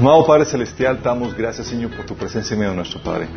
Amado 0.00 0.24
Padre 0.24 0.46
Celestial, 0.46 0.98
damos 1.02 1.36
gracias, 1.36 1.66
Señor, 1.66 1.90
por 1.94 2.06
tu 2.06 2.14
presencia 2.14 2.54
en 2.54 2.60
medio 2.60 2.70
de 2.70 2.76
nuestro 2.76 3.02
Padre. 3.02 3.28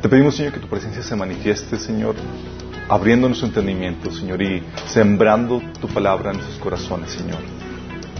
Te 0.00 0.08
pedimos, 0.08 0.34
Señor, 0.34 0.54
que 0.54 0.58
tu 0.58 0.66
presencia 0.66 1.02
se 1.02 1.14
manifieste, 1.14 1.76
Señor, 1.76 2.14
abriendo 2.88 3.28
nuestro 3.28 3.48
entendimiento, 3.48 4.10
Señor, 4.10 4.40
y 4.40 4.62
sembrando 4.86 5.60
tu 5.78 5.88
palabra 5.88 6.30
en 6.30 6.38
nuestros 6.38 6.58
corazones, 6.58 7.10
Señor. 7.10 7.40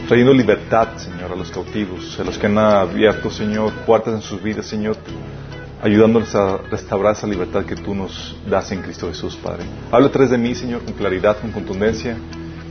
Trayendo 0.06 0.34
libertad, 0.34 0.88
Señor, 0.98 1.32
a 1.32 1.34
los 1.36 1.50
cautivos, 1.50 2.20
a 2.20 2.24
los 2.24 2.36
que 2.36 2.48
han 2.48 2.58
abierto, 2.58 3.30
Señor, 3.30 3.72
puertas 3.86 4.12
en 4.12 4.20
sus 4.20 4.42
vidas, 4.42 4.66
Señor, 4.66 4.98
ayudándonos 5.82 6.34
a 6.34 6.58
restaurar 6.58 7.14
esa 7.14 7.26
libertad 7.26 7.64
que 7.64 7.76
tú 7.76 7.94
nos 7.94 8.36
das 8.46 8.70
en 8.72 8.82
Cristo 8.82 9.08
Jesús, 9.08 9.36
Padre. 9.36 9.64
Habla 9.90 10.08
a 10.08 10.12
través 10.12 10.30
de 10.30 10.36
mí, 10.36 10.54
Señor, 10.54 10.82
con 10.82 10.92
claridad, 10.92 11.38
con 11.38 11.50
contundencia, 11.50 12.14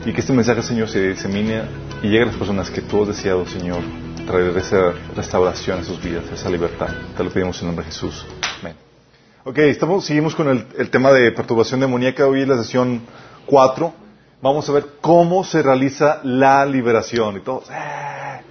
y 0.05 0.14
que 0.14 0.22
este 0.22 0.34
mensaje, 0.34 0.62
Señor, 0.62 0.88
se 0.88 1.10
disemine 1.10 1.64
y 2.04 2.10
llegue 2.10 2.22
a 2.22 2.28
las 2.28 2.36
personas 2.36 2.70
que 2.70 2.82
tú 2.82 3.02
has 3.02 3.08
deseado, 3.08 3.48
Señor, 3.48 3.82
traer 4.30 4.56
esa 4.58 4.94
restauración 5.16 5.80
a 5.80 5.84
sus 5.84 6.00
vidas, 6.04 6.24
esa 6.32 6.50
libertad. 6.52 6.90
Te 7.18 7.24
lo 7.24 7.32
pedimos 7.32 7.60
en 7.62 7.68
nombre 7.68 7.84
de 7.84 7.92
Jesús. 7.92 8.28
Amén. 8.62 8.76
Ok, 9.44 9.58
estamos, 9.58 10.06
seguimos 10.06 10.36
con 10.36 10.48
el, 10.78 10.90
tema 10.92 11.12
de 11.12 11.32
perturbación 11.32 11.80
demoníaca. 11.80 12.28
Hoy 12.28 12.44
es 12.44 12.48
la 12.48 12.58
sesión 12.58 13.02
4. 13.48 13.92
Vamos 14.40 14.70
a 14.70 14.72
ver 14.72 14.86
cómo 15.02 15.44
se 15.44 15.64
realiza 15.64 16.20
la 16.23 16.64
liberación. 16.68 17.38
Y 17.38 17.40
todos, 17.40 17.72
¡eh! 17.72 18.42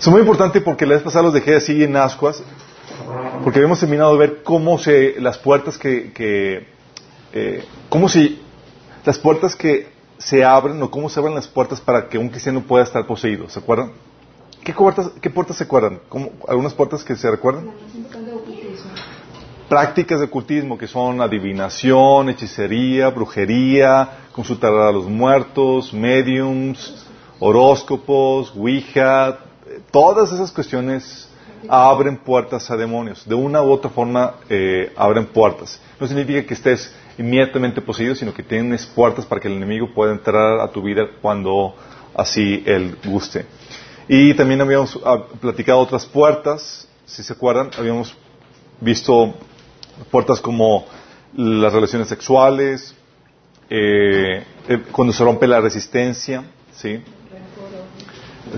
Es 0.00 0.08
muy 0.08 0.20
importante 0.22 0.62
porque 0.62 0.86
la 0.86 0.94
vez 0.94 1.02
pasada 1.02 1.24
los 1.24 1.34
dejé 1.34 1.56
así 1.56 1.84
en 1.84 1.96
ascuas, 1.96 2.42
porque 3.44 3.58
habíamos 3.58 3.78
terminado 3.78 4.12
de 4.12 4.18
ver 4.18 4.42
cómo 4.42 4.78
se, 4.78 5.20
las 5.20 5.36
puertas 5.36 5.76
que, 5.76 6.12
que 6.14 6.66
eh, 7.34 7.62
cómo 7.90 8.08
se, 8.08 8.38
las 9.04 9.18
puertas 9.18 9.54
que 9.54 9.88
se 10.16 10.42
abren 10.42 10.82
o 10.82 10.90
cómo 10.90 11.10
se 11.10 11.20
abren 11.20 11.34
las 11.34 11.46
puertas 11.46 11.78
para 11.78 12.08
que 12.08 12.16
un 12.16 12.30
cristiano 12.30 12.62
pueda 12.62 12.84
estar 12.84 13.06
poseído. 13.06 13.50
¿Se 13.50 13.58
acuerdan? 13.58 13.92
¿Qué 14.64 14.72
puertas, 14.74 15.10
qué 15.20 15.30
puertas 15.30 15.56
se 15.56 15.64
acuerdan? 15.64 16.00
¿Cómo- 16.08 16.30
¿Algunas 16.48 16.74
puertas 16.74 17.02
que 17.04 17.16
se 17.16 17.30
recuerdan? 17.30 17.64
prácticas 19.68 20.18
de 20.18 20.24
ocultismo 20.26 20.76
que 20.76 20.88
son 20.88 21.20
adivinación, 21.20 22.28
hechicería, 22.28 23.08
brujería, 23.10 24.08
consultar 24.32 24.74
a 24.74 24.90
los 24.90 25.06
muertos, 25.06 25.94
mediums, 25.94 27.06
horóscopos, 27.38 28.52
ouija, 28.56 29.38
eh, 29.66 29.80
todas 29.92 30.32
esas 30.32 30.50
cuestiones 30.50 31.28
abren 31.68 32.16
puertas 32.16 32.68
a 32.70 32.76
demonios. 32.76 33.24
De 33.28 33.34
una 33.36 33.62
u 33.62 33.70
otra 33.70 33.90
forma 33.90 34.34
eh, 34.48 34.92
abren 34.96 35.26
puertas. 35.26 35.80
No 36.00 36.06
significa 36.08 36.42
que 36.44 36.54
estés 36.54 36.92
inmediatamente 37.16 37.80
poseído, 37.80 38.16
sino 38.16 38.34
que 38.34 38.42
tienes 38.42 38.84
puertas 38.86 39.24
para 39.24 39.40
que 39.40 39.46
el 39.46 39.54
enemigo 39.54 39.94
pueda 39.94 40.10
entrar 40.12 40.58
a 40.58 40.68
tu 40.68 40.82
vida 40.82 41.06
cuando 41.22 41.76
así 42.14 42.62
él 42.66 42.96
guste. 43.04 43.46
Y 44.12 44.34
también 44.34 44.60
habíamos 44.60 44.98
ah, 45.04 45.22
platicado 45.40 45.78
otras 45.78 46.04
puertas, 46.04 46.88
si 47.06 47.22
se 47.22 47.32
acuerdan, 47.32 47.70
habíamos 47.78 48.16
visto 48.80 49.32
puertas 50.10 50.40
como 50.40 50.84
las 51.36 51.72
relaciones 51.72 52.08
sexuales, 52.08 52.92
eh, 53.68 54.42
eh, 54.68 54.82
cuando 54.90 55.12
se 55.12 55.22
rompe 55.22 55.46
la 55.46 55.60
resistencia, 55.60 56.42
¿sí? 56.74 57.00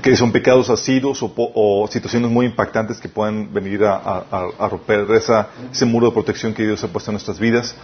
que 0.03 0.17
son 0.17 0.33
pecados 0.33 0.70
asidos 0.70 1.23
o, 1.23 1.30
o 1.36 1.86
situaciones 1.86 2.30
muy 2.30 2.47
impactantes 2.47 2.98
que 2.98 3.11
pueden 3.11 3.53
venir 3.53 3.84
a, 3.84 3.97
a- 3.98 4.48
a 4.58 4.69
romper 4.70 5.00
esa- 5.11 5.48
ese 5.70 5.84
muro 5.84 6.06
de 6.06 6.12
protección 6.14 6.55
que 6.55 6.62
Dios 6.64 6.83
ha 6.83 6.89
puesto 6.89 7.11
en 7.11 7.17
nuestras 7.17 7.39
vidas. 7.39 7.75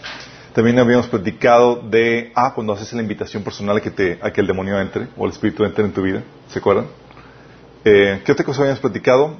También 0.54 0.78
habíamos 0.78 1.06
platicado 1.08 1.76
de, 1.76 2.32
ah, 2.34 2.52
cuando 2.54 2.72
haces 2.72 2.94
la 2.94 3.02
invitación 3.02 3.42
personal 3.42 3.76
a 3.76 3.80
que, 3.82 3.90
te, 3.90 4.18
a 4.22 4.32
que 4.32 4.40
el 4.40 4.46
demonio 4.46 4.80
entre 4.80 5.08
o 5.18 5.26
el 5.26 5.32
espíritu 5.32 5.64
entre 5.66 5.84
en 5.84 5.92
tu 5.92 6.00
vida, 6.00 6.22
¿se 6.48 6.60
acuerdan? 6.60 6.86
Eh, 7.84 8.22
¿Qué 8.24 8.32
otra 8.32 8.44
cosa 8.44 8.62
habíamos 8.62 8.80
platicado? 8.80 9.36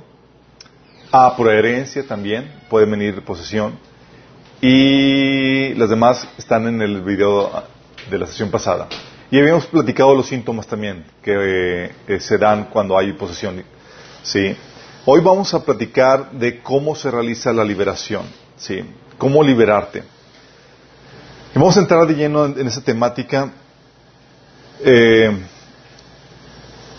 Ah, 1.10 1.34
por 1.37 1.49
herencia 1.49 2.06
también, 2.06 2.53
puede 2.69 2.87
venir 2.87 3.22
posesión. 3.25 3.78
Y 4.60 5.75
las 5.75 5.91
demás 5.91 6.28
están 6.38 6.66
en 6.69 6.81
el 6.81 7.03
video 7.03 7.50
de 8.10 8.19
la 8.19 8.27
sesión 8.27 8.50
pasada. 8.50 8.88
Y 9.31 9.38
habíamos 9.38 9.66
platicado 9.66 10.15
los 10.15 10.27
síntomas 10.27 10.66
también 10.66 11.04
que 11.22 11.91
eh, 12.06 12.21
se 12.21 12.38
dan 12.38 12.66
cuando 12.66 12.97
hay 12.97 13.12
posesión. 13.12 13.62
¿sí? 14.22 14.56
Hoy 15.04 15.21
vamos 15.21 15.53
a 15.54 15.65
platicar 15.65 16.31
de 16.32 16.60
cómo 16.60 16.94
se 16.94 17.10
realiza 17.10 17.53
la 17.53 17.65
liberación. 17.65 18.22
¿sí? 18.56 18.84
Cómo 19.19 19.43
liberarte. 19.43 20.03
Y 21.54 21.59
vamos 21.59 21.77
a 21.77 21.81
entrar 21.81 22.06
de 22.06 22.15
lleno 22.15 22.44
en, 22.47 22.60
en 22.60 22.66
esa 22.69 22.82
temática. 22.82 23.53
Eh, 24.84 25.37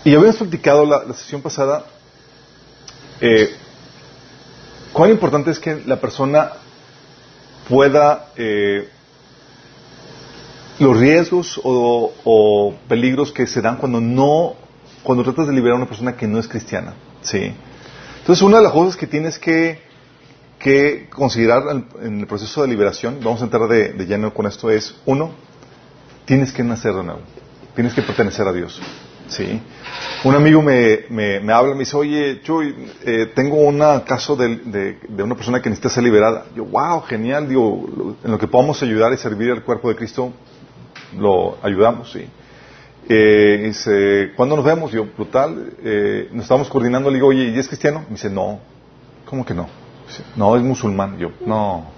y 0.03 0.15
habíamos 0.15 0.37
platicado 0.37 0.85
la, 0.85 1.13
sesión 1.13 1.41
pasada 1.41 1.85
eh, 3.19 3.49
cuán 4.93 5.11
importante 5.11 5.51
es 5.51 5.59
que 5.59 5.81
la 5.85 5.99
persona 5.99 6.51
pueda 7.67 8.29
eh, 8.35 8.87
los 10.79 10.97
riesgos 10.97 11.59
o, 11.63 12.73
peligros 12.87 13.31
que 13.31 13.45
se 13.45 13.61
dan 13.61 13.77
cuando 13.77 13.99
no 13.99 14.55
cuando 15.03 15.23
tratas 15.23 15.47
de 15.47 15.53
liberar 15.53 15.73
a 15.73 15.77
una 15.77 15.87
persona 15.87 16.15
que 16.15 16.27
no 16.27 16.39
es 16.39 16.47
cristiana 16.47 16.93
sí 17.21 17.53
entonces 18.19 18.41
una 18.41 18.57
de 18.57 18.63
las 18.63 18.73
cosas 18.73 18.95
que 18.95 19.07
tienes 19.07 19.37
que 19.37 19.87
que 20.57 21.09
considerar 21.09 21.63
en, 21.71 21.87
en 22.01 22.19
el 22.21 22.27
proceso 22.27 22.61
de 22.61 22.67
liberación 22.67 23.19
vamos 23.21 23.41
a 23.41 23.45
entrar 23.45 23.67
de, 23.67 23.93
de 23.93 24.05
lleno 24.05 24.33
con 24.33 24.45
esto 24.45 24.69
es 24.69 24.95
uno 25.05 25.31
tienes 26.25 26.53
que 26.53 26.63
nacer 26.63 26.93
de 26.93 27.03
nuevo 27.03 27.21
tienes 27.75 27.93
que 27.93 28.01
pertenecer 28.01 28.47
a 28.47 28.53
Dios 28.53 28.79
sí 29.29 29.61
un 30.23 30.35
amigo 30.35 30.61
me, 30.61 31.05
me, 31.09 31.39
me 31.39 31.53
habla, 31.53 31.73
me 31.73 31.79
dice, 31.79 31.95
oye, 31.95 32.41
Chuy, 32.41 32.75
eh, 33.05 33.31
tengo 33.33 33.55
un 33.55 33.79
caso 34.05 34.35
de, 34.35 34.57
de, 34.57 34.99
de 35.07 35.23
una 35.23 35.35
persona 35.35 35.61
que 35.61 35.69
necesita 35.69 35.89
ser 35.89 36.03
liberada. 36.03 36.45
Yo, 36.55 36.65
wow, 36.65 37.01
genial, 37.01 37.47
digo, 37.47 38.17
en 38.23 38.31
lo 38.31 38.37
que 38.37 38.47
podamos 38.47 38.81
ayudar 38.83 39.13
y 39.13 39.17
servir 39.17 39.51
al 39.51 39.63
cuerpo 39.63 39.89
de 39.89 39.95
Cristo, 39.95 40.33
lo 41.17 41.57
ayudamos, 41.63 42.11
sí. 42.11 42.27
Eh, 43.07 43.61
dice, 43.65 44.33
¿cuándo 44.35 44.55
nos 44.55 44.65
vemos? 44.65 44.91
Yo, 44.91 45.05
brutal, 45.05 45.73
eh, 45.83 46.27
nos 46.31 46.43
estábamos 46.43 46.69
coordinando, 46.69 47.09
le 47.09 47.15
digo, 47.15 47.27
oye, 47.27 47.45
¿y 47.45 47.57
es 47.57 47.67
cristiano? 47.67 48.01
Me 48.01 48.15
dice, 48.15 48.29
no, 48.29 48.59
¿cómo 49.25 49.45
que 49.45 49.53
no? 49.53 49.67
No, 50.35 50.55
es 50.55 50.63
musulmán. 50.63 51.17
Yo, 51.17 51.31
no. 51.45 51.91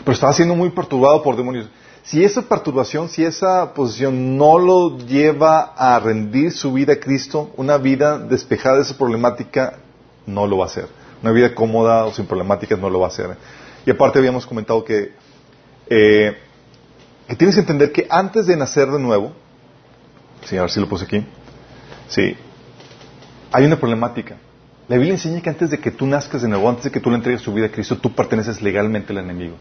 Pero 0.00 0.12
estaba 0.12 0.32
siendo 0.32 0.54
muy 0.54 0.70
perturbado 0.70 1.22
por 1.22 1.36
demonios. 1.36 1.68
Si 2.08 2.24
esa 2.24 2.40
perturbación, 2.40 3.10
si 3.10 3.22
esa 3.22 3.74
posición 3.74 4.38
no 4.38 4.58
lo 4.58 4.96
lleva 4.96 5.74
a 5.76 6.00
rendir 6.00 6.52
su 6.52 6.72
vida 6.72 6.94
a 6.94 6.96
Cristo, 6.96 7.52
una 7.58 7.76
vida 7.76 8.18
despejada 8.18 8.76
de 8.76 8.82
esa 8.84 8.96
problemática, 8.96 9.80
no 10.24 10.46
lo 10.46 10.56
va 10.56 10.64
a 10.64 10.68
hacer. 10.68 10.86
Una 11.22 11.32
vida 11.32 11.54
cómoda 11.54 12.06
o 12.06 12.14
sin 12.14 12.24
problemáticas 12.24 12.78
no 12.78 12.88
lo 12.88 13.00
va 13.00 13.08
a 13.08 13.10
hacer. 13.10 13.36
Y 13.84 13.90
aparte 13.90 14.18
habíamos 14.18 14.46
comentado 14.46 14.82
que, 14.86 15.12
eh, 15.90 16.34
que 17.28 17.36
tienes 17.36 17.54
que 17.54 17.60
entender 17.60 17.92
que 17.92 18.06
antes 18.08 18.46
de 18.46 18.56
nacer 18.56 18.88
de 18.88 18.98
nuevo, 18.98 19.34
sí, 20.46 20.56
a 20.56 20.62
ver 20.62 20.70
si 20.70 20.80
lo 20.80 20.88
puse 20.88 21.04
aquí, 21.04 21.26
sí, 22.08 22.34
hay 23.52 23.66
una 23.66 23.78
problemática. 23.78 24.36
La 24.88 24.96
Biblia 24.96 25.12
enseña 25.12 25.42
que 25.42 25.50
antes 25.50 25.68
de 25.68 25.78
que 25.78 25.90
tú 25.90 26.06
nazcas 26.06 26.40
de 26.40 26.48
nuevo, 26.48 26.70
antes 26.70 26.84
de 26.84 26.90
que 26.90 27.00
tú 27.00 27.10
le 27.10 27.16
entregues 27.16 27.42
tu 27.42 27.52
vida 27.52 27.66
a 27.66 27.70
Cristo, 27.70 27.98
tú 27.98 28.14
perteneces 28.14 28.62
legalmente 28.62 29.12
al 29.12 29.18
enemigo. 29.18 29.56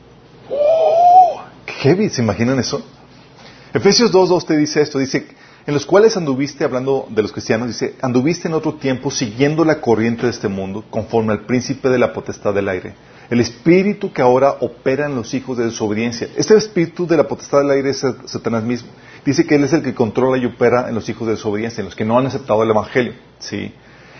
Heavy, 1.68 2.10
¿se 2.10 2.22
imaginan 2.22 2.60
eso? 2.60 2.86
Efesios 3.74 4.12
2.2 4.12 4.46
te 4.46 4.58
dice 4.58 4.82
esto, 4.82 4.98
dice, 5.00 5.28
en 5.66 5.74
los 5.74 5.86
cuales 5.86 6.16
anduviste, 6.16 6.64
hablando 6.64 7.08
de 7.10 7.22
los 7.22 7.32
cristianos, 7.34 7.68
dice, 7.68 7.96
anduviste 8.02 8.48
en 8.48 8.54
otro 8.54 8.76
tiempo 8.76 9.12
siguiendo 9.12 9.66
la 9.66 9.82
corriente 9.82 10.24
de 10.24 10.32
este 10.32 10.48
mundo, 10.48 10.86
conforme 10.90 11.34
al 11.34 11.46
príncipe 11.46 11.90
de 11.90 12.00
la 12.00 12.14
potestad 12.14 12.54
del 12.54 12.70
aire, 12.70 12.96
el 13.30 13.42
espíritu 13.42 14.14
que 14.14 14.22
ahora 14.22 14.56
opera 14.62 15.08
en 15.08 15.16
los 15.16 15.34
hijos 15.34 15.58
de 15.58 15.66
desobediencia. 15.66 16.30
Este 16.38 16.56
espíritu 16.56 17.06
de 17.06 17.18
la 17.18 17.28
potestad 17.28 17.60
del 17.60 17.72
aire 17.72 17.90
es 17.90 18.06
Satanás 18.26 18.64
mismo. 18.64 18.90
Dice 19.26 19.46
que 19.46 19.56
él 19.56 19.66
es 19.66 19.74
el 19.74 19.84
que 19.84 19.94
controla 19.94 20.38
y 20.38 20.46
opera 20.46 20.88
en 20.88 20.96
los 20.96 21.10
hijos 21.10 21.28
de 21.28 21.34
desobediencia, 21.34 21.82
en 21.82 21.86
los 21.86 21.96
que 21.96 22.06
no 22.06 22.18
han 22.18 22.28
aceptado 22.28 22.64
el 22.64 22.70
evangelio. 22.70 23.14
Sí. 23.40 23.74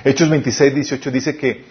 Hechos 0.04 0.30
26, 0.30 0.76
18 0.76 1.12
dice 1.12 1.38
que 1.38 1.64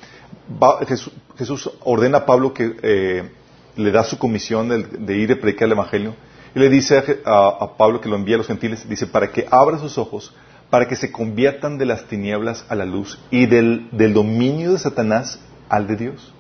Jesús 1.36 1.70
ordena 1.84 2.18
a 2.18 2.26
Pablo 2.26 2.54
que 2.54 2.76
eh, 2.82 3.30
le 3.76 3.90
da 3.90 4.05
su 4.05 4.19
comisión 4.19 4.69
de, 4.69 5.17
ir 5.17 5.32
a 5.32 5.37
predicar 5.37 5.67
el 5.67 5.73
Evangelio 5.73 6.14
y 6.55 6.58
le 6.58 6.70
dice 6.70 7.20
a, 7.25 7.76
Pablo 7.76 8.00
que 8.00 8.08
lo 8.08 8.17
envía 8.17 8.37
a 8.37 8.38
los 8.38 8.46
gentiles, 8.46 8.88
dice, 8.88 9.06
para 9.06 9.31
que 9.31 9.46
abra 9.50 9.78
sus 9.78 9.99
ojos, 9.99 10.34
para 10.70 10.88
que 10.88 10.96
se 10.96 11.12
conviertan 11.12 11.76
de 11.78 11.84
las 11.84 12.05
tinieblas 12.06 12.64
a 12.69 12.75
la 12.75 12.87
luz 12.87 13.19
y 13.31 13.46
del, 13.46 13.88
dominio 13.93 14.73
de 14.73 14.78
Satanás 14.78 15.38
al 15.69 15.87
de 15.87 15.96
Dios. 15.96 16.32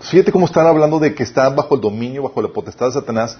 Fíjate 0.00 0.32
cómo 0.32 0.46
están 0.46 0.66
hablando 0.66 0.98
de 0.98 1.14
que 1.14 1.22
están 1.22 1.56
bajo 1.56 1.74
el 1.74 1.80
dominio, 1.80 2.22
bajo 2.22 2.42
la 2.42 2.48
potestad 2.48 2.86
de 2.86 2.92
Satanás 2.92 3.38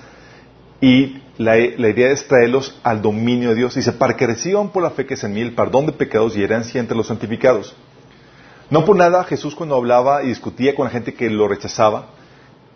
y 0.80 1.18
la, 1.36 1.56
la 1.56 1.88
idea 1.88 2.10
es 2.10 2.26
traerlos 2.26 2.78
al 2.82 3.02
dominio 3.02 3.50
de 3.50 3.56
Dios. 3.56 3.74
Dice, 3.74 3.92
para 3.92 4.16
que 4.16 4.26
reciban 4.26 4.70
por 4.70 4.82
la 4.82 4.90
fe 4.90 5.06
que 5.06 5.14
es 5.14 5.24
en 5.24 5.34
mí 5.34 5.40
el 5.40 5.54
perdón 5.54 5.86
de 5.86 5.92
pecados 5.92 6.36
y 6.36 6.42
herencia 6.42 6.80
entre 6.80 6.96
los 6.96 7.06
santificados. 7.06 7.74
No 8.70 8.84
por 8.84 8.96
nada 8.96 9.24
Jesús 9.24 9.54
cuando 9.54 9.74
hablaba 9.74 10.22
y 10.22 10.28
discutía 10.28 10.74
con 10.74 10.84
la 10.84 10.90
gente 10.90 11.12
que 11.12 11.28
lo 11.28 11.48
rechazaba, 11.48 12.06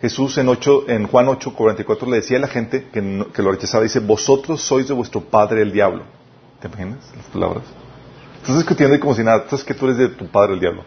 Jesús 0.01 0.37
en, 0.39 0.49
ocho- 0.49 0.89
en 0.89 1.07
Juan 1.07 1.29
8, 1.29 1.55
44 1.55 2.11
le 2.11 2.17
decía 2.17 2.37
a 2.37 2.41
la 2.41 2.49
gente 2.49 2.89
que, 2.93 3.01
lo 3.01 3.51
rechazaba, 3.53 3.83
dice, 3.85 4.01
vosotros 4.01 4.61
sois 4.61 4.87
de 4.89 4.95
vuestro 4.95 5.21
padre 5.23 5.63
el 5.63 5.73
diablo. 5.73 6.05
¿Te 6.61 6.69
imaginas 6.69 6.99
las 7.17 7.27
palabras? 7.27 7.65
Estás 8.41 8.57
discutiendo 8.57 8.95
y 8.97 8.99
como 9.01 9.15
si 9.15 9.23
nada, 9.23 9.45
que 9.67 9.75
tú 9.75 9.87
eres 9.87 9.97
de 9.99 10.09
tu 10.09 10.27
padre 10.27 10.55
el 10.55 10.61
diablo. 10.61 10.85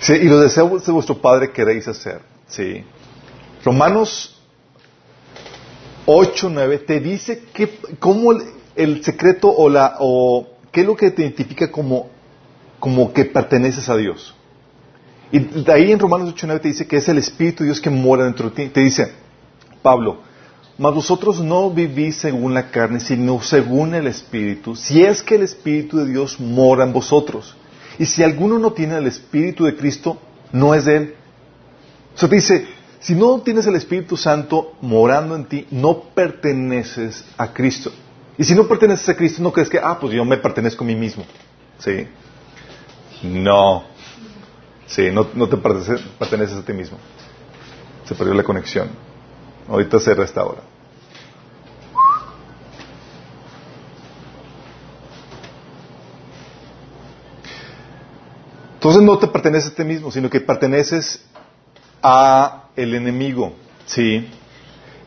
Sí, 0.00 0.12
y 0.14 0.24
los 0.28 0.42
deseos 0.42 0.84
de 0.84 0.92
vuestro 0.92 1.16
padre 1.16 1.52
queréis 1.52 1.86
hacer. 1.88 2.20
Sí. 2.46 2.84
Romanos 3.64 4.38
8, 6.06 6.50
9 6.52 6.78
te 6.78 7.00
dice 7.00 7.44
que, 7.52 7.78
cómo 7.98 8.32
el, 8.76 9.04
secreto 9.04 9.48
o 9.50 9.68
la, 9.68 9.96
o 10.00 10.46
qué 10.70 10.80
es 10.82 10.86
lo 10.86 10.96
que 10.96 11.10
te 11.10 11.22
identifica 11.22 11.70
como, 11.70 12.10
como 12.78 13.12
que 13.12 13.24
perteneces 13.24 13.88
a 13.88 13.96
Dios. 13.96 14.34
Y 15.32 15.38
de 15.38 15.72
ahí 15.72 15.92
en 15.92 15.98
Romanos 15.98 16.30
8, 16.30 16.46
9 16.46 16.60
te 16.60 16.68
dice 16.68 16.86
que 16.86 16.96
es 16.96 17.08
el 17.08 17.18
Espíritu 17.18 17.62
de 17.62 17.68
Dios 17.68 17.80
que 17.80 17.90
mora 17.90 18.24
dentro 18.24 18.50
de 18.50 18.56
ti. 18.56 18.68
Te 18.70 18.80
dice, 18.80 19.12
Pablo, 19.82 20.18
mas 20.78 20.94
vosotros 20.94 21.40
no 21.40 21.70
vivís 21.70 22.16
según 22.16 22.54
la 22.54 22.70
carne, 22.70 23.00
sino 23.00 23.40
según 23.42 23.94
el 23.94 24.06
Espíritu, 24.06 24.74
si 24.74 25.04
es 25.04 25.22
que 25.22 25.36
el 25.36 25.42
Espíritu 25.42 25.98
de 25.98 26.06
Dios 26.06 26.40
mora 26.40 26.84
en 26.84 26.92
vosotros. 26.92 27.56
Y 27.98 28.06
si 28.06 28.22
alguno 28.22 28.58
no 28.58 28.72
tiene 28.72 28.96
el 28.96 29.06
Espíritu 29.06 29.64
de 29.64 29.76
Cristo, 29.76 30.18
no 30.52 30.74
es 30.74 30.86
Él. 30.86 31.14
O 32.14 32.18
sea, 32.18 32.28
te 32.28 32.36
dice, 32.36 32.66
si 32.98 33.14
no 33.14 33.40
tienes 33.40 33.66
el 33.66 33.76
Espíritu 33.76 34.16
Santo 34.16 34.72
morando 34.80 35.36
en 35.36 35.44
ti, 35.44 35.66
no 35.70 36.00
perteneces 36.14 37.24
a 37.36 37.52
Cristo. 37.52 37.92
Y 38.36 38.44
si 38.44 38.54
no 38.54 38.66
perteneces 38.66 39.08
a 39.08 39.16
Cristo, 39.16 39.42
no 39.42 39.52
crees 39.52 39.68
que, 39.68 39.78
ah, 39.78 39.98
pues 40.00 40.12
yo 40.12 40.24
me 40.24 40.38
pertenezco 40.38 40.82
a 40.82 40.86
mí 40.86 40.96
mismo. 40.96 41.24
¿Sí? 41.78 42.06
No. 43.22 43.84
Sí, 44.86 45.10
no, 45.10 45.28
no 45.34 45.48
te 45.48 45.56
perteneces 45.56 46.56
a 46.56 46.64
ti 46.64 46.72
mismo. 46.72 46.98
Se 48.04 48.14
perdió 48.14 48.34
la 48.34 48.42
conexión. 48.42 48.90
Ahorita 49.68 49.98
se 49.98 50.14
restaura. 50.14 50.60
Entonces 58.74 59.02
no 59.02 59.18
te 59.18 59.26
perteneces 59.28 59.72
a 59.72 59.74
ti 59.74 59.84
mismo, 59.84 60.10
sino 60.12 60.28
que 60.28 60.42
perteneces 60.42 61.24
a 62.02 62.64
el 62.76 62.94
enemigo. 62.94 63.54
¿sí? 63.86 64.28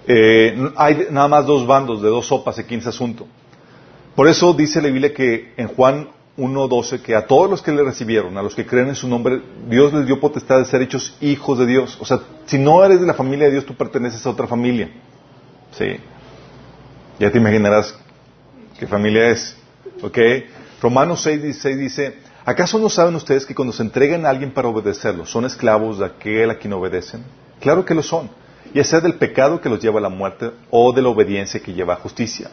Eh, 0.07 0.71
hay 0.75 1.07
nada 1.11 1.27
más 1.27 1.45
dos 1.45 1.67
bandos 1.67 2.01
de 2.01 2.09
dos 2.09 2.25
sopas 2.25 2.57
aquí 2.57 2.73
en 2.73 2.79
ese 2.79 2.89
asunto. 2.89 3.27
Por 4.15 4.27
eso 4.27 4.51
dice 4.53 4.81
la 4.81 4.87
Biblia 4.87 5.13
que 5.13 5.53
en 5.57 5.67
Juan 5.67 6.09
1.12 6.37 7.01
que 7.01 7.15
a 7.15 7.25
todos 7.25 7.49
los 7.49 7.61
que 7.61 7.71
le 7.71 7.83
recibieron, 7.83 8.37
a 8.37 8.43
los 8.43 8.55
que 8.55 8.65
creen 8.65 8.89
en 8.89 8.95
su 8.95 9.07
nombre, 9.07 9.41
Dios 9.67 9.91
les 9.93 10.05
dio 10.05 10.19
potestad 10.19 10.59
de 10.59 10.65
ser 10.65 10.81
hechos 10.81 11.17
hijos 11.19 11.57
de 11.57 11.65
Dios. 11.65 11.97
O 11.99 12.05
sea, 12.05 12.19
si 12.45 12.57
no 12.57 12.83
eres 12.83 13.01
de 13.01 13.07
la 13.07 13.13
familia 13.13 13.45
de 13.47 13.53
Dios, 13.53 13.65
tú 13.65 13.75
perteneces 13.75 14.25
a 14.25 14.29
otra 14.29 14.47
familia. 14.47 14.89
Sí. 15.77 15.97
Ya 17.19 17.31
te 17.31 17.39
imaginarás 17.39 17.97
qué 18.79 18.85
familia 18.87 19.29
es. 19.29 19.57
¿Ok? 20.01 20.17
Romanos 20.81 21.25
6.16 21.25 21.75
dice, 21.75 22.15
¿Acaso 22.47 22.79
no 22.79 22.87
saben 22.87 23.13
ustedes 23.15 23.45
que 23.45 23.53
cuando 23.53 23.73
se 23.73 23.83
entregan 23.83 24.25
a 24.25 24.29
alguien 24.29 24.51
para 24.51 24.69
obedecerlo, 24.69 25.25
son 25.25 25.43
esclavos 25.43 25.99
de 25.99 26.05
aquel 26.05 26.49
a 26.49 26.57
quien 26.57 26.71
obedecen? 26.71 27.25
Claro 27.59 27.83
que 27.83 27.93
lo 27.93 28.01
son, 28.01 28.29
ya 28.73 28.85
sea 28.85 29.01
del 29.01 29.15
pecado 29.15 29.59
que 29.59 29.67
los 29.67 29.81
lleva 29.81 29.99
a 29.99 30.03
la 30.03 30.07
muerte 30.07 30.51
o 30.69 30.93
de 30.93 31.01
la 31.01 31.09
obediencia 31.09 31.59
que 31.59 31.73
lleva 31.73 31.95
a 31.95 31.97
justicia. 31.97 32.49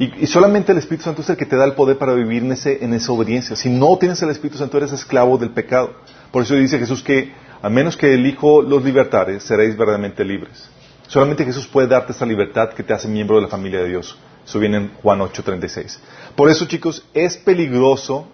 Y, 0.00 0.26
solamente 0.26 0.72
el 0.72 0.78
Espíritu 0.78 1.04
Santo 1.04 1.20
es 1.20 1.28
el 1.28 1.36
que 1.36 1.44
te 1.44 1.56
da 1.56 1.64
el 1.66 1.74
poder 1.74 1.98
para 1.98 2.14
vivir 2.14 2.42
en, 2.42 2.52
ese, 2.52 2.82
en 2.82 2.94
esa 2.94 3.12
obediencia. 3.12 3.54
Si 3.54 3.68
no 3.68 3.96
tienes 3.98 4.20
el 4.22 4.30
Espíritu 4.30 4.58
Santo, 4.58 4.78
eres 4.78 4.92
esclavo 4.92 5.36
del 5.36 5.50
pecado. 5.50 5.94
Por 6.32 6.42
eso 6.42 6.54
dice 6.54 6.78
Jesús 6.78 7.02
que 7.02 7.32
a 7.60 7.68
menos 7.68 7.96
que 7.98 8.14
el 8.14 8.26
Hijo 8.26 8.62
los 8.62 8.82
libertare, 8.82 9.38
seréis 9.40 9.76
verdaderamente 9.76 10.24
libres. 10.24 10.68
Solamente 11.06 11.44
Jesús 11.44 11.66
puede 11.66 11.86
darte 11.86 12.12
esa 12.12 12.24
libertad 12.24 12.70
que 12.70 12.82
te 12.82 12.94
hace 12.94 13.08
miembro 13.08 13.36
de 13.36 13.42
la 13.42 13.48
familia 13.48 13.80
de 13.80 13.88
Dios. 13.88 14.18
Eso 14.46 14.58
viene 14.58 14.78
en 14.78 14.90
Juan 15.02 15.20
8:36. 15.20 15.98
Por 16.34 16.48
eso, 16.48 16.64
chicos, 16.64 17.04
es 17.12 17.36
peligroso 17.36 18.26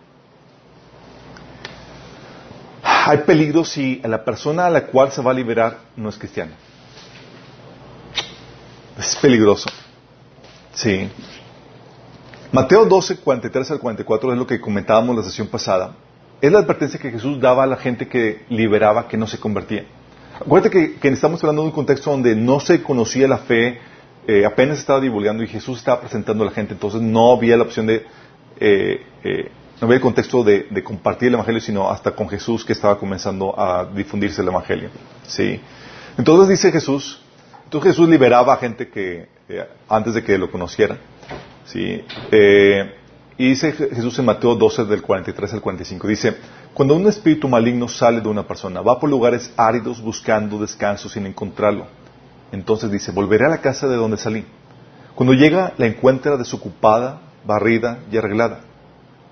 hay 3.08 3.18
peligro 3.18 3.64
si 3.64 4.00
la 4.04 4.24
persona 4.24 4.66
a 4.66 4.70
la 4.70 4.86
cual 4.86 5.12
se 5.12 5.22
va 5.22 5.30
a 5.30 5.34
liberar 5.34 5.78
no 5.94 6.08
es 6.08 6.16
cristiana. 6.16 6.56
Es 8.98 9.14
peligroso. 9.16 9.68
Sí. 10.74 11.08
Mateo 12.56 12.86
12, 12.86 13.18
43 13.18 13.72
al 13.72 13.80
44 13.80 14.32
es 14.32 14.38
lo 14.38 14.46
que 14.46 14.58
comentábamos 14.58 15.14
la 15.14 15.22
sesión 15.22 15.46
pasada. 15.46 15.94
Es 16.40 16.50
la 16.50 16.60
advertencia 16.60 16.98
que 16.98 17.10
Jesús 17.10 17.38
daba 17.38 17.64
a 17.64 17.66
la 17.66 17.76
gente 17.76 18.08
que 18.08 18.46
liberaba, 18.48 19.08
que 19.08 19.18
no 19.18 19.26
se 19.26 19.38
convertía. 19.38 19.84
Acuérdate 20.40 20.96
que, 20.98 21.08
estamos 21.08 21.44
hablando 21.44 21.60
de 21.60 21.68
un 21.68 21.74
contexto 21.74 22.10
donde 22.10 22.34
no 22.34 22.58
se 22.58 22.82
conocía 22.82 23.28
la 23.28 23.36
fe, 23.36 23.78
eh, 24.26 24.46
apenas 24.46 24.78
estaba 24.78 25.00
divulgando 25.00 25.42
y 25.42 25.48
Jesús 25.48 25.76
estaba 25.76 26.00
presentando 26.00 26.44
a 26.44 26.46
la 26.46 26.52
gente, 26.52 26.72
entonces 26.72 27.02
no 27.02 27.32
había 27.32 27.58
la 27.58 27.64
opción 27.64 27.88
de 27.88 28.06
eh, 28.58 29.04
eh, 29.22 29.50
no 29.78 29.84
había 29.84 29.96
el 29.96 30.02
contexto 30.02 30.42
de, 30.42 30.82
compartir 30.82 31.28
el 31.28 31.34
Evangelio, 31.34 31.60
sino 31.60 31.90
hasta 31.90 32.12
con 32.12 32.26
Jesús 32.26 32.64
que 32.64 32.72
estaba 32.72 32.98
comenzando 32.98 33.54
a 33.60 33.84
difundirse 33.84 34.40
el 34.40 34.48
Evangelio. 34.48 34.88
¿sí? 35.26 35.60
Entonces 36.16 36.48
dice 36.48 36.72
Jesús, 36.72 37.20
entonces 37.64 37.92
Jesús 37.92 38.08
liberaba 38.08 38.54
a 38.54 38.56
gente 38.56 38.88
que 38.88 39.28
antes 39.90 40.14
de 40.14 40.24
que 40.24 40.38
lo 40.38 40.50
conociera. 40.50 40.96
¿Sí? 41.66 42.02
Eh, 42.30 42.94
y 43.38 43.50
dice 43.50 43.72
Jesús 43.72 44.18
en 44.18 44.24
Mateo 44.24 44.54
12 44.54 44.86
del 44.86 45.02
43 45.02 45.54
al 45.54 45.60
45, 45.60 46.08
dice, 46.08 46.36
cuando 46.72 46.94
un 46.94 47.06
espíritu 47.06 47.48
maligno 47.48 47.86
sale 47.88 48.20
de 48.20 48.28
una 48.28 48.46
persona, 48.46 48.80
va 48.80 48.98
por 48.98 49.10
lugares 49.10 49.52
áridos 49.56 50.00
buscando 50.00 50.58
descanso 50.58 51.08
sin 51.08 51.26
encontrarlo. 51.26 51.86
Entonces 52.52 52.90
dice, 52.90 53.12
volveré 53.12 53.46
a 53.46 53.50
la 53.50 53.60
casa 53.60 53.88
de 53.88 53.96
donde 53.96 54.16
salí. 54.16 54.44
Cuando 55.14 55.34
llega, 55.34 55.74
la 55.76 55.86
encuentra 55.86 56.36
desocupada, 56.36 57.20
barrida 57.44 57.98
y 58.10 58.16
arreglada. 58.16 58.60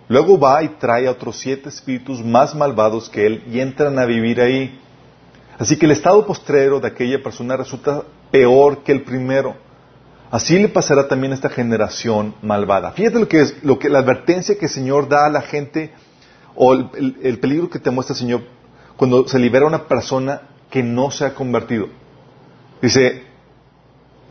Luego 0.09 0.39
va 0.39 0.63
y 0.63 0.69
trae 0.69 1.07
a 1.07 1.13
otros 1.13 1.37
siete 1.37 1.71
espíritus 1.71 2.23
más 2.23 2.55
malvados 2.55 3.09
que 3.09 3.27
él 3.27 3.43
y 3.51 3.61
entran 3.61 3.99
a 3.99 4.05
vivir 4.05 4.41
ahí. 4.41 4.79
Así 5.59 5.79
que 5.79 5.87
el 5.87 5.93
estado 5.93 6.27
postrero 6.27 6.81
de 6.81 6.89
aquella 6.89 7.23
persona 7.23 7.57
resulta 7.57 8.03
peor 8.31 8.83
que 8.83 8.93
el 8.93 9.03
primero. 9.03 9.57
Así 10.31 10.59
le 10.59 10.69
pasará 10.69 11.07
también 11.07 11.33
a 11.33 11.37
esta 11.37 11.49
generación 11.49 12.35
malvada. 12.43 12.93
Fíjate 12.93 13.21
lo 13.21 13.29
que 13.29 13.41
es, 13.41 13.63
lo 13.63 13.79
que, 13.79 13.89
la 13.89 14.01
advertencia 14.01 14.59
que 14.59 14.67
el 14.67 14.71
Señor 14.71 15.09
da 15.09 15.27
a 15.27 15.31
la 15.31 15.43
gente, 15.43 15.93
o 16.57 16.73
el, 16.73 17.17
el 17.23 17.39
peligro 17.39 17.71
que 17.71 17.79
te 17.79 17.91
muestra 17.91 18.15
el 18.15 18.19
Señor 18.19 18.43
cuando 18.97 19.27
se 19.27 19.39
libera 19.39 19.67
una 19.67 19.89
persona 19.89 20.43
que 20.71 20.83
no 20.83 21.11
se 21.11 21.25
ha 21.25 21.35
convertido. 21.35 21.89
Dice, 22.81 23.23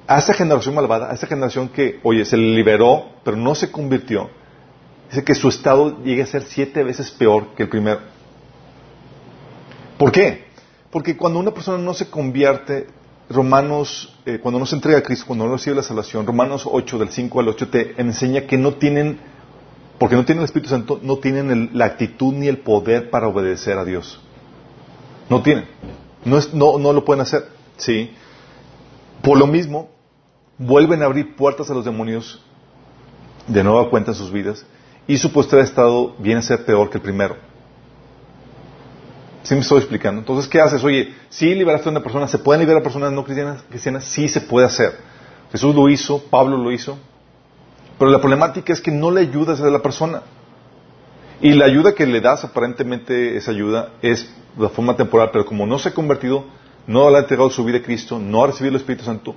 a 0.07 0.19
esta 0.19 0.33
generación 0.33 0.75
malvada, 0.75 1.09
a 1.09 1.13
esta 1.13 1.27
generación 1.27 1.69
que, 1.69 2.00
oye, 2.03 2.25
se 2.25 2.38
liberó, 2.38 3.09
pero 3.23 3.38
no 3.38 3.55
se 3.55 3.71
convirtió, 3.71 4.29
dice 5.09 5.23
que 5.23 5.35
su 5.35 5.50
estado 5.50 6.03
llegue 6.03 6.23
a 6.23 6.27
ser 6.27 6.43
siete 6.43 6.83
veces 6.83 7.12
peor 7.12 7.55
que 7.55 7.63
el 7.63 7.69
primero. 7.69 8.00
¿Por 9.97 10.12
qué? 10.12 10.45
Porque 10.91 11.15
cuando 11.15 11.39
una 11.39 11.51
persona 11.51 11.77
no 11.77 11.93
se 11.93 12.09
convierte, 12.09 12.88
Romanos, 13.30 14.13
eh, 14.25 14.39
cuando 14.42 14.60
no 14.60 14.65
se 14.65 14.75
entrega 14.75 15.00
a 15.00 15.03
Cristo, 15.03 15.25
cuando 15.27 15.46
no 15.46 15.53
recibe 15.53 15.75
la 15.75 15.84
salvación, 15.84 16.25
Romanos 16.25 16.68
8, 16.70 17.00
del 17.00 17.10
5 17.10 17.39
al 17.39 17.48
8, 17.50 17.70
te 17.70 18.01
enseña 18.01 18.42
que 18.42 18.58
no 18.58 18.74
tienen, 18.74 19.20
porque 19.98 20.15
no 20.15 20.25
tienen 20.25 20.42
el 20.42 20.46
Espíritu 20.46 20.70
Santo, 20.70 21.00
no 21.01 21.18
tienen 21.18 21.72
la 21.74 21.86
actitud 21.86 22.34
ni 22.34 22.48
el 22.48 22.60
poder 22.60 23.10
para 23.10 23.27
obedecer 23.27 23.77
a 23.77 23.86
Dios. 23.86 24.20
No 25.30 25.42
tienen. 25.42 25.65
No, 26.25 26.38
es, 26.38 26.53
no, 26.53 26.77
no 26.77 26.94
lo 26.94 27.06
pueden 27.06 27.22
hacer. 27.22 27.48
¿sí? 27.77 28.12
Por 29.22 29.38
lo 29.38 29.48
mismo, 29.48 29.89
vuelven 30.58 31.01
a 31.01 31.06
abrir 31.06 31.36
puertas 31.36 31.70
a 31.70 31.74
los 31.74 31.86
demonios 31.86 32.42
de 33.48 33.63
nueva 33.63 33.89
cuenta 33.89 34.12
en 34.12 34.15
sus 34.15 34.32
vidas 34.32 34.65
y 35.08 35.18
su 35.18 35.32
postre 35.32 35.62
estado 35.62 36.15
viene 36.20 36.39
a 36.39 36.44
ser 36.44 36.65
peor 36.65 36.89
que 36.89 36.98
el 36.98 37.03
primero. 37.03 37.36
¿Sí 39.43 39.55
me 39.55 39.62
estoy 39.62 39.79
explicando? 39.79 40.19
Entonces, 40.19 40.50
¿qué 40.50 40.62
haces? 40.62 40.83
Oye, 40.83 41.13
si 41.29 41.53
liberaste 41.53 41.89
a 41.89 41.91
una 41.91 42.01
persona, 42.01 42.27
¿se 42.27 42.39
pueden 42.39 42.62
liberar 42.62 42.81
a 42.81 42.83
personas 42.83 43.12
no 43.12 43.25
cristianas? 43.25 43.62
cristianas? 43.69 44.05
Sí 44.05 44.29
se 44.29 44.39
puede 44.39 44.65
hacer. 44.65 44.97
Jesús 45.51 45.75
lo 45.75 45.89
hizo, 45.89 46.23
Pablo 46.29 46.57
lo 46.57 46.71
hizo. 46.71 46.97
Pero 48.00 48.09
la 48.09 48.19
problemática 48.19 48.71
es 48.71 48.79
que 48.79 48.91
no 48.91 49.12
le 49.12 49.21
ayudas 49.21 49.59
a 49.59 49.69
la 49.69 49.81
persona. 49.81 50.21
Y 51.41 51.51
la 51.53 51.65
ayuda 51.65 51.93
que 51.93 52.07
le 52.07 52.21
das, 52.21 52.45
aparentemente 52.45 53.35
esa 53.35 53.51
ayuda, 53.51 53.89
es 54.01 54.33
de 54.57 54.69
forma 54.69 54.95
temporal, 54.95 55.29
pero 55.33 55.45
como 55.45 55.65
no 55.65 55.77
se 55.77 55.89
ha 55.89 55.93
convertido, 55.93 56.45
no 56.88 57.09
le 57.09 57.17
ha 57.17 57.19
entregado 57.21 57.50
su 57.50 57.65
vida 57.65 57.79
a 57.79 57.81
Cristo, 57.81 58.19
no 58.19 58.43
ha 58.43 58.47
recibido 58.47 58.69
el 58.69 58.77
Espíritu 58.77 59.03
Santo, 59.03 59.35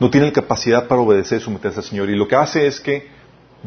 no 0.00 0.10
tiene 0.10 0.26
la 0.26 0.32
capacidad 0.32 0.88
para 0.88 1.00
obedecer 1.00 1.40
y 1.40 1.44
someterse 1.44 1.78
al 1.78 1.84
Señor. 1.84 2.10
Y 2.10 2.16
lo 2.16 2.26
que 2.26 2.34
hace 2.34 2.66
es 2.66 2.80
que 2.80 3.08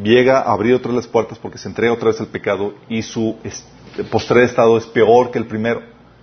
llega 0.02 0.40
a 0.40 0.52
abrir 0.52 0.74
otras 0.74 0.94
las 0.94 1.08
puertas 1.08 1.40
porque 1.40 1.58
se 1.58 1.70
entrega 1.70 1.94
otra 1.94 2.10
vez 2.10 2.20
al 2.20 2.28
pecado 2.28 2.74
y 2.90 3.02
su 3.04 3.38
postre 4.04 4.44
estado 4.44 4.78
es 4.78 4.86
peor 4.86 5.32
que 5.32 5.40
el 5.40 5.46
primero. 5.46 5.82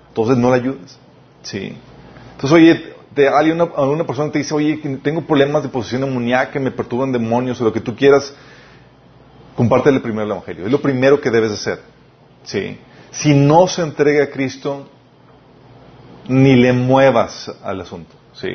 Entonces 0.08 0.36
no 0.36 0.50
le 0.50 0.56
ayudas. 0.56 0.98
¿sí? 1.42 1.76
Entonces, 2.32 2.52
oye, 2.52 2.94
de 3.14 3.28
alguien, 3.28 3.60
una, 3.60 3.64
una 3.64 4.06
persona 4.06 4.30
te 4.30 4.38
dice, 4.38 4.54
oye, 4.54 4.80
tengo 5.02 5.22
problemas 5.22 5.62
de 5.62 5.68
posesión 5.68 6.02
demoníaca, 6.02 6.58
me 6.58 6.70
perturban 6.70 7.12
demonios 7.12 7.60
o 7.60 7.64
lo 7.64 7.72
que 7.72 7.80
tú 7.80 7.94
quieras, 7.94 8.34
compártele 9.56 10.00
primero 10.00 10.24
el 10.24 10.32
Evangelio. 10.32 10.66
Es 10.66 10.72
lo 10.72 10.80
primero 10.80 11.20
que 11.20 11.30
debes 11.30 11.52
hacer. 11.52 11.80
¿sí? 12.44 12.78
Si 13.10 13.34
no 13.34 13.66
se 13.68 13.82
entrega 13.82 14.24
a 14.24 14.30
Cristo, 14.30 14.88
ni 16.28 16.56
le 16.56 16.72
muevas 16.72 17.50
al 17.62 17.80
asunto. 17.80 18.14
¿sí? 18.34 18.48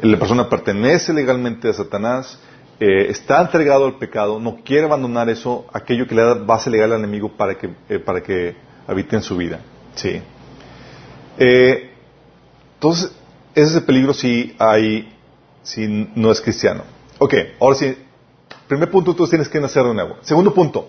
La 0.00 0.18
persona 0.18 0.48
pertenece 0.48 1.12
legalmente 1.12 1.68
a 1.68 1.72
Satanás, 1.72 2.38
eh, 2.80 3.06
está 3.10 3.40
entregado 3.40 3.86
al 3.86 3.98
pecado, 3.98 4.38
no 4.38 4.58
quiere 4.64 4.84
abandonar 4.84 5.28
eso, 5.28 5.66
aquello 5.72 6.06
que 6.06 6.14
le 6.14 6.22
da 6.22 6.34
base 6.34 6.70
legal 6.70 6.92
al 6.92 7.00
enemigo 7.00 7.36
para 7.36 7.58
que, 7.58 7.70
eh, 7.88 7.98
para 7.98 8.22
que 8.22 8.54
habite 8.86 9.16
en 9.16 9.22
su 9.22 9.36
vida. 9.36 9.60
Sí. 9.94 10.22
Eh, 11.38 11.90
entonces, 12.74 13.10
ese 13.54 13.70
es 13.70 13.74
el 13.74 13.82
peligro 13.82 14.14
si 14.14 14.54
hay, 14.58 15.12
si 15.62 15.88
no 16.14 16.30
es 16.30 16.40
cristiano. 16.40 16.84
Ok, 17.18 17.34
ahora 17.60 17.76
sí, 17.76 17.96
primer 18.68 18.90
punto, 18.90 19.14
tú 19.14 19.26
tienes 19.26 19.48
que 19.48 19.60
nacer 19.60 19.82
de 19.82 19.94
nuevo. 19.94 20.16
Segundo 20.22 20.54
punto, 20.54 20.88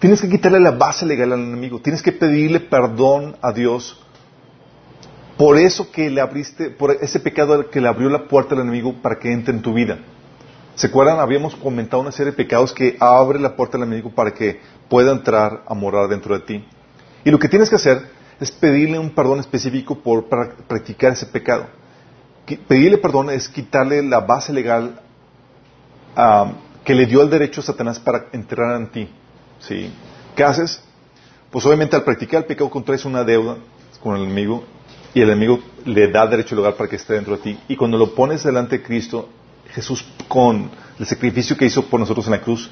tienes 0.00 0.20
que 0.20 0.28
quitarle 0.28 0.58
la 0.58 0.72
base 0.72 1.06
legal 1.06 1.32
al 1.32 1.40
enemigo, 1.40 1.80
tienes 1.80 2.02
que 2.02 2.10
pedirle 2.10 2.58
perdón 2.58 3.36
a 3.40 3.52
Dios 3.52 4.00
por 5.40 5.56
eso 5.56 5.90
que 5.90 6.10
le 6.10 6.20
abriste, 6.20 6.68
por 6.68 6.90
ese 7.00 7.18
pecado 7.18 7.70
que 7.70 7.80
le 7.80 7.88
abrió 7.88 8.10
la 8.10 8.24
puerta 8.24 8.54
al 8.54 8.60
enemigo 8.60 8.96
para 9.00 9.18
que 9.18 9.32
entre 9.32 9.54
en 9.54 9.62
tu 9.62 9.72
vida. 9.72 9.98
¿Se 10.74 10.88
acuerdan? 10.88 11.18
Habíamos 11.18 11.56
comentado 11.56 12.02
una 12.02 12.12
serie 12.12 12.32
de 12.32 12.36
pecados 12.36 12.74
que 12.74 12.98
abre 13.00 13.40
la 13.40 13.56
puerta 13.56 13.78
al 13.78 13.84
enemigo 13.84 14.10
para 14.10 14.34
que 14.34 14.60
pueda 14.90 15.12
entrar 15.12 15.62
a 15.66 15.72
morar 15.72 16.10
dentro 16.10 16.34
de 16.34 16.40
ti. 16.40 16.64
Y 17.24 17.30
lo 17.30 17.38
que 17.38 17.48
tienes 17.48 17.70
que 17.70 17.76
hacer 17.76 18.02
es 18.38 18.52
pedirle 18.52 18.98
un 18.98 19.14
perdón 19.14 19.40
específico 19.40 19.98
por 19.98 20.26
practicar 20.28 21.12
ese 21.12 21.24
pecado. 21.24 21.68
Pedirle 22.68 22.98
perdón 22.98 23.30
es 23.30 23.48
quitarle 23.48 24.02
la 24.02 24.20
base 24.20 24.52
legal 24.52 25.00
que 26.84 26.94
le 26.94 27.06
dio 27.06 27.22
el 27.22 27.30
derecho 27.30 27.62
a 27.62 27.64
Satanás 27.64 27.98
para 27.98 28.26
entrar 28.32 28.78
en 28.78 28.90
ti. 28.90 29.08
¿Sí? 29.58 29.90
¿Qué 30.36 30.44
haces? 30.44 30.82
Pues 31.50 31.64
obviamente 31.64 31.96
al 31.96 32.04
practicar 32.04 32.40
el 32.40 32.46
pecado 32.46 32.68
contraes 32.68 33.06
una 33.06 33.24
deuda 33.24 33.56
con 34.02 34.16
el 34.16 34.24
enemigo 34.24 34.64
y 35.14 35.20
el 35.20 35.30
enemigo 35.30 35.60
le 35.84 36.08
da 36.08 36.26
derecho 36.26 36.54
lugar 36.54 36.74
para 36.74 36.88
que 36.88 36.96
esté 36.96 37.14
dentro 37.14 37.36
de 37.36 37.42
ti. 37.42 37.58
Y 37.68 37.76
cuando 37.76 37.98
lo 37.98 38.14
pones 38.14 38.44
delante 38.44 38.78
de 38.78 38.84
Cristo, 38.84 39.28
Jesús 39.72 40.04
con 40.28 40.70
el 40.98 41.06
sacrificio 41.06 41.56
que 41.56 41.66
hizo 41.66 41.84
por 41.86 41.98
nosotros 41.98 42.26
en 42.26 42.32
la 42.32 42.40
cruz, 42.40 42.70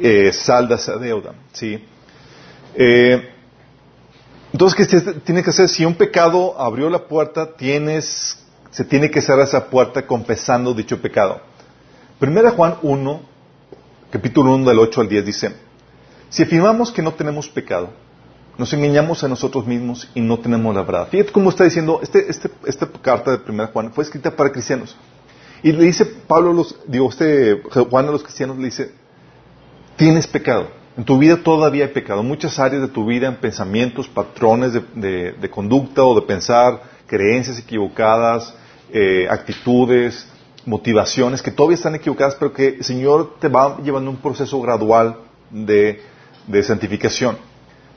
eh, 0.00 0.32
salda 0.32 0.76
esa 0.76 0.96
deuda. 0.96 1.34
¿sí? 1.52 1.82
Eh, 2.74 3.28
entonces, 4.52 4.88
¿qué 4.88 5.12
tiene 5.20 5.42
que 5.42 5.50
hacer? 5.50 5.68
Si 5.68 5.84
un 5.84 5.94
pecado 5.94 6.60
abrió 6.60 6.88
la 6.90 7.06
puerta, 7.06 7.56
tienes, 7.56 8.38
se 8.70 8.84
tiene 8.84 9.10
que 9.10 9.20
cerrar 9.20 9.46
esa 9.46 9.66
puerta 9.66 10.06
confesando 10.06 10.74
dicho 10.74 11.00
pecado. 11.00 11.40
Primera 12.18 12.50
Juan 12.50 12.76
1, 12.82 13.20
capítulo 14.10 14.54
1 14.54 14.68
del 14.68 14.78
8 14.78 15.00
al 15.00 15.08
10 15.08 15.26
dice, 15.26 15.56
si 16.28 16.42
afirmamos 16.42 16.92
que 16.92 17.02
no 17.02 17.12
tenemos 17.14 17.48
pecado, 17.48 17.90
nos 18.58 18.72
engañamos 18.72 19.24
a 19.24 19.28
nosotros 19.28 19.66
mismos 19.66 20.10
y 20.14 20.20
no 20.20 20.38
tenemos 20.38 20.74
la 20.74 20.82
verdad. 20.82 21.08
Fíjate 21.08 21.32
cómo 21.32 21.50
está 21.50 21.64
diciendo, 21.64 22.00
este, 22.02 22.30
este, 22.30 22.50
esta 22.66 22.86
carta 22.86 23.30
de 23.30 23.38
Primera 23.38 23.70
Juan 23.72 23.92
fue 23.92 24.04
escrita 24.04 24.34
para 24.34 24.52
cristianos. 24.52 24.96
Y 25.62 25.72
le 25.72 25.84
dice 25.84 26.04
Pablo, 26.04 26.52
los, 26.52 26.76
digo, 26.86 27.08
este 27.08 27.62
Juan 27.88 28.08
a 28.08 28.10
los 28.10 28.22
cristianos 28.22 28.58
le 28.58 28.64
dice, 28.66 28.92
tienes 29.96 30.26
pecado. 30.26 30.68
En 30.96 31.04
tu 31.04 31.16
vida 31.16 31.38
todavía 31.42 31.86
hay 31.86 31.92
pecado. 31.92 32.22
Muchas 32.22 32.58
áreas 32.58 32.82
de 32.82 32.88
tu 32.88 33.06
vida, 33.06 33.28
en 33.28 33.36
pensamientos, 33.36 34.08
patrones 34.08 34.74
de, 34.74 35.50
conducta 35.50 36.04
o 36.04 36.14
de 36.14 36.26
pensar, 36.26 36.82
creencias 37.06 37.58
equivocadas, 37.58 38.54
eh, 38.92 39.26
actitudes, 39.30 40.28
motivaciones 40.66 41.40
que 41.40 41.50
todavía 41.50 41.76
están 41.76 41.94
equivocadas, 41.94 42.34
pero 42.34 42.52
que 42.52 42.68
el 42.68 42.84
Señor 42.84 43.36
te 43.40 43.48
va 43.48 43.78
llevando 43.78 44.10
un 44.10 44.18
proceso 44.18 44.60
gradual 44.60 45.16
de 45.50 46.02
santificación. 46.62 47.51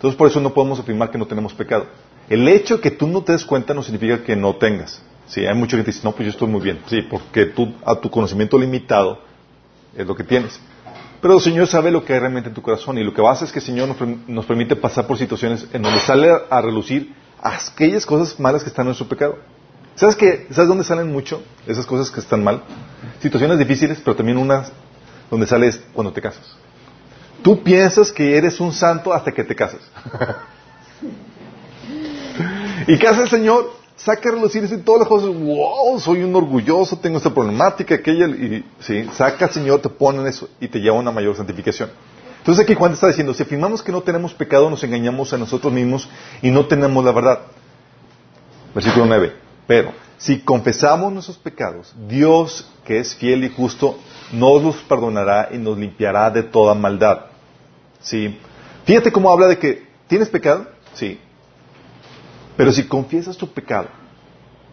Entonces 0.05 0.19
por 0.19 0.27
eso 0.27 0.39
no 0.39 0.53
podemos 0.53 0.79
afirmar 0.79 1.09
que 1.09 1.17
no 1.17 1.25
tenemos 1.25 1.51
pecado. 1.55 1.87
El 2.29 2.47
hecho 2.47 2.75
de 2.75 2.81
que 2.81 2.91
tú 2.91 3.07
no 3.07 3.23
te 3.23 3.31
des 3.31 3.43
cuenta 3.43 3.73
no 3.73 3.81
significa 3.81 4.23
que 4.23 4.35
no 4.35 4.55
tengas. 4.55 5.01
Sí, 5.25 5.47
hay 5.47 5.55
mucha 5.55 5.77
gente 5.77 5.89
que 5.89 5.95
dice, 5.95 6.07
no, 6.07 6.11
pues 6.11 6.27
yo 6.27 6.29
estoy 6.29 6.47
muy 6.47 6.61
bien. 6.61 6.79
Sí, 6.85 7.01
porque 7.01 7.47
tú, 7.47 7.73
a 7.83 7.95
tu 7.95 8.11
conocimiento 8.11 8.55
limitado 8.55 9.19
es 9.97 10.05
lo 10.05 10.15
que 10.15 10.23
tienes. 10.23 10.59
Pero 11.23 11.33
el 11.33 11.41
Señor 11.41 11.65
sabe 11.65 11.89
lo 11.89 12.05
que 12.05 12.13
hay 12.13 12.19
realmente 12.19 12.49
en 12.49 12.53
tu 12.53 12.61
corazón 12.61 12.99
y 12.99 13.03
lo 13.03 13.15
que 13.15 13.21
va 13.23 13.31
a 13.31 13.33
hacer 13.33 13.47
es 13.47 13.51
que 13.51 13.57
el 13.57 13.65
Señor 13.65 13.89
nos, 14.27 14.45
permite 14.45 14.75
pasar 14.75 15.07
por 15.07 15.17
situaciones 15.17 15.67
en 15.73 15.81
donde 15.81 15.99
sale 16.01 16.31
a, 16.51 16.61
relucir 16.61 17.15
aquellas 17.41 18.05
cosas 18.05 18.39
malas 18.39 18.61
que 18.61 18.69
están 18.69 18.83
en 18.83 18.89
nuestro 18.89 19.07
pecado. 19.07 19.39
¿Sabes, 19.95 20.15
qué? 20.15 20.45
¿Sabes 20.51 20.67
dónde 20.67 20.83
salen 20.83 21.11
mucho 21.11 21.41
esas 21.65 21.87
cosas 21.87 22.11
que 22.11 22.19
están 22.19 22.43
mal? 22.43 22.61
Situaciones 23.21 23.57
difíciles, 23.57 23.99
pero 24.05 24.15
también 24.15 24.37
unas 24.37 24.71
donde 25.31 25.47
sales 25.47 25.81
cuando 25.95 26.13
te 26.13 26.21
casas. 26.21 26.57
Tú 27.45 27.61
piensas 27.61 28.11
que 28.11 28.35
eres 28.35 28.59
un 28.59 28.73
santo 28.73 29.13
hasta 29.13 29.31
que 29.31 29.43
te 29.43 29.55
casas. 29.55 29.81
¿Y 32.87 32.97
qué 32.97 33.07
hace 33.07 33.21
el 33.21 33.29
Señor? 33.29 33.71
Saca 33.95 34.29
a 34.29 34.31
relucir 34.31 34.63
y 34.63 34.77
todas 34.77 35.01
las 35.01 35.07
cosas, 35.07 35.29
wow, 35.29 35.99
soy 35.99 36.23
un 36.23 36.35
orgulloso, 36.35 36.97
tengo 36.97 37.17
esta 37.17 37.31
problemática, 37.31 37.93
aquella, 37.93 38.25
y 38.29 38.65
sí, 38.79 39.07
saca 39.13 39.45
al 39.45 39.51
Señor, 39.51 39.79
te 39.79 39.89
pone 39.89 40.21
en 40.21 40.27
eso 40.27 40.49
y 40.59 40.67
te 40.67 40.79
lleva 40.79 40.97
a 40.97 40.99
una 40.99 41.11
mayor 41.11 41.37
santificación. 41.37 41.91
Entonces 42.39 42.63
aquí 42.63 42.73
Juan 42.73 42.93
está 42.93 43.09
diciendo, 43.09 43.31
si 43.35 43.43
afirmamos 43.43 43.83
que 43.83 43.91
no 43.91 44.01
tenemos 44.01 44.33
pecado, 44.33 44.67
nos 44.67 44.83
engañamos 44.83 45.31
a 45.31 45.37
nosotros 45.37 45.71
mismos 45.71 46.09
y 46.41 46.49
no 46.49 46.65
tenemos 46.65 47.05
la 47.05 47.11
verdad. 47.11 47.41
Versículo 48.73 49.05
9. 49.05 49.33
Pero 49.67 49.91
si 50.17 50.39
confesamos 50.39 51.13
nuestros 51.13 51.37
pecados, 51.37 51.93
Dios, 52.07 52.67
que 52.85 52.97
es 52.97 53.13
fiel 53.13 53.43
y 53.43 53.49
justo, 53.49 53.99
nos 54.33 54.63
los 54.63 54.77
perdonará 54.77 55.49
y 55.51 55.59
nos 55.59 55.77
limpiará 55.77 56.31
de 56.31 56.41
toda 56.41 56.73
maldad. 56.73 57.34
Sí. 58.05 58.37
Fíjate 58.85 59.11
cómo 59.11 59.31
habla 59.31 59.47
de 59.47 59.57
que 59.57 59.83
tienes 60.07 60.29
pecado, 60.29 60.67
sí. 60.93 61.19
Pero 62.55 62.71
si 62.71 62.83
confiesas 62.87 63.35
tu 63.35 63.51
pecado, 63.51 63.89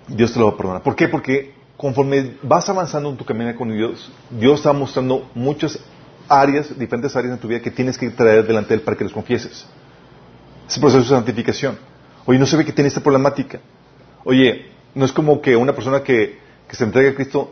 Dios 0.07 0.33
te 0.33 0.39
lo 0.39 0.47
va 0.47 0.53
a 0.53 0.57
perdonar. 0.57 0.83
¿Por 0.83 0.95
qué? 0.95 1.09
Porque 1.09 1.55
conforme 1.77 2.37
vas 2.43 2.69
avanzando 2.69 3.09
en 3.09 3.17
tu 3.17 3.25
camino 3.25 3.55
con 3.57 3.75
Dios, 3.75 4.13
Dios 4.31 4.61
está 4.61 4.73
mostrando 4.73 5.31
muchas 5.35 5.79
áreas, 6.29 6.79
diferentes 6.79 7.17
áreas 7.17 7.35
en 7.35 7.41
tu 7.41 7.49
vida 7.49 7.61
que 7.61 7.71
tienes 7.71 7.97
que 7.97 8.11
traer 8.11 8.47
delante 8.47 8.69
de 8.69 8.75
Él 8.77 8.81
para 8.83 8.97
que 8.97 9.05
los 9.05 9.13
confieses. 9.13 9.67
Ese 10.69 10.79
proceso 10.79 11.03
de 11.03 11.09
santificación. 11.09 11.79
Oye, 12.27 12.39
no 12.39 12.47
se 12.47 12.57
ve 12.57 12.65
que 12.67 12.73
tiene 12.73 12.89
esta 12.89 13.01
problemática. 13.01 13.61
Oye, 14.25 14.67
no 14.95 15.07
es 15.07 15.13
como 15.13 15.41
que 15.41 15.57
una 15.57 15.73
persona 15.73 16.03
que, 16.03 16.39
que 16.69 16.77
se 16.77 16.85
entrega 16.85 17.11
a 17.11 17.15
Cristo 17.15 17.51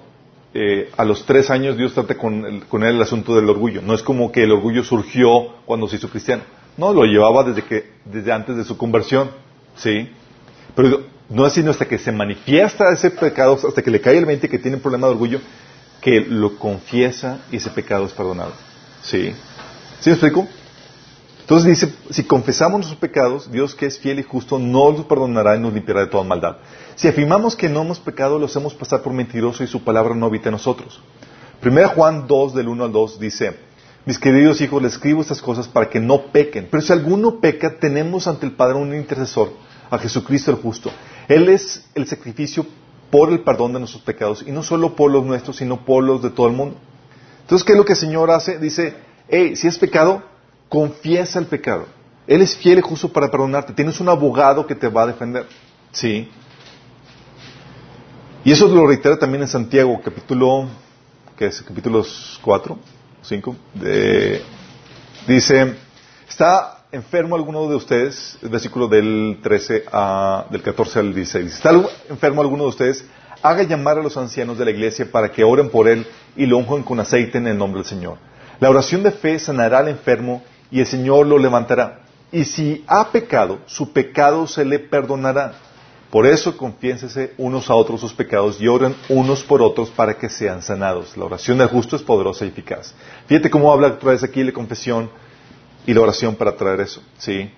eh, 0.52 0.90
a 0.96 1.04
los 1.04 1.24
tres 1.26 1.48
años 1.50 1.76
Dios 1.76 1.94
trata 1.94 2.16
con, 2.16 2.44
él 2.44 2.94
el 2.96 3.02
asunto 3.02 3.36
del 3.36 3.48
orgullo. 3.48 3.82
No 3.82 3.94
es 3.94 4.02
como 4.02 4.32
que 4.32 4.44
el 4.44 4.52
orgullo 4.52 4.82
surgió 4.82 5.54
cuando 5.64 5.88
se 5.88 5.96
hizo 5.96 6.08
cristiano. 6.10 6.42
No, 6.76 6.92
lo 6.92 7.04
llevaba 7.04 7.44
desde 7.44 7.62
que, 7.62 7.92
desde 8.04 8.32
antes 8.32 8.56
de 8.56 8.64
su 8.64 8.76
conversión. 8.76 9.30
¿Sí? 9.76 10.10
Pero 10.74 11.02
no 11.28 11.46
es 11.46 11.52
sino 11.52 11.70
hasta 11.70 11.86
que 11.86 11.98
se 11.98 12.10
manifiesta 12.12 12.92
ese 12.92 13.10
pecado, 13.10 13.58
hasta 13.66 13.82
que 13.82 13.90
le 13.90 14.00
cae 14.00 14.18
el 14.18 14.26
mente 14.26 14.48
que 14.48 14.58
tiene 14.58 14.76
un 14.76 14.82
problema 14.82 15.06
de 15.06 15.12
orgullo, 15.12 15.40
que 16.00 16.20
lo 16.20 16.56
confiesa 16.56 17.40
y 17.52 17.56
ese 17.56 17.70
pecado 17.70 18.06
es 18.06 18.12
perdonado. 18.12 18.52
¿Sí? 19.02 19.32
¿Sí 20.00 20.10
me 20.10 20.12
explico? 20.14 20.48
Entonces 21.50 21.80
dice, 21.80 21.94
si 22.10 22.22
confesamos 22.22 22.78
nuestros 22.78 23.00
pecados, 23.00 23.50
Dios 23.50 23.74
que 23.74 23.86
es 23.86 23.98
fiel 23.98 24.20
y 24.20 24.22
justo 24.22 24.56
nos 24.56 24.98
los 24.98 25.06
perdonará 25.06 25.56
y 25.56 25.58
nos 25.58 25.72
limpiará 25.72 26.02
de 26.02 26.06
toda 26.06 26.22
maldad. 26.22 26.58
Si 26.94 27.08
afirmamos 27.08 27.56
que 27.56 27.68
no 27.68 27.82
hemos 27.82 27.98
pecado, 27.98 28.38
lo 28.38 28.46
hacemos 28.46 28.72
pasar 28.72 29.02
por 29.02 29.12
mentiroso 29.12 29.64
y 29.64 29.66
su 29.66 29.82
palabra 29.82 30.14
no 30.14 30.26
habita 30.26 30.50
en 30.50 30.52
nosotros. 30.52 31.00
Primera 31.60 31.88
Juan 31.88 32.28
2, 32.28 32.54
del 32.54 32.68
1 32.68 32.84
al 32.84 32.92
2, 32.92 33.18
dice, 33.18 33.56
mis 34.06 34.16
queridos 34.16 34.60
hijos, 34.60 34.80
les 34.80 34.92
escribo 34.92 35.22
estas 35.22 35.42
cosas 35.42 35.66
para 35.66 35.90
que 35.90 35.98
no 35.98 36.26
pequen. 36.26 36.68
Pero 36.70 36.82
si 36.82 36.92
alguno 36.92 37.40
peca, 37.40 37.80
tenemos 37.80 38.28
ante 38.28 38.46
el 38.46 38.52
Padre 38.52 38.76
un 38.76 38.94
intercesor, 38.94 39.52
a 39.90 39.98
Jesucristo 39.98 40.52
el 40.52 40.58
justo. 40.58 40.92
Él 41.26 41.48
es 41.48 41.84
el 41.96 42.06
sacrificio 42.06 42.64
por 43.10 43.28
el 43.28 43.40
perdón 43.40 43.72
de 43.72 43.80
nuestros 43.80 44.04
pecados, 44.04 44.44
y 44.46 44.52
no 44.52 44.62
solo 44.62 44.94
por 44.94 45.10
los 45.10 45.24
nuestros, 45.24 45.56
sino 45.56 45.84
por 45.84 46.04
los 46.04 46.22
de 46.22 46.30
todo 46.30 46.46
el 46.46 46.52
mundo. 46.52 46.76
Entonces, 47.40 47.64
¿qué 47.64 47.72
es 47.72 47.78
lo 47.78 47.84
que 47.84 47.94
el 47.94 47.98
Señor 47.98 48.30
hace? 48.30 48.56
Dice, 48.60 48.94
hey, 49.28 49.56
si 49.56 49.66
es 49.66 49.78
pecado, 49.78 50.30
confiesa 50.70 51.38
el 51.40 51.46
pecado. 51.46 51.86
Él 52.26 52.40
es 52.40 52.56
fiel 52.56 52.78
y 52.78 52.82
justo 52.82 53.12
para 53.12 53.30
perdonarte. 53.30 53.74
Tienes 53.74 54.00
un 54.00 54.08
abogado 54.08 54.66
que 54.66 54.74
te 54.74 54.88
va 54.88 55.02
a 55.02 55.08
defender. 55.08 55.44
Sí. 55.90 56.30
Y 58.44 58.52
eso 58.52 58.68
lo 58.68 58.86
reitera 58.86 59.18
también 59.18 59.42
en 59.42 59.48
Santiago, 59.48 60.00
capítulo, 60.02 60.68
¿qué 61.36 61.46
es? 61.46 61.60
Capítulos 61.60 62.40
4, 62.42 62.78
5. 63.20 63.56
dice, 65.26 65.74
¿está 66.28 66.84
enfermo 66.92 67.34
alguno 67.34 67.68
de 67.68 67.74
ustedes? 67.74 68.38
El 68.40 68.48
versículo 68.48 68.86
del 68.86 69.40
13 69.42 69.84
a, 69.92 70.46
del 70.50 70.62
14 70.62 71.00
al 71.00 71.14
16. 71.14 71.52
¿Está 71.52 71.72
enfermo 72.08 72.40
alguno 72.40 72.62
de 72.62 72.68
ustedes? 72.70 73.04
Haga 73.42 73.64
llamar 73.64 73.98
a 73.98 74.02
los 74.02 74.16
ancianos 74.16 74.56
de 74.56 74.64
la 74.66 74.70
iglesia 74.70 75.10
para 75.10 75.32
que 75.32 75.42
oren 75.42 75.68
por 75.68 75.88
él 75.88 76.06
y 76.36 76.46
lo 76.46 76.58
unjan 76.58 76.84
con 76.84 77.00
aceite 77.00 77.38
en 77.38 77.48
el 77.48 77.58
nombre 77.58 77.80
del 77.80 77.88
Señor. 77.88 78.18
La 78.60 78.70
oración 78.70 79.02
de 79.02 79.10
fe 79.10 79.38
sanará 79.38 79.78
al 79.78 79.88
enfermo 79.88 80.42
y 80.70 80.80
el 80.80 80.86
Señor 80.86 81.26
lo 81.26 81.38
levantará. 81.38 82.00
Y 82.32 82.44
si 82.44 82.84
ha 82.86 83.10
pecado, 83.10 83.58
su 83.66 83.92
pecado 83.92 84.46
se 84.46 84.64
le 84.64 84.78
perdonará. 84.78 85.54
Por 86.10 86.26
eso 86.26 86.56
confiénsese 86.56 87.34
unos 87.38 87.70
a 87.70 87.74
otros 87.74 88.00
sus 88.00 88.12
pecados 88.12 88.60
y 88.60 88.66
oren 88.66 88.96
unos 89.08 89.44
por 89.44 89.62
otros 89.62 89.90
para 89.90 90.18
que 90.18 90.28
sean 90.28 90.60
sanados. 90.60 91.16
La 91.16 91.24
oración 91.24 91.58
del 91.58 91.68
justo 91.68 91.94
es 91.94 92.02
poderosa 92.02 92.44
y 92.44 92.48
eficaz. 92.48 92.94
Fíjate 93.26 93.48
cómo 93.48 93.72
habla 93.72 93.88
otra 93.88 94.10
vez 94.10 94.22
aquí 94.24 94.42
la 94.42 94.52
confesión 94.52 95.08
y 95.86 95.94
la 95.94 96.00
oración 96.00 96.34
para 96.34 96.56
traer 96.56 96.80
eso. 96.80 97.00
¿sí? 97.18 97.50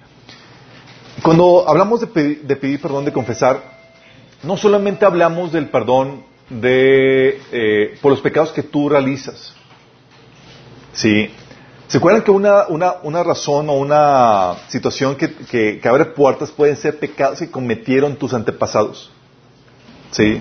Cuando 1.23 1.67
hablamos 1.67 2.01
de 2.01 2.07
pedir, 2.07 2.43
de 2.43 2.57
pedir 2.57 2.81
perdón, 2.81 3.07
de 3.07 3.13
confesar, 3.13 3.63
no 4.43 4.57
solamente 4.59 5.07
hablamos 5.07 5.51
del 5.51 5.71
perdón 5.71 6.25
de 6.51 7.41
eh, 7.53 7.99
por 8.03 8.11
los 8.11 8.21
pecados 8.21 8.53
que 8.53 8.63
tú 8.63 8.89
realizas. 8.89 9.55
¿Sí? 10.93 11.31
¿Se 11.93 11.99
acuerdan 11.99 12.23
que 12.23 12.31
una, 12.31 12.69
una, 12.69 12.95
una 13.03 13.23
razón 13.23 13.69
o 13.69 13.75
una 13.75 14.57
situación 14.69 15.15
que, 15.15 15.31
que, 15.31 15.87
abre 15.87 16.07
puertas 16.07 16.51
pueden 16.51 16.75
ser 16.75 16.99
pecados 16.99 17.41
que 17.41 17.51
cometieron 17.51 18.17
tus 18.17 18.33
antepasados? 18.33 19.11
¿Sí? 20.11 20.41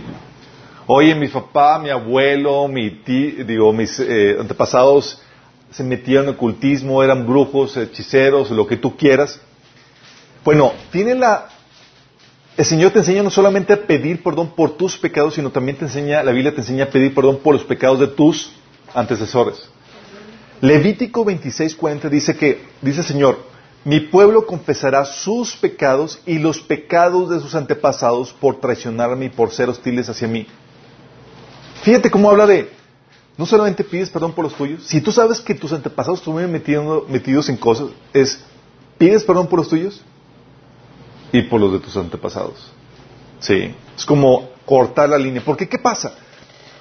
Oye, 0.87 1.13
mi 1.13 1.27
papá, 1.27 1.77
mi 1.77 1.89
abuelo, 1.89 2.69
mi 2.69 2.89
tío, 3.03 3.43
digo, 3.43 3.73
mis 3.73 3.99
eh, 3.99 4.37
antepasados 4.39 5.21
se 5.71 5.83
metieron 5.83 6.29
en 6.29 6.35
ocultismo, 6.35 7.03
eran 7.03 7.27
brujos, 7.27 7.75
hechiceros, 7.75 8.49
lo 8.51 8.65
que 8.65 8.77
tú 8.77 8.95
quieras. 8.95 9.37
Bueno, 10.45 10.71
tiene 10.89 11.15
la... 11.15 11.49
El 12.55 12.63
Señor 12.63 12.91
te 12.91 12.99
enseña 12.99 13.23
no 13.23 13.29
solamente 13.29 13.73
a 13.73 13.85
pedir 13.85 14.23
perdón 14.23 14.55
por 14.55 14.77
tus 14.77 14.97
pecados, 14.97 15.33
sino 15.33 15.49
también 15.49 15.77
te 15.77 15.83
enseña, 15.83 16.23
la 16.23 16.31
Biblia 16.31 16.55
te 16.55 16.61
enseña 16.61 16.85
a 16.85 16.89
pedir 16.89 17.13
perdón 17.13 17.39
por 17.43 17.55
los 17.55 17.65
pecados 17.65 17.99
de 17.99 18.07
tus 18.07 18.53
antecesores. 18.93 19.69
Levítico 20.61 21.25
26:40 21.25 22.09
dice 22.09 22.35
que, 22.35 22.63
dice 22.81 23.01
Señor, 23.01 23.39
mi 23.83 23.99
pueblo 23.99 24.45
confesará 24.45 25.05
sus 25.05 25.55
pecados 25.55 26.21
y 26.27 26.37
los 26.37 26.61
pecados 26.61 27.31
de 27.31 27.39
sus 27.39 27.55
antepasados 27.55 28.31
por 28.31 28.59
traicionarme 28.59 29.25
y 29.25 29.29
por 29.29 29.51
ser 29.51 29.69
hostiles 29.69 30.07
hacia 30.07 30.27
mí. 30.27 30.45
Fíjate 31.81 32.11
cómo 32.11 32.29
habla 32.29 32.45
de, 32.45 32.69
no 33.37 33.47
solamente 33.47 33.83
pides 33.83 34.11
perdón 34.11 34.33
por 34.33 34.45
los 34.45 34.53
tuyos, 34.53 34.83
si 34.85 35.01
tú 35.01 35.11
sabes 35.11 35.41
que 35.41 35.55
tus 35.55 35.73
antepasados 35.73 36.19
estuvieron 36.19 36.51
metiendo, 36.51 37.07
metidos 37.09 37.49
en 37.49 37.57
cosas, 37.57 37.87
es, 38.13 38.43
pides 38.99 39.23
perdón 39.23 39.47
por 39.47 39.57
los 39.57 39.67
tuyos 39.67 40.03
y 41.31 41.41
por 41.41 41.59
los 41.59 41.73
de 41.73 41.79
tus 41.79 41.97
antepasados. 41.97 42.71
Sí, 43.39 43.73
es 43.97 44.05
como 44.05 44.51
cortar 44.63 45.09
la 45.09 45.17
línea. 45.17 45.41
Porque 45.43 45.67
¿qué 45.67 45.79
pasa? 45.79 46.13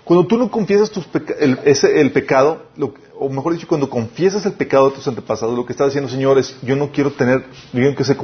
Cuando 0.04 0.26
tú 0.26 0.36
no 0.36 0.50
confiesas 0.50 0.90
tus 0.90 1.06
el, 1.38 1.60
ese, 1.64 2.00
el 2.00 2.12
pecado, 2.12 2.66
lo, 2.76 2.92
o 3.20 3.28
mejor 3.28 3.52
dicho, 3.52 3.68
cuando 3.68 3.90
confiesas 3.90 4.46
el 4.46 4.54
pecado 4.54 4.88
de 4.88 4.96
tus 4.96 5.06
antepasados, 5.06 5.54
lo 5.54 5.66
que 5.66 5.74
está 5.74 5.84
diciendo, 5.84 6.08
Señor, 6.08 6.38
es, 6.38 6.56
yo 6.62 6.74
no 6.74 6.90
quiero 6.90 7.12
tener, 7.12 7.40
yo 7.72 7.80
no 7.80 7.94
quiero 7.94 7.96
que 7.96 8.04
se 8.04 8.16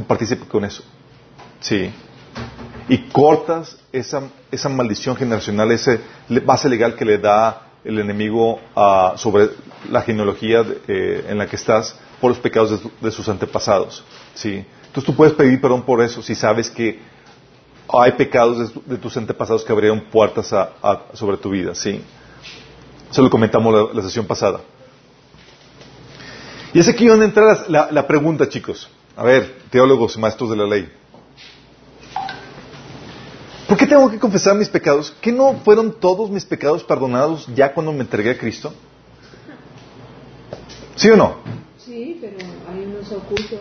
con 0.48 0.64
eso. 0.64 0.82
Sí. 1.60 1.90
Y 2.88 2.98
cortas 3.08 3.76
esa, 3.92 4.22
esa 4.50 4.70
maldición 4.70 5.14
generacional, 5.14 5.70
esa 5.70 5.98
base 6.46 6.70
legal 6.70 6.94
que 6.96 7.04
le 7.04 7.18
da 7.18 7.72
el 7.84 7.98
enemigo 7.98 8.54
uh, 8.74 9.18
sobre 9.18 9.50
la 9.90 10.00
genealogía 10.00 10.64
eh, 10.88 11.26
en 11.28 11.36
la 11.36 11.46
que 11.46 11.56
estás 11.56 11.94
por 12.18 12.30
los 12.30 12.38
pecados 12.38 12.80
de, 12.98 13.10
sus 13.10 13.28
antepasados. 13.28 14.02
¿sí? 14.34 14.64
Entonces 14.86 15.04
tú 15.04 15.14
puedes 15.14 15.34
pedir 15.34 15.60
perdón 15.60 15.82
por 15.82 16.00
eso 16.00 16.22
si 16.22 16.34
sabes 16.34 16.70
que 16.70 17.00
hay 17.88 18.12
pecados 18.12 18.72
de, 18.86 18.96
tus 18.96 19.14
antepasados 19.18 19.62
que 19.62 19.72
abrieron 19.72 20.00
puertas 20.10 20.54
a, 20.54 20.70
sobre 21.12 21.36
tu 21.36 21.50
vida. 21.50 21.74
¿sí? 21.74 22.00
Eso 23.10 23.20
lo 23.20 23.28
comentamos 23.28 23.94
la 23.94 24.02
sesión 24.02 24.26
pasada. 24.26 24.60
Y 26.76 26.80
es 26.80 26.88
aquí 26.88 27.06
donde 27.06 27.24
entra 27.24 27.64
la, 27.68 27.88
la 27.90 28.06
pregunta, 28.06 28.46
chicos. 28.50 28.90
A 29.16 29.24
ver, 29.24 29.60
teólogos 29.70 30.14
y 30.14 30.20
maestros 30.20 30.50
de 30.50 30.56
la 30.56 30.66
ley. 30.66 30.86
¿Por 33.66 33.78
qué 33.78 33.86
tengo 33.86 34.10
que 34.10 34.18
confesar 34.18 34.54
mis 34.56 34.68
pecados? 34.68 35.10
¿Que 35.22 35.32
no 35.32 35.54
fueron 35.64 35.90
todos 35.98 36.28
mis 36.28 36.44
pecados 36.44 36.84
perdonados 36.84 37.46
ya 37.54 37.72
cuando 37.72 37.94
me 37.94 38.00
entregué 38.00 38.32
a 38.32 38.36
Cristo? 38.36 38.74
¿Sí 40.96 41.08
o 41.08 41.16
no? 41.16 41.36
Sí, 41.78 42.18
pero 42.20 42.36
hay 42.70 42.84
unos 42.84 43.10
ocultos. 43.10 43.60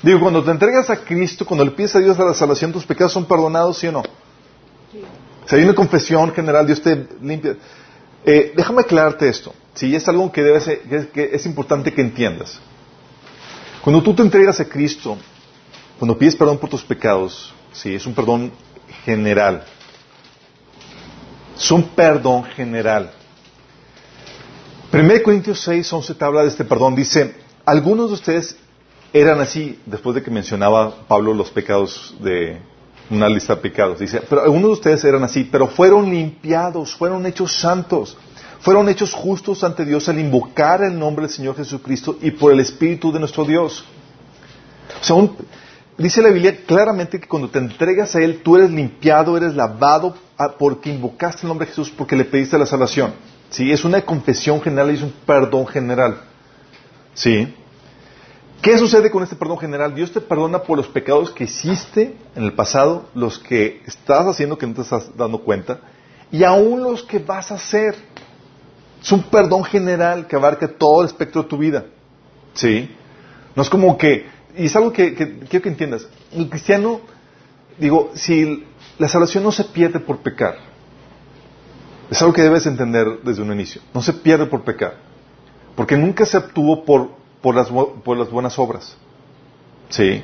Digo, 0.00 0.20
cuando 0.20 0.44
te 0.44 0.52
entregas 0.52 0.88
a 0.90 0.98
Cristo, 0.98 1.44
cuando 1.44 1.64
le 1.64 1.72
pides 1.72 1.96
a 1.96 1.98
Dios 1.98 2.16
a 2.20 2.24
la 2.24 2.34
salvación, 2.34 2.72
tus 2.72 2.86
pecados 2.86 3.12
son 3.12 3.24
perdonados, 3.24 3.78
¿sí 3.78 3.88
o 3.88 3.90
no? 3.90 4.04
Sí. 4.92 5.02
Si 5.46 5.56
hay 5.56 5.64
una 5.64 5.74
confesión 5.74 6.32
general, 6.32 6.64
Dios 6.68 6.80
te 6.80 7.04
limpia. 7.20 7.56
Eh, 8.24 8.52
déjame 8.56 8.82
aclararte 8.82 9.28
esto. 9.28 9.52
Si 9.76 9.94
es 9.94 10.08
algo 10.08 10.32
que, 10.32 10.42
debe 10.42 10.60
ser, 10.60 10.80
que 11.12 11.30
es 11.32 11.46
importante 11.46 11.92
que 11.92 12.00
entiendas. 12.00 12.58
Cuando 13.82 14.02
tú 14.02 14.14
te 14.14 14.22
entregas 14.22 14.58
a 14.58 14.64
Cristo, 14.64 15.16
cuando 15.98 16.18
pides 16.18 16.34
perdón 16.34 16.58
por 16.58 16.68
tus 16.68 16.82
pecados, 16.82 17.54
sí, 17.72 17.94
es 17.94 18.04
un 18.04 18.14
perdón 18.14 18.50
general. 19.04 19.64
Es 21.56 21.70
un 21.70 21.84
perdón 21.90 22.44
general. 22.44 23.12
1 24.92 25.22
Corintios 25.22 25.60
6, 25.60 25.92
11 25.92 26.14
te 26.14 26.24
habla 26.24 26.42
de 26.42 26.48
este 26.48 26.64
perdón. 26.64 26.94
Dice, 26.94 27.36
algunos 27.64 28.08
de 28.08 28.14
ustedes 28.14 28.56
eran 29.12 29.40
así, 29.40 29.78
después 29.86 30.14
de 30.14 30.22
que 30.22 30.30
mencionaba 30.30 31.06
Pablo 31.06 31.34
los 31.34 31.50
pecados 31.50 32.14
de 32.20 32.60
una 33.10 33.28
lista 33.28 33.54
de 33.54 33.60
pecados. 33.62 33.98
Dice, 33.98 34.20
pero 34.28 34.42
algunos 34.42 34.68
de 34.68 34.72
ustedes 34.72 35.04
eran 35.04 35.22
así, 35.22 35.44
pero 35.44 35.68
fueron 35.68 36.10
limpiados, 36.10 36.94
fueron 36.94 37.24
hechos 37.26 37.52
santos, 37.52 38.16
fueron 38.60 38.88
hechos 38.88 39.12
justos 39.12 39.62
ante 39.64 39.84
Dios 39.84 40.08
al 40.08 40.18
invocar 40.18 40.82
el 40.82 40.98
nombre 40.98 41.26
del 41.26 41.34
Señor 41.34 41.56
Jesucristo 41.56 42.18
y 42.20 42.30
por 42.30 42.52
el 42.52 42.60
Espíritu 42.60 43.12
de 43.12 43.20
nuestro 43.20 43.44
Dios. 43.44 43.84
O 45.00 45.04
sea, 45.04 45.16
dice 45.98 46.22
la 46.22 46.30
Biblia 46.30 46.64
claramente 46.66 47.20
que 47.20 47.28
cuando 47.28 47.48
te 47.48 47.58
entregas 47.58 48.14
a 48.16 48.20
Él, 48.20 48.40
tú 48.42 48.56
eres 48.56 48.70
limpiado, 48.70 49.36
eres 49.36 49.54
lavado 49.54 50.16
porque 50.58 50.90
invocaste 50.90 51.42
el 51.42 51.48
nombre 51.48 51.66
de 51.66 51.70
Jesús, 51.70 51.90
porque 51.90 52.16
le 52.16 52.24
pediste 52.24 52.58
la 52.58 52.66
salvación. 52.66 53.14
¿Sí? 53.50 53.70
Es 53.70 53.84
una 53.84 54.02
confesión 54.02 54.60
general 54.60 54.90
y 54.90 54.94
es 54.94 55.02
un 55.02 55.12
perdón 55.24 55.66
general. 55.66 56.20
¿Sí? 57.14 57.54
¿Qué 58.60 58.78
sucede 58.78 59.10
con 59.10 59.22
este 59.22 59.36
perdón 59.36 59.58
general? 59.58 59.94
Dios 59.94 60.10
te 60.10 60.20
perdona 60.20 60.62
por 60.62 60.76
los 60.76 60.88
pecados 60.88 61.30
que 61.30 61.44
hiciste 61.44 62.16
en 62.34 62.44
el 62.44 62.52
pasado, 62.52 63.08
los 63.14 63.38
que 63.38 63.82
estás 63.86 64.26
haciendo 64.26 64.58
que 64.58 64.66
no 64.66 64.74
te 64.74 64.80
estás 64.82 65.16
dando 65.16 65.38
cuenta, 65.38 65.80
y 66.32 66.42
aún 66.42 66.82
los 66.82 67.02
que 67.02 67.18
vas 67.18 67.52
a 67.52 67.54
hacer. 67.54 67.94
Es 69.02 69.12
un 69.12 69.22
perdón 69.24 69.64
general 69.64 70.26
que 70.26 70.36
abarca 70.36 70.68
todo 70.68 71.02
el 71.02 71.06
espectro 71.06 71.42
de 71.42 71.48
tu 71.48 71.58
vida. 71.58 71.84
¿Sí? 72.54 72.90
No 73.54 73.62
es 73.62 73.70
como 73.70 73.96
que 73.96 74.36
y 74.56 74.66
es 74.66 74.76
algo 74.76 74.92
que, 74.92 75.14
quiero 75.14 75.62
que 75.62 75.68
entiendas. 75.68 76.08
El 76.32 76.48
cristiano, 76.48 77.00
digo, 77.78 78.10
si 78.14 78.64
la 78.98 79.08
salvación 79.08 79.44
no 79.44 79.52
se 79.52 79.64
pierde 79.64 80.00
por 80.00 80.18
pecar, 80.18 80.56
es 82.10 82.20
algo 82.22 82.32
que 82.32 82.42
debes 82.42 82.64
entender 82.66 83.20
desde 83.22 83.42
un 83.42 83.52
inicio. 83.52 83.82
No 83.92 84.00
se 84.00 84.14
pierde 84.14 84.46
por 84.46 84.62
pecar. 84.62 84.94
Porque 85.74 85.96
nunca 85.96 86.24
se 86.24 86.38
obtuvo 86.38 86.84
por, 86.84 87.10
por, 87.42 87.54
las, 87.54 87.68
por 87.68 88.16
las 88.16 88.30
buenas 88.30 88.58
obras. 88.58 88.96
¿Sí? 89.90 90.22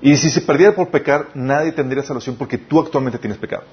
Y 0.00 0.16
si 0.16 0.30
se 0.30 0.40
perdiera 0.40 0.74
por 0.74 0.88
pecar, 0.88 1.28
nadie 1.34 1.72
tendría 1.72 2.02
salvación 2.02 2.36
porque 2.36 2.56
tú 2.56 2.80
actualmente 2.80 3.18
tienes 3.18 3.36
pecado. 3.36 3.64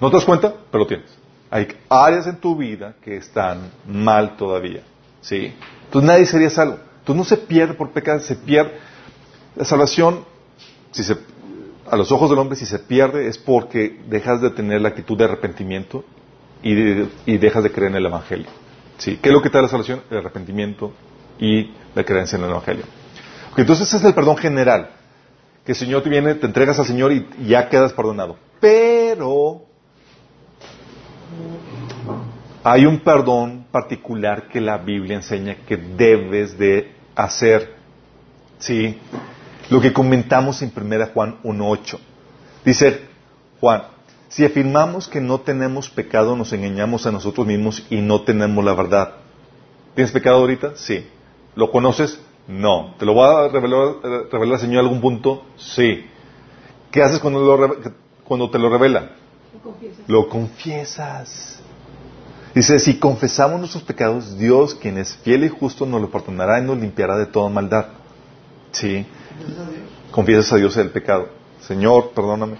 ¿No 0.00 0.10
te 0.10 0.16
das 0.16 0.24
cuenta? 0.24 0.52
Pero 0.70 0.84
lo 0.84 0.86
tienes. 0.86 1.10
Hay 1.54 1.68
áreas 1.88 2.26
en 2.26 2.38
tu 2.38 2.56
vida 2.56 2.96
que 3.00 3.16
están 3.16 3.70
mal 3.86 4.36
todavía. 4.36 4.80
¿Sí? 5.20 5.54
Entonces 5.84 6.08
nadie 6.08 6.26
sería 6.26 6.50
salvo. 6.50 6.80
Entonces 6.98 7.16
no 7.16 7.22
se 7.22 7.36
pierde 7.36 7.74
por 7.74 7.92
pecar, 7.92 8.20
se 8.22 8.34
pierde. 8.34 8.72
La 9.54 9.64
salvación, 9.64 10.24
si 10.90 11.04
se, 11.04 11.16
a 11.88 11.94
los 11.94 12.10
ojos 12.10 12.28
del 12.28 12.40
hombre, 12.40 12.56
si 12.56 12.66
se 12.66 12.80
pierde 12.80 13.28
es 13.28 13.38
porque 13.38 14.00
dejas 14.08 14.40
de 14.40 14.50
tener 14.50 14.80
la 14.80 14.88
actitud 14.88 15.16
de 15.16 15.26
arrepentimiento 15.26 16.04
y, 16.60 16.72
y 17.24 17.38
dejas 17.38 17.62
de 17.62 17.70
creer 17.70 17.92
en 17.92 17.98
el 17.98 18.06
Evangelio. 18.06 18.48
¿Sí? 18.98 19.20
¿Qué 19.22 19.28
es 19.28 19.32
lo 19.32 19.40
que 19.40 19.48
te 19.48 19.56
da 19.58 19.62
la 19.62 19.68
salvación? 19.68 20.02
El 20.10 20.18
arrepentimiento 20.18 20.92
y 21.38 21.70
la 21.94 22.02
creencia 22.02 22.36
en 22.36 22.46
el 22.46 22.50
Evangelio. 22.50 22.82
Entonces 23.56 23.86
ese 23.86 23.98
es 23.98 24.04
el 24.04 24.14
perdón 24.14 24.38
general. 24.38 24.90
Que 25.64 25.70
el 25.70 25.78
Señor 25.78 26.02
te 26.02 26.08
viene, 26.10 26.34
te 26.34 26.46
entregas 26.46 26.80
al 26.80 26.86
Señor 26.86 27.12
y 27.12 27.28
ya 27.46 27.68
quedas 27.68 27.92
perdonado. 27.92 28.38
Pero 28.58 29.66
hay 32.64 32.86
un 32.86 32.98
perdón 33.00 33.66
particular 33.70 34.48
que 34.48 34.60
la 34.60 34.78
Biblia 34.78 35.16
enseña 35.16 35.58
que 35.66 35.76
debes 35.76 36.58
de 36.58 36.92
hacer. 37.14 37.74
Sí 38.58 38.98
lo 39.70 39.80
que 39.80 39.92
comentamos 39.92 40.62
en 40.62 40.72
1 40.74 41.06
Juan 41.14 41.38
1.8. 41.42 41.98
Dice 42.64 43.00
Juan, 43.60 43.84
si 44.28 44.44
afirmamos 44.44 45.08
que 45.08 45.20
no 45.20 45.40
tenemos 45.40 45.88
pecado, 45.88 46.36
nos 46.36 46.52
engañamos 46.52 47.06
a 47.06 47.12
nosotros 47.12 47.46
mismos 47.46 47.86
y 47.90 47.96
no 47.96 48.22
tenemos 48.22 48.64
la 48.64 48.74
verdad. 48.74 49.14
¿Tienes 49.94 50.12
pecado 50.12 50.38
ahorita? 50.38 50.72
Sí. 50.76 51.06
¿Lo 51.54 51.70
conoces? 51.70 52.20
No. 52.48 52.94
¿Te 52.98 53.06
lo 53.06 53.14
va 53.14 53.44
a 53.44 53.48
revelar, 53.48 53.96
revelar 54.30 54.54
el 54.54 54.60
Señor 54.60 54.80
en 54.80 54.86
algún 54.86 55.00
punto? 55.00 55.44
Sí. 55.56 56.04
¿Qué 56.90 57.02
haces 57.02 57.20
cuando, 57.20 57.40
lo, 57.40 57.76
cuando 58.24 58.50
te 58.50 58.58
lo 58.58 58.68
revela? 58.68 59.12
Lo 59.52 59.60
confiesas. 59.60 60.08
Lo 60.08 60.28
confiesas. 60.28 61.53
Dice, 62.54 62.78
si 62.78 62.98
confesamos 62.98 63.58
nuestros 63.58 63.82
pecados, 63.82 64.38
Dios, 64.38 64.74
quien 64.74 64.96
es 64.98 65.16
fiel 65.16 65.44
y 65.44 65.48
justo, 65.48 65.86
nos 65.86 66.00
lo 66.00 66.10
perdonará 66.10 66.60
y 66.60 66.62
nos 66.62 66.78
limpiará 66.78 67.18
de 67.18 67.26
toda 67.26 67.48
maldad. 67.48 67.86
Sí. 68.70 69.04
Confiesas 70.12 70.52
a 70.52 70.56
Dios 70.56 70.76
el 70.76 70.90
pecado. 70.90 71.28
Señor, 71.66 72.12
perdóname. 72.14 72.56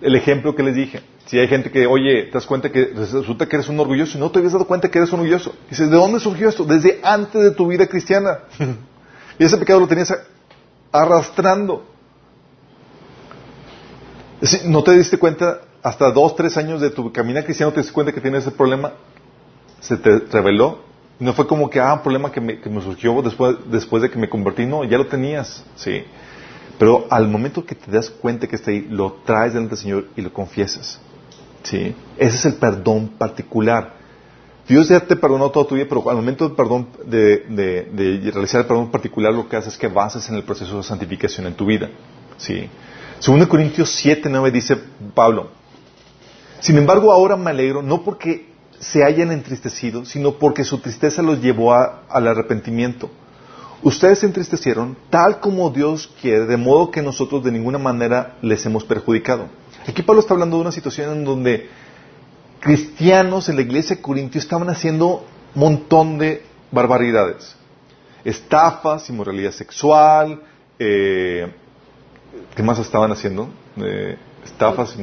El 0.00 0.14
ejemplo 0.14 0.54
que 0.54 0.62
les 0.62 0.76
dije. 0.76 1.02
Si 1.26 1.38
hay 1.40 1.48
gente 1.48 1.72
que, 1.72 1.86
oye, 1.86 2.24
te 2.24 2.32
das 2.32 2.46
cuenta 2.46 2.70
que 2.70 2.92
resulta 2.94 3.48
que 3.48 3.56
eres 3.56 3.68
un 3.68 3.80
orgulloso 3.80 4.16
y 4.16 4.20
no 4.20 4.30
te 4.30 4.38
habías 4.38 4.52
dado 4.52 4.66
cuenta 4.66 4.88
que 4.88 4.98
eres 4.98 5.12
orgulloso. 5.12 5.52
Dices, 5.68 5.90
¿de 5.90 5.96
dónde 5.96 6.20
surgió 6.20 6.48
esto? 6.48 6.64
Desde 6.64 7.00
antes 7.02 7.42
de 7.42 7.50
tu 7.50 7.66
vida 7.66 7.88
cristiana. 7.88 8.38
y 9.38 9.44
ese 9.44 9.56
pecado 9.56 9.80
lo 9.80 9.88
tenías 9.88 10.16
arrastrando. 10.92 11.84
¿No 14.66 14.84
te 14.84 14.92
diste 14.92 15.18
cuenta 15.18 15.62
hasta 15.82 16.10
dos, 16.10 16.36
tres 16.36 16.56
años 16.56 16.80
de 16.80 16.90
tu 16.90 17.12
caminar 17.12 17.44
cristiano 17.44 17.72
te 17.72 17.80
das 17.80 17.92
cuenta 17.92 18.12
que 18.12 18.20
tienes 18.20 18.42
ese 18.42 18.50
problema, 18.50 18.92
se 19.80 19.96
te 19.96 20.18
reveló. 20.30 20.84
No 21.18 21.32
fue 21.32 21.46
como 21.46 21.70
que, 21.70 21.80
ah, 21.80 21.94
un 21.94 22.02
problema 22.02 22.30
que 22.30 22.40
me, 22.40 22.82
surgió 22.82 23.22
después, 23.22 23.56
después 23.66 24.02
de 24.02 24.10
que 24.10 24.18
me 24.18 24.28
convertí, 24.28 24.66
no, 24.66 24.84
ya 24.84 24.98
lo 24.98 25.06
tenías, 25.06 25.64
¿sí? 25.76 26.02
Pero 26.78 27.06
al 27.08 27.26
momento 27.28 27.64
que 27.64 27.74
te 27.74 27.90
das 27.90 28.10
cuenta 28.10 28.46
que 28.46 28.56
está 28.56 28.70
ahí, 28.70 28.86
lo 28.90 29.20
traes 29.24 29.54
delante 29.54 29.76
del 29.76 29.82
Señor 29.82 30.04
y 30.14 30.20
lo 30.20 30.32
confiesas, 30.32 31.00
¿sí? 31.62 31.94
Ese 32.18 32.36
es 32.36 32.44
el 32.44 32.54
perdón 32.54 33.08
particular. 33.16 33.94
Dios 34.68 34.88
ya 34.88 35.00
te 35.00 35.16
perdonó 35.16 35.50
toda 35.50 35.66
tu 35.66 35.76
vida, 35.76 35.86
pero 35.88 36.08
al 36.10 36.16
momento 36.16 36.46
del 36.46 36.56
perdón, 36.56 36.88
de, 37.04 38.26
realizar 38.34 38.60
el 38.60 38.66
perdón 38.66 38.90
particular, 38.90 39.32
lo 39.32 39.48
que 39.48 39.56
haces 39.56 39.74
es 39.74 39.78
que 39.78 39.86
avances 39.86 40.28
en 40.28 40.34
el 40.34 40.42
proceso 40.42 40.76
de 40.76 40.82
santificación 40.82 41.46
en 41.46 41.54
tu 41.54 41.64
vida, 41.64 41.88
¿sí? 42.36 42.68
Según 43.20 43.44
Corintios 43.46 43.90
7, 43.90 44.28
9 44.28 44.50
dice 44.50 44.76
Pablo, 45.14 45.48
sin 46.60 46.76
embargo 46.76 47.10
ahora 47.10 47.36
me 47.36 47.50
alegro, 47.50 47.80
no 47.80 48.02
porque 48.02 48.55
se 48.80 49.04
hayan 49.04 49.32
entristecido, 49.32 50.04
sino 50.04 50.32
porque 50.38 50.64
su 50.64 50.78
tristeza 50.78 51.22
los 51.22 51.40
llevó 51.40 51.74
a- 51.74 52.02
al 52.08 52.26
arrepentimiento. 52.28 53.10
Ustedes 53.82 54.20
se 54.20 54.26
entristecieron 54.26 54.96
tal 55.10 55.38
como 55.40 55.70
Dios 55.70 56.10
quiere, 56.20 56.46
de 56.46 56.56
modo 56.56 56.90
que 56.90 57.02
nosotros 57.02 57.44
de 57.44 57.52
ninguna 57.52 57.78
manera 57.78 58.36
les 58.42 58.64
hemos 58.66 58.84
perjudicado. 58.84 59.46
Aquí 59.86 60.02
Pablo 60.02 60.20
está 60.20 60.34
hablando 60.34 60.56
de 60.56 60.62
una 60.62 60.72
situación 60.72 61.12
en 61.12 61.24
donde 61.24 61.68
cristianos 62.60 63.48
en 63.48 63.56
la 63.56 63.62
iglesia 63.62 63.96
de 63.96 64.02
Corintio 64.02 64.40
estaban 64.40 64.68
haciendo 64.70 65.24
un 65.54 65.60
montón 65.60 66.18
de 66.18 66.42
barbaridades. 66.72 67.54
Estafas, 68.24 69.08
inmoralidad 69.08 69.52
sexual, 69.52 70.42
eh, 70.78 71.52
¿qué 72.56 72.62
más 72.62 72.78
estaban 72.78 73.12
haciendo? 73.12 73.48
Eh, 73.76 74.16
estafas, 74.46 74.96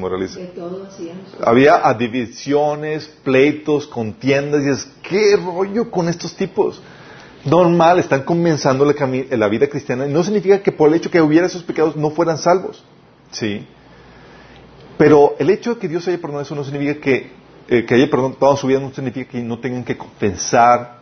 todo 0.55 0.85
hacían. 0.87 1.21
había 1.43 1.93
divisiones, 1.93 3.07
pleitos, 3.23 3.87
contiendas, 3.87 4.63
y 4.63 4.69
es, 4.69 4.87
¿qué 5.01 5.35
rollo 5.35 5.91
con 5.91 6.09
estos 6.09 6.35
tipos? 6.35 6.81
Normal, 7.45 7.99
están 7.99 8.23
comenzando 8.23 8.85
la, 8.85 9.47
vida 9.47 9.67
cristiana, 9.67 10.07
y 10.07 10.11
no 10.11 10.23
significa 10.23 10.61
que 10.61 10.71
por 10.71 10.89
el 10.89 10.95
hecho 10.95 11.11
que 11.11 11.21
hubiera 11.21 11.47
esos 11.47 11.63
pecados 11.63 11.95
no 11.95 12.09
fueran 12.11 12.37
salvos, 12.37 12.83
¿sí? 13.31 13.65
Pero 14.97 15.35
el 15.39 15.49
hecho 15.49 15.75
de 15.75 15.79
que 15.79 15.87
Dios 15.87 16.07
haya 16.07 16.17
perdonado 16.17 16.43
eso 16.43 16.55
no 16.55 16.63
significa 16.63 17.01
que, 17.01 17.31
eh, 17.67 17.85
que 17.85 17.95
haya 17.95 18.09
perdonado 18.09 18.55
su 18.57 18.67
vida, 18.67 18.79
no 18.79 18.93
significa 18.93 19.29
que 19.31 19.41
no 19.41 19.59
tengan 19.59 19.83
que 19.83 19.97
confesar 19.97 20.99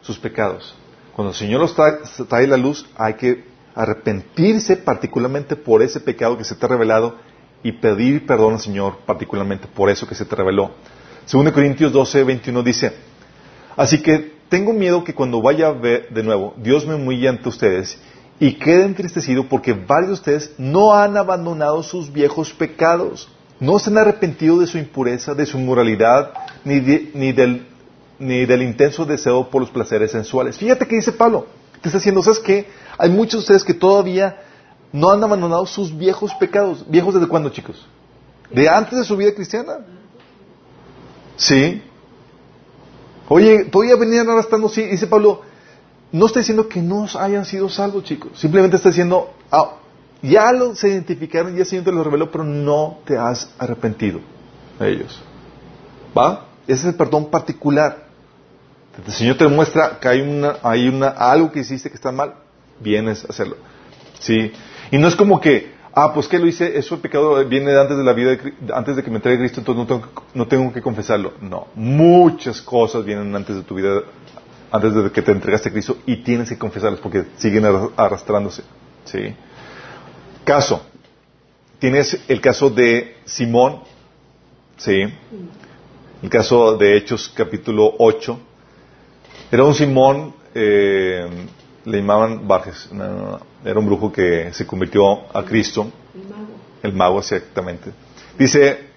sus 0.00 0.18
pecados. 0.18 0.74
Cuando 1.14 1.30
el 1.30 1.36
Señor 1.36 1.60
los 1.60 1.74
trae, 1.74 1.98
trae 2.28 2.46
la 2.46 2.56
luz, 2.56 2.86
hay 2.96 3.14
que 3.14 3.44
arrepentirse 3.74 4.76
particularmente 4.76 5.56
por 5.56 5.82
ese 5.82 6.00
pecado 6.00 6.38
que 6.38 6.44
se 6.44 6.54
te 6.54 6.64
ha 6.66 6.68
revelado 6.68 7.16
y 7.64 7.72
pedir 7.72 8.26
perdón 8.26 8.54
al 8.54 8.60
Señor 8.60 8.98
particularmente 9.04 9.66
por 9.66 9.90
eso 9.90 10.06
que 10.06 10.14
se 10.14 10.24
te 10.24 10.36
reveló. 10.36 10.70
Según 11.24 11.50
Corintios 11.50 11.92
12, 11.92 12.22
21 12.22 12.62
dice, 12.62 12.92
así 13.76 14.00
que 14.02 14.34
tengo 14.48 14.72
miedo 14.72 15.02
que 15.02 15.14
cuando 15.14 15.42
vaya 15.42 15.72
de 15.72 16.22
nuevo, 16.22 16.54
Dios 16.58 16.86
me 16.86 16.94
humille 16.94 17.28
ante 17.28 17.48
ustedes 17.48 17.98
y 18.38 18.52
quede 18.54 18.84
entristecido 18.84 19.48
porque 19.48 19.72
varios 19.72 20.08
de 20.08 20.14
ustedes 20.14 20.54
no 20.58 20.92
han 20.92 21.16
abandonado 21.16 21.82
sus 21.82 22.12
viejos 22.12 22.52
pecados, 22.52 23.28
no 23.58 23.78
se 23.78 23.90
han 23.90 23.98
arrepentido 23.98 24.58
de 24.58 24.66
su 24.66 24.76
impureza, 24.76 25.34
de 25.34 25.46
su 25.46 25.58
inmoralidad, 25.58 26.32
ni, 26.64 26.80
ni 27.14 27.32
del, 27.32 27.66
ni 28.18 28.44
del 28.44 28.62
intenso 28.62 29.06
deseo 29.06 29.48
por 29.48 29.62
los 29.62 29.70
placeres 29.70 30.10
sensuales. 30.10 30.58
Fíjate 30.58 30.86
que 30.86 30.96
dice 30.96 31.12
Pablo, 31.12 31.46
te 31.80 31.88
está 31.88 31.98
diciendo, 31.98 32.22
¿sabes 32.22 32.40
qué? 32.40 32.66
Hay 32.98 33.08
muchos 33.08 33.32
de 33.32 33.38
ustedes 33.38 33.64
que 33.64 33.74
todavía 33.74 34.36
no 34.94 35.10
han 35.10 35.24
abandonado 35.24 35.66
sus 35.66 35.98
viejos 35.98 36.32
pecados. 36.34 36.84
¿Viejos 36.88 37.14
desde 37.14 37.26
cuándo, 37.26 37.50
chicos? 37.50 37.84
De 38.48 38.68
antes 38.68 38.96
de 38.96 39.04
su 39.04 39.16
vida 39.16 39.34
cristiana. 39.34 39.78
Sí. 41.36 41.82
Oye, 43.28 43.64
todavía 43.64 43.96
venían 43.96 44.30
arrastrando, 44.30 44.68
sí, 44.68 44.84
dice 44.84 45.08
Pablo, 45.08 45.42
no 46.12 46.26
está 46.26 46.38
diciendo 46.38 46.68
que 46.68 46.80
no 46.80 47.08
hayan 47.18 47.44
sido 47.44 47.68
salvos, 47.68 48.04
chicos. 48.04 48.38
Simplemente 48.38 48.76
está 48.76 48.90
diciendo, 48.90 49.34
ah, 49.50 49.78
ya 50.22 50.52
lo 50.52 50.76
se 50.76 50.90
identificaron, 50.90 51.54
ya 51.54 51.62
el 51.62 51.66
Señor 51.66 51.86
te 51.86 51.90
lo 51.90 52.04
reveló, 52.04 52.30
pero 52.30 52.44
no 52.44 52.98
te 53.04 53.18
has 53.18 53.50
arrepentido 53.58 54.20
de 54.78 54.92
ellos. 54.92 55.20
¿Va? 56.16 56.46
Ese 56.68 56.82
es 56.82 56.84
el 56.92 56.94
perdón 56.94 57.32
particular. 57.32 58.04
El 59.04 59.12
Señor 59.12 59.38
te 59.38 59.48
muestra 59.48 59.98
que 59.98 60.06
hay 60.06 60.20
una, 60.20 60.54
hay 60.62 60.86
una, 60.86 61.08
algo 61.08 61.50
que 61.50 61.58
hiciste 61.58 61.88
que 61.88 61.96
está 61.96 62.12
mal, 62.12 62.34
vienes 62.78 63.24
a 63.24 63.30
hacerlo. 63.30 63.56
Sí. 64.20 64.52
Y 64.90 64.98
no 64.98 65.08
es 65.08 65.16
como 65.16 65.40
que, 65.40 65.72
ah, 65.94 66.12
pues 66.12 66.28
que 66.28 66.38
lo 66.38 66.46
hice, 66.46 66.78
eso 66.78 67.00
pecado 67.00 67.44
viene 67.46 67.76
antes 67.76 67.96
de 67.96 68.04
la 68.04 68.12
vida, 68.12 68.36
antes 68.74 68.96
de 68.96 69.02
que 69.02 69.10
me 69.10 69.16
entregue 69.16 69.38
Cristo, 69.38 69.60
entonces 69.60 69.80
no 69.80 69.86
tengo, 69.86 70.12
no 70.34 70.46
tengo 70.48 70.72
que 70.72 70.82
confesarlo. 70.82 71.34
No. 71.40 71.68
Muchas 71.74 72.60
cosas 72.62 73.04
vienen 73.04 73.34
antes 73.34 73.56
de 73.56 73.62
tu 73.62 73.74
vida, 73.74 74.02
antes 74.70 74.94
de 74.94 75.10
que 75.10 75.22
te 75.22 75.32
entregaste 75.32 75.68
a 75.68 75.72
Cristo 75.72 75.98
y 76.06 76.16
tienes 76.18 76.48
que 76.48 76.58
confesarlas 76.58 77.00
porque 77.00 77.24
siguen 77.36 77.64
arra- 77.64 77.90
arrastrándose. 77.96 78.62
Sí. 79.04 79.34
Caso. 80.44 80.84
Tienes 81.78 82.18
el 82.28 82.40
caso 82.40 82.70
de 82.70 83.16
Simón. 83.24 83.80
Sí. 84.76 85.04
El 86.22 86.30
caso 86.30 86.76
de 86.76 86.96
Hechos 86.96 87.32
capítulo 87.36 87.94
8. 87.98 88.38
Era 89.52 89.64
un 89.64 89.74
Simón, 89.74 90.34
eh, 90.54 91.26
le 91.84 91.98
llamaban 91.98 92.46
Barges, 92.46 92.88
no, 92.92 93.08
no, 93.08 93.40
era 93.64 93.78
un 93.78 93.86
brujo 93.86 94.12
que 94.12 94.52
se 94.52 94.66
convirtió 94.66 95.34
a 95.36 95.44
Cristo, 95.44 95.90
El 96.14 96.28
mago. 96.28 96.52
el 96.82 96.92
mago 96.92 97.18
exactamente. 97.18 97.90
Dice 98.38 98.94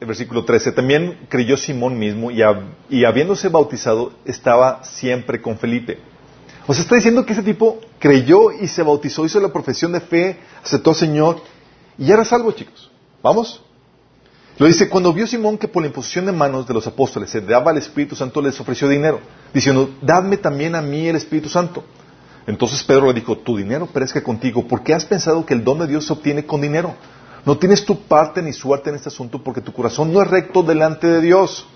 el 0.00 0.06
versículo 0.06 0.44
13, 0.44 0.72
también 0.72 1.26
creyó 1.28 1.56
Simón 1.56 1.98
mismo 1.98 2.30
y, 2.30 2.40
y 2.88 3.04
habiéndose 3.04 3.48
bautizado 3.48 4.12
estaba 4.24 4.82
siempre 4.84 5.42
con 5.42 5.58
Felipe. 5.58 5.98
O 6.66 6.72
sea, 6.72 6.82
está 6.82 6.94
diciendo 6.94 7.26
que 7.26 7.32
ese 7.32 7.42
tipo 7.42 7.80
creyó 7.98 8.50
y 8.52 8.66
se 8.66 8.82
bautizó, 8.82 9.24
hizo 9.24 9.40
la 9.40 9.52
profesión 9.52 9.92
de 9.92 10.00
fe, 10.00 10.38
aceptó 10.64 10.90
al 10.90 10.96
Señor 10.96 11.42
y 11.98 12.06
ya 12.06 12.14
era 12.14 12.24
salvo, 12.24 12.52
chicos. 12.52 12.90
¿Vamos? 13.22 13.62
Lo 14.58 14.66
dice, 14.66 14.88
cuando 14.88 15.12
vio 15.12 15.26
Simón 15.26 15.58
que 15.58 15.68
por 15.68 15.82
la 15.82 15.88
imposición 15.88 16.26
de 16.26 16.32
manos 16.32 16.66
de 16.66 16.74
los 16.74 16.86
apóstoles 16.86 17.30
se 17.30 17.40
daba 17.40 17.70
el 17.70 17.78
Espíritu 17.78 18.14
Santo, 18.14 18.42
les 18.42 18.58
ofreció 18.60 18.88
dinero, 18.88 19.20
diciendo, 19.52 19.90
dadme 20.02 20.36
también 20.36 20.74
a 20.74 20.82
mí 20.82 21.08
el 21.08 21.16
Espíritu 21.16 21.48
Santo. 21.48 21.84
Entonces 22.46 22.82
Pedro 22.82 23.06
le 23.06 23.14
dijo, 23.14 23.38
tu 23.38 23.56
dinero 23.56 23.86
perezca 23.86 24.22
contigo, 24.22 24.66
porque 24.66 24.94
has 24.94 25.04
pensado 25.04 25.44
que 25.44 25.54
el 25.54 25.64
don 25.64 25.78
de 25.78 25.86
Dios 25.86 26.06
se 26.06 26.12
obtiene 26.12 26.46
con 26.46 26.60
dinero. 26.60 26.94
No 27.44 27.58
tienes 27.58 27.84
tu 27.84 28.02
parte 28.02 28.42
ni 28.42 28.52
suerte 28.52 28.90
en 28.90 28.96
este 28.96 29.08
asunto, 29.08 29.42
porque 29.42 29.60
tu 29.60 29.72
corazón 29.72 30.12
no 30.12 30.22
es 30.22 30.28
recto 30.28 30.62
delante 30.62 31.06
de 31.06 31.20
Dios. 31.20 31.66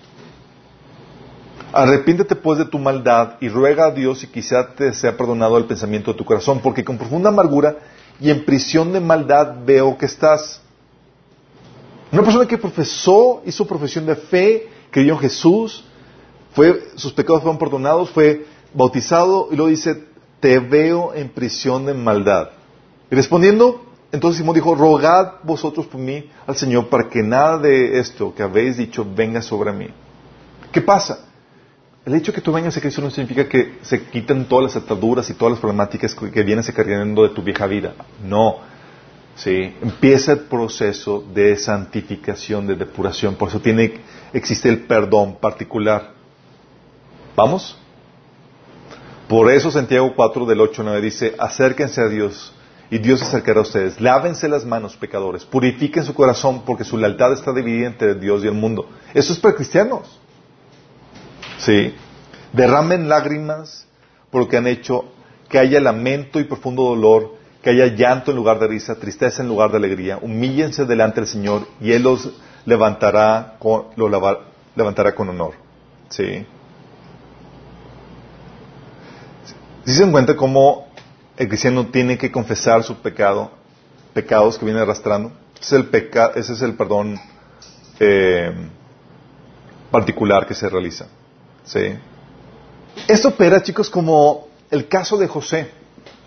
Arrepiéntete 1.73 2.35
pues 2.35 2.59
de 2.59 2.65
tu 2.65 2.79
maldad 2.79 3.33
y 3.41 3.49
ruega 3.49 3.87
a 3.87 3.91
Dios 3.91 4.23
y 4.23 4.27
quizá 4.27 4.67
te 4.75 4.93
sea 4.93 5.17
perdonado 5.17 5.57
el 5.57 5.65
pensamiento 5.65 6.11
de 6.11 6.17
tu 6.17 6.23
corazón, 6.23 6.59
porque 6.61 6.85
con 6.85 6.97
profunda 6.97 7.29
amargura 7.29 7.77
y 8.19 8.29
en 8.29 8.45
prisión 8.45 8.93
de 8.93 8.99
maldad 8.99 9.55
veo 9.65 9.97
que 9.97 10.05
estás. 10.05 10.61
Una 12.11 12.23
persona 12.23 12.47
que 12.47 12.57
profesó, 12.57 13.41
hizo 13.45 13.67
profesión 13.67 14.05
de 14.05 14.15
fe, 14.15 14.69
creyó 14.89 15.13
en 15.13 15.19
Jesús, 15.19 15.83
fue, 16.53 16.81
sus 16.95 17.11
pecados 17.11 17.41
fueron 17.41 17.59
perdonados, 17.59 18.09
fue 18.11 18.45
bautizado 18.73 19.49
y 19.51 19.57
luego 19.57 19.69
dice, 19.69 20.05
te 20.45 20.59
veo 20.59 21.11
en 21.15 21.29
prisión 21.29 21.87
de 21.87 21.95
maldad. 21.95 22.51
Y 23.09 23.15
respondiendo, 23.15 23.83
entonces 24.11 24.37
Simón 24.37 24.53
dijo, 24.53 24.75
rogad 24.75 25.41
vosotros 25.41 25.87
por 25.87 25.99
mí 25.99 26.29
al 26.45 26.55
Señor 26.55 26.87
para 26.87 27.09
que 27.09 27.23
nada 27.23 27.57
de 27.57 27.97
esto 27.97 28.31
que 28.35 28.43
habéis 28.43 28.77
dicho 28.77 29.03
venga 29.03 29.41
sobre 29.41 29.73
mí. 29.73 29.87
¿Qué 30.71 30.81
pasa? 30.81 31.25
El 32.05 32.13
hecho 32.13 32.31
de 32.31 32.35
que 32.35 32.41
tú 32.41 32.51
vengas 32.51 32.77
a 32.77 32.79
Cristo 32.79 33.01
no 33.01 33.09
significa 33.09 33.49
que 33.49 33.79
se 33.81 34.03
quiten 34.03 34.45
todas 34.45 34.75
las 34.75 34.83
ataduras 34.83 35.27
y 35.31 35.33
todas 35.33 35.53
las 35.53 35.59
problemáticas 35.59 36.13
que 36.13 36.43
vienes 36.43 36.71
cargando 36.71 37.23
de 37.23 37.29
tu 37.29 37.41
vieja 37.41 37.65
vida. 37.65 37.95
No. 38.23 38.57
Sí. 39.35 39.75
Empieza 39.81 40.33
el 40.33 40.41
proceso 40.41 41.25
de 41.33 41.57
santificación, 41.57 42.67
de 42.67 42.75
depuración. 42.75 43.33
Por 43.33 43.49
eso 43.49 43.61
tiene, 43.61 43.95
existe 44.31 44.69
el 44.69 44.81
perdón 44.81 45.37
particular. 45.37 46.11
¿Vamos? 47.35 47.79
Por 49.27 49.51
eso 49.51 49.71
Santiago 49.71 50.13
4 50.15 50.45
del 50.45 50.61
8 50.61 50.81
al 50.81 50.85
9 50.87 51.01
dice, 51.01 51.35
acérquense 51.39 52.01
a 52.01 52.07
Dios 52.07 52.53
y 52.91 52.99
Dios 52.99 53.19
se 53.19 53.25
acercará 53.25 53.59
a 53.59 53.63
ustedes. 53.63 53.99
Lávense 53.99 54.47
las 54.47 54.65
manos, 54.65 54.95
pecadores. 54.95 55.45
Purifiquen 55.45 56.03
su 56.03 56.13
corazón 56.13 56.61
porque 56.65 56.83
su 56.83 56.97
lealtad 56.97 57.33
está 57.33 57.51
dividida 57.51 57.87
entre 57.87 58.15
Dios 58.15 58.43
y 58.43 58.47
el 58.47 58.53
mundo. 58.53 58.87
Eso 59.13 59.33
es 59.33 59.39
para 59.39 59.55
cristianos. 59.55 60.19
Sí. 61.57 61.95
Derramen 62.53 63.09
lágrimas 63.09 63.87
por 64.29 64.41
lo 64.41 64.47
que 64.47 64.57
han 64.57 64.67
hecho, 64.67 65.05
que 65.49 65.57
haya 65.57 65.79
lamento 65.79 66.39
y 66.39 66.43
profundo 66.43 66.83
dolor, 66.83 67.35
que 67.63 67.71
haya 67.71 67.87
llanto 67.87 68.31
en 68.31 68.37
lugar 68.37 68.59
de 68.59 68.67
risa, 68.67 68.95
tristeza 68.95 69.41
en 69.41 69.47
lugar 69.47 69.71
de 69.71 69.77
alegría. 69.77 70.19
Humíllense 70.21 70.85
delante 70.85 71.21
del 71.21 71.27
Señor 71.27 71.67
y 71.81 71.93
Él 71.93 72.03
los 72.03 72.29
levantará 72.65 73.55
con, 73.57 73.85
levantará 74.75 75.15
con 75.15 75.29
honor. 75.29 75.53
Sí. 76.09 76.45
Si 79.85 79.93
se 79.93 80.01
dan 80.01 80.11
cuenta 80.11 80.35
cómo 80.35 80.87
el 81.37 81.47
cristiano 81.47 81.87
tiene 81.87 82.17
que 82.17 82.31
confesar 82.31 82.83
su 82.83 82.95
pecado, 82.97 83.51
pecados 84.13 84.57
que 84.57 84.65
viene 84.65 84.79
arrastrando, 84.81 85.31
ese 85.59 85.75
es 85.77 85.81
el, 85.83 85.89
peca- 85.89 86.31
ese 86.35 86.53
es 86.53 86.61
el 86.61 86.73
perdón 86.75 87.19
eh, 87.99 88.51
particular 89.91 90.47
que 90.47 90.53
se 90.55 90.69
realiza. 90.69 91.07
¿sí? 91.65 91.95
Esto 93.07 93.29
opera, 93.29 93.61
chicos, 93.61 93.89
como 93.89 94.47
el 94.71 94.87
caso 94.87 95.17
de 95.17 95.27
José. 95.27 95.69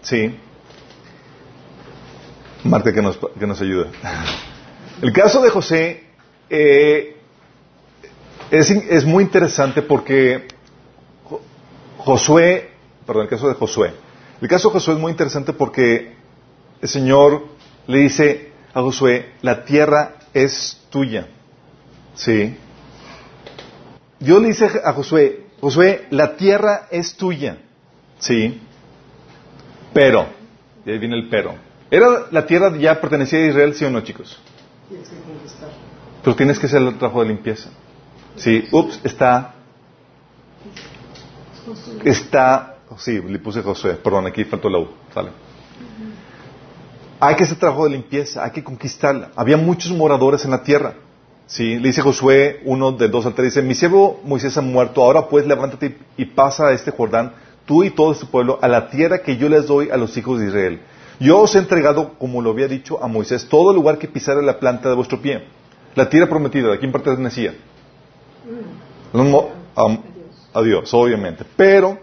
¿sí? 0.02 0.36
Marta 2.64 2.92
que 2.92 3.02
nos, 3.02 3.18
que 3.38 3.46
nos 3.46 3.60
ayuda. 3.60 3.88
El 5.00 5.12
caso 5.12 5.40
de 5.40 5.50
José 5.50 6.04
eh, 6.50 7.16
es, 8.50 8.68
es, 8.70 9.04
muy 9.04 9.22
interesante 9.22 9.80
porque 9.80 10.48
Josué, 11.98 12.70
perdón, 13.08 13.22
el 13.22 13.30
caso 13.30 13.48
de 13.48 13.54
Josué. 13.54 13.94
El 14.38 14.48
caso 14.48 14.68
de 14.68 14.74
Josué 14.74 14.94
es 14.94 15.00
muy 15.00 15.10
interesante 15.10 15.54
porque 15.54 16.14
el 16.82 16.88
Señor 16.88 17.46
le 17.86 17.98
dice 18.00 18.52
a 18.74 18.82
Josué, 18.82 19.32
la 19.40 19.64
tierra 19.64 20.16
es 20.34 20.86
tuya. 20.90 21.26
¿Sí? 22.14 22.54
Dios 24.20 24.42
le 24.42 24.48
dice 24.48 24.70
a 24.84 24.92
Josué, 24.92 25.46
Josué, 25.58 26.06
la 26.10 26.36
tierra 26.36 26.86
es 26.90 27.16
tuya. 27.16 27.56
¿Sí? 28.18 28.60
Pero, 29.94 30.26
y 30.84 30.90
ahí 30.90 30.98
viene 30.98 31.16
el 31.16 31.30
pero. 31.30 31.54
¿Era 31.90 32.26
la 32.30 32.44
tierra 32.44 32.76
ya 32.76 33.00
pertenecía 33.00 33.38
a 33.38 33.46
Israel, 33.46 33.74
sí 33.74 33.86
o 33.86 33.90
no, 33.90 34.02
chicos? 34.02 34.38
Pero 36.22 36.36
tienes 36.36 36.58
que 36.58 36.66
hacer 36.66 36.82
el 36.82 36.98
trabajo 36.98 37.22
de 37.22 37.28
limpieza. 37.28 37.70
Sí, 38.36 38.68
ups, 38.70 39.00
está. 39.02 39.54
Está. 42.04 42.77
Sí, 42.96 43.20
le 43.20 43.38
puse 43.38 43.62
Josué, 43.62 43.94
perdón, 43.94 44.26
aquí 44.26 44.44
faltó 44.44 44.68
la 44.68 44.78
U, 44.78 44.88
sale. 45.12 45.30
Hay 47.20 47.34
que 47.34 47.44
hacer 47.44 47.58
trabajo 47.58 47.84
de 47.84 47.90
limpieza, 47.90 48.44
hay 48.44 48.50
que 48.50 48.64
conquistarla. 48.64 49.30
Había 49.36 49.56
muchos 49.56 49.92
moradores 49.92 50.44
en 50.44 50.52
la 50.52 50.62
tierra. 50.62 50.94
Sí, 51.46 51.78
le 51.78 51.88
dice 51.88 52.02
Josué, 52.02 52.60
uno 52.64 52.92
del 52.92 53.10
2 53.10 53.26
al 53.26 53.34
3, 53.34 53.54
dice, 53.54 53.62
mi 53.62 53.74
siervo 53.74 54.20
Moisés 54.24 54.56
ha 54.56 54.60
muerto, 54.60 55.02
ahora 55.02 55.28
pues 55.28 55.46
levántate 55.46 55.96
y 56.16 56.26
pasa 56.26 56.68
a 56.68 56.72
este 56.72 56.90
Jordán, 56.90 57.32
tú 57.64 57.84
y 57.84 57.90
todo 57.90 58.12
este 58.12 58.26
pueblo, 58.26 58.58
a 58.60 58.68
la 58.68 58.90
tierra 58.90 59.18
que 59.18 59.36
yo 59.36 59.48
les 59.48 59.66
doy 59.66 59.90
a 59.90 59.96
los 59.96 60.16
hijos 60.16 60.40
de 60.40 60.48
Israel. 60.48 60.80
Yo 61.20 61.40
os 61.40 61.54
he 61.54 61.58
entregado, 61.58 62.14
como 62.18 62.42
lo 62.42 62.50
había 62.50 62.68
dicho 62.68 63.02
a 63.02 63.08
Moisés, 63.08 63.48
todo 63.48 63.72
lugar 63.72 63.98
que 63.98 64.08
pisara 64.08 64.40
la 64.42 64.58
planta 64.58 64.88
de 64.88 64.94
vuestro 64.94 65.20
pie. 65.20 65.44
La 65.94 66.08
tierra 66.08 66.28
prometida, 66.28 66.70
¿de 66.70 66.78
quién 66.78 66.92
pertenecía? 66.92 67.54
a, 69.74 70.62
Dios, 70.62 70.94
obviamente. 70.94 71.44
Pero, 71.56 71.98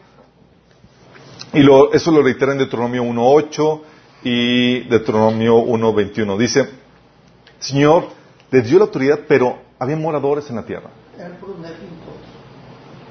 y 1.55 1.63
lo, 1.63 1.93
eso 1.93 2.11
lo 2.11 2.21
reitera 2.21 2.51
en 2.51 2.59
Deuteronomio 2.59 3.03
1.8 3.03 3.81
y 4.23 4.79
Deuteronomio 4.81 5.57
1.21. 5.57 6.37
Dice, 6.37 6.69
Señor, 7.59 8.09
les 8.51 8.67
dio 8.67 8.79
la 8.79 8.85
autoridad, 8.85 9.21
pero 9.27 9.57
había 9.79 9.95
moradores 9.95 10.49
en 10.49 10.57
la 10.57 10.65
tierra. 10.65 10.89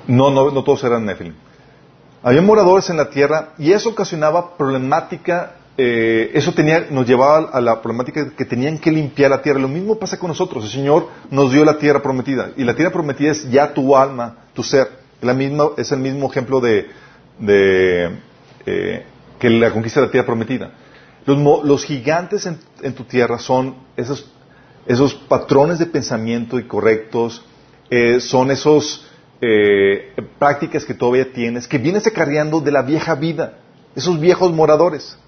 No, 0.07 0.31
no, 0.31 0.51
no 0.51 0.65
todos 0.65 0.85
eran 0.85 1.05
Nephilim. 1.05 1.35
Había 2.23 2.43
moradores 2.43 2.89
en 2.91 2.97
la 2.97 3.11
tierra 3.11 3.55
y 3.59 3.73
eso 3.73 3.91
ocasionaba 3.91 4.57
problemática 4.57 5.57
eh, 5.77 6.31
eso 6.35 6.53
tenía, 6.53 6.87
nos 6.91 7.05
llevaba 7.07 7.51
a 7.51 7.61
la 7.61 7.83
problemática 7.83 8.25
de 8.25 8.33
que 8.33 8.45
tenían 8.45 8.79
que 8.79 8.93
limpiar 8.93 9.31
la 9.31 9.43
tierra. 9.43 9.59
Lo 9.59 9.69
mismo 9.69 9.99
pasa 9.99 10.19
con 10.19 10.29
nosotros. 10.29 10.65
El 10.65 10.71
Señor 10.71 11.09
nos 11.31 11.53
dio 11.53 11.65
la 11.65 11.79
tierra 11.79 12.01
prometida. 12.03 12.53
Y 12.57 12.65
la 12.65 12.75
tierra 12.75 12.93
prometida 12.93 13.33
es 13.33 13.51
ya 13.51 13.73
tu 13.73 13.97
alma, 13.97 14.37
tu 14.55 14.63
ser. 14.63 14.89
La 15.21 15.35
misma, 15.35 15.71
es 15.77 15.91
el 15.91 15.99
mismo 15.99 16.31
ejemplo 16.31 16.61
de, 16.61 16.87
de 17.39 18.19
eh, 18.67 19.05
que 19.39 19.51
la 19.51 19.71
conquista 19.71 20.01
de 20.01 20.07
la 20.07 20.13
tierra 20.13 20.27
prometida. 20.27 20.73
Los, 21.27 21.65
los 21.65 21.85
gigantes 21.85 22.47
en, 22.47 22.59
en, 22.83 22.95
tu 22.95 23.05
tierra 23.05 23.39
son 23.39 23.77
esos, 23.97 24.31
esos 24.87 25.15
patrones 25.15 25.79
de 25.79 25.87
pensamiento 25.87 26.59
y 26.59 26.65
correctos, 26.65 27.45
eh, 27.91 28.21
son 28.21 28.51
esos 28.51 29.07
eh, 29.41 30.15
prácticas 30.39 30.85
que 30.85 30.95
todavía 30.95 31.33
tienes, 31.33 31.69
que 31.69 31.79
vienes 31.79 32.07
acarreando 32.07 32.61
de 32.61 32.73
la 32.73 32.83
vieja 32.83 33.15
vida, 33.15 33.59
esos 33.95 34.19
viejos 34.19 34.53
moradores. 34.53 35.19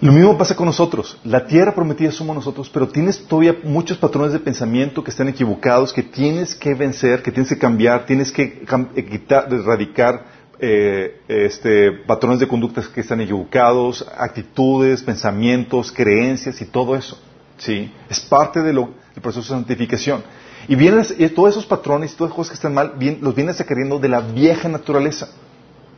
Lo 0.00 0.12
mismo 0.12 0.38
pasa 0.38 0.54
con 0.54 0.66
nosotros. 0.66 1.18
La 1.24 1.44
tierra 1.46 1.74
prometida 1.74 2.12
somos 2.12 2.36
nosotros, 2.36 2.70
pero 2.72 2.86
tienes 2.86 3.26
todavía 3.26 3.56
muchos 3.64 3.98
patrones 3.98 4.32
de 4.32 4.38
pensamiento 4.38 5.02
que 5.02 5.10
están 5.10 5.28
equivocados, 5.28 5.92
que 5.92 6.04
tienes 6.04 6.54
que 6.54 6.74
vencer, 6.74 7.20
que 7.20 7.32
tienes 7.32 7.48
que 7.48 7.58
cambiar, 7.58 8.06
tienes 8.06 8.30
que 8.30 8.62
eh, 8.94 9.04
quitar, 9.04 9.52
erradicar 9.52 10.37
eh, 10.60 11.20
este, 11.28 11.92
patrones 11.92 12.40
de 12.40 12.48
conductas 12.48 12.88
que 12.88 13.00
están 13.00 13.20
equivocados, 13.20 14.06
actitudes, 14.16 15.02
pensamientos, 15.02 15.92
creencias 15.92 16.60
y 16.60 16.66
todo 16.66 16.96
eso. 16.96 17.18
¿sí? 17.58 17.92
Es 18.08 18.20
parte 18.20 18.62
del 18.62 18.84
proceso 19.22 19.54
de 19.54 19.60
santificación. 19.60 20.22
Y 20.66 20.74
vienes, 20.74 21.14
y 21.16 21.28
todos 21.28 21.50
esos 21.50 21.66
patrones, 21.66 22.14
todas 22.14 22.30
las 22.30 22.36
cosas 22.36 22.50
que 22.50 22.54
están 22.56 22.74
mal, 22.74 22.94
los 23.20 23.34
vienes 23.34 23.62
queriendo 23.62 23.98
de 23.98 24.08
la 24.08 24.20
vieja 24.20 24.68
naturaleza. 24.68 25.28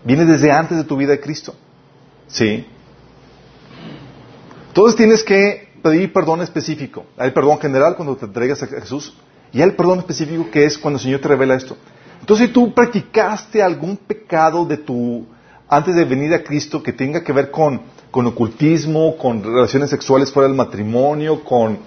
Vienes 0.05 0.29
desde 0.29 0.53
antes 0.53 0.79
de 0.79 0.85
tu 0.85 0.97
vida 0.97 1.13
de 1.13 1.21
Cristo. 1.21 1.55
¿Sí? 2.29 2.67
Entonces 4.69 4.97
tienes 4.97 5.25
que 5.25 5.71
pedir 5.83 6.13
perdón 6.13 6.43
específico. 6.43 7.07
Hay 7.17 7.33
perdón 7.33 7.59
general 7.59 7.97
cuando 7.97 8.17
te 8.17 8.27
entregas 8.27 8.63
a 8.63 8.67
Jesús 8.67 9.15
y 9.53 9.59
hay 9.59 9.69
el 9.69 9.75
perdón 9.75 9.99
específico 9.99 10.49
que 10.51 10.65
es 10.65 10.79
cuando 10.79 10.99
el 10.99 11.03
Señor 11.03 11.21
te 11.21 11.29
revela 11.29 11.55
esto. 11.55 11.77
Entonces 12.21 12.49
si 12.49 12.53
tú 12.53 12.73
practicaste 12.73 13.63
algún 13.63 13.97
pecado 13.97 14.65
de 14.65 14.77
tu 14.77 15.27
antes 15.69 15.95
de 15.95 16.05
venir 16.05 16.35
a 16.35 16.43
Cristo 16.43 16.83
que 16.83 16.93
tenga 16.93 17.23
que 17.23 17.33
ver 17.33 17.51
con, 17.51 17.81
con 18.11 18.27
ocultismo, 18.27 19.17
con 19.17 19.43
relaciones 19.43 19.89
sexuales 19.89 20.33
fuera 20.33 20.49
del 20.49 20.57
matrimonio, 20.57 21.45
con, 21.45 21.79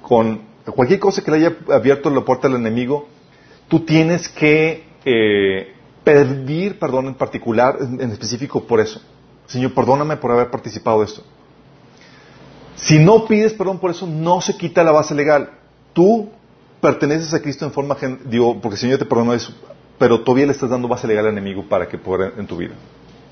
con 0.00 0.40
cualquier 0.74 0.98
cosa 0.98 1.22
que 1.22 1.30
le 1.30 1.36
haya 1.36 1.56
abierto 1.70 2.08
la 2.08 2.22
puerta 2.22 2.48
al 2.48 2.54
enemigo, 2.54 3.06
tú 3.68 3.80
tienes 3.80 4.30
que 4.30 4.84
eh, 5.04 5.74
pedir 6.04 6.78
perdón 6.78 7.08
en 7.08 7.14
particular, 7.14 7.76
en, 7.80 8.00
en 8.00 8.10
específico 8.10 8.66
por 8.66 8.80
eso. 8.80 9.02
Señor, 9.46 9.74
perdóname 9.74 10.16
por 10.16 10.32
haber 10.32 10.50
participado 10.50 11.00
de 11.00 11.04
esto. 11.04 11.22
Si 12.76 12.98
no 12.98 13.26
pides 13.26 13.52
perdón 13.52 13.78
por 13.78 13.90
eso, 13.90 14.06
no 14.06 14.40
se 14.40 14.56
quita 14.56 14.82
la 14.82 14.92
base 14.92 15.14
legal. 15.14 15.50
Tú 15.92 16.30
perteneces 16.80 17.34
a 17.34 17.40
Cristo 17.40 17.64
en 17.64 17.72
forma, 17.72 17.96
digo, 18.24 18.60
porque 18.60 18.74
el 18.74 18.80
Señor 18.80 18.98
te 18.98 19.04
perdonó 19.04 19.34
eso, 19.34 19.52
pero 19.98 20.20
todavía 20.20 20.46
le 20.46 20.52
estás 20.52 20.70
dando 20.70 20.88
base 20.88 21.06
legal 21.06 21.26
al 21.26 21.32
enemigo 21.32 21.68
para 21.68 21.88
que 21.88 21.98
pueda 21.98 22.32
en 22.36 22.46
tu 22.46 22.56
vida. 22.56 22.74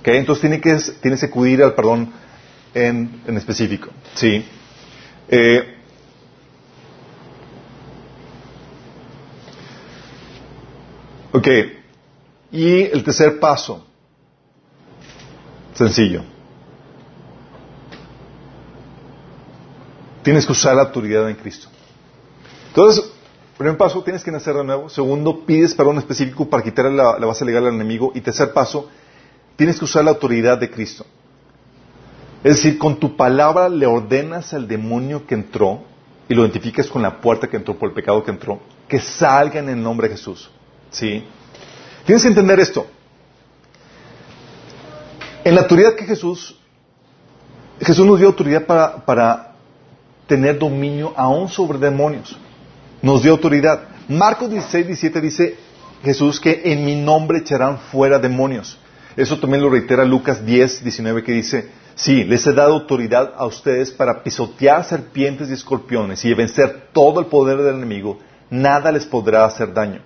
¿Okay? 0.00 0.18
Entonces 0.18 0.40
tiene 0.40 0.61
que, 0.61 0.76
tienes 1.00 1.20
que 1.20 1.26
acudir 1.26 1.62
al 1.62 1.74
perdón 1.74 2.12
en, 2.74 3.22
en 3.26 3.37
específico. 3.37 3.88
¿Sí? 4.14 4.44
Eh, 5.28 5.76
ok. 11.32 11.48
Y 12.52 12.82
el 12.82 13.02
tercer 13.02 13.38
paso. 13.40 13.85
Sencillo. 15.74 16.22
Tienes 20.22 20.46
que 20.46 20.52
usar 20.52 20.74
la 20.74 20.82
autoridad 20.82 21.28
en 21.28 21.37
Cristo. 21.37 21.68
Entonces, 22.68 23.12
primer 23.57 23.77
paso, 23.77 24.03
tienes 24.03 24.23
que 24.23 24.31
nacer 24.31 24.55
de 24.55 24.64
nuevo. 24.64 24.88
Segundo, 24.88 25.45
pides 25.47 25.75
perdón 25.75 25.99
específico 25.99 26.49
para 26.49 26.62
quitar 26.62 26.87
la, 26.87 27.16
base 27.16 27.45
legal 27.45 27.66
al 27.66 27.75
enemigo. 27.75 28.12
Y 28.14 28.21
tercer 28.21 28.53
paso, 28.53 28.88
tienes 29.57 29.79
que 29.79 29.85
usar 29.85 30.05
la 30.05 30.11
autoridad 30.11 30.59
de 30.59 30.71
Cristo. 30.71 31.07
Es 32.45 32.57
decir, 32.57 32.79
con 32.79 33.01
tu 33.01 33.16
palabra 33.16 33.69
le 33.69 33.87
ordenas 33.87 34.53
al 34.55 34.69
demonio 34.69 35.27
que 35.27 35.35
entró 35.35 35.83
y 36.29 36.35
lo 36.35 36.42
identificas 36.42 36.87
con 36.87 37.03
la 37.03 37.21
puerta 37.21 37.49
que 37.49 37.57
entró 37.57 37.79
por 37.79 37.88
el 37.88 37.95
pecado 37.95 38.23
que 38.23 38.31
entró, 38.31 38.61
que 38.88 39.01
salga 39.01 39.59
en 39.59 39.69
el 39.69 39.83
nombre 39.83 40.09
de 40.09 40.16
Jesús. 40.16 40.51
¿Sí? 40.90 41.25
Tienes 42.05 42.23
que 42.23 42.29
entender 42.29 42.61
esto. 42.61 42.87
En 45.45 45.55
la 45.55 45.62
autoridad 45.62 45.95
que 45.95 46.05
Jesús, 46.05 46.59
Jesús 47.81 48.07
nos 48.07 48.19
dio 48.19 48.29
autoridad 48.29 48.66
para, 48.66 49.05
para 49.05 49.55
tener 50.27 50.59
dominio 50.59 51.12
aún 51.16 51.49
sobre 51.49 51.79
demonios. 51.79 52.37
Nos 53.07 53.23
dio 53.23 53.31
autoridad. 53.31 53.83
Marcos 54.09 54.51
16, 54.51 54.85
17 54.85 55.21
dice 55.21 55.57
Jesús 56.03 56.40
que 56.40 56.62
en 56.64 56.85
mi 56.85 56.97
nombre 56.97 57.38
echarán 57.38 57.79
fuera 57.79 58.19
demonios. 58.19 58.81
Eso 59.16 59.38
también 59.38 59.62
lo 59.62 59.71
reitera 59.71 60.05
Lucas 60.05 60.45
10, 60.45 60.83
19 60.83 61.23
que 61.23 61.31
dice, 61.31 61.71
sí, 61.95 62.25
les 62.25 62.45
he 62.49 62.53
dado 62.53 62.75
autoridad 62.75 63.33
a 63.37 63.47
ustedes 63.47 63.92
para 63.92 64.25
pisotear 64.25 64.83
serpientes 64.83 65.49
y 65.49 65.53
escorpiones 65.53 66.25
y 66.25 66.35
vencer 66.35 66.88
todo 66.92 67.21
el 67.21 67.27
poder 67.27 67.59
del 67.59 67.77
enemigo. 67.77 68.19
Nada 68.51 68.90
les 68.90 69.07
podrá 69.07 69.45
hacer 69.45 69.73
daño. 69.73 70.03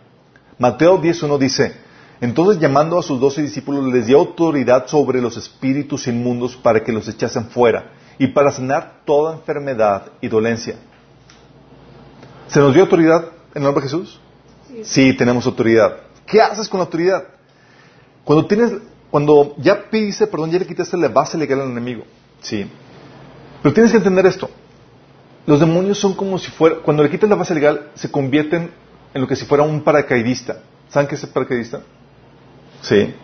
Mateo 0.59 0.99
10, 0.99 1.23
1 1.23 1.39
dice, 1.39 1.73
entonces 2.21 2.61
llamando 2.61 2.99
a 2.99 3.03
sus 3.03 3.19
doce 3.19 3.41
discípulos 3.41 3.91
les 3.91 4.09
dio 4.09 4.19
autoridad 4.19 4.87
sobre 4.89 5.23
los 5.23 5.39
espíritus 5.39 6.07
inmundos 6.07 6.55
para 6.55 6.85
que 6.85 6.93
los 6.93 7.09
echasen 7.09 7.47
fuera 7.47 7.93
y 8.19 8.27
para 8.27 8.53
sanar 8.53 9.01
toda 9.07 9.37
enfermedad 9.37 10.13
y 10.21 10.29
dolencia. 10.29 10.75
¿Se 12.51 12.59
nos 12.59 12.75
dio 12.75 12.83
autoridad 12.83 13.27
en 13.55 13.59
el 13.59 13.63
nombre 13.63 13.83
de 13.83 13.89
Jesús? 13.89 14.21
Sí. 14.83 15.15
tenemos 15.15 15.47
autoridad. 15.47 15.97
¿Qué 16.27 16.41
haces 16.41 16.69
con 16.69 16.79
la 16.79 16.85
autoridad? 16.85 17.25
Cuando 18.25 18.47
tienes, 18.47 18.73
cuando 19.11 19.55
ya 19.59 19.89
pidiste 19.89 20.27
perdón, 20.27 20.51
ya 20.51 20.59
le 20.59 20.67
quitaste 20.67 20.97
la 20.97 21.09
base 21.09 21.39
legal 21.39 21.61
al 21.61 21.71
enemigo. 21.71 22.05
Sí. 22.41 22.69
Pero 23.63 23.73
tienes 23.73 23.93
que 23.93 23.99
entender 23.99 24.27
esto. 24.27 24.51
los 25.47 25.61
demonios 25.61 25.99
son 25.99 26.15
como 26.15 26.39
si 26.39 26.51
fuera, 26.51 26.77
cuando 26.77 27.03
le 27.03 27.11
quitas 27.11 27.31
la 27.31 27.37
base 27.37 27.55
legal, 27.55 27.91
se 27.95 28.11
convierten 28.11 28.71
en 29.15 29.21
lo 29.21 29.29
que 29.29 29.37
si 29.37 29.45
fuera 29.45 29.63
un 29.63 29.83
paracaidista. 29.83 30.61
¿Saben 30.89 31.09
qué 31.09 31.15
es 31.15 31.23
el 31.23 31.31
paracaidista? 31.31 31.83
Sí. 32.83 33.15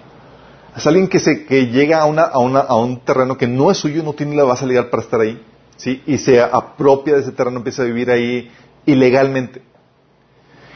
Es 0.77 0.87
alguien 0.87 1.09
que, 1.09 1.19
se, 1.19 1.47
que 1.47 1.67
llega 1.67 2.01
a, 2.01 2.05
una, 2.05 2.23
a, 2.23 2.39
una, 2.39 2.61
a 2.61 2.77
un 2.77 3.01
terreno 3.01 3.37
que 3.37 3.47
no 3.49 3.71
es 3.71 3.79
suyo, 3.79 4.03
no 4.03 4.13
tiene 4.13 4.37
la 4.37 4.45
base 4.45 4.67
legal 4.67 4.89
para 4.89 5.03
estar 5.03 5.21
ahí, 5.21 5.43
¿sí? 5.77 6.03
y 6.07 6.19
se 6.19 6.41
apropia 6.41 7.15
de 7.15 7.21
ese 7.23 7.33
terreno, 7.33 7.57
empieza 7.57 7.83
a 7.83 7.87
vivir 7.87 8.11
ahí 8.11 8.51
ilegalmente. 8.87 9.63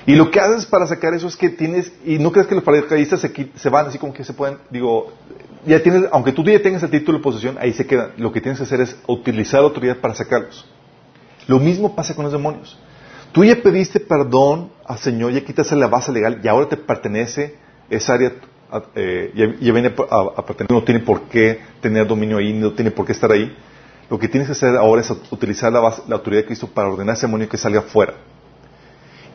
Y 0.06 0.14
lo 0.14 0.30
que 0.30 0.40
haces 0.40 0.66
para 0.66 0.86
sacar 0.86 1.14
eso 1.14 1.28
es 1.28 1.36
que 1.36 1.50
tienes, 1.50 1.92
y 2.04 2.18
no 2.18 2.32
crees 2.32 2.46
que 2.46 2.54
los 2.54 2.64
paracaidistas 2.64 3.20
se, 3.20 3.50
se 3.54 3.68
van 3.68 3.86
así 3.86 3.98
como 3.98 4.12
que 4.12 4.24
se 4.24 4.32
pueden, 4.32 4.58
digo, 4.70 5.12
ya 5.66 5.82
tienes, 5.82 6.04
aunque 6.10 6.32
tú 6.32 6.42
ya 6.44 6.60
tengas 6.60 6.82
el 6.82 6.90
título 6.90 7.18
de 7.18 7.24
posesión, 7.24 7.56
ahí 7.60 7.72
se 7.72 7.86
quedan. 7.86 8.12
Lo 8.16 8.32
que 8.32 8.40
tienes 8.40 8.58
que 8.58 8.64
hacer 8.64 8.80
es 8.80 8.96
utilizar 9.06 9.60
autoridad 9.60 9.98
para 9.98 10.14
sacarlos. 10.14 10.66
Lo 11.46 11.58
mismo 11.58 11.94
pasa 11.94 12.14
con 12.14 12.24
los 12.24 12.32
demonios. 12.32 12.78
Tú 13.32 13.44
ya 13.44 13.56
pediste 13.56 14.00
perdón 14.00 14.70
al 14.84 14.98
Señor, 14.98 15.32
ya 15.32 15.44
quitas 15.44 15.70
la 15.72 15.86
base 15.86 16.10
legal 16.10 16.40
y 16.42 16.48
ahora 16.48 16.68
te 16.68 16.76
pertenece 16.76 17.56
esa 17.88 18.14
área, 18.14 18.32
eh, 18.94 19.32
ya, 19.34 19.72
viene 19.72 19.88
a, 19.88 20.44
pertenecer, 20.44 20.70
no 20.70 20.82
tiene 20.82 21.00
por 21.00 21.22
qué 21.22 21.60
tener 21.80 22.06
dominio 22.06 22.38
ahí, 22.38 22.52
no 22.52 22.72
tiene 22.72 22.90
por 22.90 23.06
qué 23.06 23.12
estar 23.12 23.30
ahí. 23.30 23.54
Lo 24.10 24.18
que 24.18 24.28
tienes 24.28 24.48
que 24.48 24.52
hacer 24.52 24.76
ahora 24.76 25.00
es 25.00 25.10
utilizar 25.30 25.72
la, 25.72 25.80
la 25.80 26.16
autoridad 26.16 26.42
de 26.42 26.46
Cristo 26.46 26.66
para 26.66 26.88
ordenar 26.88 27.14
a 27.14 27.16
ese 27.16 27.26
demonio 27.26 27.48
que 27.48 27.56
salga 27.56 27.82
fuera. 27.82 28.14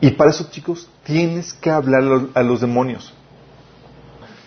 Y 0.00 0.10
para 0.10 0.30
eso, 0.30 0.48
chicos, 0.50 0.88
tienes 1.02 1.54
que 1.54 1.70
hablar 1.70 2.02
a 2.34 2.42
los 2.42 2.60
demonios. 2.60 3.14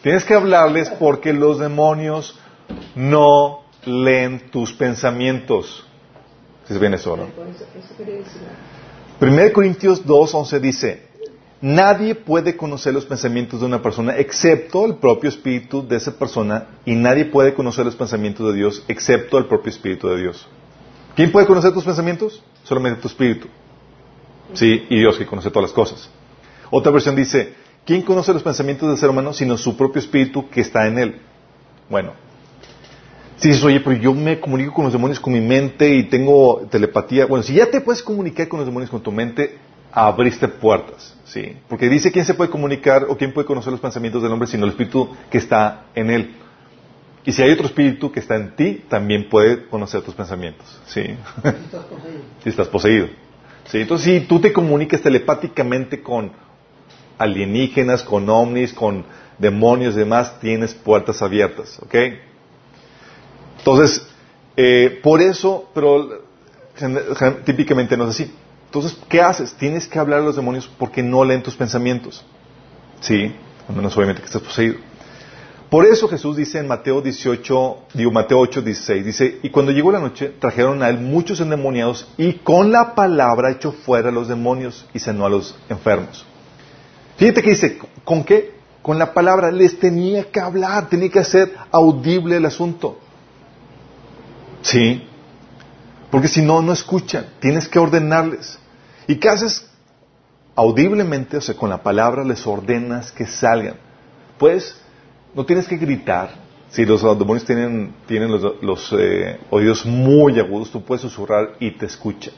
Tienes 0.03 0.23
que 0.23 0.35
hablarles 0.35 0.89
porque 0.91 1.33
los 1.33 1.59
demonios 1.59 2.39
no 2.95 3.63
leen 3.85 4.51
tus 4.51 4.71
pensamientos. 4.73 5.85
Viene 6.69 6.97
eso, 6.97 7.17
¿no? 7.17 7.27
1 9.19 9.53
Corintios 9.53 10.05
2.11 10.05 10.59
dice, 10.59 11.08
nadie 11.61 12.15
puede 12.15 12.55
conocer 12.55 12.93
los 12.93 13.05
pensamientos 13.05 13.59
de 13.59 13.65
una 13.65 13.81
persona 13.81 14.17
excepto 14.17 14.85
el 14.85 14.95
propio 14.95 15.29
espíritu 15.29 15.85
de 15.87 15.97
esa 15.97 16.17
persona 16.17 16.67
y 16.85 16.95
nadie 16.95 17.25
puede 17.25 17.53
conocer 17.53 17.85
los 17.85 17.95
pensamientos 17.95 18.47
de 18.47 18.57
Dios 18.57 18.83
excepto 18.87 19.37
el 19.37 19.45
propio 19.45 19.69
espíritu 19.69 20.07
de 20.09 20.21
Dios. 20.21 20.47
¿Quién 21.15 21.31
puede 21.31 21.47
conocer 21.47 21.73
tus 21.73 21.83
pensamientos? 21.83 22.43
Solamente 22.63 23.01
tu 23.01 23.07
espíritu. 23.07 23.47
Sí, 24.53 24.85
y 24.89 24.99
Dios 24.99 25.17
que 25.17 25.25
conoce 25.25 25.49
todas 25.49 25.69
las 25.69 25.73
cosas. 25.73 26.09
Otra 26.71 26.91
versión 26.91 27.15
dice, 27.15 27.53
¿quién 27.85 28.01
conoce 28.03 28.33
los 28.33 28.43
pensamientos 28.43 28.87
del 28.87 28.97
ser 28.97 29.09
humano 29.09 29.33
sino 29.33 29.57
su 29.57 29.75
propio 29.75 29.99
espíritu 29.99 30.49
que 30.49 30.61
está 30.61 30.87
en 30.87 30.97
él? 30.97 31.21
Bueno, 31.89 32.13
si 33.37 33.47
dices, 33.47 33.63
oye, 33.63 33.79
pero 33.79 33.95
yo 33.95 34.13
me 34.13 34.39
comunico 34.39 34.73
con 34.73 34.83
los 34.83 34.93
demonios 34.93 35.19
con 35.19 35.33
mi 35.33 35.39
mente 35.39 35.95
y 35.95 36.03
tengo 36.03 36.67
telepatía. 36.69 37.25
Bueno, 37.25 37.43
si 37.43 37.53
ya 37.53 37.71
te 37.71 37.79
puedes 37.79 38.03
comunicar 38.03 38.47
con 38.47 38.59
los 38.59 38.67
demonios 38.67 38.89
con 38.89 39.01
tu 39.01 39.11
mente, 39.11 39.57
abriste 39.91 40.47
puertas, 40.47 41.15
¿sí? 41.25 41.58
Porque 41.67 41.89
dice 41.89 42.12
quién 42.12 42.25
se 42.25 42.34
puede 42.34 42.49
comunicar 42.49 43.06
o 43.10 43.17
quién 43.17 43.34
puede 43.34 43.47
conocer 43.47 43.71
los 43.71 43.82
pensamientos 43.82 44.21
del 44.21 44.32
hombre 44.32 44.47
sino 44.47 44.65
el 44.65 44.71
espíritu 44.71 45.15
que 45.30 45.38
está 45.38 45.86
en 45.95 46.10
él. 46.10 46.36
Y 47.25 47.32
si 47.32 47.41
hay 47.41 47.52
otro 47.52 47.65
espíritu 47.65 48.12
que 48.12 48.19
está 48.19 48.36
en 48.36 48.56
ti, 48.56 48.84
también 48.88 49.30
puede 49.30 49.67
conocer 49.67 50.02
tus 50.02 50.15
pensamientos, 50.15 50.82
¿sí? 50.88 51.04
Si 52.43 52.49
estás 52.49 52.67
poseído. 52.67 53.08
Entonces, 53.73 54.06
si 54.06 54.28
tú 54.28 54.39
te 54.39 54.52
comunicas 54.52 55.02
telepáticamente 55.02 56.02
con 56.02 56.32
alienígenas, 57.17 58.02
con 58.02 58.28
ovnis, 58.30 58.73
con 58.73 59.06
demonios 59.38 59.95
y 59.95 59.99
demás, 59.99 60.39
tienes 60.39 60.73
puertas 60.73 61.21
abiertas, 61.21 61.78
¿ok? 61.84 61.95
Entonces, 63.60 64.08
eh, 64.56 64.99
por 65.04 65.21
eso, 65.21 65.69
pero 65.73 66.23
típicamente 67.45 67.95
no 67.95 68.06
es 68.06 68.10
así. 68.12 68.34
Entonces, 68.69 68.95
¿qué 69.10 69.19
haces? 69.19 69.53
Tienes 69.53 69.88
que 69.88 69.97
hablar 69.97 70.19
a 70.19 70.21
los 70.21 70.36
demonios 70.36 70.69
porque 70.77 71.01
no 71.01 71.25
leen 71.25 71.41
tus 71.41 71.55
pensamientos. 71.55 72.23
¿Sí? 73.01 73.34
Al 73.67 73.75
menos 73.75 73.97
obviamente 73.97 74.21
que 74.21 74.27
estás 74.27 74.43
poseído. 74.43 74.75
Por 75.71 75.88
eso 75.88 76.08
Jesús 76.08 76.38
dice 76.38 76.60
en 76.60 76.67
Mateo 76.67 77.01
18, 77.01 77.77
digo 77.95 78.12
Mateo 78.12 78.38
8, 78.39 78.62
16, 78.62 79.05
dice, 79.05 79.39
y 79.41 79.49
cuando 79.49 79.71
llegó 79.71 79.91
la 79.91 79.99
noche 79.99 80.34
trajeron 80.39 80.84
a 80.84 80.89
él 80.89 80.99
muchos 80.99 81.39
endemoniados 81.41 82.08
y 82.15 82.34
con 82.34 82.71
la 82.71 82.93
palabra 82.93 83.49
echó 83.51 83.71
fuera 83.71 84.10
a 84.10 84.12
los 84.12 84.27
demonios 84.27 84.86
y 84.93 84.99
sanó 84.99 85.25
a 85.25 85.29
los 85.29 85.58
enfermos. 85.67 86.25
Fíjate 87.17 87.41
que 87.41 87.49
dice, 87.49 87.79
¿con 88.03 88.23
qué? 88.23 88.53
Con 88.84 88.99
la 88.99 89.15
palabra 89.15 89.51
les 89.51 89.79
tenía 89.79 90.25
que 90.25 90.39
hablar, 90.39 90.89
tenía 90.89 91.10
que 91.10 91.19
hacer 91.19 91.55
audible 91.71 92.38
el 92.38 92.45
asunto. 92.45 92.99
Sí, 94.62 95.08
porque 96.11 96.27
si 96.27 96.41
no, 96.41 96.61
no 96.61 96.73
escuchan, 96.73 97.27
tienes 97.39 97.67
que 97.67 97.79
ordenarles. 97.79 98.57
¿Y 99.07 99.17
qué 99.17 99.29
haces? 99.29 99.65
Audiblemente, 100.55 101.37
o 101.37 101.41
sea, 101.41 101.55
con 101.55 101.69
la 101.69 101.81
palabra 101.81 102.23
les 102.23 102.45
ordenas 102.45 103.11
que 103.11 103.27
salgan. 103.27 103.75
Pues 104.37 104.75
no 105.33 105.45
tienes 105.45 105.67
que 105.67 105.77
gritar. 105.77 106.31
Si 106.71 106.85
los, 106.85 107.01
demonios 107.17 107.45
tienen, 107.45 107.93
tienen 108.07 108.31
los, 108.31 108.95
eh, 108.97 109.39
oídos 109.49 109.85
muy 109.85 110.39
agudos, 110.39 110.69
tú 110.69 110.83
puedes 110.83 111.01
susurrar 111.01 111.55
y 111.59 111.71
te 111.71 111.85
escucha. 111.85 112.31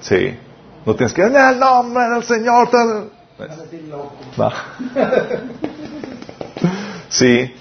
Sí. 0.00 0.36
No 0.86 0.94
tienes 0.94 1.12
que 1.12 1.22
en 1.22 1.36
el 1.36 1.58
nombre 1.58 2.04
del 2.10 2.24
Señor. 2.24 2.68
sí. 7.08 7.54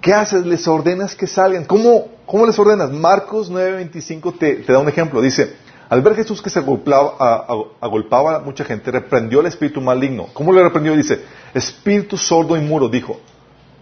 ¿Qué 0.00 0.12
haces? 0.12 0.44
Les 0.44 0.68
ordenas 0.68 1.14
que 1.14 1.26
salgan. 1.26 1.64
¿Cómo, 1.64 2.08
cómo 2.26 2.46
les 2.46 2.58
ordenas? 2.58 2.90
Marcos 2.90 3.50
9:25 3.50 4.38
te, 4.38 4.54
te 4.56 4.72
da 4.72 4.78
un 4.78 4.88
ejemplo. 4.88 5.20
Dice, 5.20 5.56
al 5.88 6.02
ver 6.02 6.16
Jesús 6.16 6.40
que 6.40 6.50
se 6.50 6.58
agolpaba, 6.58 7.46
agolpaba 7.80 8.36
a 8.36 8.40
mucha 8.40 8.64
gente, 8.64 8.90
reprendió 8.90 9.40
al 9.40 9.46
espíritu 9.46 9.80
maligno. 9.80 10.28
¿Cómo 10.32 10.52
le 10.52 10.62
reprendió? 10.62 10.96
Dice, 10.96 11.20
espíritu 11.52 12.16
sordo 12.16 12.56
y 12.56 12.60
muro, 12.60 12.88
dijo, 12.88 13.20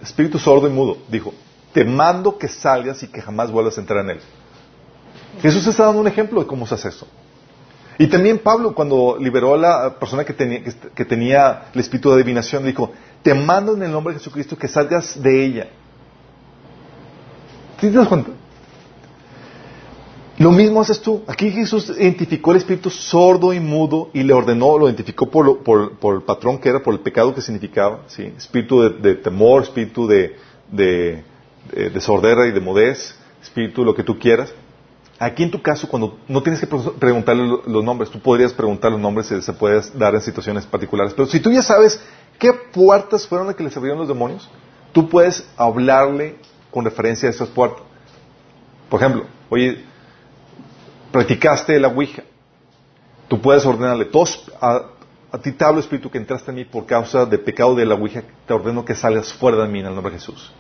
espíritu 0.02 0.38
sordo 0.38 0.66
y 0.66 0.70
mudo, 0.70 0.98
dijo, 1.08 1.32
te 1.72 1.84
mando 1.84 2.36
que 2.36 2.48
salgas 2.48 3.02
y 3.02 3.06
que 3.06 3.22
jamás 3.22 3.50
vuelvas 3.50 3.78
a 3.78 3.80
entrar 3.80 4.04
en 4.04 4.10
él. 4.10 4.20
Jesús 5.40 5.66
está 5.66 5.86
dando 5.86 6.00
un 6.00 6.08
ejemplo 6.08 6.40
de 6.40 6.46
cómo 6.46 6.66
se 6.66 6.74
hace 6.74 6.88
eso. 6.88 7.06
Y 7.98 8.08
también 8.08 8.38
Pablo, 8.38 8.74
cuando 8.74 9.16
liberó 9.18 9.54
a 9.54 9.58
la 9.58 9.98
persona 9.98 10.24
que 10.24 10.32
tenía, 10.32 10.62
que 10.94 11.04
tenía 11.04 11.66
el 11.72 11.80
espíritu 11.80 12.10
de 12.10 12.16
adivinación, 12.16 12.64
dijo, 12.64 12.92
te 13.22 13.32
mando 13.32 13.74
en 13.74 13.82
el 13.84 13.92
nombre 13.92 14.12
de 14.12 14.18
Jesucristo 14.18 14.58
que 14.58 14.66
salgas 14.66 15.22
de 15.22 15.44
ella. 15.44 15.68
¿Te 17.82 17.90
das 17.90 18.06
cuenta? 18.06 18.30
Lo 20.38 20.52
mismo 20.52 20.80
haces 20.80 21.00
tú. 21.00 21.22
Aquí 21.26 21.50
Jesús 21.50 21.92
identificó 21.98 22.52
el 22.52 22.58
espíritu 22.58 22.90
sordo 22.90 23.52
y 23.52 23.58
mudo 23.58 24.08
y 24.12 24.22
le 24.22 24.32
ordenó, 24.32 24.78
lo 24.78 24.86
identificó 24.86 25.28
por, 25.28 26.14
el 26.14 26.22
patrón 26.22 26.58
que 26.58 26.68
era, 26.68 26.80
por 26.80 26.94
el 26.94 27.00
pecado 27.00 27.34
que 27.34 27.40
significaba. 27.40 28.02
¿sí? 28.06 28.32
Espíritu 28.36 28.82
de, 29.00 29.16
temor, 29.16 29.62
espíritu 29.62 30.06
de, 30.06 30.36
de, 30.70 31.24
de, 31.72 32.00
sordera 32.00 32.46
y 32.46 32.52
de 32.52 32.60
mudez, 32.60 33.16
espíritu 33.42 33.84
lo 33.84 33.96
que 33.96 34.04
tú 34.04 34.16
quieras. 34.16 34.54
Aquí 35.18 35.42
en 35.42 35.50
tu 35.50 35.60
caso, 35.60 35.88
cuando 35.88 36.18
no 36.28 36.40
tienes 36.40 36.60
que 36.60 36.68
preguntarle 36.68 37.58
los 37.66 37.82
nombres, 37.82 38.10
tú 38.10 38.20
podrías 38.20 38.52
preguntar 38.52 38.92
los 38.92 39.00
nombres 39.00 39.30
y 39.32 39.42
se 39.42 39.52
puedes 39.52 39.96
dar 39.98 40.14
en 40.14 40.20
situaciones 40.20 40.66
particulares. 40.66 41.14
Pero 41.14 41.26
si 41.26 41.40
tú 41.40 41.50
ya 41.50 41.62
sabes 41.62 42.00
qué 42.38 42.52
puertas 42.52 43.26
fueron 43.26 43.48
las 43.48 43.56
que 43.56 43.64
les 43.64 43.76
abrieron 43.76 43.98
los 43.98 44.08
demonios, 44.08 44.48
tú 44.92 45.08
puedes 45.08 45.44
hablarle 45.56 46.36
con 46.72 46.84
referencia 46.84 47.28
a 47.28 47.30
esas 47.30 47.48
puertas. 47.48 47.82
Por 48.88 49.00
ejemplo, 49.00 49.26
oye, 49.48 49.84
practicaste 51.12 51.78
la 51.78 51.88
Ouija. 51.88 52.24
Tú 53.28 53.40
puedes 53.40 53.64
ordenarle, 53.64 54.06
todos, 54.06 54.50
a, 54.60 54.88
ti 55.40 55.52
te 55.52 55.64
espíritu 55.78 56.10
que 56.10 56.18
entraste 56.18 56.50
en 56.50 56.56
mí 56.56 56.64
por 56.64 56.84
causa 56.84 57.24
del 57.24 57.40
pecado 57.40 57.74
de 57.74 57.86
la 57.86 57.94
Ouija, 57.94 58.22
te 58.46 58.52
ordeno 58.52 58.84
que 58.84 58.94
salgas 58.94 59.32
fuera 59.32 59.62
de 59.62 59.68
mí 59.68 59.80
en 59.80 59.86
el 59.86 59.94
nombre 59.94 60.12
de 60.12 60.18
Jesús. 60.18 60.52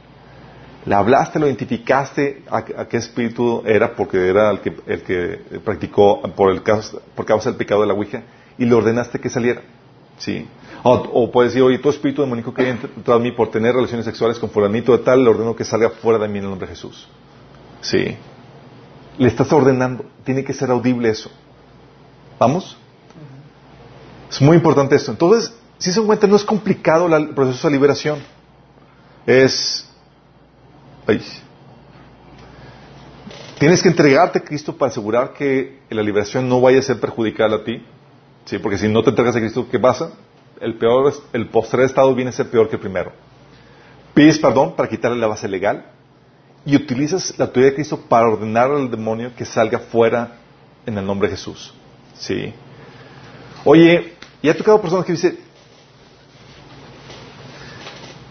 Le 0.84 0.94
hablaste, 0.94 1.38
lo 1.38 1.46
identificaste 1.46 2.42
a, 2.50 2.62
qué 2.62 2.96
espíritu 2.96 3.62
era, 3.66 3.94
porque 3.94 4.28
era 4.28 4.50
el 4.50 4.60
que, 4.60 4.76
el 4.86 5.02
que 5.02 5.60
practicó 5.64 6.22
por, 6.34 6.50
el 6.50 6.62
por 6.62 7.24
causa 7.24 7.50
del 7.50 7.56
pecado 7.56 7.82
de 7.82 7.86
la 7.86 7.94
Ouija, 7.94 8.22
y 8.58 8.64
le 8.64 8.74
ordenaste 8.74 9.18
que 9.20 9.28
saliera. 9.28 9.62
¿Sí? 10.18 10.46
O, 10.84 11.30
puedes 11.30 11.52
decir, 11.52 11.62
oye, 11.62 11.78
tu 11.78 11.90
espíritu 11.90 12.22
demoníaco 12.22 12.52
que 12.52 12.68
entrado 12.68 13.18
en 13.18 13.22
mí 13.22 13.32
por 13.32 13.50
tener 13.50 13.74
relaciones 13.74 14.04
sexuales 14.04 14.38
con 14.38 14.50
fulanito 14.50 14.96
de 14.96 15.04
tal, 15.04 15.22
le 15.22 15.30
ordeno 15.30 15.54
que 15.54 15.64
salga 15.64 15.90
fuera 15.90 16.18
de 16.18 16.28
mí 16.28 16.38
en 16.38 16.44
el 16.44 16.50
nombre 16.50 16.66
de 16.68 16.74
Jesús. 16.74 17.08
Sí. 17.80 18.16
Le 19.18 19.28
estás 19.28 19.52
ordenando. 19.52 20.04
Tiene 20.24 20.42
que 20.42 20.52
ser 20.52 20.70
audible 20.70 21.08
eso. 21.08 21.30
¿Vamos? 22.38 22.76
Es 24.30 24.40
muy 24.40 24.56
importante 24.56 24.96
esto. 24.96 25.12
Entonces, 25.12 25.54
si 25.78 25.92
se 25.92 26.00
cuenta, 26.02 26.26
no 26.26 26.36
es 26.36 26.44
complicado 26.44 27.14
el 27.14 27.28
proceso 27.30 27.68
de 27.68 27.72
liberación. 27.72 28.18
Es... 29.26 29.88
Tienes 33.58 33.82
que 33.82 33.88
entregarte 33.88 34.38
a 34.38 34.42
Cristo 34.42 34.76
para 34.76 34.90
asegurar 34.90 35.34
que 35.34 35.80
la 35.90 36.02
liberación 36.02 36.48
no 36.48 36.60
vaya 36.60 36.78
a 36.78 36.82
ser 36.82 36.98
perjudicada 36.98 37.56
a 37.56 37.64
ti. 37.64 37.84
¿Sí? 38.44 38.58
Porque 38.58 38.78
si 38.78 38.88
no 38.88 39.02
te 39.02 39.10
entregas 39.10 39.36
a 39.36 39.40
Cristo, 39.40 39.66
¿qué 39.70 39.78
pasa? 39.78 40.12
El, 40.60 40.74
peor, 40.74 41.12
el 41.32 41.48
postrer 41.48 41.86
estado 41.86 42.14
viene 42.14 42.30
a 42.30 42.32
ser 42.32 42.50
peor 42.50 42.68
que 42.68 42.76
el 42.76 42.80
primero. 42.80 43.12
Pides 44.14 44.38
perdón 44.38 44.74
para 44.76 44.88
quitarle 44.88 45.18
la 45.18 45.26
base 45.26 45.48
legal 45.48 45.86
y 46.64 46.76
utilizas 46.76 47.34
la 47.38 47.46
autoridad 47.46 47.70
de 47.70 47.74
Cristo 47.76 47.98
para 48.08 48.28
ordenar 48.28 48.70
al 48.70 48.90
demonio 48.90 49.34
que 49.34 49.44
salga 49.44 49.78
fuera 49.78 50.38
en 50.86 50.98
el 50.98 51.06
nombre 51.06 51.28
de 51.28 51.36
Jesús. 51.36 51.72
Sí. 52.14 52.52
Oye, 53.64 54.14
y 54.40 54.48
ha 54.48 54.56
tocado 54.56 54.80
personas 54.80 55.06
que 55.06 55.12
dicen, 55.12 55.38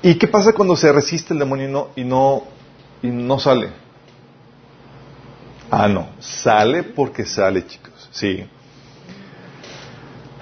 ¿y 0.01 0.16
qué 0.16 0.28
pasa 0.28 0.53
cuando 0.53 0.76
se 0.76 0.91
resiste 0.91 1.34
el 1.34 1.39
demonio 1.39 1.68
y 1.68 1.72
no, 1.72 1.89
y 1.95 2.03
no, 2.03 2.43
y 3.01 3.07
no 3.07 3.39
sale? 3.39 3.70
Ah, 5.70 5.88
no, 5.88 6.09
sale 6.20 6.84
porque 6.84 7.26
sale, 7.26 7.66
chicos. 7.66 8.09
Sí. 8.12 8.45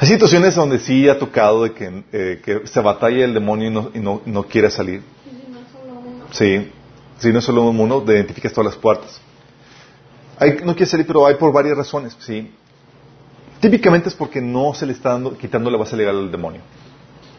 Hay 0.01 0.07
situaciones 0.07 0.55
donde 0.55 0.79
sí 0.79 1.09
ha 1.09 1.19
tocado 1.19 1.63
de 1.63 1.73
que, 1.73 2.03
eh, 2.13 2.41
que 2.43 2.65
se 2.65 2.79
batalla 2.79 3.25
el 3.25 3.33
demonio 3.33 3.67
y 3.67 3.73
no, 3.73 3.91
y 3.93 3.99
no, 3.99 4.21
no 4.25 4.43
quiere 4.43 4.71
salir. 4.71 5.01
Sí, 6.31 6.71
si 7.17 7.33
no 7.33 7.39
es 7.39 7.45
solo 7.45 7.63
uno, 7.63 7.99
de 7.99 8.15
identificas 8.15 8.53
todas 8.53 8.73
las 8.73 8.81
puertas. 8.81 9.19
Hay, 10.37 10.59
no 10.63 10.73
quiere 10.73 10.85
salir, 10.85 11.05
pero 11.05 11.27
hay 11.27 11.35
por 11.35 11.51
varias 11.51 11.75
razones, 11.75 12.15
¿sí? 12.19 12.49
Típicamente 13.59 14.07
es 14.07 14.15
porque 14.15 14.39
no 14.39 14.73
se 14.73 14.85
le 14.85 14.93
está 14.93 15.09
dando, 15.09 15.37
quitando 15.37 15.69
la 15.69 15.77
base 15.77 15.97
legal 15.97 16.17
al 16.17 16.31
demonio. 16.31 16.61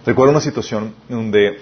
Recuerdo 0.04 0.32
una 0.32 0.42
situación 0.42 0.94
donde 1.08 1.60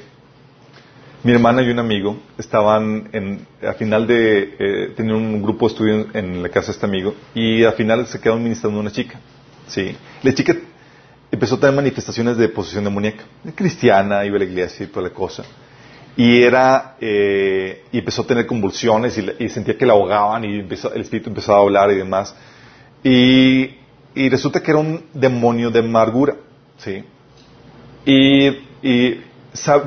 mi 1.22 1.30
hermana 1.30 1.62
y 1.62 1.70
un 1.70 1.78
amigo 1.78 2.16
estaban 2.38 3.08
en, 3.12 3.46
al 3.62 3.74
final 3.76 4.08
de, 4.08 4.54
eh, 4.58 4.92
tenían 4.96 5.14
un 5.14 5.42
grupo 5.42 5.68
de 5.68 5.72
estudio 5.72 6.06
en, 6.12 6.42
la 6.42 6.48
casa 6.48 6.68
de 6.68 6.72
este 6.72 6.86
amigo 6.86 7.14
y 7.34 7.62
al 7.62 7.74
final 7.74 8.04
se 8.08 8.20
quedaron 8.20 8.42
ministrando 8.42 8.80
una 8.80 8.90
chica, 8.90 9.20
¿sí? 9.68 9.96
La 10.24 10.34
chica 10.34 10.56
empezó 11.30 11.56
a 11.56 11.60
tener 11.60 11.74
manifestaciones 11.74 12.36
de 12.36 12.48
posesión 12.48 12.84
demoníaca, 12.84 13.24
cristiana, 13.54 14.24
iba 14.24 14.36
a 14.36 14.38
la 14.38 14.44
iglesia 14.44 14.84
y 14.84 14.88
toda 14.88 15.08
la 15.08 15.14
cosa. 15.14 15.44
Y 16.16 16.42
era 16.42 16.96
eh, 17.00 17.84
y 17.92 17.98
empezó 17.98 18.22
a 18.22 18.26
tener 18.26 18.46
convulsiones 18.46 19.16
y, 19.18 19.48
sentía 19.48 19.76
que 19.76 19.86
la 19.86 19.92
ahogaban 19.92 20.44
y 20.44 20.60
el 20.60 21.00
espíritu 21.00 21.30
empezaba 21.30 21.58
a 21.58 21.62
hablar 21.62 21.90
y 21.92 21.96
demás. 21.96 22.34
Y, 23.04 23.76
y, 24.14 24.28
resulta 24.28 24.60
que 24.60 24.72
era 24.72 24.80
un 24.80 25.04
demonio 25.14 25.70
de 25.70 25.78
amargura 25.78 26.34
sí 26.78 27.04
y, 28.04 28.48
y 28.82 29.20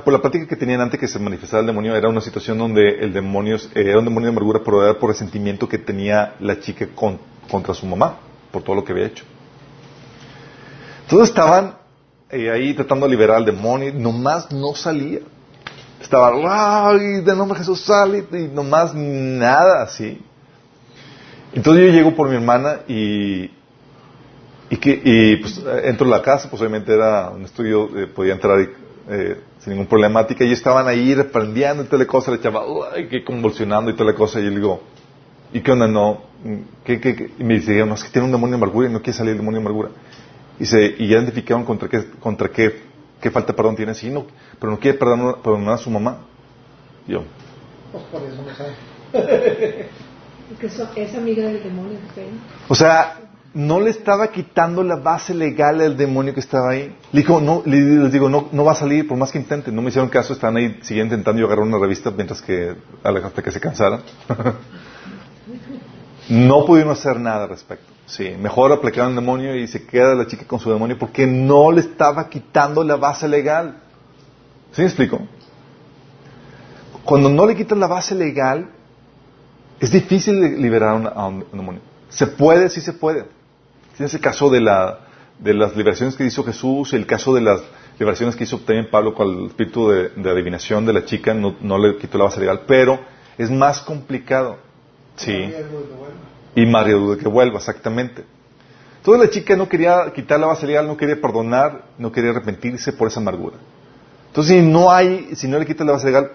por 0.04 0.14
la 0.14 0.22
práctica 0.22 0.48
que 0.48 0.56
tenían 0.56 0.80
antes 0.80 1.00
que 1.00 1.08
se 1.08 1.20
manifestara 1.20 1.60
el 1.62 1.68
demonio 1.68 1.96
era 1.96 2.08
una 2.08 2.22
situación 2.22 2.58
donde 2.58 3.00
el 3.00 3.12
demonio 3.12 3.58
eh, 3.58 3.60
era 3.74 4.00
un 4.00 4.06
demonio 4.06 4.32
de 4.32 4.38
amargura 4.38 4.62
era 4.86 4.98
por 4.98 5.10
el 5.10 5.16
sentimiento 5.16 5.68
que 5.68 5.78
tenía 5.78 6.36
la 6.39 6.60
chica 6.60 6.88
contra 7.50 7.74
su 7.74 7.86
mamá 7.86 8.20
por 8.52 8.64
todo 8.64 8.76
lo 8.76 8.86
que 8.86 8.94
había 8.94 9.08
hecho 9.08 9.26
entonces 11.04 11.30
estaban 11.30 11.76
eh, 12.30 12.49
ahí 12.49 12.74
tratando 12.74 13.06
de 13.06 13.12
liberar 13.12 13.38
al 13.38 13.45
demonio 13.45 13.89
y 13.89 13.93
nomás 13.93 14.52
no 14.52 14.74
salía 14.76 15.20
estaba, 16.02 16.89
¡ay! 16.89 17.22
De 17.22 17.36
nombre 17.36 17.58
Jesús 17.58 17.82
sale 17.82 18.26
y 18.32 18.47
nomás 18.54 18.93
nada 18.93 19.84
así. 19.84 20.22
Entonces 21.54 21.86
yo 21.86 21.91
llego 21.91 22.16
por 22.16 22.30
mi 22.30 22.36
hermana 22.36 22.82
y, 22.88 23.52
y, 24.70 24.78
que, 24.78 25.02
y 25.04 25.36
pues 25.38 25.62
entro 25.84 26.08
a 26.08 26.18
la 26.18 26.22
casa, 26.22 26.49
pues 26.49 26.62
obviamente 26.62 26.93
era 26.93 27.30
un 27.30 27.43
estudio, 27.43 27.89
eh, 27.97 28.08
podía 28.08 28.34
entrar 28.34 28.60
eh, 29.10 29.38
sin 29.60 29.74
ningún 29.74 29.88
problemática, 29.88 30.43
y 30.43 30.52
estaban 30.52 30.88
ahí 30.88 31.14
reprendiendo 31.14 31.84
y 31.84 31.86
toda 31.86 31.99
la 31.99 32.08
cosa, 32.08 32.32
le 32.32 32.38
echaba, 32.38 32.64
¡ay! 32.93 33.08
Que 33.08 33.24
convulsionando 33.24 33.91
y 33.91 33.93
toda 33.93 34.12
la 34.12 34.18
cosa, 34.18 34.39
y 34.39 34.45
yo 34.45 34.49
le 34.49 34.56
digo, 34.56 34.82
¿y 35.54 35.62
qué 35.62 35.72
onda? 35.72 35.88
No, 35.88 36.22
¿qué, 36.86 36.99
qué, 36.99 37.32
Y 37.38 37.43
me 37.43 37.56
dice, 37.56 37.86
no, 37.86 37.95
es 37.95 38.04
que 38.04 38.10
tiene 38.10 38.26
un 38.26 38.32
demonio 38.32 38.58
de 38.58 38.64
amargura 38.64 38.89
y 38.89 38.91
no 38.91 39.02
quiere 39.02 39.18
salir 39.18 39.32
el 39.32 39.38
demonio 39.38 39.60
de 39.60 39.66
amargura. 39.66 39.89
Y, 40.60 40.66
se, 40.66 40.84
y 40.97 41.08
ya 41.08 41.18
identificaron 41.18 41.66
contra 41.66 41.89
qué, 41.89 42.12
contra 42.20 42.49
qué 42.49 42.91
¿Qué 43.22 43.30
falta 43.30 43.54
de 43.54 43.58
perdón 43.58 43.76
tiene? 43.76 43.93
Sí, 43.93 44.10
no, 44.10 44.26
pero 44.60 44.72
no 44.72 44.80
quiere 44.80 44.97
perdonar, 44.97 45.76
a 45.76 45.78
su 45.78 45.91
mamá. 45.91 46.22
Yo. 47.08 47.24
Pues 47.91 48.04
por 48.06 48.24
eso 48.24 48.41
no 48.41 48.56
sabe. 48.56 48.72
Porque 50.49 51.04
es 51.04 51.16
amiga 51.16 51.45
del 51.45 51.64
demonio. 51.64 51.99
O 52.68 52.74
sea, 52.74 53.20
no 53.54 53.80
le 53.80 53.91
estaba 53.91 54.32
quitando 54.32 54.84
la 54.84 54.95
base 54.95 55.36
legal 55.36 55.82
al 55.82 55.95
demonio 55.95 56.34
que 56.34 56.39
estaba 56.39 56.72
ahí. 56.72 56.95
Le 57.12 57.22
dijo, 57.22 57.39
no, 57.39 57.62
les 57.66 58.12
digo, 58.12 58.28
no, 58.28 58.49
no 58.52 58.66
va 58.66 58.72
a 58.72 58.76
salir 58.76 59.08
por 59.08 59.18
más 59.18 59.32
que 59.32 59.38
intenten. 59.38 59.76
No 59.76 59.84
me 59.84 59.89
hicieron 59.89 60.10
caso, 60.10 60.34
están 60.34 60.58
ahí, 60.58 60.80
siguen 60.82 61.06
intentando 61.06 61.45
agarrar 61.45 61.64
una 61.64 61.78
revista 61.78 62.10
mientras 62.12 62.41
que, 62.41 62.76
hasta 63.04 63.41
que 63.43 63.52
se 63.52 63.60
cansaran. 63.60 64.02
no 66.30 66.65
pudieron 66.65 66.91
hacer 66.93 67.19
nada 67.19 67.43
al 67.43 67.49
respecto. 67.49 67.86
Sí, 68.05 68.36
mejor 68.39 68.72
aplicar 68.72 69.07
un 69.07 69.15
demonio 69.15 69.55
y 69.55 69.67
se 69.67 69.86
queda 69.86 70.15
la 70.15 70.28
chica 70.28 70.45
con 70.45 70.59
su 70.59 70.72
demonio 70.72 70.97
porque 70.97 71.26
no 71.26 71.72
le 71.72 71.82
estaba 71.82 72.30
quitando 72.30 72.84
la 72.84 72.95
base 72.95 73.28
legal. 73.28 73.78
¿Sí 74.74 74.82
me 74.82 74.88
explico? 74.88 75.22
Cuando 77.03 77.30
no 77.30 77.45
le 77.45 77.55
quitas 77.55 77.78
la 77.78 77.88
base 77.88 78.15
legal, 78.15 78.69
es 79.80 79.91
difícil 79.91 80.61
liberar 80.61 81.13
a 81.15 81.28
un, 81.28 81.45
demonio. 81.51 81.82
Se 82.09 82.28
puede, 82.28 82.69
sí 82.69 82.82
se 82.82 82.93
puede. 82.93 83.26
Tienes 83.97 84.13
el 84.13 84.19
caso 84.19 84.49
de, 84.49 84.59
de 85.39 85.53
las 85.53 85.76
liberaciones 85.76 86.15
que 86.15 86.26
hizo 86.26 86.43
Jesús, 86.43 86.93
el 86.93 87.05
caso 87.05 87.34
de 87.34 87.41
las 87.41 87.61
liberaciones 87.97 88.36
que 88.36 88.43
hizo 88.45 88.57
también 88.59 88.89
Pablo 88.89 89.13
con 89.13 89.28
el 89.28 89.45
espíritu 89.47 89.89
de, 89.89 90.30
adivinación 90.30 90.86
de 90.86 90.93
la 90.93 91.05
chica, 91.05 91.34
no, 91.34 91.78
le 91.78 91.97
quitó 91.97 92.17
la 92.17 92.26
base 92.26 92.39
legal, 92.39 92.61
pero 92.67 92.99
es 93.38 93.49
más 93.49 93.82
complicado. 93.82 94.57
Sí 95.16 95.53
y 96.55 96.66
María 96.66 96.95
duda 96.95 97.18
que 97.18 97.28
vuelva, 97.28 97.57
exactamente. 97.57 98.24
Entonces 98.97 99.26
la 99.26 99.32
chica 99.32 99.55
no 99.55 99.68
quería 99.68 100.12
quitar 100.14 100.39
la 100.39 100.47
base 100.47 100.68
legal, 100.68 100.86
no 100.86 100.97
quería 100.97 101.20
perdonar, 101.20 101.86
no 101.97 102.12
quería 102.12 102.32
arrepentirse 102.32 102.93
por 102.93 103.07
esa 103.07 103.20
amargura. 103.20 103.57
Entonces 104.28 104.57
si 104.57 104.62
no 104.62 104.91
hay, 104.91 105.36
si 105.36 105.47
no 105.47 105.57
le 105.57 105.66
quita 105.66 105.84
la 105.84 105.93
base 105.93 106.05
legal, 106.05 106.32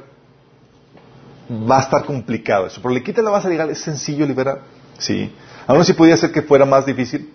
va 1.51 1.79
a 1.79 1.83
estar 1.83 2.05
complicado 2.05 2.67
eso. 2.67 2.81
Pero 2.83 2.93
le 2.93 3.03
quita 3.03 3.23
la 3.23 3.31
base 3.31 3.49
legal, 3.49 3.71
es 3.71 3.79
sencillo 3.79 4.27
liberar. 4.27 4.63
Sí. 4.99 5.33
Aún 5.67 5.81
así 5.81 5.93
podía 5.93 6.17
ser 6.17 6.33
que 6.33 6.43
fuera 6.43 6.65
más 6.65 6.87
difícil. 6.87 7.33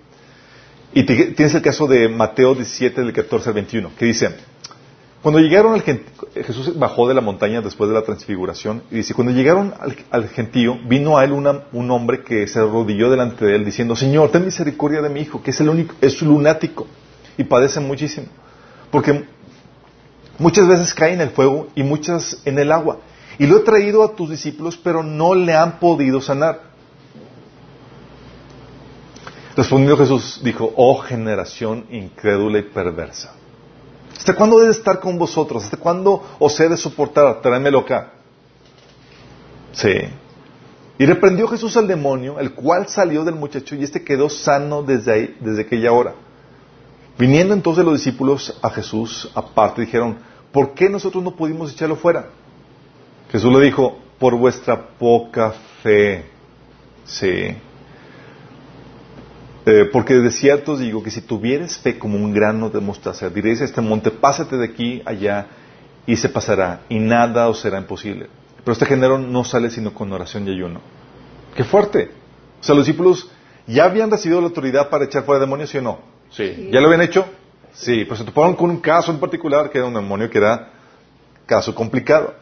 Y 0.94 1.04
tienes 1.04 1.56
el 1.56 1.62
caso 1.62 1.88
de 1.88 2.10
Mateo 2.10 2.54
17, 2.54 3.00
del 3.00 3.14
14 3.14 3.50
al 3.50 3.56
21, 3.56 3.92
que 3.98 4.06
dice, 4.06 4.36
cuando 5.22 5.40
llegaron 5.40 5.74
al 5.74 5.84
Jesús 5.84 6.78
bajó 6.80 7.08
de 7.08 7.14
la 7.14 7.22
montaña 7.22 7.62
después 7.62 7.88
de 7.90 7.94
la 7.94 8.02
transfiguración 8.02 8.82
y 8.90 8.96
dice, 8.96 9.14
cuando 9.14 9.32
llegaron 9.32 9.74
al, 10.10 10.30
gentío, 10.30 10.80
vino 10.86 11.18
a 11.18 11.24
él 11.24 11.32
un 11.32 11.92
hombre 11.92 12.24
que 12.24 12.48
se 12.48 12.58
arrodilló 12.58 13.12
delante 13.12 13.46
de 13.46 13.56
él 13.56 13.64
diciendo, 13.64 13.96
Señor, 13.96 14.32
ten 14.32 14.46
misericordia 14.46 15.00
de 15.02 15.10
mi 15.10 15.22
hijo, 15.22 15.44
que 15.44 15.52
es 15.52 15.62
el 15.62 15.70
único, 15.70 15.94
es 16.02 16.22
lunático 16.24 16.88
y 17.38 17.44
padece 17.44 17.80
muchísimo. 17.80 18.28
Porque 18.90 19.26
muchas 20.40 20.68
veces 20.68 20.92
cae 20.94 21.14
en 21.14 21.22
el 21.22 21.30
fuego 21.30 21.68
y 21.76 21.84
muchas 21.84 22.42
en 22.46 22.58
el 22.58 22.72
agua. 22.72 22.98
Y 23.38 23.46
lo 23.46 23.58
he 23.58 23.62
traído 23.62 24.04
a 24.04 24.16
tus 24.16 24.32
discípulos, 24.32 24.76
pero 24.76 25.04
no 25.04 25.36
le 25.36 25.54
han 25.54 25.80
podido 25.80 26.20
sanar. 26.20 26.72
Respondió 29.56 29.98
Jesús, 29.98 30.42
dijo, 30.44 30.74
oh 30.76 30.98
generación 30.98 31.86
incrédula 31.92 32.58
y 32.58 32.64
perversa. 32.64 33.36
¿Hasta 34.22 34.36
cuándo 34.36 34.60
debe 34.60 34.72
estar 34.72 35.00
con 35.00 35.18
vosotros? 35.18 35.64
¿Hasta 35.64 35.78
cuándo 35.78 36.24
os 36.38 36.60
he 36.60 36.70
de 36.70 36.78
soportar? 36.78 37.42
Tráemelo 37.42 37.80
acá. 37.80 38.12
Sí. 39.72 39.94
Y 41.00 41.06
reprendió 41.08 41.48
Jesús 41.48 41.76
al 41.76 41.88
demonio, 41.88 42.40
el 42.40 42.54
cual 42.54 42.88
salió 42.88 43.24
del 43.24 43.34
muchacho 43.34 43.74
y 43.76 43.84
este 43.84 44.04
quedó 44.04 44.30
sano 44.30 44.84
desde 44.84 45.12
ahí, 45.12 45.38
desde 45.40 45.64
aquella 45.64 45.92
hora. 45.92 46.14
Viniendo 47.18 47.56
entonces 47.56 47.84
los 47.84 47.96
discípulos 47.96 48.60
a 48.62 48.70
Jesús 48.70 49.32
aparte, 49.34 49.82
dijeron, 49.82 50.20
¿por 50.52 50.76
qué 50.76 50.88
nosotros 50.88 51.24
no 51.24 51.36
pudimos 51.36 51.74
echarlo 51.74 51.96
fuera? 51.96 52.28
Jesús 53.32 53.52
le 53.52 53.66
dijo, 53.66 53.98
por 54.20 54.36
vuestra 54.36 54.90
poca 55.00 55.52
fe. 55.82 56.26
Sí. 57.06 57.58
Eh, 59.66 59.90
porque 59.92 60.16
de 60.16 60.32
cierto 60.32 60.74
os 60.74 60.80
digo 60.80 61.04
que 61.04 61.12
si 61.12 61.22
tuvieres 61.22 61.78
fe 61.78 62.00
como 62.00 62.16
un 62.16 62.34
grano 62.34 62.70
de 62.70 62.80
mostaza, 62.80 63.30
diréis 63.30 63.62
a 63.62 63.66
este 63.66 63.82
monte, 63.82 64.10
pásate 64.10 64.58
de 64.58 64.66
aquí 64.66 65.02
allá 65.06 65.48
y 66.08 66.16
se 66.16 66.30
pasará, 66.30 66.82
y 66.90 66.98
nada 66.98 67.48
os 67.48 67.60
será 67.60 67.78
imposible. 67.78 68.28
Pero 68.64 68.74
este 68.74 68.86
género 68.86 69.20
no 69.20 69.44
sale 69.44 69.70
sino 69.70 69.94
con 69.94 70.12
oración 70.12 70.48
y 70.48 70.52
ayuno. 70.52 70.82
¡Qué 71.56 71.64
fuerte! 71.64 72.10
O 72.60 72.64
sea, 72.64 72.76
los 72.76 72.86
discípulos 72.86 73.30
ya 73.68 73.86
habían 73.86 74.10
recibido 74.10 74.42
la 74.42 74.48
autoridad 74.48 74.90
para 74.90 75.06
echar 75.06 75.24
fuera 75.24 75.40
demonios, 75.40 75.70
¿sí 75.70 75.78
o 75.78 75.82
no? 75.82 76.00
Sí. 76.32 76.70
¿Ya 76.72 76.80
lo 76.80 76.88
habían 76.88 77.02
hecho? 77.02 77.26
Sí, 77.74 78.04
pero 78.04 78.16
se 78.16 78.24
toparon 78.24 78.56
con 78.56 78.70
un 78.70 78.80
caso 78.80 79.12
en 79.12 79.20
particular 79.20 79.70
que 79.70 79.78
era 79.78 79.88
un 79.88 79.94
demonio 79.94 80.30
que 80.30 80.40
era 80.40 80.72
caso 81.46 81.74
complicado. 81.76 82.34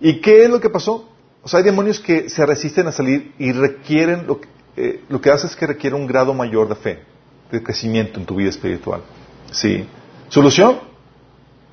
¿Y 0.00 0.20
qué 0.20 0.44
es 0.44 0.50
lo 0.50 0.60
que 0.60 0.70
pasó? 0.70 1.08
O 1.42 1.48
sea, 1.48 1.58
hay 1.58 1.64
demonios 1.64 2.00
que 2.00 2.28
se 2.28 2.44
resisten 2.46 2.86
a 2.86 2.92
salir 2.92 3.32
y 3.38 3.52
requieren 3.52 4.26
lo 4.26 4.40
que, 4.40 4.48
eh, 4.76 5.04
lo 5.08 5.20
que 5.20 5.30
hace 5.30 5.46
es 5.46 5.56
que 5.56 5.66
requiere 5.66 5.96
un 5.96 6.06
grado 6.06 6.32
mayor 6.32 6.68
de 6.68 6.74
fe, 6.74 7.02
de 7.50 7.62
crecimiento 7.62 8.18
en 8.20 8.26
tu 8.26 8.36
vida 8.36 8.50
espiritual. 8.50 9.02
Sí. 9.50 9.86
¿Solución? 10.28 10.78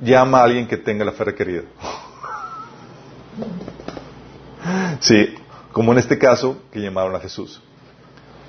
Llama 0.02 0.40
a 0.40 0.44
alguien 0.44 0.68
que 0.68 0.78
tenga 0.78 1.06
la 1.06 1.12
fe 1.12 1.24
requerida. 1.26 1.64
Sí, 5.00 5.36
como 5.72 5.94
en 5.94 6.00
este 6.00 6.18
caso 6.18 6.58
que 6.72 6.80
llamaron 6.80 7.16
a 7.16 7.20
Jesús. 7.20 7.62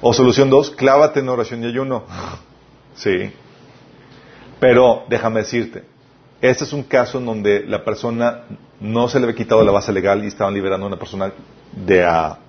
O 0.01 0.12
solución 0.12 0.51
dos, 0.51 0.70
clávate 0.70 1.20
en 1.20 1.28
oración 1.28 1.62
y 1.62 1.66
ayuno. 1.66 2.05
Sí. 2.96 3.32
Pero 4.59 5.05
déjame 5.09 5.40
decirte, 5.40 5.84
este 6.40 6.64
es 6.64 6.72
un 6.72 6.82
caso 6.82 7.18
en 7.18 7.26
donde 7.26 7.64
la 7.64 7.84
persona 7.84 8.44
no 8.80 9.09
se 9.09 9.20
le 9.20 9.26
había 9.26 9.36
quitado 9.36 9.62
la 9.62 9.70
base 9.70 9.92
legal 9.92 10.24
y 10.24 10.26
estaban 10.26 10.55
liberando 10.55 10.86
a 10.86 10.88
una 10.88 10.99
persona 10.99 11.32
de 11.72 12.05